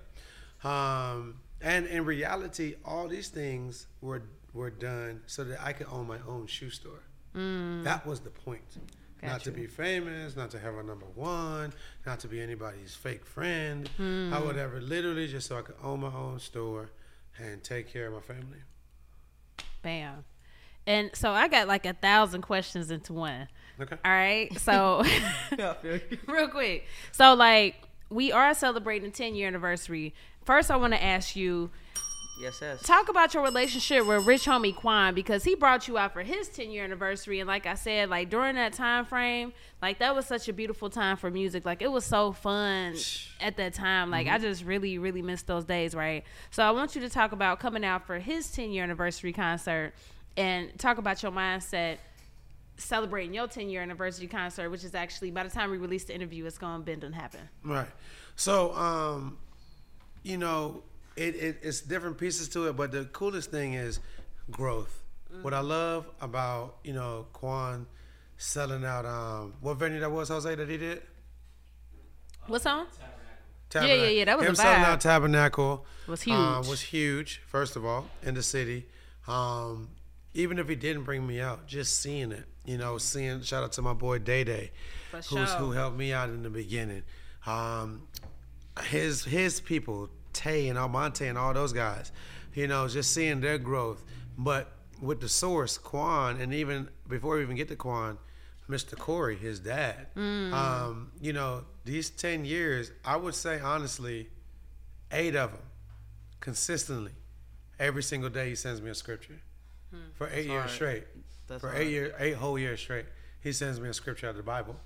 Um, 0.65 1.39
and 1.61 1.87
in 1.87 2.05
reality, 2.05 2.75
all 2.85 3.07
these 3.07 3.29
things 3.29 3.87
were 4.01 4.23
were 4.53 4.69
done 4.69 5.21
so 5.27 5.43
that 5.43 5.61
I 5.63 5.73
could 5.73 5.87
own 5.91 6.07
my 6.07 6.17
own 6.27 6.47
shoe 6.47 6.69
store. 6.69 7.03
Mm. 7.35 7.83
That 7.83 8.05
was 8.05 8.19
the 8.19 8.29
point. 8.29 8.77
not 9.21 9.31
Got 9.31 9.41
to 9.41 9.51
be 9.51 9.67
famous, 9.67 10.35
not 10.35 10.51
to 10.51 10.59
have 10.59 10.75
a 10.75 10.83
number 10.83 11.05
one, 11.15 11.73
not 12.05 12.19
to 12.21 12.27
be 12.27 12.41
anybody's 12.41 12.93
fake 12.93 13.25
friend, 13.25 13.89
or 13.97 14.45
whatever. 14.45 14.81
Literally, 14.81 15.27
just 15.27 15.47
so 15.47 15.57
I 15.57 15.61
could 15.61 15.75
own 15.81 16.01
my 16.01 16.13
own 16.13 16.39
store 16.39 16.89
and 17.39 17.63
take 17.63 17.91
care 17.91 18.07
of 18.07 18.13
my 18.13 18.19
family. 18.19 18.59
Bam. 19.81 20.25
And 20.85 21.11
so 21.13 21.31
I 21.31 21.47
got 21.47 21.67
like 21.67 21.85
a 21.85 21.93
thousand 21.93 22.41
questions 22.41 22.91
into 22.91 23.13
one. 23.13 23.47
Okay. 23.81 23.97
All 24.05 24.11
right. 24.11 24.49
So 24.61 25.03
real 26.27 26.47
quick. 26.47 26.85
So 27.11 27.33
like 27.33 27.75
we 28.09 28.31
are 28.31 28.53
celebrating 28.53 29.09
the 29.09 29.15
10 29.15 29.35
year 29.35 29.47
anniversary. 29.47 30.13
First 30.45 30.69
I 30.69 30.75
want 30.77 30.93
to 30.93 31.03
ask 31.03 31.35
you 31.35 31.71
Yes, 32.41 32.57
yes. 32.59 32.81
talk 32.81 33.07
about 33.07 33.35
your 33.35 33.43
relationship 33.43 34.05
with 34.07 34.25
Rich 34.25 34.45
Homie 34.45 34.75
Quan 34.75 35.13
because 35.13 35.43
he 35.43 35.53
brought 35.53 35.87
you 35.87 35.99
out 35.99 36.13
for 36.13 36.23
his 36.23 36.49
10 36.49 36.71
year 36.71 36.83
anniversary 36.83 37.39
and 37.39 37.47
like 37.47 37.67
I 37.67 37.75
said 37.75 38.09
like 38.09 38.31
during 38.31 38.55
that 38.55 38.73
time 38.73 39.05
frame 39.05 39.53
like 39.79 39.99
that 39.99 40.15
was 40.15 40.25
such 40.25 40.47
a 40.47 40.53
beautiful 40.53 40.89
time 40.89 41.17
for 41.17 41.29
music 41.29 41.65
like 41.65 41.83
it 41.83 41.91
was 41.91 42.03
so 42.03 42.31
fun 42.31 42.95
at 43.39 43.57
that 43.57 43.75
time 43.75 44.09
like 44.09 44.25
I 44.25 44.31
mm-hmm. 44.31 44.43
just 44.43 44.65
really 44.65 44.97
really 44.97 45.21
missed 45.21 45.45
those 45.45 45.65
days 45.65 45.93
right 45.93 46.23
so 46.49 46.63
I 46.63 46.71
want 46.71 46.95
you 46.95 47.01
to 47.01 47.09
talk 47.09 47.31
about 47.31 47.59
coming 47.59 47.85
out 47.85 48.07
for 48.07 48.17
his 48.17 48.49
10 48.51 48.71
year 48.71 48.83
anniversary 48.83 49.33
concert 49.33 49.93
and 50.35 50.75
talk 50.79 50.97
about 50.97 51.21
your 51.21 51.31
mindset 51.31 51.97
celebrating 52.81 53.33
your 53.33 53.47
10 53.47 53.69
year 53.69 53.81
anniversary 53.81 54.27
concert 54.27 54.69
which 54.69 54.83
is 54.83 54.95
actually 54.95 55.31
by 55.31 55.43
the 55.43 55.49
time 55.49 55.69
we 55.71 55.77
release 55.77 56.03
the 56.05 56.15
interview 56.15 56.45
it's 56.45 56.57
going 56.57 56.79
to 56.79 56.85
bend 56.85 57.03
and 57.03 57.13
happen 57.15 57.41
Right. 57.63 57.87
So, 58.35 58.73
um, 58.73 59.37
you 60.23 60.37
know, 60.37 60.83
it, 61.15 61.35
it 61.35 61.59
it's 61.61 61.81
different 61.81 62.17
pieces 62.17 62.47
to 62.49 62.67
it, 62.69 62.75
but 62.75 62.91
the 62.91 63.05
coolest 63.05 63.51
thing 63.51 63.73
is 63.73 63.99
growth. 64.49 65.03
What 65.41 65.53
I 65.53 65.59
love 65.59 66.09
about 66.21 66.77
you 66.83 66.93
know 66.93 67.27
Quan 67.33 67.85
selling 68.37 68.83
out 68.83 69.05
um 69.05 69.53
what 69.61 69.75
venue 69.77 69.99
that 69.99 70.11
was 70.11 70.29
Jose 70.29 70.55
that 70.55 70.67
he 70.69 70.77
did. 70.77 71.01
what's 72.47 72.65
on 72.65 72.87
yeah 73.75 73.85
yeah 73.85 74.07
yeah 74.07 74.25
that 74.25 74.37
was 74.37 74.47
him 74.47 74.53
a 74.53 74.55
selling 74.55 74.81
out 74.81 74.99
Tabernacle 75.01 75.85
Was 76.07 76.21
uh, 76.27 76.55
huge. 76.59 76.67
was 76.67 76.81
huge. 76.81 77.41
First 77.47 77.75
of 77.75 77.85
all, 77.85 78.07
in 78.23 78.33
the 78.33 78.43
city, 78.43 78.87
um, 79.27 79.89
even 80.33 80.57
if 80.59 80.67
he 80.67 80.75
didn't 80.75 81.03
bring 81.03 81.25
me 81.25 81.39
out, 81.39 81.67
just 81.67 81.99
seeing 82.01 82.31
it, 82.31 82.45
you 82.65 82.77
know, 82.77 82.97
seeing. 82.97 83.41
Shout 83.41 83.63
out 83.63 83.71
to 83.73 83.81
my 83.81 83.93
boy 83.93 84.19
Day 84.19 84.43
Day, 84.43 84.71
sure. 85.21 85.45
who 85.45 85.71
helped 85.71 85.97
me 85.97 86.13
out 86.13 86.29
in 86.29 86.43
the 86.43 86.49
beginning. 86.49 87.03
Um, 87.45 88.07
his 88.89 89.23
his 89.23 89.59
people, 89.59 90.09
Tay 90.33 90.69
and 90.69 90.77
Almonte 90.77 91.27
and 91.27 91.37
all 91.37 91.53
those 91.53 91.73
guys, 91.73 92.11
you 92.53 92.67
know, 92.67 92.87
just 92.87 93.13
seeing 93.13 93.41
their 93.41 93.57
growth. 93.57 94.03
But 94.37 94.71
with 95.01 95.19
the 95.21 95.29
source, 95.29 95.77
Quan, 95.77 96.39
and 96.39 96.53
even 96.53 96.89
before 97.07 97.37
we 97.37 97.41
even 97.41 97.55
get 97.55 97.67
to 97.69 97.75
Quan, 97.75 98.17
Mr. 98.69 98.97
Corey, 98.97 99.35
his 99.35 99.59
dad. 99.59 100.07
Mm. 100.15 100.53
Um, 100.53 101.11
you 101.19 101.33
know, 101.33 101.65
these 101.83 102.09
ten 102.09 102.45
years, 102.45 102.91
I 103.03 103.17
would 103.17 103.35
say 103.35 103.59
honestly, 103.59 104.29
eight 105.11 105.35
of 105.35 105.51
them, 105.51 105.61
consistently, 106.39 107.13
every 107.79 108.03
single 108.03 108.29
day 108.29 108.49
he 108.49 108.55
sends 108.55 108.81
me 108.81 108.89
a 108.89 108.95
scripture. 108.95 109.41
For 110.13 110.29
eight 110.31 110.45
years 110.45 110.71
straight. 110.71 111.03
That's 111.51 111.61
For 111.61 111.75
eight 111.75 111.89
years, 111.89 112.13
eight 112.17 112.35
whole 112.35 112.57
years 112.57 112.79
straight, 112.79 113.05
he 113.41 113.51
sends 113.51 113.79
me 113.79 113.89
a 113.89 113.93
scripture 113.93 114.27
out 114.27 114.31
of 114.31 114.37
the 114.37 114.43
Bible 114.43 114.77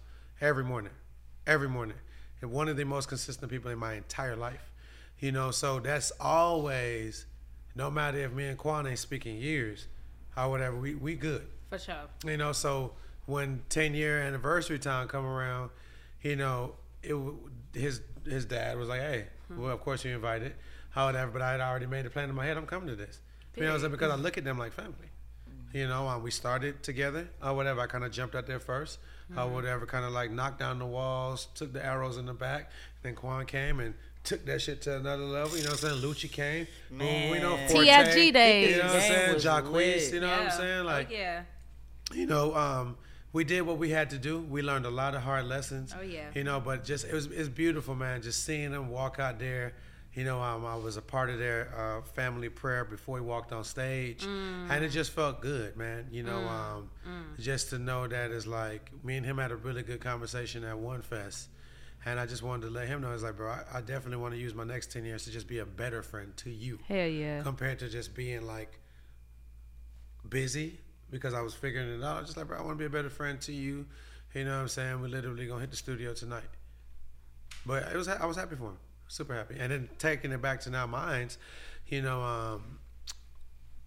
every 0.42 0.64
morning, 0.64 0.94
every 1.46 1.70
morning. 1.70 1.98
And 2.42 2.52
one 2.52 2.68
of 2.68 2.76
the 2.76 2.86
most 2.86 3.08
consistent 3.08 3.52
people 3.52 3.70
in 3.70 3.78
my 3.78 3.94
entire 3.94 4.36
life. 4.36 4.72
You 5.20 5.32
know, 5.32 5.52
so 5.52 5.80
that's 5.80 6.12
always, 6.20 7.28
no 7.76 7.92
matter 7.92 8.18
if 8.18 8.32
me 8.32 8.48
and 8.48 8.58
Quan 8.58 8.88
ain't 8.88 8.98
speaking 8.98 9.38
years 9.38 9.88
or 10.36 10.50
whatever, 10.50 10.76
we, 10.76 10.96
we 10.96 11.14
good. 11.14 11.48
for 11.70 11.78
sure 11.78 12.10
You 12.26 12.38
know, 12.38 12.52
so 12.52 12.94
when 13.28 13.62
10 13.70 13.94
year 13.94 14.20
anniversary 14.22 14.80
time 14.80 15.08
come 15.08 15.26
around, 15.26 15.70
you 16.22 16.36
know, 16.36 16.74
it 17.04 17.16
his 17.80 18.02
his 18.26 18.46
dad 18.46 18.80
was 18.80 18.90
like, 18.90 19.02
"Hey, 19.02 19.28
hmm. 19.48 19.62
well, 19.62 19.72
of 19.72 19.82
course 19.82 20.04
you 20.04 20.16
invited, 20.16 20.56
however. 20.90 21.30
But 21.32 21.44
I 21.44 21.52
had 21.52 21.62
already 21.62 21.86
made 21.86 22.08
a 22.08 22.10
plan 22.10 22.30
in 22.30 22.36
my 22.36 22.46
head. 22.46 22.58
I'm 22.58 22.66
coming 22.66 22.88
to 22.88 22.96
this. 22.96 23.20
You 23.56 23.62
know, 23.62 23.70
what 23.70 23.76
I'm 23.76 23.80
saying? 23.82 23.92
because 23.92 24.12
I 24.12 24.16
look 24.16 24.40
at 24.40 24.44
them 24.44 24.58
like 24.58 24.74
family. 24.74 25.10
You 25.76 25.90
know, 25.90 26.08
um, 26.08 26.24
we 26.24 26.32
started 26.32 26.82
together 26.84 27.28
or 27.44 27.54
whatever. 27.54 27.82
I 27.82 27.88
kind 27.88 28.06
of 28.06 28.12
jumped 28.14 28.34
out 28.34 28.48
there 28.48 28.60
1st 28.62 28.98
or 29.32 29.44
Mhm. 29.44 29.52
whatever, 29.52 29.86
kind 29.86 30.06
of 30.06 30.14
like 30.14 30.32
knocked 30.32 30.58
down 30.58 30.80
the 30.80 30.86
walls, 30.86 31.50
took 31.54 31.74
the 31.74 31.84
arrows 31.86 32.16
in 32.16 32.26
the 32.26 32.34
back. 32.34 32.72
Then 33.04 33.14
Quan 33.14 33.46
came 33.46 33.82
and 33.82 33.94
took 34.24 34.46
that 34.46 34.62
shit 34.62 34.82
to 34.84 34.96
another 34.96 35.26
level. 35.26 35.58
You 35.58 35.66
know 35.66 35.72
what 35.72 35.84
I'm 35.84 35.90
saying? 36.00 36.02
Lucci 36.02 36.32
came. 36.32 36.68
Boom, 36.90 37.30
we 37.30 37.40
know 37.40 37.58
Man. 37.58 37.68
Forte, 37.70 37.88
TFG 37.90 38.32
days. 38.32 38.70
You 38.78 38.82
know 38.84 38.88
what 38.88 38.96
I'm 38.96 39.02
saying? 39.02 39.36
Jacquees. 39.40 40.14
You 40.14 40.20
know 40.22 40.28
what 40.30 40.40
I'm 40.40 40.44
Yeah. 40.46 40.50
saying? 40.58 40.80
Oh, 40.80 40.84
Like, 40.86 41.10
yeah 41.12 41.44
you 42.14 42.26
know, 42.28 42.56
um, 42.56 42.98
we 43.34 43.44
did 43.44 43.64
what 43.64 43.78
we 43.78 43.90
had 43.90 44.12
to 44.12 44.18
do. 44.18 44.40
We 44.40 44.62
learned 44.62 44.86
a 44.86 44.90
lot 44.92 45.14
of 45.14 45.24
hard 45.24 45.44
lessons. 45.46 45.94
Oh, 45.98 46.02
yeah. 46.02 46.30
You 46.34 46.46
know, 46.46 46.62
but 46.62 46.86
just 46.86 47.04
it 47.06 47.14
was 47.14 47.26
it's 47.26 47.50
beautiful, 47.50 47.96
man. 47.96 48.22
Just 48.22 48.46
seeing 48.46 48.72
them 48.72 48.88
walk 48.90 49.20
out 49.20 49.40
there. 49.40 49.74
You 50.16 50.24
know, 50.24 50.42
um, 50.42 50.66
I 50.66 50.76
was 50.78 50.96
a 50.96 51.02
part 51.02 51.30
of 51.30 51.40
their 51.40 51.68
uh, 51.76 52.02
family 52.14 52.48
prayer 52.48 52.86
before 52.86 53.18
he 53.18 53.24
walked 53.24 53.52
on 53.52 53.64
stage, 53.66 54.24
Mm. 54.26 54.70
and 54.72 54.84
it 54.86 54.90
just 54.90 55.12
felt 55.12 55.42
good, 55.42 55.76
man. 55.76 56.08
You 56.10 56.24
know, 56.24 56.40
Mm. 56.40 56.50
um, 56.50 56.90
Mm. 57.06 57.40
just 57.40 57.70
to 57.72 57.78
know 57.80 58.08
that 58.08 58.32
it's 58.32 58.48
like 58.48 58.92
me 59.04 59.18
and 59.18 59.26
him 59.26 59.38
had 59.38 59.52
a 59.52 59.58
really 59.58 59.84
good 59.84 60.00
conversation 60.00 60.64
at 60.64 60.78
One 60.80 61.02
Fest. 61.02 61.50
And 62.06 62.20
I 62.20 62.28
just 62.28 62.44
wanted 62.44 62.68
to 62.68 62.70
let 62.72 62.88
him 62.88 63.02
know, 63.02 63.12
it's 63.14 63.24
like, 63.24 63.36
bro, 63.36 63.50
I, 63.52 63.64
I 63.74 63.82
definitely 63.82 64.18
want 64.18 64.34
to 64.36 64.40
use 64.40 64.54
my 64.54 64.64
next 64.64 64.92
10 64.92 65.04
years 65.06 65.26
to 65.26 65.32
just 65.32 65.48
be 65.48 65.58
a 65.58 65.66
better 65.66 66.02
friend 66.04 66.38
to 66.38 66.50
you 66.52 66.80
hell 66.88 67.08
yeah 67.08 67.42
compared 67.42 67.80
to 67.80 67.90
just 67.90 68.14
being 68.14 68.46
like 68.46 68.80
busy 70.30 70.80
because 71.10 71.34
I 71.34 71.42
was 71.42 71.54
figuring 71.56 71.90
it 71.90 72.04
out. 72.04 72.20
I 72.20 72.22
Just 72.22 72.38
like, 72.38 72.48
bro, 72.48 72.58
I 72.58 72.62
want 72.62 72.74
to 72.78 72.80
be 72.80 72.86
a 72.86 72.90
better 72.90 73.10
friend 73.10 73.42
to 73.42 73.52
you. 73.52 73.86
You 74.34 74.44
know 74.46 74.52
what 74.56 74.62
I'm 74.62 74.68
saying? 74.68 75.02
We're 75.02 75.08
literally 75.08 75.48
gonna 75.48 75.62
hit 75.62 75.72
the 75.72 75.78
studio 75.78 76.14
tonight. 76.14 76.44
But 77.66 77.84
it 77.92 77.96
was 77.96 78.08
I 78.08 78.26
was 78.26 78.38
happy 78.38 78.56
for 78.56 78.66
him, 78.70 78.78
super 79.08 79.34
happy. 79.34 79.56
And 79.60 79.72
then 79.72 79.90
taking 80.00 80.32
it 80.32 80.42
back 80.42 80.62
to 80.62 80.70
now 80.70 80.86
mine's, 80.88 81.38
you 81.88 82.02
know, 82.02 82.22
um, 82.22 82.80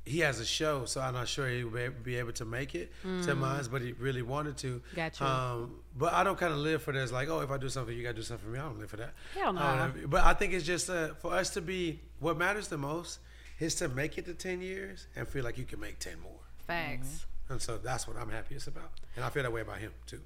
he 0.04 0.20
has 0.20 0.40
a 0.40 0.44
show, 0.46 0.86
so 0.86 1.02
I'm 1.02 1.12
not 1.12 1.28
sure 1.28 1.46
he 1.48 1.64
would 1.64 2.02
be 2.02 2.16
able 2.16 2.32
to 2.32 2.46
make 2.46 2.74
it 2.74 2.90
to 3.02 3.08
Mm. 3.08 3.36
mine's, 3.38 3.68
but 3.68 3.82
he 3.82 3.92
really 3.92 4.22
wanted 4.22 4.56
to. 4.58 4.80
Got 4.96 5.20
you. 5.20 5.26
Um, 5.26 5.80
but 5.98 6.14
I 6.14 6.24
don't 6.24 6.38
kind 6.38 6.50
of 6.52 6.60
live 6.60 6.82
for 6.82 6.92
this, 6.92 7.12
like, 7.12 7.28
oh, 7.28 7.40
if 7.40 7.50
I 7.50 7.58
do 7.58 7.68
something, 7.68 7.94
you 7.94 8.02
gotta 8.02 8.14
do 8.14 8.22
something 8.22 8.46
for 8.46 8.50
me. 8.50 8.58
I 8.58 8.62
don't 8.62 8.78
live 8.78 8.88
for 8.88 8.96
that. 8.96 9.12
Hell 9.34 9.52
no. 9.52 9.60
Uh, 9.60 9.90
but 10.06 10.24
I 10.24 10.32
think 10.32 10.54
it's 10.54 10.64
just 10.64 10.88
uh, 10.88 11.12
for 11.14 11.34
us 11.34 11.50
to 11.50 11.60
be 11.60 12.00
what 12.20 12.38
matters 12.38 12.68
the 12.68 12.78
most 12.78 13.18
is 13.58 13.74
to 13.76 13.88
make 13.88 14.16
it 14.16 14.24
to 14.26 14.34
ten 14.34 14.62
years 14.62 15.08
and 15.14 15.28
feel 15.28 15.44
like 15.44 15.58
you 15.58 15.64
can 15.64 15.78
make 15.80 15.98
ten 15.98 16.18
more. 16.20 16.40
facts 16.66 17.26
And 17.50 17.60
so 17.60 17.76
that's 17.76 18.06
what 18.08 18.16
I'm 18.16 18.30
happiest 18.30 18.66
about, 18.66 18.92
and 19.16 19.24
I 19.24 19.28
feel 19.30 19.42
that 19.42 19.52
way 19.52 19.60
about 19.60 19.78
him 19.78 19.92
too. 20.06 20.20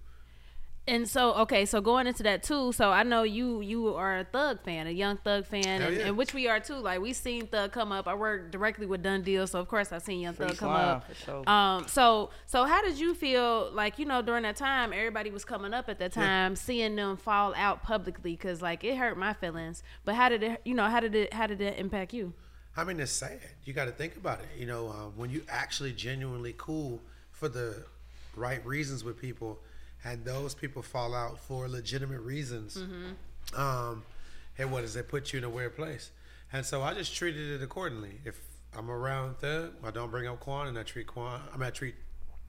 And 0.89 1.09
so, 1.09 1.35
okay, 1.35 1.65
so 1.65 1.81
going 1.81 2.09
into 2.09 2.25
that 2.25 2.43
too, 2.43 2.73
so 2.73 2.91
I 2.91 3.05
know 3.05 3.23
you 3.23 3.61
you 3.61 3.95
are 3.95 4.19
a 4.19 4.25
Thug 4.25 4.65
fan, 4.65 4.89
a 4.89 4.91
young 4.91 5.17
Thug 5.17 5.47
fan, 5.47 5.81
and, 5.81 5.97
yeah. 5.97 6.07
and 6.09 6.17
which 6.17 6.35
we 6.35 6.49
are 6.49 6.59
too. 6.59 6.75
Like 6.75 7.01
we 7.01 7.13
seen 7.13 7.47
Thug 7.47 7.71
come 7.71 7.93
up. 7.93 8.09
I 8.09 8.15
work 8.15 8.51
directly 8.51 8.87
with 8.87 9.01
Done 9.01 9.23
Deal, 9.23 9.47
so 9.47 9.61
of 9.61 9.69
course 9.69 9.93
I 9.93 9.99
seen 9.99 10.21
Young 10.21 10.35
Free 10.35 10.49
Thug 10.49 10.57
come 10.59 10.71
up. 10.73 11.05
sure. 11.25 11.49
Um, 11.49 11.87
so 11.87 12.31
so 12.47 12.65
how 12.65 12.83
did 12.83 12.99
you 12.99 13.15
feel? 13.15 13.71
Like 13.73 14.01
you 14.01 14.07
know 14.07 14.23
during 14.23 14.43
that 14.43 14.57
time, 14.57 14.93
everybody 14.93 15.31
was 15.31 15.45
coming 15.45 15.73
up 15.73 15.89
at 15.89 16.01
that 16.01 16.17
Yeah. 16.17 16.23
time, 16.25 16.57
seeing 16.57 16.97
them 16.97 17.17
fall 17.17 17.55
out 17.57 17.85
publicly, 17.85 18.37
cause 18.37 18.61
like 18.61 18.83
it 18.83 18.97
hurt 18.97 19.17
my 19.17 19.35
feelings. 19.35 19.85
But 20.05 20.17
how 20.17 20.31
did 20.31 20.43
it? 20.43 20.63
You 20.65 20.75
know 20.75 20.89
how 20.89 20.99
did 20.99 21.15
it? 21.15 21.33
How 21.33 21.47
did 21.47 21.61
it 21.61 21.79
impact 21.79 22.13
you? 22.13 22.33
I 22.77 22.83
mean, 22.83 22.99
it's 22.99 23.13
sad. 23.13 23.39
You 23.65 23.73
got 23.73 23.85
to 23.85 23.93
think 23.93 24.17
about 24.17 24.41
it. 24.41 24.49
You 24.59 24.67
know, 24.67 24.89
um, 24.89 25.13
when 25.15 25.31
you 25.31 25.43
actually 25.49 25.93
genuinely 25.93 26.55
cool 26.59 27.01
for 27.31 27.49
the 27.49 27.85
right 28.35 28.65
reasons 28.67 29.05
with 29.05 29.21
people, 29.21 29.61
and 30.05 30.25
those 30.25 30.55
people 30.55 30.83
fall 30.83 31.15
out 31.15 31.39
for 31.39 31.69
legitimate 31.69 32.21
reasons, 32.21 32.77
Mm-hmm. 32.77 33.61
um, 33.61 34.05
and 34.59 34.71
what 34.71 34.83
does 34.83 34.97
it 34.97 35.09
put 35.09 35.33
you 35.33 35.39
in 35.39 35.45
a 35.45 35.51
weird 35.51 35.75
place? 35.77 36.11
And 36.53 36.65
so 36.67 36.83
I 36.83 36.93
just 36.95 37.15
treated 37.15 37.61
it 37.61 37.65
accordingly. 37.65 38.21
If 38.25 38.39
I'm 38.77 38.91
around 38.91 39.39
Thug, 39.39 39.73
I 39.83 39.91
don't 39.91 40.11
bring 40.11 40.27
up 40.27 40.41
Quan, 40.41 40.67
and 40.69 40.79
I 40.79 40.83
treat 40.83 41.07
Quan. 41.07 41.41
I 41.53 41.57
mean, 41.57 41.67
I 41.67 41.71
treat 41.71 41.95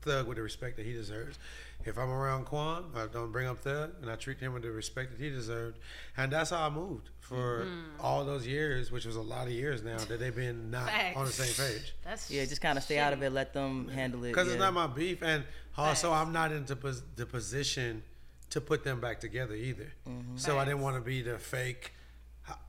Thug 0.04 0.28
with 0.28 0.38
the 0.38 0.44
respect 0.44 0.78
that 0.78 0.86
he 0.86 0.94
deserves. 0.94 1.40
If 1.86 1.98
I'm 1.98 2.10
around 2.10 2.46
Quan, 2.46 2.86
I 2.96 3.08
don't 3.08 3.32
bring 3.32 3.48
up 3.48 3.60
Thug, 3.60 3.92
and 4.02 4.10
I 4.10 4.16
treat 4.16 4.40
him 4.40 4.54
with 4.54 4.64
the 4.64 4.72
respect 4.72 5.12
that 5.12 5.20
he 5.24 5.30
deserved. 5.30 5.80
And 6.16 6.32
that's 6.32 6.52
how 6.52 6.66
I 6.68 6.70
moved 6.70 7.10
for 7.20 7.66
Mhm. 7.66 7.84
all 8.00 8.24
those 8.26 8.46
years, 8.48 8.92
which 8.92 9.06
was 9.06 9.16
a 9.16 9.22
lot 9.22 9.48
of 9.48 9.54
years 9.54 9.82
now 9.84 9.98
that 9.98 10.20
they've 10.20 10.36
been 10.36 10.72
not 10.72 10.90
on 11.16 11.26
the 11.26 11.32
same 11.32 11.54
page. 11.54 11.94
That's 12.04 12.30
Yeah, 12.30 12.46
just 12.46 12.62
kind 12.62 12.78
of 12.78 12.84
stay 12.84 13.00
out 13.00 13.12
of 13.14 13.22
it. 13.24 13.32
Let 13.32 13.54
them 13.54 13.88
handle 13.90 14.24
it. 14.24 14.30
Because 14.30 14.48
yeah. 14.48 14.54
it's 14.54 14.60
not 14.62 14.74
my 14.74 14.88
beef, 14.88 15.22
and 15.24 15.44
also 15.78 16.12
I'm 16.14 16.32
not 16.32 16.52
into 16.52 16.76
pos- 16.76 17.02
the 17.16 17.26
position 17.26 18.04
to 18.52 18.62
put 18.62 18.84
them 18.84 19.00
back 19.02 19.20
together 19.20 19.56
either. 19.56 19.92
Mhm. 20.08 20.40
So 20.40 20.60
I 20.60 20.66
didn't 20.66 20.82
want 20.82 20.96
to 20.98 21.02
be 21.02 21.22
the 21.22 21.40
fake. 21.40 21.94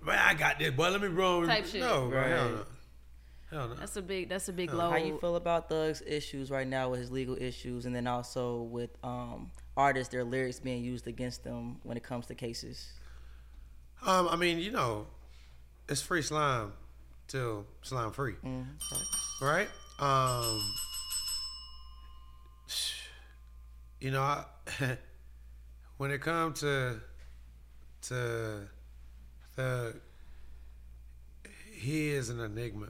Man, 0.01 0.18
I 0.18 0.35
got 0.35 0.59
this, 0.59 0.72
but 0.76 0.93
let 0.93 1.01
me 1.01 1.09
roll. 1.09 1.47
Type 1.47 1.66
shit. 1.66 1.80
No, 1.80 2.09
bro, 2.09 2.20
Right. 2.20 2.30
no. 2.30 2.37
Hell 2.57 2.66
no. 3.55 3.75
That's 3.75 3.97
a 3.97 4.03
big. 4.03 4.29
That's 4.29 4.49
a 4.49 4.53
big 4.53 4.71
How 4.71 4.77
load. 4.77 4.91
How 4.91 4.97
you 4.97 5.19
feel 5.19 5.37
about 5.37 5.69
Thug's 5.69 6.03
issues 6.07 6.51
right 6.51 6.67
now 6.67 6.91
with 6.91 7.01
his 7.01 7.11
legal 7.11 7.37
issues, 7.41 7.87
and 7.87 7.95
then 7.95 8.07
also 8.07 8.63
with 8.63 8.91
um, 9.03 9.51
artists, 9.77 10.13
their 10.13 10.25
lyrics 10.25 10.61
being 10.61 10.83
used 10.83 11.07
against 11.07 11.45
them 11.45 11.79
when 11.83 11.97
it 11.97 12.03
comes 12.03 12.27
to 12.27 12.35
cases? 12.35 12.93
Um, 14.05 14.29
I 14.29 14.37
mean, 14.37 14.59
you 14.59 14.71
know, 14.71 15.07
it's 15.89 16.03
free 16.03 16.23
slime 16.23 16.73
till 17.29 17.67
slime 17.83 18.13
free, 18.13 18.35
right? 19.41 19.69
Um, 19.99 20.61
you 24.01 24.11
know, 24.11 24.23
I, 24.23 24.45
when 25.97 26.11
it 26.11 26.21
comes 26.21 26.61
to 26.61 27.01
to 28.03 28.69
the 29.57 29.95
he 31.85 32.09
is 32.11 32.31
an 32.31 32.41
enigma, 32.41 32.89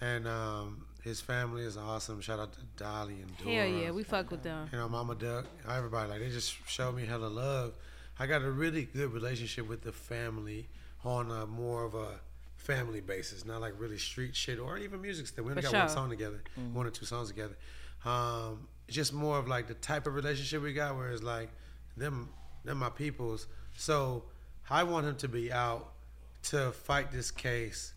and 0.00 0.26
um, 0.26 0.84
his 1.02 1.20
family 1.20 1.62
is 1.62 1.76
awesome. 1.76 2.20
Shout 2.20 2.38
out 2.38 2.52
to 2.54 2.60
Dolly 2.76 3.20
and 3.20 3.36
Dora. 3.38 3.54
Hell 3.54 3.66
yeah, 3.68 3.90
we 3.90 4.02
fuck 4.02 4.30
with 4.30 4.42
them. 4.42 4.68
You 4.72 4.78
know, 4.78 4.88
Mama 4.88 5.14
Duck, 5.14 5.46
everybody 5.68 6.08
like 6.10 6.20
they 6.20 6.30
just 6.30 6.54
showed 6.66 6.94
me 6.94 7.06
hella 7.06 7.26
love. 7.26 7.72
I 8.18 8.26
got 8.26 8.42
a 8.42 8.50
really 8.50 8.84
good 8.84 9.12
relationship 9.12 9.66
with 9.68 9.82
the 9.82 9.92
family 9.92 10.68
on 11.04 11.30
a 11.30 11.46
more 11.46 11.84
of 11.84 11.94
a 11.94 12.20
family 12.56 13.00
basis, 13.00 13.46
not 13.46 13.60
like 13.62 13.72
really 13.78 13.96
street 13.98 14.36
shit 14.36 14.58
or 14.58 14.76
even 14.76 15.00
music 15.00 15.26
stuff. 15.26 15.44
We 15.44 15.50
only 15.52 15.62
For 15.62 15.72
got 15.72 15.78
one 15.86 15.88
song 15.88 16.10
together, 16.10 16.42
Mhm. 16.58 16.72
one 16.72 16.86
or 16.86 16.90
two 16.90 17.06
songs 17.06 17.28
together. 17.28 17.56
Um, 18.04 18.68
just 18.88 19.12
more 19.14 19.38
of 19.38 19.48
like 19.48 19.66
the 19.68 19.74
type 19.74 20.06
of 20.06 20.14
relationship 20.14 20.62
we 20.62 20.72
got, 20.74 20.96
where 20.96 21.08
it's 21.10 21.22
like 21.22 21.48
them, 21.96 22.28
them 22.64 22.78
my 22.78 22.90
peoples. 22.90 23.46
So 23.76 24.24
I 24.68 24.82
want 24.82 25.06
him 25.06 25.16
to 25.16 25.28
be 25.28 25.50
out 25.50 25.92
to 26.44 26.72
fight 26.72 27.10
this 27.10 27.30
case 27.30 27.94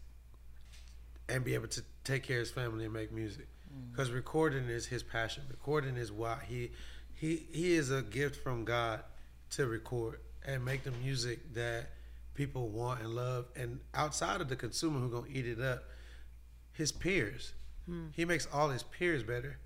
and 1.27 1.43
be 1.43 1.53
able 1.55 1.67
to 1.69 1.83
take 2.03 2.23
care 2.23 2.37
of 2.37 2.41
his 2.41 2.51
family 2.51 2.85
and 2.85 2.93
make 2.93 3.11
music. 3.11 3.47
Because 3.91 4.11
recording 4.11 4.65
is 4.65 4.85
his 4.85 5.01
passion. 5.01 5.43
Recording 5.49 5.97
is 5.97 6.11
why 6.11 6.37
he 6.47 6.71
he 7.13 7.47
he 7.51 7.73
is 7.73 7.89
a 7.89 8.03
gift 8.03 8.35
from 8.43 8.65
God 8.65 9.03
to 9.51 9.65
record 9.65 10.19
and 10.45 10.63
make 10.63 10.83
the 10.83 10.91
music 10.91 11.53
that 11.55 11.89
people 12.35 12.69
want 12.69 13.01
and 13.01 13.09
love. 13.09 13.45
And 13.55 13.79
outside 13.93 14.41
of 14.41 14.49
the 14.49 14.55
consumer 14.55 14.99
who 14.99 15.09
gonna 15.09 15.27
eat 15.31 15.47
it 15.47 15.59
up, 15.59 15.85
his 16.71 16.91
peers. 16.91 17.53
Hmm. 17.87 18.07
He 18.13 18.25
makes 18.25 18.47
all 18.53 18.69
his 18.69 18.83
peers 18.83 19.23
better. 19.23 19.57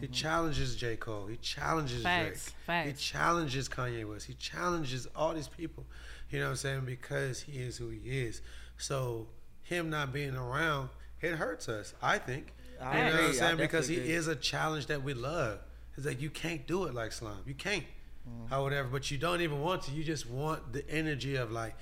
He 0.00 0.08
challenges 0.08 0.74
J. 0.74 0.96
Cole. 0.96 1.26
He 1.26 1.36
challenges 1.36 2.02
Facts, 2.02 2.52
Drake. 2.66 2.86
He 2.86 2.92
challenges 2.94 3.68
Kanye 3.68 4.08
West. 4.08 4.26
He 4.26 4.34
challenges 4.34 5.06
all 5.14 5.32
these 5.34 5.48
people. 5.48 5.86
You 6.30 6.40
know 6.40 6.46
what 6.46 6.50
I'm 6.50 6.56
saying? 6.56 6.84
Because 6.86 7.40
he 7.40 7.58
is 7.60 7.76
who 7.76 7.90
he 7.90 8.00
is. 8.00 8.42
So 8.78 9.28
him 9.62 9.90
not 9.90 10.12
being 10.12 10.34
around, 10.34 10.88
it 11.20 11.34
hurts 11.36 11.68
us. 11.68 11.94
I 12.02 12.18
think. 12.18 12.52
I 12.80 12.98
you 12.98 13.04
know 13.04 13.08
agree. 13.08 13.20
what 13.20 13.24
I'm 13.24 13.30
I 13.30 13.34
saying? 13.34 13.56
Because 13.56 13.88
he 13.88 13.96
agree. 13.96 14.12
is 14.12 14.28
a 14.28 14.36
challenge 14.36 14.86
that 14.86 15.02
we 15.02 15.14
love. 15.14 15.58
It's 15.96 16.06
like 16.06 16.20
you 16.20 16.30
can't 16.30 16.66
do 16.66 16.84
it 16.84 16.94
like 16.94 17.12
Slime. 17.12 17.42
You 17.46 17.54
can't. 17.54 17.84
Mm-hmm. 18.28 18.54
Or 18.54 18.62
whatever. 18.62 18.88
But 18.88 19.10
you 19.10 19.18
don't 19.18 19.40
even 19.40 19.60
want 19.60 19.82
to. 19.82 19.92
You 19.92 20.04
just 20.04 20.28
want 20.28 20.72
the 20.72 20.88
energy 20.90 21.36
of 21.36 21.50
like 21.50 21.74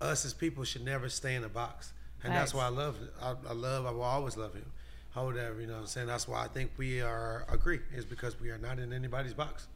us 0.00 0.24
as 0.24 0.34
people 0.34 0.64
should 0.64 0.84
never 0.84 1.08
stay 1.08 1.34
in 1.34 1.44
a 1.44 1.48
box. 1.48 1.92
And 2.24 2.34
that's 2.34 2.52
why 2.52 2.64
I 2.64 2.70
love. 2.70 2.96
I, 3.22 3.34
I 3.48 3.52
love 3.52 3.86
I 3.86 3.92
will 3.92 4.02
always 4.02 4.36
love 4.36 4.54
him. 4.54 4.72
Or 5.14 5.24
whatever, 5.24 5.62
you 5.62 5.66
know 5.66 5.72
what 5.74 5.80
I'm 5.80 5.86
saying? 5.86 6.08
That's 6.08 6.28
why 6.28 6.44
I 6.44 6.48
think 6.48 6.72
we 6.76 7.00
are 7.00 7.46
agree, 7.50 7.80
is 7.94 8.04
because 8.04 8.38
we 8.38 8.50
are 8.50 8.58
not 8.58 8.78
in 8.78 8.92
anybody's 8.92 9.32
box. 9.32 9.66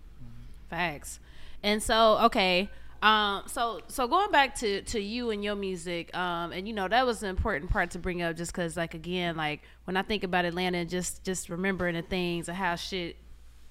Facts. 0.69 1.19
And 1.63 1.83
so, 1.83 2.19
okay. 2.25 2.69
Um, 3.03 3.45
so 3.47 3.81
so 3.89 4.07
going 4.07 4.31
back 4.31 4.55
to 4.57 4.83
to 4.83 5.01
you 5.01 5.31
and 5.31 5.43
your 5.43 5.57
music, 5.57 6.15
um, 6.17 6.53
and 6.53 6.69
you 6.69 6.75
know 6.75 6.87
that 6.87 7.07
was 7.07 7.23
an 7.23 7.31
important 7.31 7.71
part 7.71 7.93
to 7.93 7.99
bring 7.99 8.21
up, 8.21 8.37
just 8.37 8.53
because 8.53 8.77
like 8.77 8.95
again, 8.95 9.37
like 9.37 9.63
when 9.85 9.97
I 9.97 10.03
think 10.03 10.23
about 10.23 10.45
Atlanta, 10.45 10.79
and 10.79 10.91
just 10.91 11.25
just 11.25 11.49
remembering 11.49 11.95
the 11.95 12.03
things 12.03 12.49
and 12.49 12.57
how 12.57 12.75
shit 12.75 13.17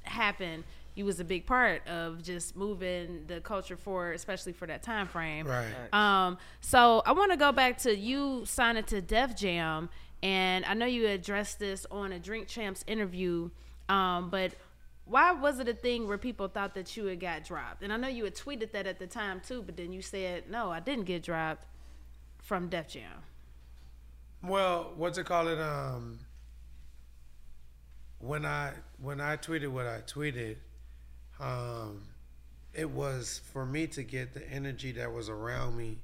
happened, 0.04 0.64
you 0.96 1.06
was 1.06 1.20
a 1.20 1.24
big 1.24 1.46
part 1.46 1.88
of 1.88 2.24
just 2.24 2.56
moving 2.56 3.26
the 3.28 3.40
culture 3.40 3.78
forward, 3.78 4.16
especially 4.16 4.54
for 4.54 4.66
that 4.66 4.82
time 4.82 5.08
frame. 5.08 5.48
Right. 5.48 5.94
Um, 5.94 6.38
so 6.62 7.04
I 7.06 7.12
want 7.12 7.32
to 7.32 7.38
go 7.38 7.52
back 7.52 7.78
to 7.80 7.96
you 7.96 8.44
signing 8.46 8.84
to 8.86 9.00
Def 9.00 9.36
Jam, 9.36 9.90
and 10.24 10.66
I 10.66 10.74
know 10.74 10.88
you 10.88 11.08
addressed 11.08 11.60
this 11.60 11.86
on 11.92 12.12
a 12.14 12.20
Drink 12.20 12.48
Champs 12.48 12.84
interview, 12.88 13.52
um, 13.88 14.32
but 14.32 14.54
why 15.10 15.32
was 15.32 15.60
it 15.60 15.68
a 15.68 15.74
thing 15.74 16.08
where 16.08 16.18
people 16.18 16.48
thought 16.48 16.74
that 16.76 16.96
you 16.96 17.06
had 17.06 17.20
got 17.20 17.44
dropped? 17.44 17.84
And 17.84 17.92
I 17.92 17.98
know 17.98 18.08
you 18.08 18.24
had 18.26 18.36
tweeted 18.36 18.72
that 18.74 18.86
at 18.88 19.00
the 19.00 19.08
time 19.08 19.42
too, 19.46 19.62
but 19.64 19.76
then 19.78 19.92
you 19.92 20.02
said 20.02 20.50
no, 20.50 20.72
I 20.72 20.80
didn't 20.80 21.06
get 21.06 21.24
dropped 21.24 21.66
from 22.42 22.70
Def 22.70 22.88
Jam. 22.90 23.24
Well, 24.44 24.94
what's 24.96 25.18
it 25.18 25.26
called? 25.26 25.48
It 25.50 25.60
um, 25.60 26.20
when 28.20 28.46
I 28.46 28.74
when 29.02 29.22
I 29.22 29.38
tweeted 29.38 29.70
what 29.70 29.88
I 29.88 30.02
tweeted, 30.02 30.58
um, 31.40 32.04
it 32.74 32.90
was 32.90 33.42
for 33.52 33.66
me 33.66 33.88
to 33.88 34.04
get 34.04 34.34
the 34.34 34.48
energy 34.50 34.92
that 34.94 35.12
was 35.12 35.30
around 35.30 35.78
me 35.78 35.98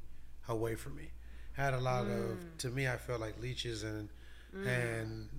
away 0.48 0.76
from 0.76 0.96
me. 0.96 1.12
I 1.58 1.62
had 1.62 1.74
a 1.74 1.80
lot 1.80 2.08
of 2.08 2.38
to 2.60 2.70
me, 2.70 2.88
I 2.88 2.98
felt 2.98 3.22
like 3.22 3.42
leeches 3.42 3.84
and 3.84 4.10
Mm. 4.56 4.68
and 4.68 5.30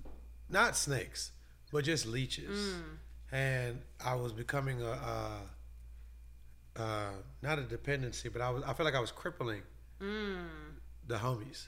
not 0.47 0.75
snakes, 0.77 1.31
but 1.71 1.83
just 1.83 2.05
leeches. 2.05 2.75
And 3.31 3.81
I 4.03 4.15
was 4.15 4.31
becoming 4.31 4.81
a, 4.81 4.91
a 4.91 6.81
uh, 6.81 7.09
not 7.41 7.59
a 7.59 7.63
dependency, 7.63 8.29
but 8.29 8.41
I 8.41 8.49
was 8.49 8.63
I 8.63 8.73
felt 8.73 8.85
like 8.85 8.95
I 8.95 8.99
was 8.99 9.11
crippling 9.11 9.61
the 11.07 11.15
homies 11.15 11.67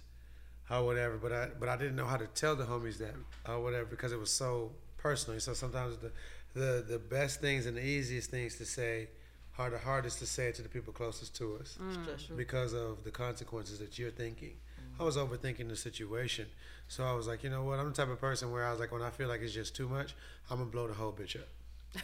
or 0.70 0.86
whatever. 0.86 1.18
But 1.18 1.32
I 1.34 1.48
but 1.60 1.68
I 1.70 1.78
didn't 1.78 1.96
know 1.96 2.06
how 2.06 2.18
to 2.18 2.28
tell 2.28 2.56
the 2.56 2.66
homies 2.66 2.98
that 3.00 3.16
or 3.48 3.62
whatever 3.62 3.86
because 3.86 4.12
it 4.12 4.20
was 4.20 4.32
so 4.32 4.72
personal. 4.98 5.40
So 5.40 5.54
sometimes 5.54 5.98
the 5.98 6.12
the 6.54 6.86
the 6.88 7.00
best 7.00 7.42
things 7.42 7.66
and 7.66 7.76
the 7.78 7.86
easiest 7.86 8.30
things 8.32 8.56
to 8.58 8.66
say 8.66 9.10
are 9.58 9.70
the 9.70 9.78
hardest 9.80 10.20
to 10.20 10.26
say 10.26 10.52
to 10.54 10.62
the 10.62 10.70
people 10.70 10.94
closest 10.94 11.36
to 11.36 11.58
us 11.60 11.78
Mm. 12.34 12.38
Because 12.38 12.74
of 12.74 13.04
the 13.04 13.12
consequences 13.12 13.80
that 13.80 14.00
you're 14.00 14.12
thinking. 14.12 14.56
I 15.00 15.04
was 15.04 15.18
overthinking 15.18 15.68
the 15.70 15.76
situation. 15.76 16.46
So 16.90 17.04
I 17.06 17.14
was 17.14 17.28
like, 17.28 17.44
you 17.44 17.50
know 17.50 17.64
what? 17.64 17.80
I'm 17.80 17.88
the 17.90 17.94
type 17.96 18.10
of 18.10 18.20
person 18.20 18.52
where 18.52 18.66
I 18.66 18.72
was 18.72 18.80
like, 18.80 18.92
when 18.92 19.02
I 19.02 19.10
feel 19.12 19.30
like 19.30 19.42
it's 19.42 19.54
just 19.54 19.76
too 19.76 19.88
much, 19.88 20.14
I'm 20.50 20.58
gonna 20.58 20.70
blow 20.70 20.88
the 20.88 20.94
whole 20.94 21.12
bitch 21.14 21.36
up. 21.38 21.48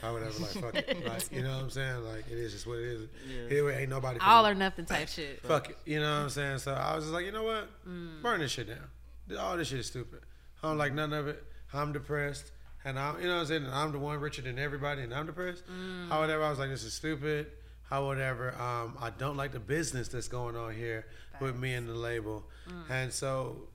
I 0.01 0.11
would 0.11 0.21
whatever, 0.23 0.39
like 0.39 0.51
fuck 0.51 0.75
it, 0.75 1.05
like 1.07 1.31
you 1.31 1.43
know 1.43 1.55
what 1.55 1.63
I'm 1.63 1.69
saying? 1.69 2.03
Like 2.05 2.25
it 2.31 2.37
is 2.37 2.53
just 2.53 2.65
what 2.65 2.77
it 2.79 2.85
is. 2.85 3.01
Yeah. 3.27 3.57
Anyway, 3.57 3.81
ain't 3.81 3.89
nobody 3.89 4.19
All 4.21 4.43
finna- 4.43 4.51
or 4.51 4.55
nothing 4.55 4.85
type 4.85 5.09
shit. 5.09 5.41
Fuck 5.43 5.69
it, 5.71 5.77
you 5.85 5.99
know 5.99 6.09
what 6.17 6.23
I'm 6.23 6.29
saying? 6.29 6.59
So 6.59 6.73
I 6.73 6.95
was 6.95 7.03
just 7.05 7.13
like, 7.13 7.25
you 7.25 7.31
know 7.31 7.43
what? 7.43 7.67
Mm. 7.87 8.21
Burn 8.23 8.39
this 8.39 8.51
shit 8.51 8.67
down. 8.67 9.37
All 9.39 9.57
this 9.57 9.67
shit 9.67 9.79
is 9.79 9.87
stupid. 9.87 10.21
I 10.63 10.67
don't 10.69 10.77
like 10.77 10.93
none 10.93 11.13
of 11.13 11.27
it. 11.27 11.43
I'm 11.73 11.91
depressed, 11.91 12.51
and 12.83 12.97
I'm 12.97 13.19
you 13.21 13.27
know 13.27 13.35
what 13.35 13.41
I'm 13.41 13.45
saying? 13.47 13.65
And 13.65 13.73
I'm 13.73 13.91
the 13.91 13.99
one 13.99 14.19
richer 14.19 14.41
than 14.43 14.57
everybody, 14.59 15.01
and 15.01 15.13
I'm 15.13 15.25
depressed. 15.25 15.63
Mm. 15.67 16.09
How 16.09 16.19
whatever. 16.21 16.43
I 16.43 16.49
was 16.51 16.59
like, 16.59 16.69
this 16.69 16.83
is 16.83 16.93
stupid. 16.93 17.47
How 17.89 18.05
whatever. 18.05 18.55
Um, 18.59 18.97
I 19.01 19.09
don't 19.11 19.37
like 19.37 19.51
the 19.51 19.59
business 19.59 20.07
that's 20.07 20.27
going 20.27 20.55
on 20.55 20.73
here 20.75 21.05
with 21.41 21.55
me 21.57 21.73
and 21.73 21.87
the 21.89 21.93
label, 21.95 22.43
Mm. 22.69 22.89
and 22.89 23.13
so 23.13 23.67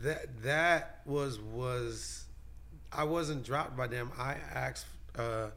that 0.00 0.42
that 0.42 1.00
was 1.04 1.38
was 1.40 2.24
I 2.92 3.04
wasn't 3.04 3.44
dropped 3.44 3.76
by 3.76 3.86
them. 3.86 4.10
I 4.18 4.36
asked, 4.54 4.86
uh, 5.16 5.48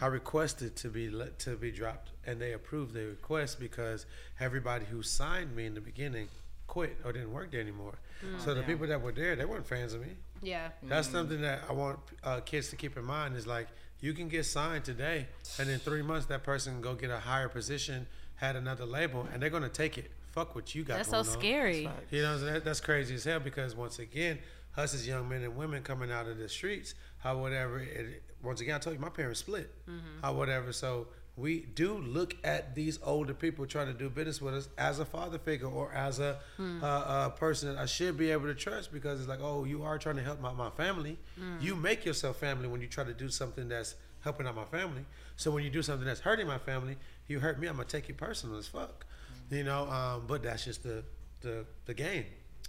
I 0.00 0.06
requested 0.06 0.76
to 0.76 0.88
be 0.88 1.08
let, 1.08 1.38
to 1.40 1.56
be 1.56 1.70
dropped, 1.70 2.10
and 2.26 2.40
they 2.40 2.52
approved 2.52 2.94
the 2.94 3.06
request 3.06 3.60
because 3.60 4.06
everybody 4.38 4.84
who 4.84 5.02
signed 5.02 5.54
me 5.54 5.66
in 5.66 5.74
the 5.74 5.80
beginning 5.80 6.28
quit 6.66 6.96
or 7.04 7.12
didn't 7.12 7.32
work 7.32 7.50
there 7.50 7.60
anymore. 7.60 7.98
Mm. 8.24 8.40
so 8.40 8.50
the 8.50 8.60
Damn. 8.60 8.64
people 8.64 8.86
that 8.86 9.00
were 9.00 9.12
there, 9.12 9.34
they 9.34 9.44
weren't 9.44 9.66
fans 9.66 9.94
of 9.94 10.02
me. 10.02 10.12
Yeah. 10.42 10.68
That's 10.82 11.08
something 11.08 11.40
that 11.42 11.62
I 11.68 11.72
want 11.72 11.98
uh, 12.22 12.40
kids 12.40 12.70
to 12.70 12.76
keep 12.76 12.96
in 12.96 13.04
mind 13.04 13.36
is 13.36 13.46
like 13.46 13.68
you 14.00 14.12
can 14.12 14.28
get 14.28 14.44
signed 14.44 14.84
today, 14.84 15.26
and 15.58 15.68
in 15.68 15.78
three 15.78 16.02
months 16.02 16.26
that 16.26 16.42
person 16.42 16.74
can 16.74 16.82
go 16.82 16.94
get 16.94 17.10
a 17.10 17.18
higher 17.18 17.48
position, 17.48 18.06
had 18.36 18.56
another 18.56 18.86
label, 18.86 19.26
and 19.32 19.42
they're 19.42 19.50
gonna 19.50 19.68
take 19.68 19.98
it. 19.98 20.10
Fuck 20.32 20.54
what 20.54 20.74
you 20.74 20.84
got. 20.84 20.98
That's 20.98 21.08
so 21.08 21.22
going 21.22 21.26
on. 21.26 21.32
scary. 21.32 21.90
You 22.10 22.22
know, 22.22 22.38
that, 22.38 22.64
that's 22.64 22.80
crazy 22.80 23.14
as 23.14 23.24
hell 23.24 23.40
because 23.40 23.74
once 23.74 23.98
again, 23.98 24.38
us 24.76 24.94
as 24.94 25.06
young 25.06 25.28
men 25.28 25.42
and 25.42 25.56
women 25.56 25.82
coming 25.82 26.12
out 26.12 26.26
of 26.28 26.38
the 26.38 26.48
streets, 26.48 26.94
how 27.18 27.38
whatever. 27.40 27.80
It, 27.80 28.22
once 28.42 28.60
again, 28.60 28.76
I 28.76 28.78
told 28.78 28.94
you 28.96 29.00
my 29.00 29.08
parents 29.08 29.40
split. 29.40 29.70
Mhm. 29.88 30.22
How 30.22 30.32
whatever. 30.34 30.72
So 30.72 31.08
we 31.36 31.60
do 31.74 31.98
look 31.98 32.36
at 32.44 32.74
these 32.74 32.98
older 33.02 33.34
people 33.34 33.66
trying 33.66 33.86
to 33.88 33.92
do 33.92 34.08
business 34.10 34.40
with 34.40 34.54
us 34.54 34.68
as 34.78 34.98
a 35.00 35.04
father 35.04 35.38
figure 35.38 35.66
or 35.68 35.92
as 35.92 36.18
a, 36.20 36.38
Hmm. 36.56 36.82
uh, 36.84 37.26
a 37.26 37.34
person 37.36 37.70
that 37.74 37.80
I 37.80 37.86
should 37.86 38.16
be 38.16 38.30
able 38.30 38.46
to 38.46 38.54
trust 38.54 38.92
because 38.92 39.20
it's 39.20 39.28
like, 39.28 39.40
oh, 39.42 39.64
you 39.64 39.82
are 39.82 39.98
trying 39.98 40.16
to 40.16 40.22
help 40.22 40.40
my, 40.40 40.52
my 40.52 40.70
family. 40.70 41.18
Mm. 41.38 41.62
You 41.62 41.76
make 41.76 42.04
yourself 42.04 42.36
family 42.38 42.68
when 42.68 42.80
you 42.80 42.88
try 42.88 43.04
to 43.04 43.14
do 43.14 43.28
something 43.30 43.68
that's 43.68 43.94
helping 44.20 44.46
out 44.46 44.54
my 44.54 44.64
family. 44.66 45.04
So 45.36 45.50
when 45.50 45.64
you 45.64 45.70
do 45.70 45.82
something 45.82 46.06
that's 46.06 46.20
hurting 46.20 46.46
my 46.46 46.58
family, 46.58 46.98
you 47.26 47.40
hurt 47.40 47.58
me. 47.58 47.66
I'm 47.68 47.76
gonna 47.76 47.88
take 47.88 48.08
you 48.08 48.14
personal 48.14 48.56
as 48.58 48.66
fuck. 48.68 49.06
You 49.50 49.64
know, 49.64 49.88
um, 49.90 50.24
but 50.26 50.42
that's 50.42 50.64
just 50.64 50.82
the, 50.82 51.04
the 51.40 51.66
the 51.86 51.94
game. 51.94 52.24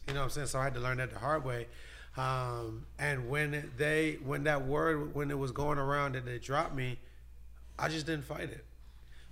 You 0.07 0.13
know 0.13 0.21
what 0.21 0.25
I'm 0.25 0.31
saying? 0.31 0.47
So 0.47 0.59
I 0.59 0.63
had 0.63 0.73
to 0.73 0.79
learn 0.79 0.97
that 0.97 1.11
the 1.11 1.19
hard 1.19 1.45
way. 1.45 1.67
Um, 2.17 2.85
and 2.99 3.29
when 3.29 3.71
they 3.77 4.17
when 4.23 4.43
that 4.43 4.65
word 4.65 5.15
when 5.15 5.31
it 5.31 5.37
was 5.37 5.51
going 5.51 5.77
around 5.77 6.15
and 6.15 6.27
they 6.27 6.39
dropped 6.39 6.75
me, 6.75 6.99
I 7.77 7.87
just 7.87 8.05
didn't 8.05 8.25
fight 8.25 8.49
it. 8.49 8.65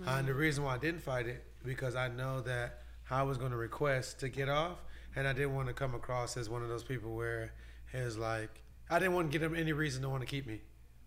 Uh, 0.05 0.11
and 0.11 0.27
the 0.27 0.33
reason 0.33 0.63
why 0.63 0.75
I 0.75 0.77
didn't 0.77 1.01
fight 1.01 1.27
it 1.27 1.43
because 1.65 1.95
I 1.95 2.07
know 2.07 2.39
that 2.41 2.83
I 3.11 3.23
was 3.23 3.37
going 3.37 3.51
to 3.51 3.57
request 3.57 4.19
to 4.21 4.29
get 4.29 4.47
off, 4.47 4.77
and 5.15 5.27
I 5.27 5.33
didn't 5.33 5.55
want 5.55 5.67
to 5.67 5.73
come 5.73 5.93
across 5.93 6.37
as 6.37 6.49
one 6.49 6.63
of 6.63 6.69
those 6.69 6.83
people 6.83 7.15
where 7.15 7.51
it's 7.91 8.15
like 8.15 8.61
I 8.89 8.99
didn't 8.99 9.13
want 9.13 9.31
to 9.31 9.37
give 9.37 9.41
them 9.41 9.59
any 9.59 9.73
reason 9.73 10.01
to 10.03 10.09
want 10.09 10.21
to 10.21 10.27
keep 10.27 10.47
me, 10.47 10.61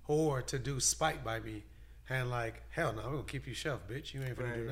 or 0.06 0.42
to 0.42 0.58
do 0.58 0.78
spite 0.78 1.24
by 1.24 1.40
me, 1.40 1.62
and 2.10 2.28
like 2.28 2.62
hell 2.70 2.92
no, 2.92 3.02
I'm 3.02 3.12
gonna 3.12 3.22
keep 3.22 3.46
you 3.46 3.54
shelf, 3.54 3.80
bitch. 3.88 4.12
You 4.12 4.22
ain't 4.22 4.36
gonna 4.36 4.56
do 4.56 4.68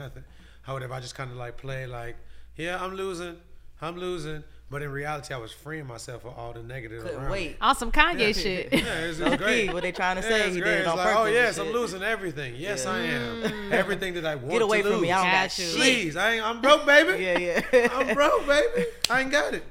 Right. 0.73 0.81
nothing. 0.81 0.89
However, 0.89 0.95
I 0.95 1.01
just 1.01 1.15
kind 1.15 1.31
of 1.31 1.37
like 1.37 1.57
play 1.57 1.87
like, 1.87 2.17
yeah, 2.57 2.83
I'm 2.83 2.95
losing. 2.95 3.37
I'm 3.83 3.97
losing. 3.97 4.45
But 4.71 4.83
in 4.83 4.93
reality, 4.93 5.35
I 5.35 5.39
was 5.39 5.51
freeing 5.51 5.87
myself 5.87 6.25
of 6.25 6.39
all 6.39 6.53
the 6.53 6.63
negative 6.63 7.03
Couldn't 7.03 7.19
around. 7.23 7.31
wait. 7.33 7.51
me. 7.53 7.57
On 7.61 7.75
some 7.75 7.91
Kanye 7.91 8.33
shit. 8.41 8.73
Yeah, 8.73 8.99
it's, 9.01 9.19
it's 9.19 9.37
great. 9.37 9.73
what 9.73 9.83
they 9.83 9.91
trying 9.91 10.15
to 10.17 10.23
Yeah, 10.23 10.29
say, 10.29 10.47
it's 10.47 10.55
he 10.55 10.61
great. 10.61 10.71
did 10.71 10.81
it 10.83 10.87
on 10.87 10.97
like, 10.97 11.07
purpose 11.09 11.21
oh 11.23 11.27
yes, 11.27 11.59
I'm 11.59 11.73
losing 11.73 12.03
everything. 12.05 12.55
Yes, 12.57 12.87
I 12.87 13.01
am. 13.01 13.43
Mm. 13.43 13.73
Everything 13.73 14.15
that 14.15 14.25
I 14.27 14.37
want 14.37 14.51
Get 14.53 14.63
away 14.63 14.79
to 14.79 14.85
from 14.85 14.93
lose. 14.93 15.03
me. 15.03 15.11
I 15.13 15.17
don't 15.17 15.27
got 15.33 15.33
Got 15.49 15.59
you. 15.59 15.65
shit. 15.65 15.77
Please, 15.77 16.17
I 16.17 16.33
ain't, 16.35 16.45
I'm 16.47 16.61
broke, 16.61 16.87
baby. 16.87 17.25
Yeah, 17.25 17.39
yeah. 17.73 17.89
I'm 17.93 18.15
broke, 18.15 18.47
baby. 18.47 18.87
I 19.11 19.21
ain't 19.23 19.31
got 19.33 19.55
it. 19.55 19.65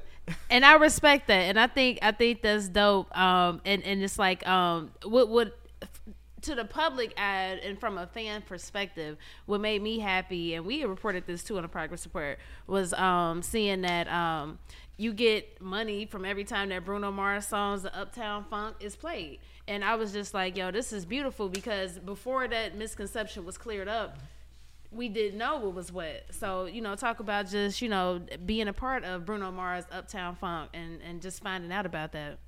and 0.49 0.65
I 0.65 0.73
respect 0.75 1.27
that, 1.27 1.43
and 1.43 1.57
I 1.59 1.67
think 1.67 1.99
I 2.01 2.11
think 2.11 2.41
that's 2.41 2.67
dope. 2.67 3.15
Um, 3.17 3.61
and 3.65 3.81
and 3.83 4.03
it's 4.03 4.19
like 4.19 4.45
um, 4.47 4.91
what 5.05 5.29
would 5.29 5.53
to 6.41 6.55
the 6.55 6.65
public 6.65 7.13
ad 7.17 7.59
and 7.59 7.79
from 7.79 7.97
a 7.97 8.07
fan 8.07 8.41
perspective, 8.41 9.17
what 9.45 9.61
made 9.61 9.81
me 9.81 9.99
happy, 9.99 10.55
and 10.55 10.65
we 10.65 10.83
reported 10.85 11.25
this 11.27 11.43
too 11.43 11.57
on 11.57 11.63
the 11.63 11.69
progress 11.69 12.05
report, 12.05 12.39
was 12.67 12.93
um 12.93 13.41
seeing 13.41 13.81
that 13.81 14.07
um 14.07 14.59
you 14.97 15.13
get 15.13 15.61
money 15.61 16.05
from 16.05 16.25
every 16.25 16.43
time 16.43 16.69
that 16.69 16.83
Bruno 16.83 17.09
Mars 17.09 17.47
songs 17.47 17.83
the 17.83 17.97
Uptown 17.97 18.43
Funk 18.49 18.75
is 18.81 18.97
played. 18.97 19.39
And 19.65 19.83
I 19.83 19.95
was 19.95 20.11
just 20.11 20.33
like, 20.33 20.57
yo, 20.57 20.71
this 20.71 20.91
is 20.91 21.05
beautiful 21.05 21.47
because 21.47 21.97
before 21.99 22.49
that 22.49 22.75
misconception 22.75 23.45
was 23.45 23.57
cleared 23.57 23.87
up, 23.87 24.17
we 24.91 25.07
didn't 25.07 25.37
know 25.37 25.57
what 25.57 25.73
was 25.73 25.91
what. 25.91 26.25
So, 26.31 26.65
you 26.65 26.81
know, 26.81 26.95
talk 26.95 27.21
about 27.21 27.47
just, 27.47 27.81
you 27.81 27.87
know, 27.87 28.21
being 28.45 28.67
a 28.67 28.73
part 28.73 29.05
of 29.05 29.25
Bruno 29.25 29.51
Mars 29.51 29.85
Uptown 29.89 30.35
Funk 30.35 30.71
and, 30.73 30.99
and 31.01 31.21
just 31.21 31.41
finding 31.41 31.71
out 31.71 31.85
about 31.85 32.11
that. 32.11 32.39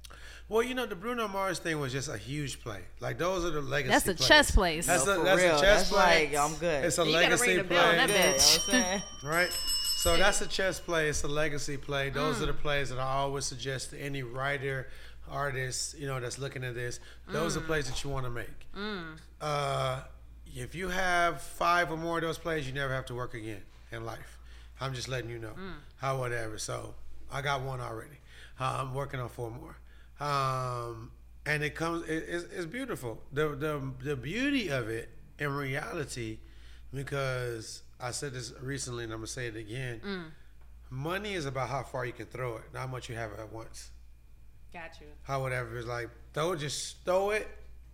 Well, 0.52 0.64
you 0.64 0.76
know, 0.76 0.86
the 0.86 0.95
Bruno 0.95 1.30
Mars 1.30 1.60
thing 1.60 1.80
was 1.80 1.93
just 1.93 2.10
a 2.10 2.18
huge 2.18 2.62
play. 2.62 2.82
Like 2.99 3.18
those 3.18 3.45
are 3.45 3.52
the 3.52 3.62
legacy. 3.62 3.91
That's 3.93 4.08
a 4.10 4.14
plays. 4.16 4.28
chess 4.28 4.52
plays. 4.52 4.86
That's, 4.86 5.06
No, 5.06 5.22
a, 5.22 5.24
that's 5.24 5.41
real. 5.41 5.56
a 5.58 5.62
chess 5.62 5.62
That's 5.62 5.89
play. 5.89 6.30
like, 6.30 6.36
I'm 6.38 6.56
good. 6.58 6.84
It's 6.84 6.97
a 6.97 7.06
You 7.06 7.12
gotta 7.14 7.24
legacy 7.30 7.47
ring 7.47 7.58
the 7.60 7.64
bell 7.64 7.86
on 7.89 7.95
that 7.95 8.10
you 8.10 8.16
know 8.16 8.22
bitch. 8.22 8.68
what 8.68 8.76
I'm 8.76 8.84
saying? 8.84 9.02
right? 9.24 9.49
So 9.52 10.18
that's 10.18 10.41
a 10.41 10.47
chess 10.47 10.78
play. 10.80 11.08
It's 11.08 11.24
a 11.24 11.30
legacy 11.30 11.78
play. 11.78 12.10
Those 12.10 12.38
Mm. 12.39 12.41
are 12.43 12.45
the 12.47 12.54
plays 12.54 12.89
that 12.89 12.99
I 12.99 13.14
always 13.14 13.45
suggest 13.45 13.91
to 13.91 13.97
any 14.02 14.24
writer, 14.24 14.89
artist, 15.30 15.97
you 15.97 16.06
know, 16.08 16.20
that's 16.20 16.38
looking 16.38 16.66
at 16.66 16.76
this. 16.76 16.99
Those 17.30 17.56
are 17.56 17.62
Mm. 17.62 17.68
plays 17.68 17.88
that 17.89 18.04
you 18.04 18.10
want 18.10 18.26
to 18.26 18.30
make. 18.32 18.68
Mm. 18.76 19.18
Uh, 19.39 20.02
if 20.54 20.76
you 20.76 20.89
have 20.89 21.41
five 21.41 21.89
or 21.91 21.97
more 21.97 22.18
of 22.18 22.24
those 22.24 22.38
plays, 22.38 22.68
you 22.68 22.74
never 22.74 22.93
have 22.93 23.06
to 23.06 23.16
work 23.16 23.34
again 23.36 23.62
in 23.93 24.04
life. 24.06 24.38
I'm 24.82 24.93
just 24.93 25.08
letting 25.08 25.30
you 25.30 25.39
know. 25.39 25.54
Mm. 25.58 25.76
How 25.97 26.18
whatever. 26.20 26.58
So 26.58 26.93
I 27.32 27.41
got 27.41 27.62
one 27.62 27.80
already. 27.80 28.18
Uh, 28.60 28.80
I'm 28.82 28.93
working 28.93 29.22
on 29.22 29.30
four 29.30 29.49
more. 29.49 29.78
Um, 30.22 31.11
and 31.45 31.63
it 31.63 31.76
comes. 31.76 32.07
It, 32.07 32.26
it's, 32.28 32.43
it's 32.55 32.65
beautiful. 32.65 33.22
The 33.34 33.49
the 33.49 33.82
the 34.03 34.15
beauty 34.15 34.69
of 34.69 34.89
it 34.89 35.09
in 35.39 35.51
reality, 35.53 36.38
because 36.93 37.82
I 37.99 38.11
said 38.11 38.34
this 38.34 38.53
recently, 38.61 39.03
and 39.03 39.11
I'm 39.13 39.19
gonna 39.19 39.28
say 39.28 39.47
it 39.47 39.55
again. 39.55 40.01
Mm. 40.05 40.24
Money 40.89 41.34
is 41.34 41.45
about 41.45 41.69
how 41.69 41.84
far 41.84 42.05
you 42.05 42.11
can 42.13 42.26
throw 42.28 42.57
it, 42.57 42.63
not 42.74 42.82
how 42.82 42.88
much 42.88 43.09
you 43.09 43.15
have 43.15 43.32
at 43.39 43.51
once. 43.51 43.89
Got 44.74 44.91
you. 45.01 45.07
How 45.24 45.41
whatever 45.41 45.78
is 45.78 45.86
like 45.86 46.09
throw 46.34 46.55
just 46.55 47.03
throw 47.03 47.32
it 47.32 47.47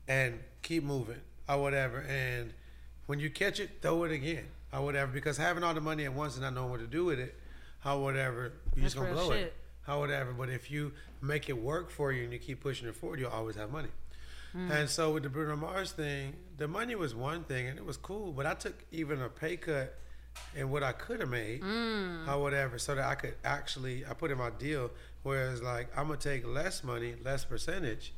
and 0.08 0.40
keep 0.62 0.84
moving. 0.84 1.22
or 1.48 1.62
whatever 1.62 2.02
and 2.10 2.54
when 3.06 3.20
you 3.20 3.30
catch 3.30 3.60
it, 3.60 3.70
throw 3.82 4.04
it 4.04 4.12
again. 4.12 4.46
or 4.74 4.82
whatever 4.82 5.12
because 5.12 5.38
having 5.38 5.64
all 5.64 5.74
the 5.74 5.82
money 5.82 6.04
at 6.06 6.14
once 6.14 6.34
and 6.34 6.44
not 6.44 6.54
knowing 6.54 6.70
what 6.72 6.80
to 6.82 6.88
do 6.88 7.06
with 7.06 7.20
it, 7.20 7.36
how 7.80 8.00
whatever 8.00 8.52
you 8.76 8.82
That's 8.82 8.94
just 8.94 8.96
gonna 8.98 9.14
blow 9.14 9.32
shit. 9.32 9.42
it. 9.44 9.54
How 9.88 10.00
whatever. 10.00 10.34
But 10.34 10.50
if 10.50 10.70
you 10.70 10.92
make 11.22 11.50
it 11.50 11.58
work 11.58 11.90
for 11.90 12.12
you 12.12 12.26
and 12.26 12.34
you 12.34 12.40
keep 12.40 12.62
pushing 12.62 12.88
it 12.88 12.96
forward, 12.96 13.20
you'll 13.20 13.32
always 13.32 13.56
have 13.56 13.72
money. 13.72 13.88
Mm. 14.56 14.70
And 14.70 14.90
so 14.90 15.14
with 15.14 15.24
the 15.24 15.30
Bruno 15.30 15.56
Mars 15.56 15.94
thing, 15.94 16.34
the 16.58 16.68
money 16.68 16.94
was 16.96 17.16
one 17.16 17.44
thing 17.46 17.68
and 17.68 17.78
it 17.80 17.86
was 17.86 17.98
cool, 17.98 18.32
but 18.34 18.46
I 18.46 18.54
took 18.54 18.76
even 18.92 19.22
a 19.22 19.30
pay 19.30 19.56
cut 19.58 19.98
in 20.56 20.70
what 20.70 20.84
I 20.84 20.92
could 20.92 21.20
have 21.22 21.30
made, 21.30 21.62
Mm. 21.62 22.28
or 22.28 22.40
whatever, 22.42 22.78
so 22.78 22.94
that 22.96 23.06
I 23.06 23.16
could 23.16 23.36
actually 23.44 24.06
I 24.06 24.14
put 24.14 24.30
in 24.30 24.38
my 24.38 24.52
deal 24.52 24.92
whereas 25.24 25.62
like 25.62 25.88
I'm 25.98 26.08
gonna 26.08 26.20
take 26.20 26.46
less 26.46 26.84
money, 26.84 27.16
less 27.24 27.44
percentage 27.46 28.14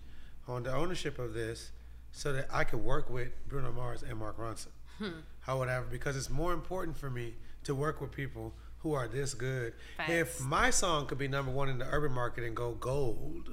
on 0.47 0.63
the 0.63 0.73
ownership 0.73 1.17
of 1.19 1.33
this, 1.33 1.71
so 2.11 2.33
that 2.33 2.47
I 2.51 2.63
could 2.63 2.83
work 2.83 3.09
with 3.09 3.29
Bruno 3.47 3.71
Mars 3.71 4.03
and 4.03 4.17
Mark 4.17 4.37
Ronson, 4.37 4.71
Hmm. 4.97 5.19
or 5.47 5.57
whatever, 5.59 5.85
because 5.85 6.17
it's 6.17 6.29
more 6.29 6.51
important 6.53 6.97
for 6.97 7.09
me 7.09 7.35
to 7.63 7.73
work 7.75 8.01
with 8.01 8.11
people 8.11 8.53
who 8.79 8.93
are 8.93 9.07
this 9.07 9.33
good. 9.33 9.73
If 10.07 10.39
my 10.41 10.69
song 10.69 11.05
could 11.07 11.17
be 11.17 11.27
number 11.27 11.51
one 11.51 11.69
in 11.69 11.79
the 11.79 11.85
urban 11.85 12.11
market 12.11 12.43
and 12.43 12.55
go 12.55 12.71
gold, 12.73 13.49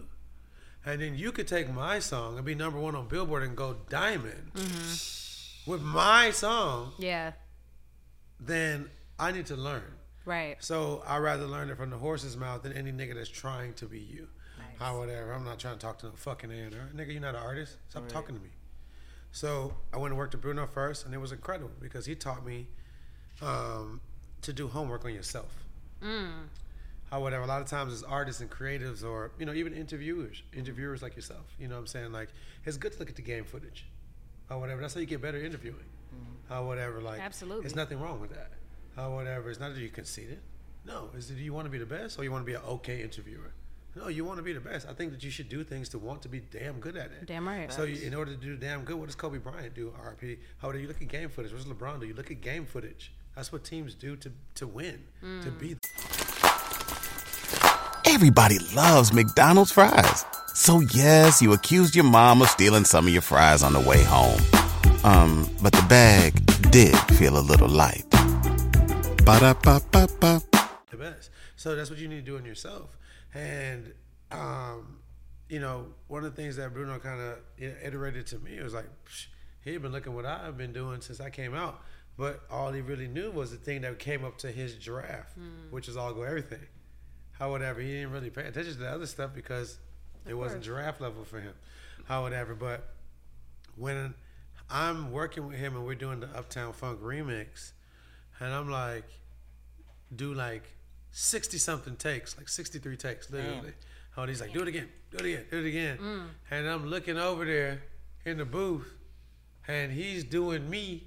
and 0.85 1.01
then 1.01 1.17
you 1.17 1.33
could 1.33 1.49
take 1.49 1.69
my 1.73 1.99
song 1.99 2.37
and 2.37 2.45
be 2.47 2.55
number 2.55 2.79
one 2.79 2.95
on 2.95 3.09
Billboard 3.09 3.43
and 3.43 3.57
go 3.57 3.77
diamond 3.89 4.53
Mm-hmm. 4.55 5.71
with 5.71 5.83
my 5.83 6.31
song, 6.31 6.93
Yeah. 6.99 7.33
then 8.39 8.91
I 9.19 9.33
need 9.33 9.47
to 9.47 9.57
learn. 9.57 9.95
Right. 10.25 10.57
So 10.61 11.03
I'd 11.07 11.19
rather 11.19 11.47
learn 11.47 11.71
it 11.71 11.77
from 11.77 11.91
the 11.91 11.99
horse's 11.99 12.37
mouth 12.37 12.63
than 12.63 12.73
any 12.73 12.93
nigga 12.93 13.15
that's 13.15 13.29
trying 13.29 13.75
to 13.75 13.87
be 13.87 14.01
you. 14.01 14.29
How 14.79 14.99
whatever. 14.99 15.33
I'm 15.33 15.45
not 15.45 15.59
trying 15.59 15.75
to 15.75 15.81
talk 15.81 15.99
to 16.01 16.07
no 16.07 16.13
fucking 16.17 16.51
A 16.51 16.55
and 16.55 16.75
R. 16.75 16.91
Nigga, 16.95 17.13
you're 17.13 17.21
not 17.21 17.35
an 17.35 17.41
artist. 17.43 17.79
Stop 17.89 18.03
Right. 18.03 18.11
talking 18.13 18.35
to 18.37 18.43
me. 18.43 18.51
So 19.33 19.75
I 19.93 19.97
went 19.97 20.13
and 20.13 20.19
worked 20.19 20.35
with 20.35 20.43
Bruno 20.43 20.67
first, 20.67 21.07
and 21.07 21.15
it 21.15 21.19
was 21.19 21.33
incredible 21.33 21.71
because 21.81 22.05
he 22.07 22.15
taught 22.15 22.45
me 22.45 22.69
um, 23.43 24.01
to 24.47 24.53
do 24.53 24.69
homework 24.69 25.05
on 25.05 25.15
yourself. 25.15 25.65
Mm. 26.03 26.47
How 27.11 27.21
whatever. 27.21 27.45
A 27.45 27.47
lot 27.47 27.61
of 27.61 27.69
times 27.69 27.93
as 27.93 28.03
artists 28.03 28.41
and 28.41 28.51
creatives, 28.51 29.05
or 29.05 29.31
you 29.39 29.47
know, 29.47 29.53
even 29.53 29.75
interviewers, 29.75 30.43
interviewers 30.55 31.03
like 31.03 31.15
yourself. 31.15 31.55
You 31.59 31.69
know, 31.69 31.75
what 31.75 31.83
I'm 31.83 31.87
saying 31.87 32.13
like 32.13 32.31
it's 32.65 32.77
good 32.77 32.93
to 32.93 32.99
look 32.99 33.09
at 33.09 33.17
the 33.17 33.23
game 33.23 33.45
footage, 33.45 33.87
or 34.51 34.59
whatever. 34.59 34.81
That's 34.81 34.95
how 34.95 35.01
you 35.01 35.07
get 35.07 35.21
better 35.21 35.39
interviewing. 35.39 35.85
How 36.49 36.65
whatever. 36.65 37.01
Like 37.01 37.21
Absolutely. 37.21 37.63
there's 37.63 37.77
nothing 37.77 38.01
wrong 38.01 38.21
with 38.21 38.31
that. 38.31 38.53
How 38.95 39.15
whatever. 39.15 39.51
It's 39.51 39.61
not 39.61 39.75
that 39.75 39.81
you 39.81 39.89
conceited. 39.89 40.39
No, 40.85 41.11
is 41.17 41.31
it 41.31 41.35
do 41.35 41.43
you 41.43 41.53
want 41.53 41.67
to 41.67 41.71
be 41.71 41.79
the 41.79 41.87
best 41.87 42.19
or 42.19 42.25
you 42.25 42.31
want 42.31 42.43
to 42.43 42.47
be 42.47 42.55
an 42.55 42.63
okay 42.67 43.03
interviewer? 43.03 43.53
No, 43.97 44.09
you 44.09 44.25
want 44.25 44.37
to 44.37 44.43
be 44.43 44.53
the 44.53 44.61
best. 44.61 44.87
I 44.89 44.93
think 44.93 45.13
that 45.13 45.25
you 45.25 45.31
should 45.31 45.49
do 45.49 45.65
things 45.65 45.89
to 45.91 45.99
want 45.99 46.21
to 46.23 46.29
be 46.29 46.41
damn 46.41 46.81
good 46.81 46.97
at 46.97 47.07
it. 47.07 47.27
Damn 47.27 47.49
right. 47.49 47.73
So 47.73 47.85
you, 47.85 48.07
in 48.07 48.15
order 48.15 48.33
to 48.33 48.37
do 48.37 48.55
damn 48.57 48.85
good, 48.85 48.97
what 48.97 49.07
does 49.07 49.15
Kobe 49.15 49.39
Bryant 49.39 49.75
do? 49.75 49.93
RP. 50.05 50.37
How 50.59 50.71
do 50.71 50.79
you 50.79 50.87
look 50.87 51.01
at 51.01 51.09
game 51.09 51.31
footage? 51.31 51.53
What 51.53 51.65
does 51.65 51.73
LeBron 51.73 52.01
do? 52.01 52.07
You 52.07 52.15
look 52.15 52.31
at 52.31 52.43
game 52.43 52.67
footage. 52.67 53.13
That's 53.37 53.53
what 53.53 53.65
teams 53.65 53.95
do 53.95 54.17
to 54.17 54.33
to 54.57 54.67
win, 54.67 55.05
to 55.21 55.27
Mm. 55.51 55.59
be. 55.59 55.77
Everybody 58.07 58.59
loves 58.75 59.13
McDonald's 59.13 59.71
fries. 59.73 60.25
So 60.55 60.81
yes, 60.81 61.43
you 61.43 61.53
accused 61.53 61.95
your 61.95 62.05
mom 62.07 62.41
of 62.41 62.49
stealing 62.49 62.85
some 62.85 63.07
of 63.07 63.13
your 63.13 63.21
fries 63.23 63.63
on 63.63 63.75
the 63.75 63.81
way 63.81 64.03
home. 64.03 64.41
Um, 65.05 65.47
but 65.63 65.73
the 65.75 65.85
bag 65.89 66.33
did 66.71 66.97
feel 67.19 67.37
a 67.39 67.41
little 67.45 67.69
light. 67.69 68.07
Ba-da-ba-ba-ba. 69.25 70.41
the 70.91 70.97
best. 70.97 71.31
So 71.57 71.75
that's 71.77 71.91
what 71.91 71.99
you 71.99 72.09
need 72.09 72.25
to 72.25 72.31
do 72.31 72.37
in 72.37 72.45
yourself. 72.47 72.97
And 73.35 73.93
um, 74.33 74.99
you 75.51 75.61
know, 75.61 75.89
one 76.09 76.25
of 76.25 76.35
the 76.35 76.43
things 76.43 76.57
that 76.57 76.73
Bruno 76.73 76.99
kind 76.99 77.21
of 77.21 77.39
iterated 77.59 78.27
to 78.29 78.39
me 78.39 78.61
was 78.63 78.73
like, 78.73 78.89
psh, 79.05 79.27
he 79.61 79.73
had 79.75 79.83
been 79.83 79.93
looking 79.93 80.15
what 80.15 80.25
I've 80.25 80.57
been 80.57 80.73
doing 80.73 81.01
since 81.03 81.21
I 81.21 81.29
came 81.31 81.55
out, 81.55 81.83
but 82.17 82.41
all 82.51 82.73
he 82.73 82.81
really 82.81 83.09
knew 83.09 83.31
was 83.31 83.51
the 83.51 83.57
thing 83.57 83.83
that 83.83 83.99
came 83.99 84.25
up 84.25 84.39
to 84.39 84.51
his 84.51 84.75
giraffe, 84.77 85.35
Mm. 85.39 85.71
which 85.71 85.89
is 85.89 85.97
All 85.97 86.13
Gold 86.15 86.27
Everything. 86.27 86.67
How 87.33 87.51
whatever 87.51 87.81
he 87.81 87.89
didn't 87.93 88.13
really 88.13 88.31
pay 88.31 88.43
attention 88.47 88.73
to 88.75 88.79
the 88.79 88.89
other 88.91 89.07
stuff 89.07 89.33
because 89.35 89.79
it 90.27 90.35
wasn't 90.35 90.63
giraffe 90.65 91.01
level 91.01 91.25
for 91.25 91.41
him. 91.41 91.53
How 92.07 92.23
whatever, 92.23 92.55
but 92.55 92.95
when 93.77 94.15
I'm 94.71 95.13
working 95.13 95.47
with 95.47 95.57
him 95.59 95.77
and 95.77 95.85
we're 95.85 95.95
doing 95.95 96.21
the 96.21 96.29
Uptown 96.29 96.73
Funk 96.73 97.01
remix, 97.03 97.73
and 98.41 98.53
I'm 98.53 98.71
like, 98.71 99.05
do 100.15 100.33
like 100.35 100.63
60 101.11 101.59
something 101.59 101.97
takes, 101.97 102.37
like 102.39 102.49
63 102.49 102.97
takes, 102.97 103.31
literally. 103.31 103.73
Oh, 104.17 104.23
and 104.23 104.31
he's 104.31 104.41
like, 104.41 104.53
do 104.55 104.63
it 104.63 104.69
again, 104.69 104.89
do 105.11 105.19
it 105.19 105.27
again, 105.27 105.45
do 105.51 105.59
it 105.59 105.69
again. 105.69 105.99
Mm. 105.99 106.27
And 106.51 106.67
I'm 106.69 106.87
looking 106.87 107.19
over 107.19 107.45
there 107.45 107.83
in 108.25 108.39
the 108.39 108.45
booth, 108.47 108.91
and 109.69 109.93
he's 109.93 110.25
doing 110.25 110.69
me 110.71 111.05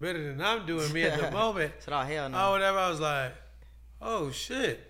better 0.00 0.22
than 0.22 0.40
I'm 0.40 0.66
doing 0.66 0.92
me 0.92 1.02
at 1.04 1.20
the 1.20 1.30
moment. 1.42 1.72
"Oh, 1.88 2.00
hell 2.00 2.28
no." 2.28 2.38
Oh, 2.38 2.50
whatever. 2.52 2.78
I 2.78 2.88
was 2.90 3.00
like, 3.00 3.32
oh 4.00 4.30
shit. 4.30 4.84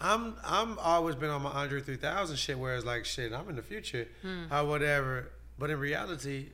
I'm 0.00 0.36
I'm 0.44 0.78
always 0.78 1.14
been 1.14 1.30
on 1.30 1.42
my 1.42 1.50
Andre 1.50 1.80
3000 1.80 2.36
shit, 2.36 2.58
where 2.58 2.76
it's 2.76 2.84
like 2.84 3.04
shit. 3.04 3.32
I'm 3.32 3.48
in 3.48 3.56
the 3.56 3.62
future, 3.62 4.06
Hmm. 4.22 4.44
or 4.52 4.64
whatever. 4.66 5.30
But 5.58 5.70
in 5.70 5.78
reality, 5.78 6.50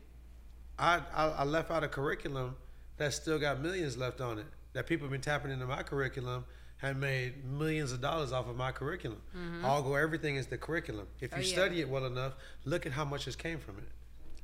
I, 0.79 1.01
I 1.15 1.25
I 1.29 1.45
left 1.45 1.71
out 1.71 1.83
a 1.83 1.89
curriculum 1.89 2.57
that 2.99 3.13
still 3.13 3.39
got 3.41 3.61
millions 3.61 3.97
left 3.97 4.21
on 4.21 4.39
it. 4.39 4.47
That 4.75 4.87
people 4.87 5.07
have 5.07 5.13
been 5.13 5.21
tapping 5.21 5.51
into 5.51 5.67
my 5.67 5.83
curriculum 5.83 6.45
and 6.83 7.01
made 7.01 7.45
millions 7.45 7.91
of 7.93 8.01
dollars 8.01 8.33
off 8.33 8.49
of 8.49 8.57
my 8.57 8.71
curriculum. 8.73 9.21
Mhm. 9.37 9.65
All 9.65 9.83
Gold 9.83 9.99
Everything 9.99 10.37
is 10.37 10.47
the 10.47 10.57
curriculum. 10.59 11.09
If 11.21 11.33
Oh, 11.35 11.37
you 11.39 11.43
yeah. 11.45 11.53
study 11.53 11.81
it 11.81 11.89
well 11.89 12.07
enough, 12.07 12.35
look 12.65 12.87
at 12.87 12.93
how 12.93 13.05
much 13.05 13.25
has 13.27 13.35
came 13.37 13.59
from 13.59 13.79
it. 13.79 13.89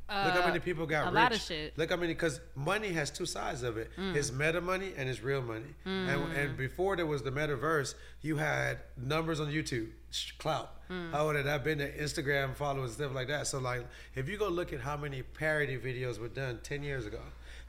Look 0.08 0.16
how 0.34 0.40
Uh, 0.42 0.46
many 0.46 0.58
people 0.60 0.86
got 0.86 1.02
a 1.02 1.06
rich. 1.06 1.14
lot 1.14 1.32
of 1.32 1.40
shit. 1.40 1.76
Look 1.76 1.90
how 1.90 1.96
many 1.96 2.14
because 2.14 2.40
money 2.54 2.92
has 2.92 3.10
two 3.10 3.26
sides 3.26 3.62
of 3.62 3.76
it. 3.76 3.90
Mm. 3.98 4.14
It's 4.16 4.32
meta 4.32 4.60
money 4.60 4.94
and 4.96 5.06
it's 5.08 5.22
real 5.22 5.42
money. 5.42 5.74
And, 5.84 6.08
Mm. 6.08 6.34
and 6.36 6.56
before 6.56 6.96
there 6.96 7.04
was 7.04 7.22
the 7.22 7.30
metaverse, 7.30 7.94
you 8.22 8.36
had 8.38 8.78
numbers 8.96 9.38
on 9.38 9.48
YouTube, 9.48 9.90
sh- 10.10 10.32
clout. 10.38 10.88
Mm. 10.88 11.10
How 11.12 11.26
would 11.26 11.36
it 11.36 11.44
have 11.44 11.62
been 11.62 11.76
the 11.78 11.88
Instagram 11.88 12.54
followers 12.56 12.92
stuff 12.94 13.12
like 13.14 13.28
that? 13.28 13.46
So 13.46 13.58
like, 13.58 13.86
if 14.14 14.28
you 14.30 14.38
go 14.38 14.48
look 14.48 14.72
at 14.72 14.80
how 14.80 14.96
many 14.96 15.22
parody 15.22 15.76
videos 15.76 16.18
were 16.18 16.28
done 16.28 16.60
ten 16.62 16.82
years 16.82 17.04
ago, 17.04 17.20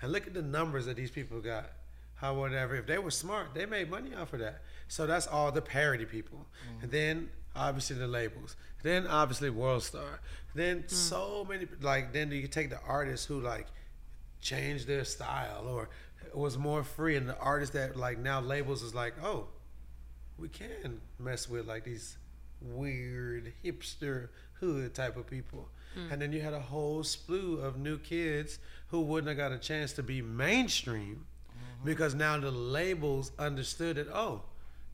and 0.02 0.14
look 0.14 0.26
at 0.26 0.34
the 0.34 0.42
numbers 0.42 0.86
that 0.86 0.96
these 0.96 1.12
people 1.12 1.42
got. 1.42 1.72
how 2.16 2.34
whatever. 2.36 2.76
If 2.76 2.86
they 2.86 2.98
were 2.98 3.12
smart, 3.12 3.54
they 3.54 3.66
made 3.66 3.90
money 3.90 4.14
off 4.14 4.34
of 4.34 4.40
that. 4.42 4.62
So 4.90 5.08
that's 5.08 5.26
all 5.26 5.54
the 5.54 5.62
parody 5.62 6.04
people, 6.04 6.46
and 6.82 6.92
then 6.92 7.30
obviously 7.56 7.96
the 7.96 8.08
labels, 8.08 8.58
then 8.84 9.08
obviously 9.08 9.50
World 9.50 9.84
Star, 9.84 10.22
then 10.56 10.84
so 10.88 11.46
many 11.48 11.68
like 11.82 12.14
then 12.14 12.32
you 12.32 12.48
take 12.48 12.70
the 12.70 12.80
artists 12.88 13.26
who 13.26 13.40
like 13.40 13.68
changed 14.42 14.88
their 14.88 15.04
style 15.04 15.68
or 15.68 15.90
was 16.34 16.58
more 16.58 16.84
free, 16.84 17.16
and 17.16 17.28
the 17.28 17.38
artists 17.38 17.74
that 17.74 17.96
like 17.96 18.20
now 18.20 18.40
labels 18.40 18.82
is 18.82 18.96
like 18.96 19.14
oh 19.24 19.48
we 20.38 20.48
can 20.48 21.02
mess 21.20 21.50
with 21.50 21.68
like 21.68 21.84
these 21.84 22.18
weird 22.62 23.54
hipster 23.64 24.30
hood 24.60 24.94
type 24.94 25.18
of 25.18 25.28
people. 25.28 25.70
Mm. 25.98 26.12
And 26.12 26.22
then 26.22 26.34
you 26.34 26.42
had 26.42 26.54
a 26.54 26.60
whole 26.60 27.04
slew 27.04 27.60
of 27.60 27.78
new 27.78 27.98
kids 27.98 28.60
who 28.88 29.02
wouldn't 29.02 29.28
have 29.28 29.38
got 29.38 29.52
a 29.52 29.58
chance 29.58 29.94
to 29.94 30.04
be 30.04 30.22
mainstream 30.22 31.26
because 31.84 32.14
now 32.14 32.38
the 32.38 32.52
labels 32.52 33.32
understood 33.40 33.96
that, 33.96 34.08
oh, 34.10 34.42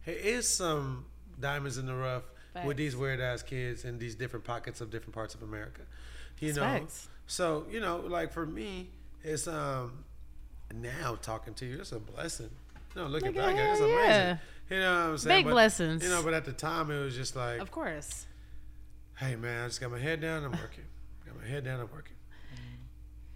here 0.04 0.16
is 0.16 0.48
some 0.48 1.06
diamonds 1.40 1.78
in 1.78 1.88
the 1.88 1.96
rough 1.96 2.24
with 2.64 2.78
these 2.78 2.96
weird 2.96 3.20
ass 3.20 3.44
kids 3.44 3.84
in 3.86 3.98
these 4.00 4.16
different 4.16 4.46
pockets 4.46 4.80
of 4.82 4.90
different 4.92 5.14
parts 5.14 5.34
of 5.36 5.42
America. 5.44 5.82
You 6.40 6.54
That's 6.54 6.58
know? 6.58 6.64
facts. 6.80 7.10
So, 7.28 7.66
you 7.72 7.80
know, 7.80 7.98
like 8.08 8.32
for 8.32 8.46
me, 8.46 8.90
it's 9.24 9.48
um 9.48 10.04
now 10.74 11.18
talking 11.22 11.54
to 11.56 11.66
you, 11.66 11.80
it's 11.80 11.92
a 11.92 12.00
blessing. 12.00 12.50
You 12.96 13.02
know, 13.02 13.08
looking 13.08 13.34
Nigga, 13.34 13.36
back 13.38 13.56
at 13.56 13.66
it, 13.66 13.72
it's 13.72 13.80
amazing. 13.82 13.98
yeah. 14.10 14.38
You 14.70 14.80
know 14.80 14.92
what 14.92 15.10
I'm 15.10 15.18
saying? 15.18 15.38
Big 15.40 15.46
But, 15.46 15.52
blessings. 15.52 16.04
You 16.04 16.10
know, 16.10 16.24
but 16.24 16.34
at 16.34 16.46
the 16.46 16.54
time 16.54 16.90
it 16.92 17.00
was 17.04 17.16
just 17.16 17.36
like 17.36 17.60
Of 17.60 17.72
course. 17.72 18.26
Hey 19.18 19.36
man, 19.36 19.64
I 19.64 19.68
just 19.68 19.80
got 19.82 19.92
my 19.92 20.00
head 20.00 20.22
down, 20.22 20.44
I'm 20.44 20.52
working. 20.52 20.84
Got 21.26 21.42
my 21.42 21.48
head 21.48 21.64
down, 21.66 21.80
I'm 21.80 21.90
working. 21.92 22.16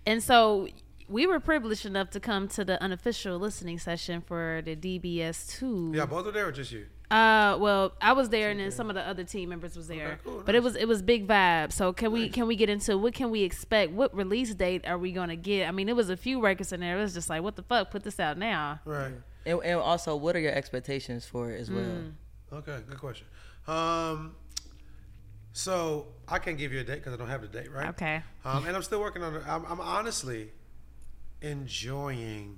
And 0.05 0.24
so 0.24 0.67
we 1.10 1.26
were 1.26 1.39
privileged 1.39 1.86
enough 1.86 2.10
to 2.12 2.20
come 2.20 2.47
to 2.49 2.64
the 2.64 2.82
unofficial 2.82 3.38
listening 3.38 3.80
session 3.80 4.22
for 4.22 4.62
the 4.64 4.76
DBS 4.76 5.49
two. 5.57 5.91
Yeah, 5.93 6.05
both 6.05 6.26
were 6.26 6.32
there 6.32 6.47
or 6.47 6.51
just 6.51 6.72
you? 6.72 6.86
Uh, 7.10 7.57
well, 7.60 7.93
I 7.99 8.14
was 8.14 8.30
there, 8.30 8.51
and 8.51 8.60
then 8.60 8.70
some 8.70 8.89
of 8.89 8.95
the 8.95 9.01
other 9.01 9.24
team 9.24 9.49
members 9.49 9.76
was 9.76 9.88
there. 9.88 10.20
cool, 10.24 10.43
But 10.45 10.53
it 10.53 10.62
was 10.62 10.76
it 10.76 10.88
was 10.88 11.01
big 11.01 11.28
vibe. 11.28 11.72
So 11.72 11.91
can 11.91 12.12
we 12.12 12.30
can 12.30 12.45
we 12.45 12.55
get 12.55 12.70
into 12.70 12.97
what 12.97 13.16
can 13.16 13.32
we 13.32 13.41
expect? 13.41 13.91
What 13.91 14.16
release 14.16 14.53
date 14.53 14.88
are 14.88 14.97
we 14.97 15.12
gonna 15.12 15.36
get? 15.36 15.68
I 15.68 15.72
mean, 15.72 15.89
it 15.89 15.95
was 15.95 16.12
a 16.12 16.18
few 16.18 16.39
records 16.39 16.72
in 16.72 16.82
there. 16.82 16.99
It 16.99 17.01
was 17.01 17.16
just 17.16 17.30
like, 17.30 17.41
what 17.41 17.55
the 17.55 17.64
fuck? 17.64 17.89
Put 17.89 18.03
this 18.03 18.20
out 18.20 18.38
now. 18.38 18.80
Right. 18.86 19.14
And, 19.45 19.60
and 19.64 19.80
also, 19.80 20.16
what 20.16 20.36
are 20.36 20.39
your 20.39 20.53
expectations 20.53 21.26
for 21.26 21.51
it 21.51 21.60
as 21.60 21.72
well? 21.72 21.82
Mm. 21.84 22.14
Okay, 22.53 22.78
good 22.88 22.99
question. 22.99 23.26
Um, 23.68 24.36
so 25.51 26.07
I 26.28 26.38
can't 26.38 26.57
give 26.57 26.72
you 26.72 26.82
a 26.82 26.84
date 26.84 26.95
because 26.95 27.14
I 27.14 27.18
don't 27.18 27.30
have 27.30 27.41
the 27.41 27.47
date, 27.47 27.72
right? 27.72 27.89
Okay. 27.89 28.22
Um, 28.45 28.66
and 28.68 28.76
I'm 28.76 28.84
still 28.84 28.99
working 28.99 29.24
on 29.24 29.36
it. 29.36 29.41
I'm, 29.47 29.66
I'm 29.66 29.80
honestly 29.80 30.51
enjoying 31.42 32.58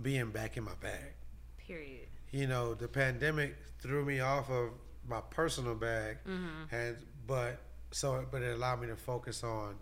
being 0.00 0.30
back 0.30 0.56
in 0.56 0.64
my 0.64 0.74
bag. 0.80 1.14
Period. 1.58 2.08
You 2.30 2.46
know, 2.46 2.74
the 2.74 2.88
pandemic 2.88 3.56
threw 3.80 4.04
me 4.04 4.20
off 4.20 4.50
of 4.50 4.70
my 5.06 5.20
personal 5.20 5.74
bag, 5.74 6.18
Mhm. 6.26 6.72
and 6.72 6.96
but 7.26 7.60
so 7.90 8.26
but 8.30 8.42
it 8.42 8.54
allowed 8.54 8.80
me 8.80 8.86
to 8.88 8.96
focus 8.96 9.42
on. 9.44 9.78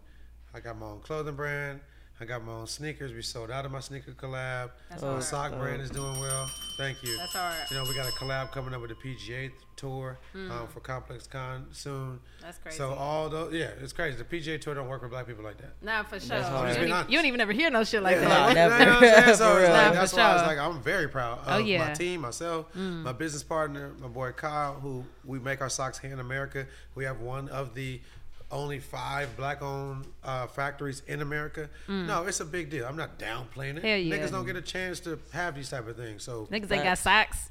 I 0.53 0.61
got 0.61 0.77
my 0.79 0.87
own 0.87 1.01
clothing 1.01 1.37
brand. 1.37 1.81
I 2.23 2.27
got 2.27 2.45
my 2.45 2.53
own 2.53 2.67
sneakers. 2.67 3.15
We 3.15 3.23
sold 3.23 3.51
out 3.51 3.65
of 3.65 3.73
my 3.73 3.81
sneaker 3.81 4.13
collab. 4.13 4.71
That's 4.91 5.01
my 5.03 5.09
hard. 5.09 5.23
sock 5.23 5.53
brand 5.59 5.81
Oh. 5.81 5.85
is 5.85 5.91
doing 5.91 6.21
well. 6.21 6.51
Thank 6.77 7.03
you. 7.03 7.17
That's 7.17 7.35
all 7.35 7.49
right. 7.49 7.71
You 7.71 7.77
know, 7.79 7.85
we 7.85 7.95
got 7.95 8.07
a 8.09 8.13
collab 8.13 8.53
coming 8.53 8.75
up 8.75 8.83
with 8.83 8.91
the 8.91 8.97
PGA 8.97 9.51
tour 9.77 10.19
um, 10.35 10.51
Mm. 10.51 10.69
for 10.69 10.81
ComplexCon 10.81 11.75
soon. 11.75 12.21
That's 12.43 12.59
crazy. 12.59 12.77
So 12.77 12.93
all 12.93 13.31
those, 13.31 13.55
yeah, 13.55 13.71
it's 13.81 13.95
crazy. 13.95 14.19
The 14.19 14.25
PGA 14.25 14.61
tour 14.61 14.75
don't 14.75 14.89
work 14.89 15.01
with 15.01 15.11
black 15.13 15.27
people 15.27 15.43
like 15.43 15.57
that. 15.59 15.73
Nah, 15.83 16.03
for 16.03 16.21
sure. 16.21 16.37
I'm 16.37 16.43
just 16.69 16.81
You 16.81 16.87
don't, 16.89 16.99
even, 17.01 17.11
you 17.13 17.19
don't 17.19 17.27
even 17.27 17.41
ever 17.41 17.53
hear 17.53 17.71
no 17.71 17.85
shit 17.85 18.03
like 18.03 18.17
Yeah, 18.17 18.29
that. 18.29 18.49
you 18.51 18.55
know 18.85 18.93
what 18.97 19.03
I'm 19.03 19.25
saying? 19.25 19.37
So 19.37 19.57
it's 19.57 19.69
Nah, 19.69 19.75
like, 19.75 19.89
for 19.89 19.95
that's 19.95 20.13
why 20.13 20.23
I 20.23 20.33
was 20.35 20.43
like, 20.43 20.59
I'm 20.59 20.83
very 20.83 21.09
proud 21.09 21.39
of 21.39 21.45
Oh, 21.49 21.57
yeah. 21.59 21.89
my 21.89 21.95
team, 21.95 22.21
myself, 22.21 22.67
Mm. 22.77 23.03
my 23.05 23.13
business 23.13 23.43
partner, 23.43 23.93
my 23.99 24.09
boy 24.09 24.33
Kyle, 24.33 24.75
who 24.75 25.05
we 25.25 25.39
make 25.39 25.63
our 25.63 25.71
socks 25.71 25.99
here 25.99 26.13
in 26.13 26.21
America. 26.21 26.67
We 26.95 27.05
have 27.07 27.21
one 27.21 27.49
of 27.49 27.75
the 27.75 28.03
only 28.51 28.79
five 28.81 29.37
black-owned 29.37 30.07
uh, 30.25 30.47
factories 30.49 31.03
in 31.07 31.23
America. 31.23 31.69
Mm. 31.89 32.07
No, 32.07 32.25
it's 32.27 32.41
a 32.41 32.45
big 32.45 32.69
deal. 32.71 32.85
I'm 32.87 32.97
not 32.97 33.19
downplaying 33.19 33.77
it. 33.77 33.85
Hell 33.85 33.97
yeah. 33.97 34.17
Niggas 34.17 34.31
don't 34.33 34.47
get 34.47 34.57
a 34.57 34.63
chance 34.63 34.99
to 35.01 35.19
have 35.33 35.55
these 35.55 35.69
type 35.71 35.87
of 35.87 35.97
things. 35.97 36.25
So 36.25 36.47
Niggas 36.51 36.71
ain't 36.73 36.83
got 36.85 36.99
socks, 36.99 37.51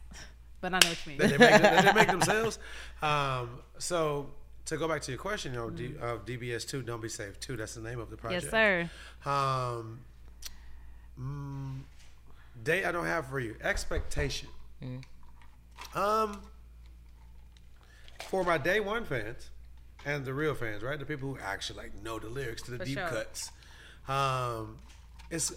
but 0.62 0.74
I 0.74 0.80
know 0.80 0.90
what 0.90 1.06
you 1.06 1.10
mean. 1.12 1.18
that 1.20 1.30
they 1.30 1.38
make, 1.38 1.62
that 1.62 1.86
they 1.86 1.94
make 1.94 2.08
themselves. 2.12 2.60
Um, 3.02 3.60
so 3.78 4.30
to 4.66 4.78
go 4.78 4.88
back 4.88 5.02
to 5.04 5.12
your 5.12 5.20
question, 5.20 5.54
you 5.54 5.60
know, 5.60 5.70
D, 5.70 5.90
Mm. 5.90 6.02
of 6.02 6.26
DBS 6.26 6.68
two, 6.68 6.82
don't 6.82 7.02
be 7.02 7.10
safe 7.10 7.40
two. 7.40 7.56
That's 7.56 7.76
the 7.76 7.82
name 7.82 8.00
of 8.00 8.10
the 8.10 8.18
project. 8.18 8.44
Yes, 8.44 8.52
sir. 8.52 8.90
Um, 9.26 10.00
mm, 11.20 11.80
date 12.64 12.86
I 12.86 12.92
don't 12.92 13.06
have 13.06 13.28
for 13.28 13.40
you. 13.40 13.56
Expectation. 13.64 14.50
Um, 15.96 16.42
for 18.28 18.44
my 18.44 18.58
day 18.58 18.80
one 18.80 19.06
fans 19.06 19.50
and 20.06 20.26
the 20.26 20.34
real 20.34 20.54
fans, 20.56 20.82
right? 20.84 20.98
The 21.00 21.06
people 21.06 21.30
who 21.30 21.38
actually 21.44 21.78
like 21.80 22.02
know 22.04 22.20
the 22.20 22.30
lyrics 22.30 22.62
to 22.64 22.72
the 22.72 22.78
For 22.80 22.86
deep 22.86 22.98
sure. 22.98 23.08
cuts. 23.08 23.52
Um, 24.08 24.80
it's 25.30 25.52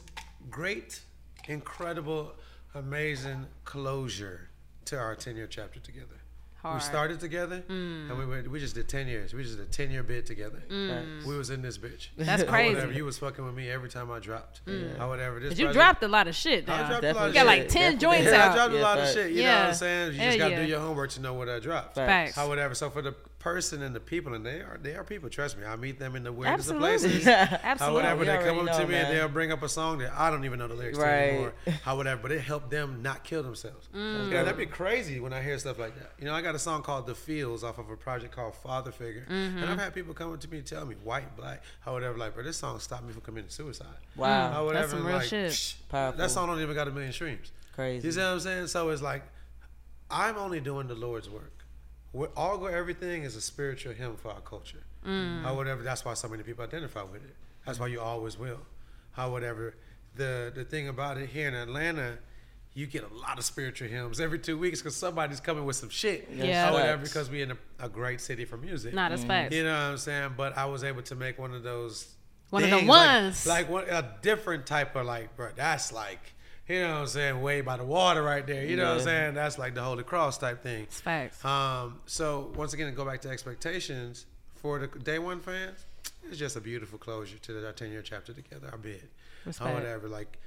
great, 0.51 1.01
incredible, 1.49 2.32
amazing 2.74 3.47
closure 3.64 4.49
to 4.86 4.99
our 4.99 5.14
ten 5.14 5.36
year 5.36 5.47
chapter 5.47 5.80
together. 5.80 6.07
Hard. 6.61 6.76
We 6.76 6.80
started 6.82 7.18
together, 7.18 7.64
Mm. 7.68 8.09
and 8.09 8.16
we 8.18 8.24
went, 8.24 8.49
we 8.49 8.61
just 8.61 8.76
did 8.76 8.88
ten 8.88 9.09
years. 9.09 9.34
We 9.34 9.43
just 9.43 9.57
did 9.57 9.66
a 9.66 9.70
ten 9.70 9.90
year 9.90 10.05
bid 10.05 10.26
together. 10.26 10.62
Mm. 10.70 11.24
We 11.26 11.36
was 11.36 11.51
in 11.51 11.61
this 11.61 11.76
bitch. 11.76 12.09
That's 12.16 12.45
Or 12.45 12.47
crazy. 12.47 12.74
Whatever. 12.74 12.93
You 12.93 13.05
was 13.05 13.18
fucking 13.18 13.45
with 13.45 13.55
me 13.55 13.68
every 13.68 13.88
time 13.88 14.12
I 14.12 14.20
dropped. 14.20 14.64
Mm. 14.66 15.01
Or 15.01 15.09
whatever. 15.09 15.40
This 15.40 15.49
But 15.51 15.59
you 15.59 15.64
project- 15.66 15.74
dropped 15.74 16.03
a 16.05 16.09
lot 16.09 16.28
of 16.28 16.36
shit. 16.36 16.68
I 16.68 16.82
Now. 16.82 16.88
dropped 16.88 17.05
a 17.05 17.12
lot 17.14 17.26
you 17.28 17.34
got 17.34 17.47
like 17.47 17.68
ten 17.68 17.99
joints 17.99 18.26
yeah, 18.30 18.45
out. 18.45 18.51
I 18.53 18.55
dropped 18.55 18.74
a 18.74 18.78
lot 18.80 18.99
of 18.99 19.09
shit. 19.09 19.32
You 19.32 19.43
know 19.43 19.49
what 19.57 19.66
I'm 19.70 19.74
saying? 19.74 20.12
You 20.12 20.18
Hell 20.20 20.28
just 20.28 20.38
got 20.38 20.45
to 20.45 20.51
yeah. 20.55 20.61
do 20.62 20.68
your 20.68 20.80
homework 20.80 21.11
to 21.11 21.20
know 21.20 21.34
what 21.34 21.49
I 21.49 21.59
dropped. 21.59 21.97
Facts. 21.97 22.36
How 22.36 22.47
whatever. 22.47 22.76
So 22.76 22.90
for 22.90 23.03
the 23.03 23.16
person 23.43 23.82
and 23.82 23.95
the 23.95 24.01
people, 24.01 24.34
and 24.34 24.47
they 24.47 24.61
are 24.61 24.78
they 24.80 24.95
are 24.95 25.03
people. 25.03 25.28
Trust 25.28 25.59
me, 25.59 25.64
I 25.66 25.74
meet 25.74 25.99
them 25.99 26.14
in 26.14 26.22
the 26.22 26.32
weirdest 26.32 26.70
of 26.70 26.78
places. 26.78 27.26
Absolutely. 27.26 27.76
How 27.78 27.93
whatever 27.93 28.24
they 28.24 28.38
come 28.38 28.61
up 28.61 28.76
to 28.76 28.82
know, 28.82 28.86
me 28.86 28.95
and 28.95 29.12
they'll 29.12 29.28
bring 29.28 29.51
up 29.51 29.62
a 29.62 29.68
song 29.68 29.99
that 29.99 30.12
I 30.16 30.30
don't 30.30 30.45
even 30.45 30.61
know 30.61 30.68
the 30.68 30.74
lyrics 30.74 30.97
to 30.99 31.05
anymore. 31.05 31.53
How 31.82 31.97
whatever, 31.97 32.22
but 32.22 32.30
it 32.30 32.40
helped 32.40 32.70
them 32.70 33.03
not 33.03 33.24
kill 33.24 33.43
themselves. 33.43 33.88
Mm. 33.95 34.26
You 34.26 34.30
know, 34.30 34.45
that'd 34.45 34.57
be 34.57 34.66
crazy 34.66 35.18
when 35.18 35.32
I 35.32 35.43
hear 35.43 35.59
stuff 35.59 35.78
like 35.78 35.99
that. 35.99 36.12
You 36.20 36.26
know, 36.26 36.34
I 36.34 36.40
got 36.40 36.55
a 36.55 36.59
song 36.59 36.82
called 36.82 37.07
"The 37.07 37.14
Feels" 37.16 37.64
off 37.64 37.78
of 37.78 37.90
a 37.90 37.97
project 37.97 38.32
called 38.34 38.55
Father 38.55 38.93
Figure, 38.93 39.26
and 39.28 39.59
Mhm. 39.59 39.68
I've 39.68 39.78
had 39.80 39.93
people 39.95 40.14
come 40.14 40.32
up 40.32 40.40
to 40.40 40.49
me 40.49 40.59
and 40.59 40.66
tell 40.66 40.86
me, 40.86 40.95
white, 41.03 41.36
black, 41.36 41.62
how 41.80 41.95
whatever, 41.95 42.16
like, 42.16 42.34
bro, 42.34 42.45
this 42.45 42.57
song 42.59 42.78
stopped 42.78 43.05
me 43.05 43.12
from 43.12 43.22
committing 43.22 43.51
suicide. 43.51 43.86
Wow. 44.14 44.53
How 44.53 44.64
whatever, 44.66 44.86
That's 44.86 44.93
some 44.99 45.07
real 45.07 45.16
like, 45.16 45.26
shit. 45.28 45.51
psh, 45.51 45.74
Powerful. 45.88 46.18
That 46.18 46.30
song 46.30 46.47
don't 46.49 46.61
even 46.61 46.74
got 46.76 46.86
a 46.86 46.93
million 46.93 47.12
streams. 47.12 47.51
Crazy. 47.74 48.07
You 48.07 48.12
see 48.12 48.20
what 48.20 48.26
I'm 48.28 48.40
saying? 48.40 48.66
So 48.68 48.90
it's 48.90 49.03
like, 49.03 49.22
I'm 50.11 50.36
only 50.36 50.61
doing 50.61 50.86
the 50.88 50.95
Lord's 50.95 51.28
work. 51.28 51.61
What 52.12 52.30
All 52.36 52.58
Gold 52.58 52.72
Everything 52.72 53.22
is 53.22 53.36
a 53.36 53.40
spiritual 53.40 53.94
hymn 53.94 54.16
for 54.16 54.30
our 54.30 54.40
culture. 54.40 54.82
Mm. 55.06 55.42
How 55.42 55.54
whatever. 55.56 55.82
That's 55.82 56.04
why 56.04 56.14
so 56.14 56.28
many 56.28 56.42
people 56.42 56.62
identify 56.64 57.02
with 57.02 57.24
it. 57.24 57.34
That's 57.66 57.80
why 57.80 57.88
you 57.88 58.00
always 58.00 58.38
will. 58.38 58.60
How 59.12 59.30
whatever. 59.30 59.74
The 60.14 60.52
the 60.54 60.64
thing 60.64 60.88
about 60.88 61.16
it 61.16 61.30
here 61.30 61.48
in 61.48 61.54
Atlanta, 61.54 62.18
you 62.74 62.86
get 62.86 63.02
a 63.10 63.14
lot 63.14 63.38
of 63.38 63.44
spiritual 63.44 63.88
hymns 63.88 64.20
every 64.20 64.38
two 64.38 64.58
weeks 64.58 64.80
because 64.80 64.94
somebody's 64.94 65.40
coming 65.40 65.64
with 65.64 65.76
some 65.76 65.88
shit. 65.88 66.28
Yeah. 66.34 66.66
How 66.66 66.74
whatever 66.74 67.02
because 67.02 67.30
we're 67.30 67.44
in 67.44 67.52
a, 67.52 67.58
a 67.80 67.88
great 67.88 68.20
city 68.20 68.44
for 68.44 68.58
music. 68.58 68.92
Nah, 68.92 69.08
that's 69.08 69.24
facts. 69.24 69.54
You 69.54 69.64
know 69.64 69.72
what 69.72 69.78
I'm 69.80 69.98
saying? 69.98 70.34
But 70.36 70.56
I 70.56 70.66
was 70.66 70.84
able 70.84 71.02
to 71.02 71.14
make 71.14 71.38
one 71.38 71.54
of 71.54 71.62
those. 71.62 72.14
One 72.50 72.62
of 72.62 72.68
the 72.68 72.76
things, 72.76 72.88
like- 72.88 73.08
ones. 73.08 73.46
Like, 73.46 73.70
one, 73.70 73.84
a 73.88 74.16
different 74.20 74.66
type 74.66 74.94
of 74.96 75.06
like, 75.06 75.34
bro. 75.34 75.48
That's 75.56 75.92
like. 75.92 76.34
You 76.73 76.81
know 76.81 76.93
what 76.95 77.01
I'm 77.01 77.07
saying? 77.09 77.43
Way 77.43 77.61
by 77.61 77.77
the 77.77 77.85
water 77.85 78.23
right 78.23 78.47
there. 78.47 78.65
You 78.65 78.77
know 78.78 78.93
what 78.93 79.01
I'm 79.01 79.05
saying? 79.05 79.35
That's 79.35 79.59
like 79.59 79.74
the 79.74 79.82
Holy 79.82 80.05
Cross 80.05 80.39
type 80.39 80.62
thing. 80.62 80.85
It's 80.85 81.03
facts. 81.03 81.44
Um, 81.44 82.01
so 82.07 82.51
once 82.57 82.73
again, 82.73 82.86
to 82.86 82.93
go 82.93 83.05
back 83.05 83.20
to 83.23 83.28
expectations 83.28 84.24
for 84.55 84.78
the 84.78 84.86
day 85.01 85.19
one 85.19 85.40
fans, 85.40 85.85
it's 86.27 86.39
just 86.39 86.57
a 86.57 86.62
beautiful 86.62 86.99
closure 86.99 87.36
to 87.36 87.66
our 87.66 87.73
ten 87.73 87.90
year 87.90 88.01
chapter 88.01 88.32
together. 88.32 88.70
I 88.73 88.77
bid, 88.77 89.03
Respect. 89.44 89.70
or 89.70 89.74
whatever. 89.74 90.09
Like, 90.09 90.39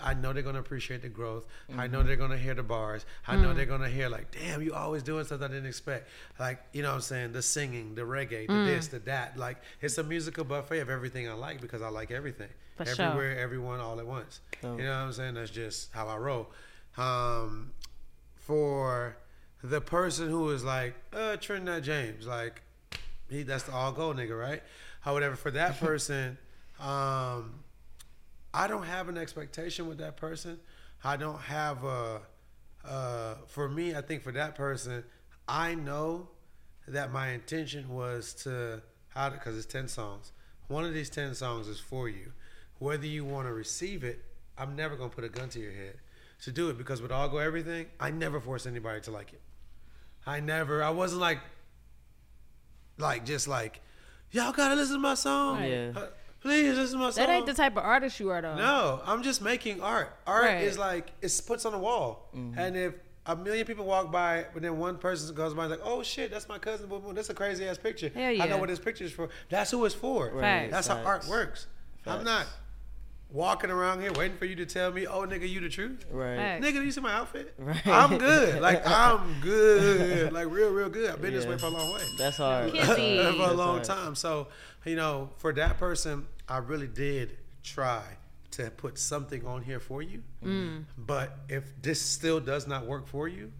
I 0.00 0.14
know 0.14 0.32
they're 0.32 0.42
gonna 0.42 0.60
appreciate 0.60 1.02
the 1.02 1.08
growth. 1.08 1.44
I 1.76 1.86
know 1.86 2.02
Mhm. 2.02 2.06
they're 2.06 2.16
gonna 2.16 2.38
hear 2.38 2.54
the 2.54 2.62
bars. 2.62 3.04
I 3.26 3.36
know 3.36 3.48
Mm. 3.52 3.56
they're 3.56 3.66
gonna 3.66 3.88
hear 3.88 4.08
like, 4.08 4.30
damn, 4.30 4.62
you 4.62 4.72
always 4.74 5.02
doing 5.02 5.24
stuff 5.24 5.42
I 5.42 5.48
didn't 5.48 5.66
expect. 5.66 6.08
Like, 6.38 6.62
you 6.72 6.82
know 6.82 6.88
what 6.90 6.94
I'm 6.96 7.00
saying? 7.02 7.32
The 7.32 7.42
singing, 7.42 7.94
the 7.94 8.02
reggae, 8.02 8.46
the 8.46 8.52
Mm. 8.52 8.66
this, 8.66 8.86
the 8.88 8.98
that. 9.00 9.36
Like, 9.36 9.58
it's 9.80 9.98
a 9.98 10.02
musical 10.02 10.44
buffet 10.44 10.78
of 10.80 10.88
everything 10.88 11.28
I 11.28 11.32
like 11.32 11.60
because 11.60 11.82
I 11.82 11.88
like 11.88 12.10
everything. 12.10 12.48
For 12.76 12.86
sure. 12.86 13.04
Everywhere, 13.06 13.38
everyone, 13.38 13.80
all 13.80 14.00
at 14.00 14.06
once. 14.06 14.40
Dope. 14.62 14.78
You 14.78 14.84
know 14.86 14.90
what 14.92 14.96
I'm 15.06 15.12
saying? 15.12 15.34
That's 15.34 15.50
just 15.50 15.92
how 15.92 16.08
I 16.08 16.16
roll. 16.16 16.50
Um, 16.96 17.72
for 18.34 19.16
the 19.62 19.80
person 19.80 20.28
who 20.28 20.50
is 20.50 20.64
like, 20.64 20.94
uh, 21.12 21.36
Trinidad 21.36 21.84
James, 21.84 22.26
like, 22.26 22.62
he 23.28 23.42
that's 23.42 23.64
the 23.64 23.72
all 23.72 23.92
go 23.92 24.12
nigga, 24.12 24.38
right? 24.38 24.62
However, 25.00 25.36
for 25.36 25.50
that 25.52 25.78
person, 25.80 26.38
um, 26.80 27.62
I 28.54 28.66
don't 28.66 28.84
have 28.84 29.08
an 29.08 29.16
expectation 29.16 29.88
with 29.88 29.98
that 29.98 30.16
person. 30.16 30.58
I 31.02 31.16
don't 31.16 31.40
have 31.40 31.84
a. 31.84 32.20
Uh, 32.84 33.34
for 33.46 33.68
me, 33.68 33.94
I 33.94 34.00
think 34.00 34.22
for 34.22 34.32
that 34.32 34.54
person, 34.54 35.04
I 35.48 35.74
know 35.74 36.28
that 36.88 37.12
my 37.12 37.28
intention 37.28 37.88
was 37.88 38.34
to 38.42 38.82
how 39.08 39.30
because 39.30 39.56
it's 39.56 39.66
ten 39.66 39.88
songs. 39.88 40.32
One 40.68 40.84
of 40.84 40.94
these 40.94 41.10
ten 41.10 41.34
songs 41.34 41.68
is 41.68 41.78
for 41.78 42.08
you. 42.08 42.32
Whether 42.78 43.06
you 43.06 43.24
want 43.24 43.46
to 43.46 43.52
receive 43.52 44.02
it, 44.04 44.24
I'm 44.58 44.74
never 44.74 44.96
gonna 44.96 45.10
put 45.10 45.24
a 45.24 45.28
gun 45.28 45.48
to 45.50 45.60
your 45.60 45.72
head. 45.72 45.96
to 46.42 46.50
do 46.50 46.70
it 46.70 46.76
because 46.78 47.00
with 47.00 47.12
All 47.12 47.28
Gold 47.28 47.42
Everything, 47.42 47.86
I 48.00 48.10
never 48.10 48.40
force 48.40 48.66
anybody 48.66 49.00
to 49.02 49.10
like 49.12 49.32
it. 49.32 49.40
I 50.26 50.40
never. 50.40 50.82
I 50.82 50.90
wasn't 50.90 51.20
like, 51.20 51.38
like 52.98 53.24
just 53.24 53.46
like, 53.46 53.80
y'all 54.32 54.52
gotta 54.52 54.74
listen 54.74 54.96
to 54.96 55.00
my 55.00 55.14
song. 55.14 55.62
Yeah. 55.62 55.92
Uh, 55.94 56.06
Please 56.42 56.76
listen 56.76 56.98
to 56.98 57.04
my 57.04 57.10
song. 57.10 57.26
That 57.26 57.32
ain't 57.32 57.46
the 57.46 57.54
type 57.54 57.72
of 57.76 57.84
artist 57.84 58.18
you 58.20 58.30
are 58.30 58.42
though. 58.42 58.56
No, 58.56 59.00
I'm 59.04 59.22
just 59.22 59.40
making 59.42 59.80
art. 59.80 60.14
Art 60.26 60.44
Right. 60.44 60.64
is 60.64 60.76
like 60.78 61.12
it's 61.22 61.40
puts 61.40 61.64
on 61.64 61.72
the 61.72 61.78
wall, 61.78 62.28
Mm-hmm. 62.36 62.58
and 62.58 62.76
if 62.76 62.94
a 63.26 63.36
million 63.36 63.64
people 63.64 63.84
walk 63.84 64.10
by, 64.10 64.46
but 64.52 64.62
then 64.62 64.78
one 64.78 64.98
person 64.98 65.32
goes 65.36 65.54
by 65.54 65.62
and 65.62 65.70
like, 65.70 65.80
oh 65.84 66.02
shit, 66.02 66.30
that's 66.32 66.48
my 66.48 66.58
cousin. 66.58 66.88
Boom, 66.88 67.02
boom. 67.02 67.14
That's 67.14 67.30
a 67.30 67.34
crazy 67.34 67.66
ass 67.68 67.78
picture. 67.78 68.08
Hell 68.12 68.42
I 68.42 68.46
know 68.48 68.58
what 68.58 68.68
this 68.68 68.80
picture 68.80 69.04
is 69.04 69.12
for. 69.12 69.28
That's 69.48 69.70
who 69.70 69.84
it's 69.84 69.94
for. 69.94 70.30
Right. 70.30 70.68
That's 70.70 70.88
how 70.88 70.96
art 70.96 71.18
Facts. 71.22 71.28
works. 71.28 71.66
I'm 72.04 72.24
not 72.24 72.46
walking 73.32 73.70
around 73.70 74.00
here 74.00 74.12
waiting 74.12 74.36
for 74.36 74.44
you 74.44 74.54
to 74.56 74.66
tell 74.66 74.92
me, 74.92 75.06
oh 75.06 75.22
nigga, 75.26 75.48
you 75.48 75.60
the 75.60 75.68
truth. 75.68 76.04
Right. 76.10 76.36
Facts. 76.36 76.64
Nigga, 76.66 76.84
you 76.84 76.90
see 76.90 77.00
my 77.00 77.12
outfit? 77.12 77.54
Right. 77.58 77.86
I'm 77.86 78.18
good. 78.18 78.60
Like 78.60 78.82
I'm 78.86 79.40
good. 79.40 80.32
Like 80.32 80.50
real, 80.50 80.70
real 80.70 80.88
good. 80.88 81.10
I've 81.10 81.22
been 81.22 81.32
this 81.32 81.44
Yeah. 81.44 81.50
way 81.50 81.58
for 81.58 81.66
a 81.66 81.70
long 81.70 81.94
way. 81.94 82.02
That's 82.18 82.36
hard. 82.36 82.72
Kizzy. 82.72 82.84
for 83.18 83.22
a 83.28 83.32
That's 83.32 83.38
long 83.54 83.56
hard. 83.76 83.84
time. 83.84 84.14
So, 84.14 84.48
you 84.84 84.96
know, 84.96 85.30
for 85.38 85.52
that 85.54 85.78
person, 85.78 86.26
I 86.48 86.58
really 86.58 86.88
did 86.88 87.36
try 87.62 88.02
to 88.52 88.70
put 88.70 88.98
something 88.98 89.46
on 89.46 89.62
here 89.62 89.80
for 89.80 90.02
you. 90.02 90.22
Mm. 90.44 90.84
But 90.98 91.38
if 91.48 91.64
this 91.80 92.02
still 92.02 92.38
does 92.40 92.66
not 92.66 92.86
work 92.86 93.06
for 93.06 93.26
you, 93.28 93.50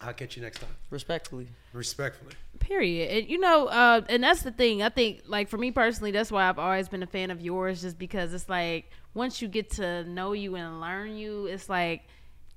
I'll 0.00 0.12
catch 0.12 0.36
you 0.36 0.42
next 0.42 0.60
time. 0.60 0.70
Respectfully. 0.90 1.48
Respectfully. 1.72 2.34
Period. 2.72 3.10
And 3.10 3.28
you 3.30 3.38
know, 3.38 3.66
uh, 3.66 4.00
and 4.08 4.22
that's 4.24 4.42
the 4.42 4.50
thing. 4.50 4.82
I 4.82 4.88
think, 4.88 5.22
like 5.26 5.48
for 5.48 5.58
me 5.58 5.70
personally, 5.70 6.10
that's 6.10 6.32
why 6.32 6.48
I've 6.48 6.58
always 6.58 6.88
been 6.88 7.02
a 7.02 7.06
fan 7.06 7.30
of 7.30 7.40
yours, 7.42 7.82
just 7.82 7.98
because 7.98 8.32
it's 8.32 8.48
like 8.48 8.90
once 9.12 9.42
you 9.42 9.48
get 9.48 9.70
to 9.72 10.04
know 10.04 10.32
you 10.32 10.54
and 10.54 10.80
learn 10.80 11.16
you, 11.16 11.46
it's 11.46 11.68
like 11.68 12.04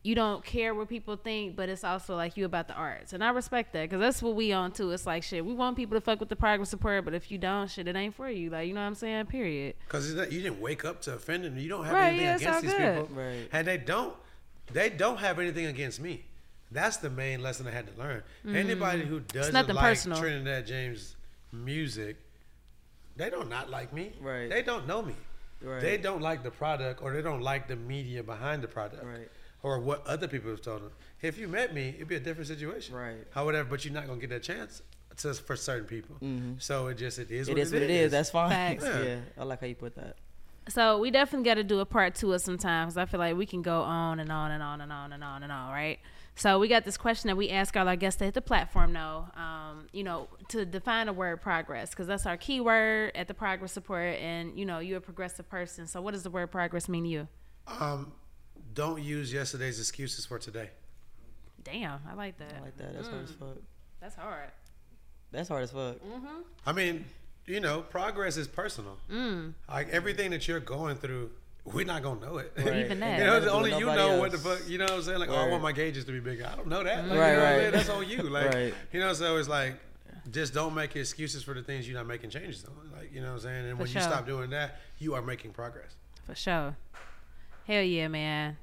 you 0.04 0.16
don't 0.16 0.46
care 0.46 0.74
what 0.74 0.88
people 0.88 1.18
think, 1.18 1.56
but 1.58 1.68
it's 1.68 1.84
also 1.84 2.16
like 2.16 2.38
you 2.38 2.46
about 2.46 2.68
the 2.70 2.74
arts, 2.76 3.12
and 3.12 3.24
I 3.24 3.30
respect 3.32 3.74
that 3.74 3.90
because 3.90 4.00
that's 4.00 4.22
what 4.22 4.36
we 4.36 4.54
on 4.54 4.72
too. 4.72 4.92
It's 4.92 5.06
like 5.06 5.22
shit, 5.24 5.44
we 5.46 5.54
want 5.54 5.76
people 5.76 5.98
to 5.98 6.02
fuck 6.02 6.22
with 6.22 6.30
the 6.30 6.36
Progress 6.38 6.72
Report, 6.72 7.04
but 7.04 7.14
if 7.14 7.30
you 7.30 7.38
don't, 7.38 7.70
shit, 7.70 7.88
it 7.88 7.96
ain't 7.98 8.16
for 8.16 8.30
you. 8.30 8.50
Like 8.52 8.68
you 8.70 8.74
know 8.74 8.80
what 8.82 8.88
I'm 8.88 8.96
saying? 8.96 9.26
Period. 9.26 9.76
Because 9.86 10.10
you 10.14 10.42
didn't 10.42 10.62
wake 10.62 10.86
up 10.86 11.02
to 11.02 11.16
offend 11.16 11.44
them. 11.44 11.58
You 11.58 11.68
don't 11.68 11.84
have 11.84 11.94
Right, 11.94 12.08
anything 12.10 12.26
yeah, 12.26 12.36
against 12.36 12.62
these 12.62 12.74
good. 12.74 13.02
people. 13.10 13.16
Right. 13.22 13.50
And 13.52 13.68
they 13.68 13.78
don't 13.78 14.16
they 14.72 14.90
don't 14.90 15.18
have 15.18 15.40
anything 15.40 15.66
against 15.66 16.00
me. 16.00 16.24
That's 16.72 16.98
the 16.98 17.10
main 17.10 17.42
lesson 17.42 17.68
I 17.68 17.72
had 17.72 17.88
to 17.94 18.00
learn. 18.00 18.24
Mhm. 18.46 18.56
Anybody 18.56 19.06
who 19.06 19.20
doesn't 19.20 19.54
like 19.54 19.78
personal. 19.78 20.18
Trinidad 20.20 20.66
James 20.66 21.16
music, 21.52 22.18
they 23.16 23.30
don't 23.30 23.50
not 23.50 23.70
like 23.70 23.94
me. 23.94 24.14
Right. 24.20 24.50
They 24.50 24.62
don't 24.64 24.88
know 24.88 25.02
me. 25.02 25.16
Right. 25.62 25.82
They 25.82 25.98
don't 25.98 26.22
like 26.22 26.44
the 26.44 26.52
product 26.52 27.02
or 27.02 27.14
they 27.14 27.22
don't 27.22 27.42
like 27.42 27.68
the 27.68 27.76
media 27.76 28.24
behind 28.24 28.62
the 28.62 28.68
product. 28.68 29.04
Right. 29.04 29.30
Or 29.64 29.80
what 29.80 30.06
other 30.06 30.28
people 30.28 30.52
have 30.52 30.62
told 30.62 30.82
them. 30.84 30.92
If 31.22 31.38
you 31.38 31.48
met 31.48 31.74
me, 31.74 31.90
it'd 31.96 32.08
be 32.08 32.16
a 32.16 32.20
different 32.20 32.48
situation. 32.48 32.94
Right. 32.96 33.26
However, 33.32 33.64
but 33.64 33.86
you're 33.86 33.94
not 33.94 34.06
gonna 34.08 34.20
get 34.20 34.30
that 34.32 34.44
chance 34.44 34.82
to, 35.18 35.34
for 35.34 35.56
certain 35.56 35.86
people. 35.88 36.18
Mhm. 36.22 36.62
So 36.62 36.88
it 36.88 36.96
just 36.96 37.18
it 37.20 37.32
is 37.32 37.48
It 37.48 37.54
what 37.54 37.62
is 37.62 37.72
what 37.74 37.82
it 37.82 37.90
is. 37.90 38.12
That's 38.12 38.30
fine. 38.32 38.50
Facts. 38.50 38.84
Yeah. 38.84 39.02
Yeah. 39.04 39.20
I 39.38 39.44
like 39.44 39.62
how 39.62 39.68
you 39.68 39.76
put 39.76 39.96
that. 39.96 40.18
So 40.68 40.98
we 40.98 41.10
definitely 41.12 41.46
got 41.46 41.56
to 41.56 41.64
do 41.64 41.80
a 41.80 41.86
part 41.86 42.16
two 42.16 42.34
of 42.34 42.42
sometimes. 42.42 42.98
I 42.98 43.06
feel 43.06 43.20
like 43.20 43.36
we 43.38 43.46
can 43.46 43.62
go 43.62 43.82
on 43.82 44.20
and 44.20 44.32
on 44.32 44.52
and 44.52 44.62
on 44.64 44.82
and 44.82 44.92
on 44.92 45.14
and 45.14 45.24
on 45.24 45.44
and 45.44 45.52
on, 45.52 45.72
right? 45.72 46.00
So 46.38 46.60
we 46.60 46.68
got 46.68 46.84
this 46.84 46.98
question 46.98 47.30
that 47.30 47.38
we 47.38 47.50
ask 47.50 47.78
all 47.78 47.88
our 47.88 47.96
guests 47.96 48.18
to 48.20 48.26
hit 48.26 48.34
the 48.34 48.42
platform 48.42 48.92
know, 48.92 49.28
um, 49.38 49.88
you 49.94 50.04
know, 50.04 50.28
to 50.50 50.66
define 50.66 51.06
the 51.08 51.14
word 51.14 51.42
progress, 51.42 51.92
because 51.92 52.08
that's 52.08 52.26
our 52.26 52.36
key 52.36 52.60
word 52.60 53.14
at 53.16 53.28
the 53.30 53.34
Progress 53.34 53.76
Report. 53.78 54.18
And 54.20 54.58
you 54.60 54.66
know, 54.66 54.80
you're 54.80 54.98
a 54.98 55.02
progressive 55.02 55.50
person. 55.50 55.88
So 55.88 56.02
what 56.02 56.14
does 56.14 56.24
the 56.24 56.30
word 56.30 56.52
progress 56.52 56.90
mean 56.90 57.04
to 57.06 57.10
you? 57.10 57.28
Um, 57.68 58.12
don't 58.74 59.02
use 59.02 59.32
yesterday's 59.32 59.80
excuses 59.80 60.26
for 60.26 60.38
today. 60.38 60.72
Damn, 61.64 62.00
I 62.10 62.14
like 62.14 62.38
that. 62.38 62.54
I 62.60 62.62
like 62.64 62.78
that. 62.78 62.94
That's 62.94 63.08
hard 63.08 63.24
as 63.24 63.32
Mm. 63.32 63.40
fuck. 63.40 63.58
That's 64.02 64.16
hard. 64.16 64.52
That's 65.32 65.50
hard 65.50 65.64
as 65.64 65.72
fuck. 65.72 65.96
Mm-hmm. 65.98 66.42
I 66.66 66.72
mean, 66.74 67.06
you 67.46 67.60
know, 67.60 67.82
progress 67.82 68.38
is 68.38 68.48
personal. 68.48 68.98
Mm. 69.10 69.54
Like 69.70 69.90
everything 69.90 70.32
that 70.32 70.48
you're 70.48 70.60
going 70.60 70.98
through, 70.98 71.32
we're 71.66 71.86
not 71.86 72.04
gonna 72.04 72.20
know 72.22 72.38
it. 72.38 72.54
Right. 72.58 72.76
Even 72.86 73.00
that. 73.02 73.18
You 73.20 73.26
know, 73.26 73.34
Nothing 73.40 73.50
only 73.50 73.70
you 73.74 73.80
nobody 73.82 73.98
know 73.98 74.20
what 74.20 74.32
the 74.32 74.38
fuck. 74.38 74.68
You 74.70 74.78
know 74.78 74.86
what 74.86 74.94
I'm 74.94 75.02
saying? 75.02 75.20
Like, 75.20 75.30
oh, 75.30 75.36
I 75.36 75.50
want 75.50 75.62
my 75.64 75.72
gauges 75.72 76.06
to 76.06 76.12
be 76.12 76.20
bigger. 76.20 76.48
I 76.52 76.56
don't 76.56 76.68
know 76.68 76.84
that. 76.84 77.08
Like, 77.08 77.18
Right, 77.20 77.30
you 77.32 77.36
know 77.36 77.40
what 77.42 77.48
I 77.48 77.54
right. 77.56 77.62
mean? 77.64 77.72
That's 77.72 77.90
on 77.90 78.08
you. 78.10 78.22
Like, 78.24 78.54
Right. 78.54 78.74
you 78.94 79.00
know, 79.00 79.14
so 79.14 79.36
it's 79.38 79.50
like, 79.50 79.76
just 80.32 80.54
don't 80.54 80.74
make 80.74 80.96
excuses 80.96 81.44
for 81.44 81.54
the 81.54 81.62
things 81.64 81.88
you're 81.88 81.98
not 81.98 82.08
making 82.08 82.30
changes 82.30 82.66
on. 82.66 82.92
Like, 83.00 83.12
you 83.14 83.22
know 83.22 83.28
what 83.28 83.34
I'm 83.34 83.40
saying? 83.42 83.66
And 83.66 83.72
For 83.72 83.84
when 83.84 83.88
sure. 83.88 84.02
you 84.02 84.08
stop 84.08 84.26
doing 84.26 84.50
that, 84.52 84.80
you 85.00 85.14
are 85.16 85.22
making 85.22 85.52
progress. 85.52 85.96
For 86.26 86.36
sure. 86.36 86.76
Hell 87.68 87.82
yeah, 87.84 88.08
man. 88.08 88.58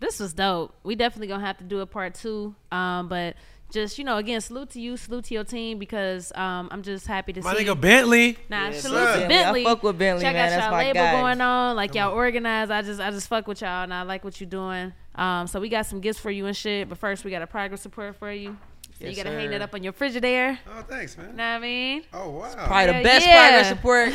This 0.00 0.20
was 0.20 0.32
dope. 0.34 0.74
We 0.82 0.94
definitely 0.94 1.28
gonna 1.28 1.44
have 1.46 1.58
to 1.58 1.64
do 1.64 1.80
a 1.80 1.86
part 1.86 2.14
two. 2.14 2.54
Um, 2.70 3.08
but 3.08 3.36
just 3.70 3.98
you 3.98 4.04
know, 4.04 4.16
again, 4.16 4.40
salute 4.40 4.70
to 4.70 4.80
you, 4.80 4.96
salute 4.96 5.24
to 5.24 5.34
your 5.34 5.44
team 5.44 5.78
because 5.78 6.32
um, 6.34 6.68
I'm 6.70 6.82
just 6.82 7.06
happy 7.06 7.32
to 7.34 7.42
My 7.42 7.54
see 7.54 7.64
My 7.64 7.70
nigga 7.74 7.80
Bentley. 7.80 8.38
Nah, 8.48 8.66
Yeah, 8.68 8.72
salute 8.72 8.98
sir. 8.98 9.12
to 9.14 9.18
Bentley. 9.20 9.34
I 9.34 9.42
Bentley. 9.42 9.64
fuck 9.64 9.82
with 9.82 9.98
Bentley, 9.98 10.22
Check 10.22 10.34
man. 10.34 10.44
out 10.46 10.50
That's 10.50 10.62
y'all 10.62 10.70
my 10.72 10.78
label 10.84 10.94
guy. 11.00 11.20
going 11.20 11.40
on. 11.40 11.76
Like 11.76 11.94
y'all 11.94 12.12
organized. 12.14 12.70
I 12.70 12.82
just 12.82 13.00
I 13.00 13.10
just 13.10 13.28
fuck 13.28 13.46
with 13.48 13.60
y'all 13.60 13.82
and 13.84 13.92
I 13.92 14.02
like 14.02 14.24
what 14.24 14.40
you're 14.40 14.48
doing. 14.50 14.92
Um, 15.14 15.46
so 15.46 15.60
we 15.60 15.68
got 15.68 15.86
some 15.86 16.00
gifts 16.00 16.18
for 16.20 16.30
you 16.30 16.46
and 16.46 16.56
shit. 16.56 16.88
But 16.88 16.98
first, 16.98 17.24
we 17.24 17.30
got 17.30 17.42
a 17.42 17.46
progress 17.46 17.84
report 17.84 18.16
for 18.16 18.30
you. 18.32 18.56
So 18.98 19.04
Yes, 19.04 19.16
you 19.16 19.22
gotta 19.24 19.36
hang 19.36 19.50
that 19.50 19.60
up 19.62 19.74
on 19.74 19.82
your 19.82 19.92
Frigidaire. 19.92 20.58
Oh, 20.68 20.82
thanks, 20.82 21.18
man. 21.18 21.26
You 21.30 21.32
know 21.36 21.42
what 21.44 21.56
I 21.56 21.58
mean? 21.58 22.02
Oh, 22.14 22.30
wow. 22.30 22.66
Probably 22.66 22.86
the 22.98 23.02
best 23.02 23.26
yeah. 23.26 23.48
progress 23.48 23.70
report 23.70 24.12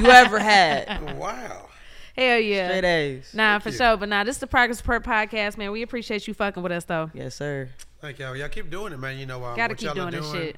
you 0.00 0.10
ever 0.10 0.38
had. 0.38 1.14
Wow. 1.16 1.68
Hell 2.16 2.40
yeah. 2.40 2.66
Straight 2.68 2.84
A's. 2.84 3.32
Nah, 3.32 3.60
for 3.60 3.68
you. 3.68 3.76
sure. 3.76 3.96
But 3.96 4.08
nah, 4.08 4.24
this 4.24 4.36
is 4.36 4.40
the 4.40 4.48
Progress 4.48 4.80
Report 4.80 5.04
podcast, 5.04 5.56
man. 5.56 5.70
We 5.70 5.82
appreciate 5.82 6.26
you 6.26 6.34
fucking 6.34 6.64
with 6.64 6.72
us 6.72 6.84
though. 6.84 7.12
Yes, 7.14 7.36
sir. 7.36 7.68
Thank 8.00 8.18
y'all. 8.18 8.36
Y'all 8.36 8.48
keep 8.48 8.70
doing 8.70 8.92
it, 8.92 8.98
man. 8.98 9.18
You 9.18 9.26
know, 9.26 9.44
um, 9.44 9.56
Gotta 9.56 9.72
what 9.72 9.78
keep 9.78 9.86
y'all 9.86 9.94
doing 9.94 10.08
are 10.08 10.10
this 10.12 10.30
doing. 10.30 10.42
shit. 10.46 10.56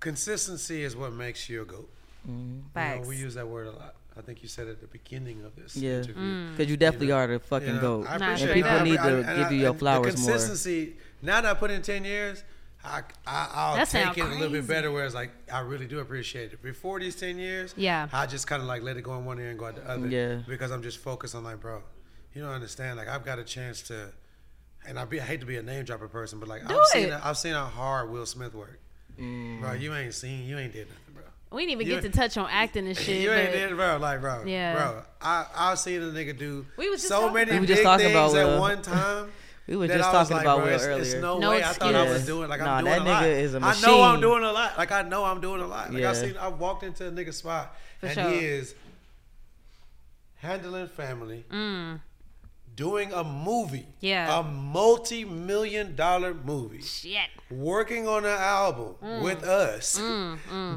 Consistency 0.00 0.82
is 0.82 0.96
what 0.96 1.12
makes 1.12 1.48
you 1.48 1.62
a 1.62 1.64
goat. 1.64 1.88
You 2.26 2.62
know, 2.74 3.02
we 3.06 3.16
use 3.16 3.34
that 3.34 3.46
word 3.48 3.66
a 3.66 3.72
lot. 3.72 3.94
I 4.16 4.20
think 4.20 4.42
you 4.42 4.48
said 4.48 4.66
it 4.68 4.72
at 4.72 4.80
the 4.80 4.86
beginning 4.88 5.42
of 5.44 5.56
this 5.56 5.74
Yeah. 5.74 5.98
interview. 5.98 6.14
Mm. 6.22 6.50
Because 6.56 6.70
you 6.70 6.76
definitely 6.76 7.12
are 7.12 7.26
the 7.26 7.38
fucking 7.40 7.66
You 7.68 7.74
know, 7.74 7.80
goat. 7.80 8.06
I 8.08 8.16
appreciate 8.16 8.38
straight 8.38 8.52
and 8.56 8.64
that. 8.64 8.72
people 8.72 8.90
need 8.90 8.98
I- 8.98 9.08
to 9.10 9.16
and 9.16 9.38
give 9.38 9.46
I- 9.46 9.50
you 9.50 9.60
your 9.60 9.74
flowers 9.74 10.14
the 10.14 10.20
more. 10.20 10.30
consistency. 10.32 10.96
Now 11.22 11.40
that 11.40 11.50
I 11.50 11.54
put 11.58 11.70
in 11.70 11.82
ten 11.82 12.04
years, 12.04 12.44
I, 12.84 13.02
I 13.26 13.48
I'll 13.54 13.74
That 13.76 13.88
take 13.88 14.02
sound 14.04 14.18
it 14.18 14.20
a 14.20 14.24
little 14.26 14.40
bit 14.40 14.50
crazy. 14.50 14.66
better. 14.66 14.92
Whereas 14.92 15.14
like 15.14 15.30
I 15.50 15.60
really 15.60 15.86
do 15.86 16.00
appreciate 16.00 16.52
it. 16.52 16.62
Before 16.62 17.00
these 17.00 17.16
ten 17.16 17.38
years, 17.38 17.72
Yeah. 17.76 18.08
I 18.12 18.26
just 18.26 18.46
kind 18.46 18.60
of 18.60 18.68
like 18.68 18.82
let 18.82 18.96
it 18.96 19.02
go 19.02 19.16
in 19.16 19.24
one 19.24 19.38
ear 19.40 19.50
and 19.50 19.58
go 19.58 19.66
out 19.66 19.76
the 19.76 19.88
other. 19.88 20.06
Yeah. 20.08 20.42
Because 20.46 20.70
I'm 20.70 20.82
just 20.82 20.98
focused 20.98 21.34
on 21.34 21.42
like, 21.44 21.60
bro, 21.60 21.82
you 22.34 22.42
don't 22.42 22.52
understand. 22.52 22.98
Like 22.98 23.08
I've 23.08 23.24
got 23.24 23.38
a 23.38 23.44
chance 23.44 23.82
to, 23.82 24.12
and 24.86 24.98
I 24.98 25.04
be 25.04 25.20
I 25.20 25.24
hate 25.24 25.40
to 25.40 25.46
be 25.46 25.56
a 25.56 25.62
name 25.62 25.84
dropper 25.84 26.08
person, 26.08 26.38
but 26.40 26.48
like 26.48 26.66
Do 26.66 26.78
I've 26.78 26.86
seen 26.86 27.08
it. 27.08 27.20
I've 27.22 27.38
seen 27.38 27.54
how 27.54 27.64
hard 27.66 28.10
Will 28.10 28.26
Smith 28.26 28.54
work. 28.54 28.78
Mm. 29.20 29.60
Bro, 29.60 29.72
you 29.74 29.94
ain't 29.94 30.14
seen, 30.14 30.44
you 30.46 30.58
ain't 30.58 30.72
did 30.72 30.88
nothing, 30.88 31.14
bro. 31.14 31.22
We 31.50 31.62
didn't 31.66 31.72
even 31.82 31.86
You- 31.86 32.00
get 32.00 32.12
to 32.12 32.18
touch 32.18 32.36
on 32.38 32.48
acting 32.50 32.86
and 32.86 32.96
shit. 33.04 33.20
you 33.20 33.30
ain't 33.32 33.52
did, 33.52 33.76
bro. 33.76 33.98
Like, 33.98 34.20
bro, 34.20 34.44
Yeah. 34.46 34.74
bro. 34.74 35.02
I 35.20 35.46
I've 35.54 35.78
seen 35.78 36.02
a 36.02 36.06
nigga 36.06 36.36
do 36.38 36.66
We 36.76 36.88
was 36.88 37.00
just 37.02 37.08
so 37.08 37.20
talking 37.20 37.34
many 37.34 37.50
about- 37.50 37.60
We 37.60 37.66
were 37.68 37.74
big 37.74 37.82
talking 37.84 38.06
things 38.06 38.32
about 38.32 38.36
at 38.40 38.46
Will. 38.46 38.60
one 38.60 38.82
time. 38.82 39.32
We 39.68 39.76
were 39.76 39.86
just 39.86 40.00
talking 40.10 40.36
like, 40.36 40.44
about 40.44 40.56
bro, 40.58 40.66
Will 40.66 40.74
it's, 40.74 40.84
It's 40.84 41.08
earlier. 41.14 41.20
no, 41.22 41.38
No 41.38 41.50
way. 41.50 41.62
I 41.62 41.72
thought 41.72 41.94
I 41.94 42.02
was 42.10 42.26
doing 42.26 42.48
like 42.48 42.60
Nah, 42.60 42.74
I'm 42.78 42.84
doing 42.84 43.04
that 43.04 43.06
a 43.06 43.10
lot. 43.10 43.22
nigga 43.22 43.36
is 43.38 43.54
a 43.54 43.60
I 43.62 43.80
know 43.80 44.02
I'm 44.02 44.20
doing 44.20 44.42
a 44.42 44.50
lot. 44.52 44.76
Like 44.76 44.90
I 44.90 45.02
know 45.02 45.24
I'm 45.24 45.40
doing 45.40 45.60
a 45.62 45.66
lot. 45.68 45.92
Like 45.92 46.02
Yeah. 46.02 46.10
I've 46.10 46.16
seen. 46.16 46.36
I've 46.36 46.58
walked 46.58 46.82
into 46.82 47.06
a 47.06 47.12
nigga 47.12 47.32
spot 47.32 47.76
For 48.00 48.06
and 48.06 48.14
sure. 48.16 48.30
he 48.30 48.38
is 48.44 48.74
handling 50.36 50.88
family, 50.88 51.44
Mm. 51.50 52.00
Doing 52.74 53.12
a 53.12 53.22
movie, 53.22 53.86
Yeah. 54.00 54.38
a 54.38 54.42
multi-million 54.42 55.94
dollar 55.94 56.34
movie, 56.34 56.82
Shit. 56.82 57.28
working 57.50 58.08
on 58.08 58.24
an 58.24 58.30
album 58.38 58.94
Mm. 59.02 59.22
with 59.22 59.42
us, 59.44 59.98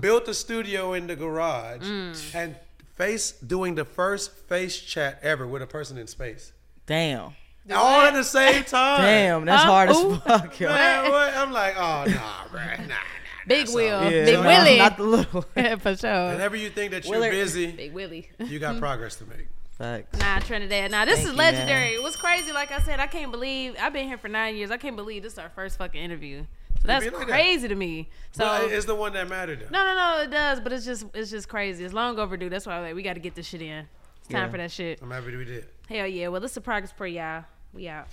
built 0.02 0.28
a 0.28 0.34
studio 0.34 0.94
in 0.94 1.08
the 1.08 1.16
garage, 1.16 1.84
Mm. 1.84 2.36
and 2.36 2.56
face 2.96 3.32
doing 3.32 3.76
the 3.76 3.86
first 3.86 4.32
face 4.50 4.80
chat 4.80 5.20
ever 5.22 5.46
with 5.48 5.62
a 5.62 5.68
person 5.68 5.98
in 5.98 6.08
space. 6.08 6.52
Damn. 6.86 7.36
All 7.74 8.02
at 8.02 8.14
the 8.14 8.24
same 8.24 8.64
time. 8.78 9.02
Damn, 9.02 9.46
that's 9.46 9.64
Huh? 9.64 9.70
hard 9.72 9.90
as 9.90 10.02
fuck, 10.24 10.60
yo. 10.60 10.70
Man, 10.70 11.12
what? 11.12 11.34
I'm 11.36 11.52
like, 11.52 11.76
oh 11.78 12.06
nah, 12.08 12.48
bro, 12.52 12.62
nah. 12.62 12.88
nah 12.88 12.96
Big 13.48 13.70
Will. 13.70 14.04
Yeah, 14.12 14.26
Big 14.26 14.34
nah, 14.36 14.42
Willie. 14.48 14.78
Not 14.80 14.98
the 14.98 15.04
little. 15.04 15.42
For 15.80 15.96
sure. 15.96 16.28
Whenever 16.30 16.56
you 16.56 16.70
think 16.70 16.92
that 16.92 17.06
you're 17.06 17.14
Willard. 17.16 17.32
busy, 17.32 17.72
Big 17.72 17.94
Willie. 17.94 18.30
you 18.40 18.58
got 18.60 18.80
progress 18.80 19.16
to 19.18 19.26
make. 19.26 19.48
Facts. 19.78 20.18
Nah, 20.20 20.40
Trinidad. 20.40 20.92
Nah, 20.92 21.04
this 21.06 21.16
Thank 21.16 21.28
is 21.28 21.34
you, 21.34 21.38
legendary. 21.38 21.86
man. 21.86 21.94
It 21.96 22.04
was 22.04 22.16
crazy. 22.16 22.52
Like 22.54 22.72
I 22.72 22.80
said, 22.82 23.00
I 23.00 23.08
can't 23.08 23.32
believe 23.32 23.76
I've 23.80 23.92
been 23.94 24.08
here 24.08 24.18
for 24.18 24.30
nine 24.30 24.56
years. 24.56 24.72
I 24.72 24.78
can't 24.78 24.96
believe 24.96 25.24
this 25.24 25.34
is 25.34 25.40
our 25.40 25.50
first 25.50 25.78
fucking 25.78 26.02
interview. 26.02 26.46
So 26.82 26.88
that's 26.88 27.04
be 27.06 27.12
like 27.12 27.28
that. 27.28 27.34
crazy 27.34 27.68
to 27.68 27.76
me. 27.76 28.10
So 28.32 28.46
but 28.46 28.72
it's 28.72 28.86
the 28.86 28.96
one 28.96 29.14
that 29.14 29.28
mattered. 29.28 29.62
Though. 29.62 29.68
no, 29.72 29.84
no, 29.84 29.96
no, 30.18 30.22
it 30.24 30.32
does. 30.32 30.62
But 30.62 30.72
it's 30.72 30.86
just, 30.86 31.06
it's 31.14 31.30
just 31.30 31.50
crazy. 31.50 31.84
It's 31.84 31.94
long 31.94 32.18
overdue. 32.20 32.48
That's 32.50 32.66
why 32.66 32.78
I'm 32.78 32.84
like, 32.84 32.96
we 32.96 33.02
got 33.04 33.16
to 33.16 33.20
get 33.20 33.36
this 33.36 33.48
shit 33.48 33.62
in. 33.62 33.88
It's 34.20 34.30
time 34.30 34.46
Yeah. 34.46 34.52
for 34.52 34.58
that 34.58 34.72
shit. 34.72 35.02
I'm 35.02 35.12
happy 35.12 35.36
we 35.36 35.44
did. 35.46 35.66
Hell 35.90 36.08
yeah. 36.08 36.30
Well, 36.30 36.40
this 36.42 36.52
is 36.52 36.58
a 36.58 36.62
progress 36.62 36.92
for 36.92 37.06
y'all. 37.08 37.44
We 37.74 37.88
out. 37.90 38.08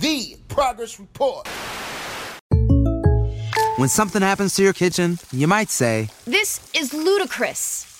The 0.00 0.36
Progress 0.48 0.98
Report. 0.98 1.46
When 3.76 3.88
something 3.88 4.20
happens 4.22 4.54
to 4.56 4.62
your 4.62 4.72
kitchen, 4.72 5.18
you 5.32 5.46
might 5.46 5.70
say, 5.70 6.08
This 6.26 6.70
is 6.74 6.92
ludicrous. 6.92 7.86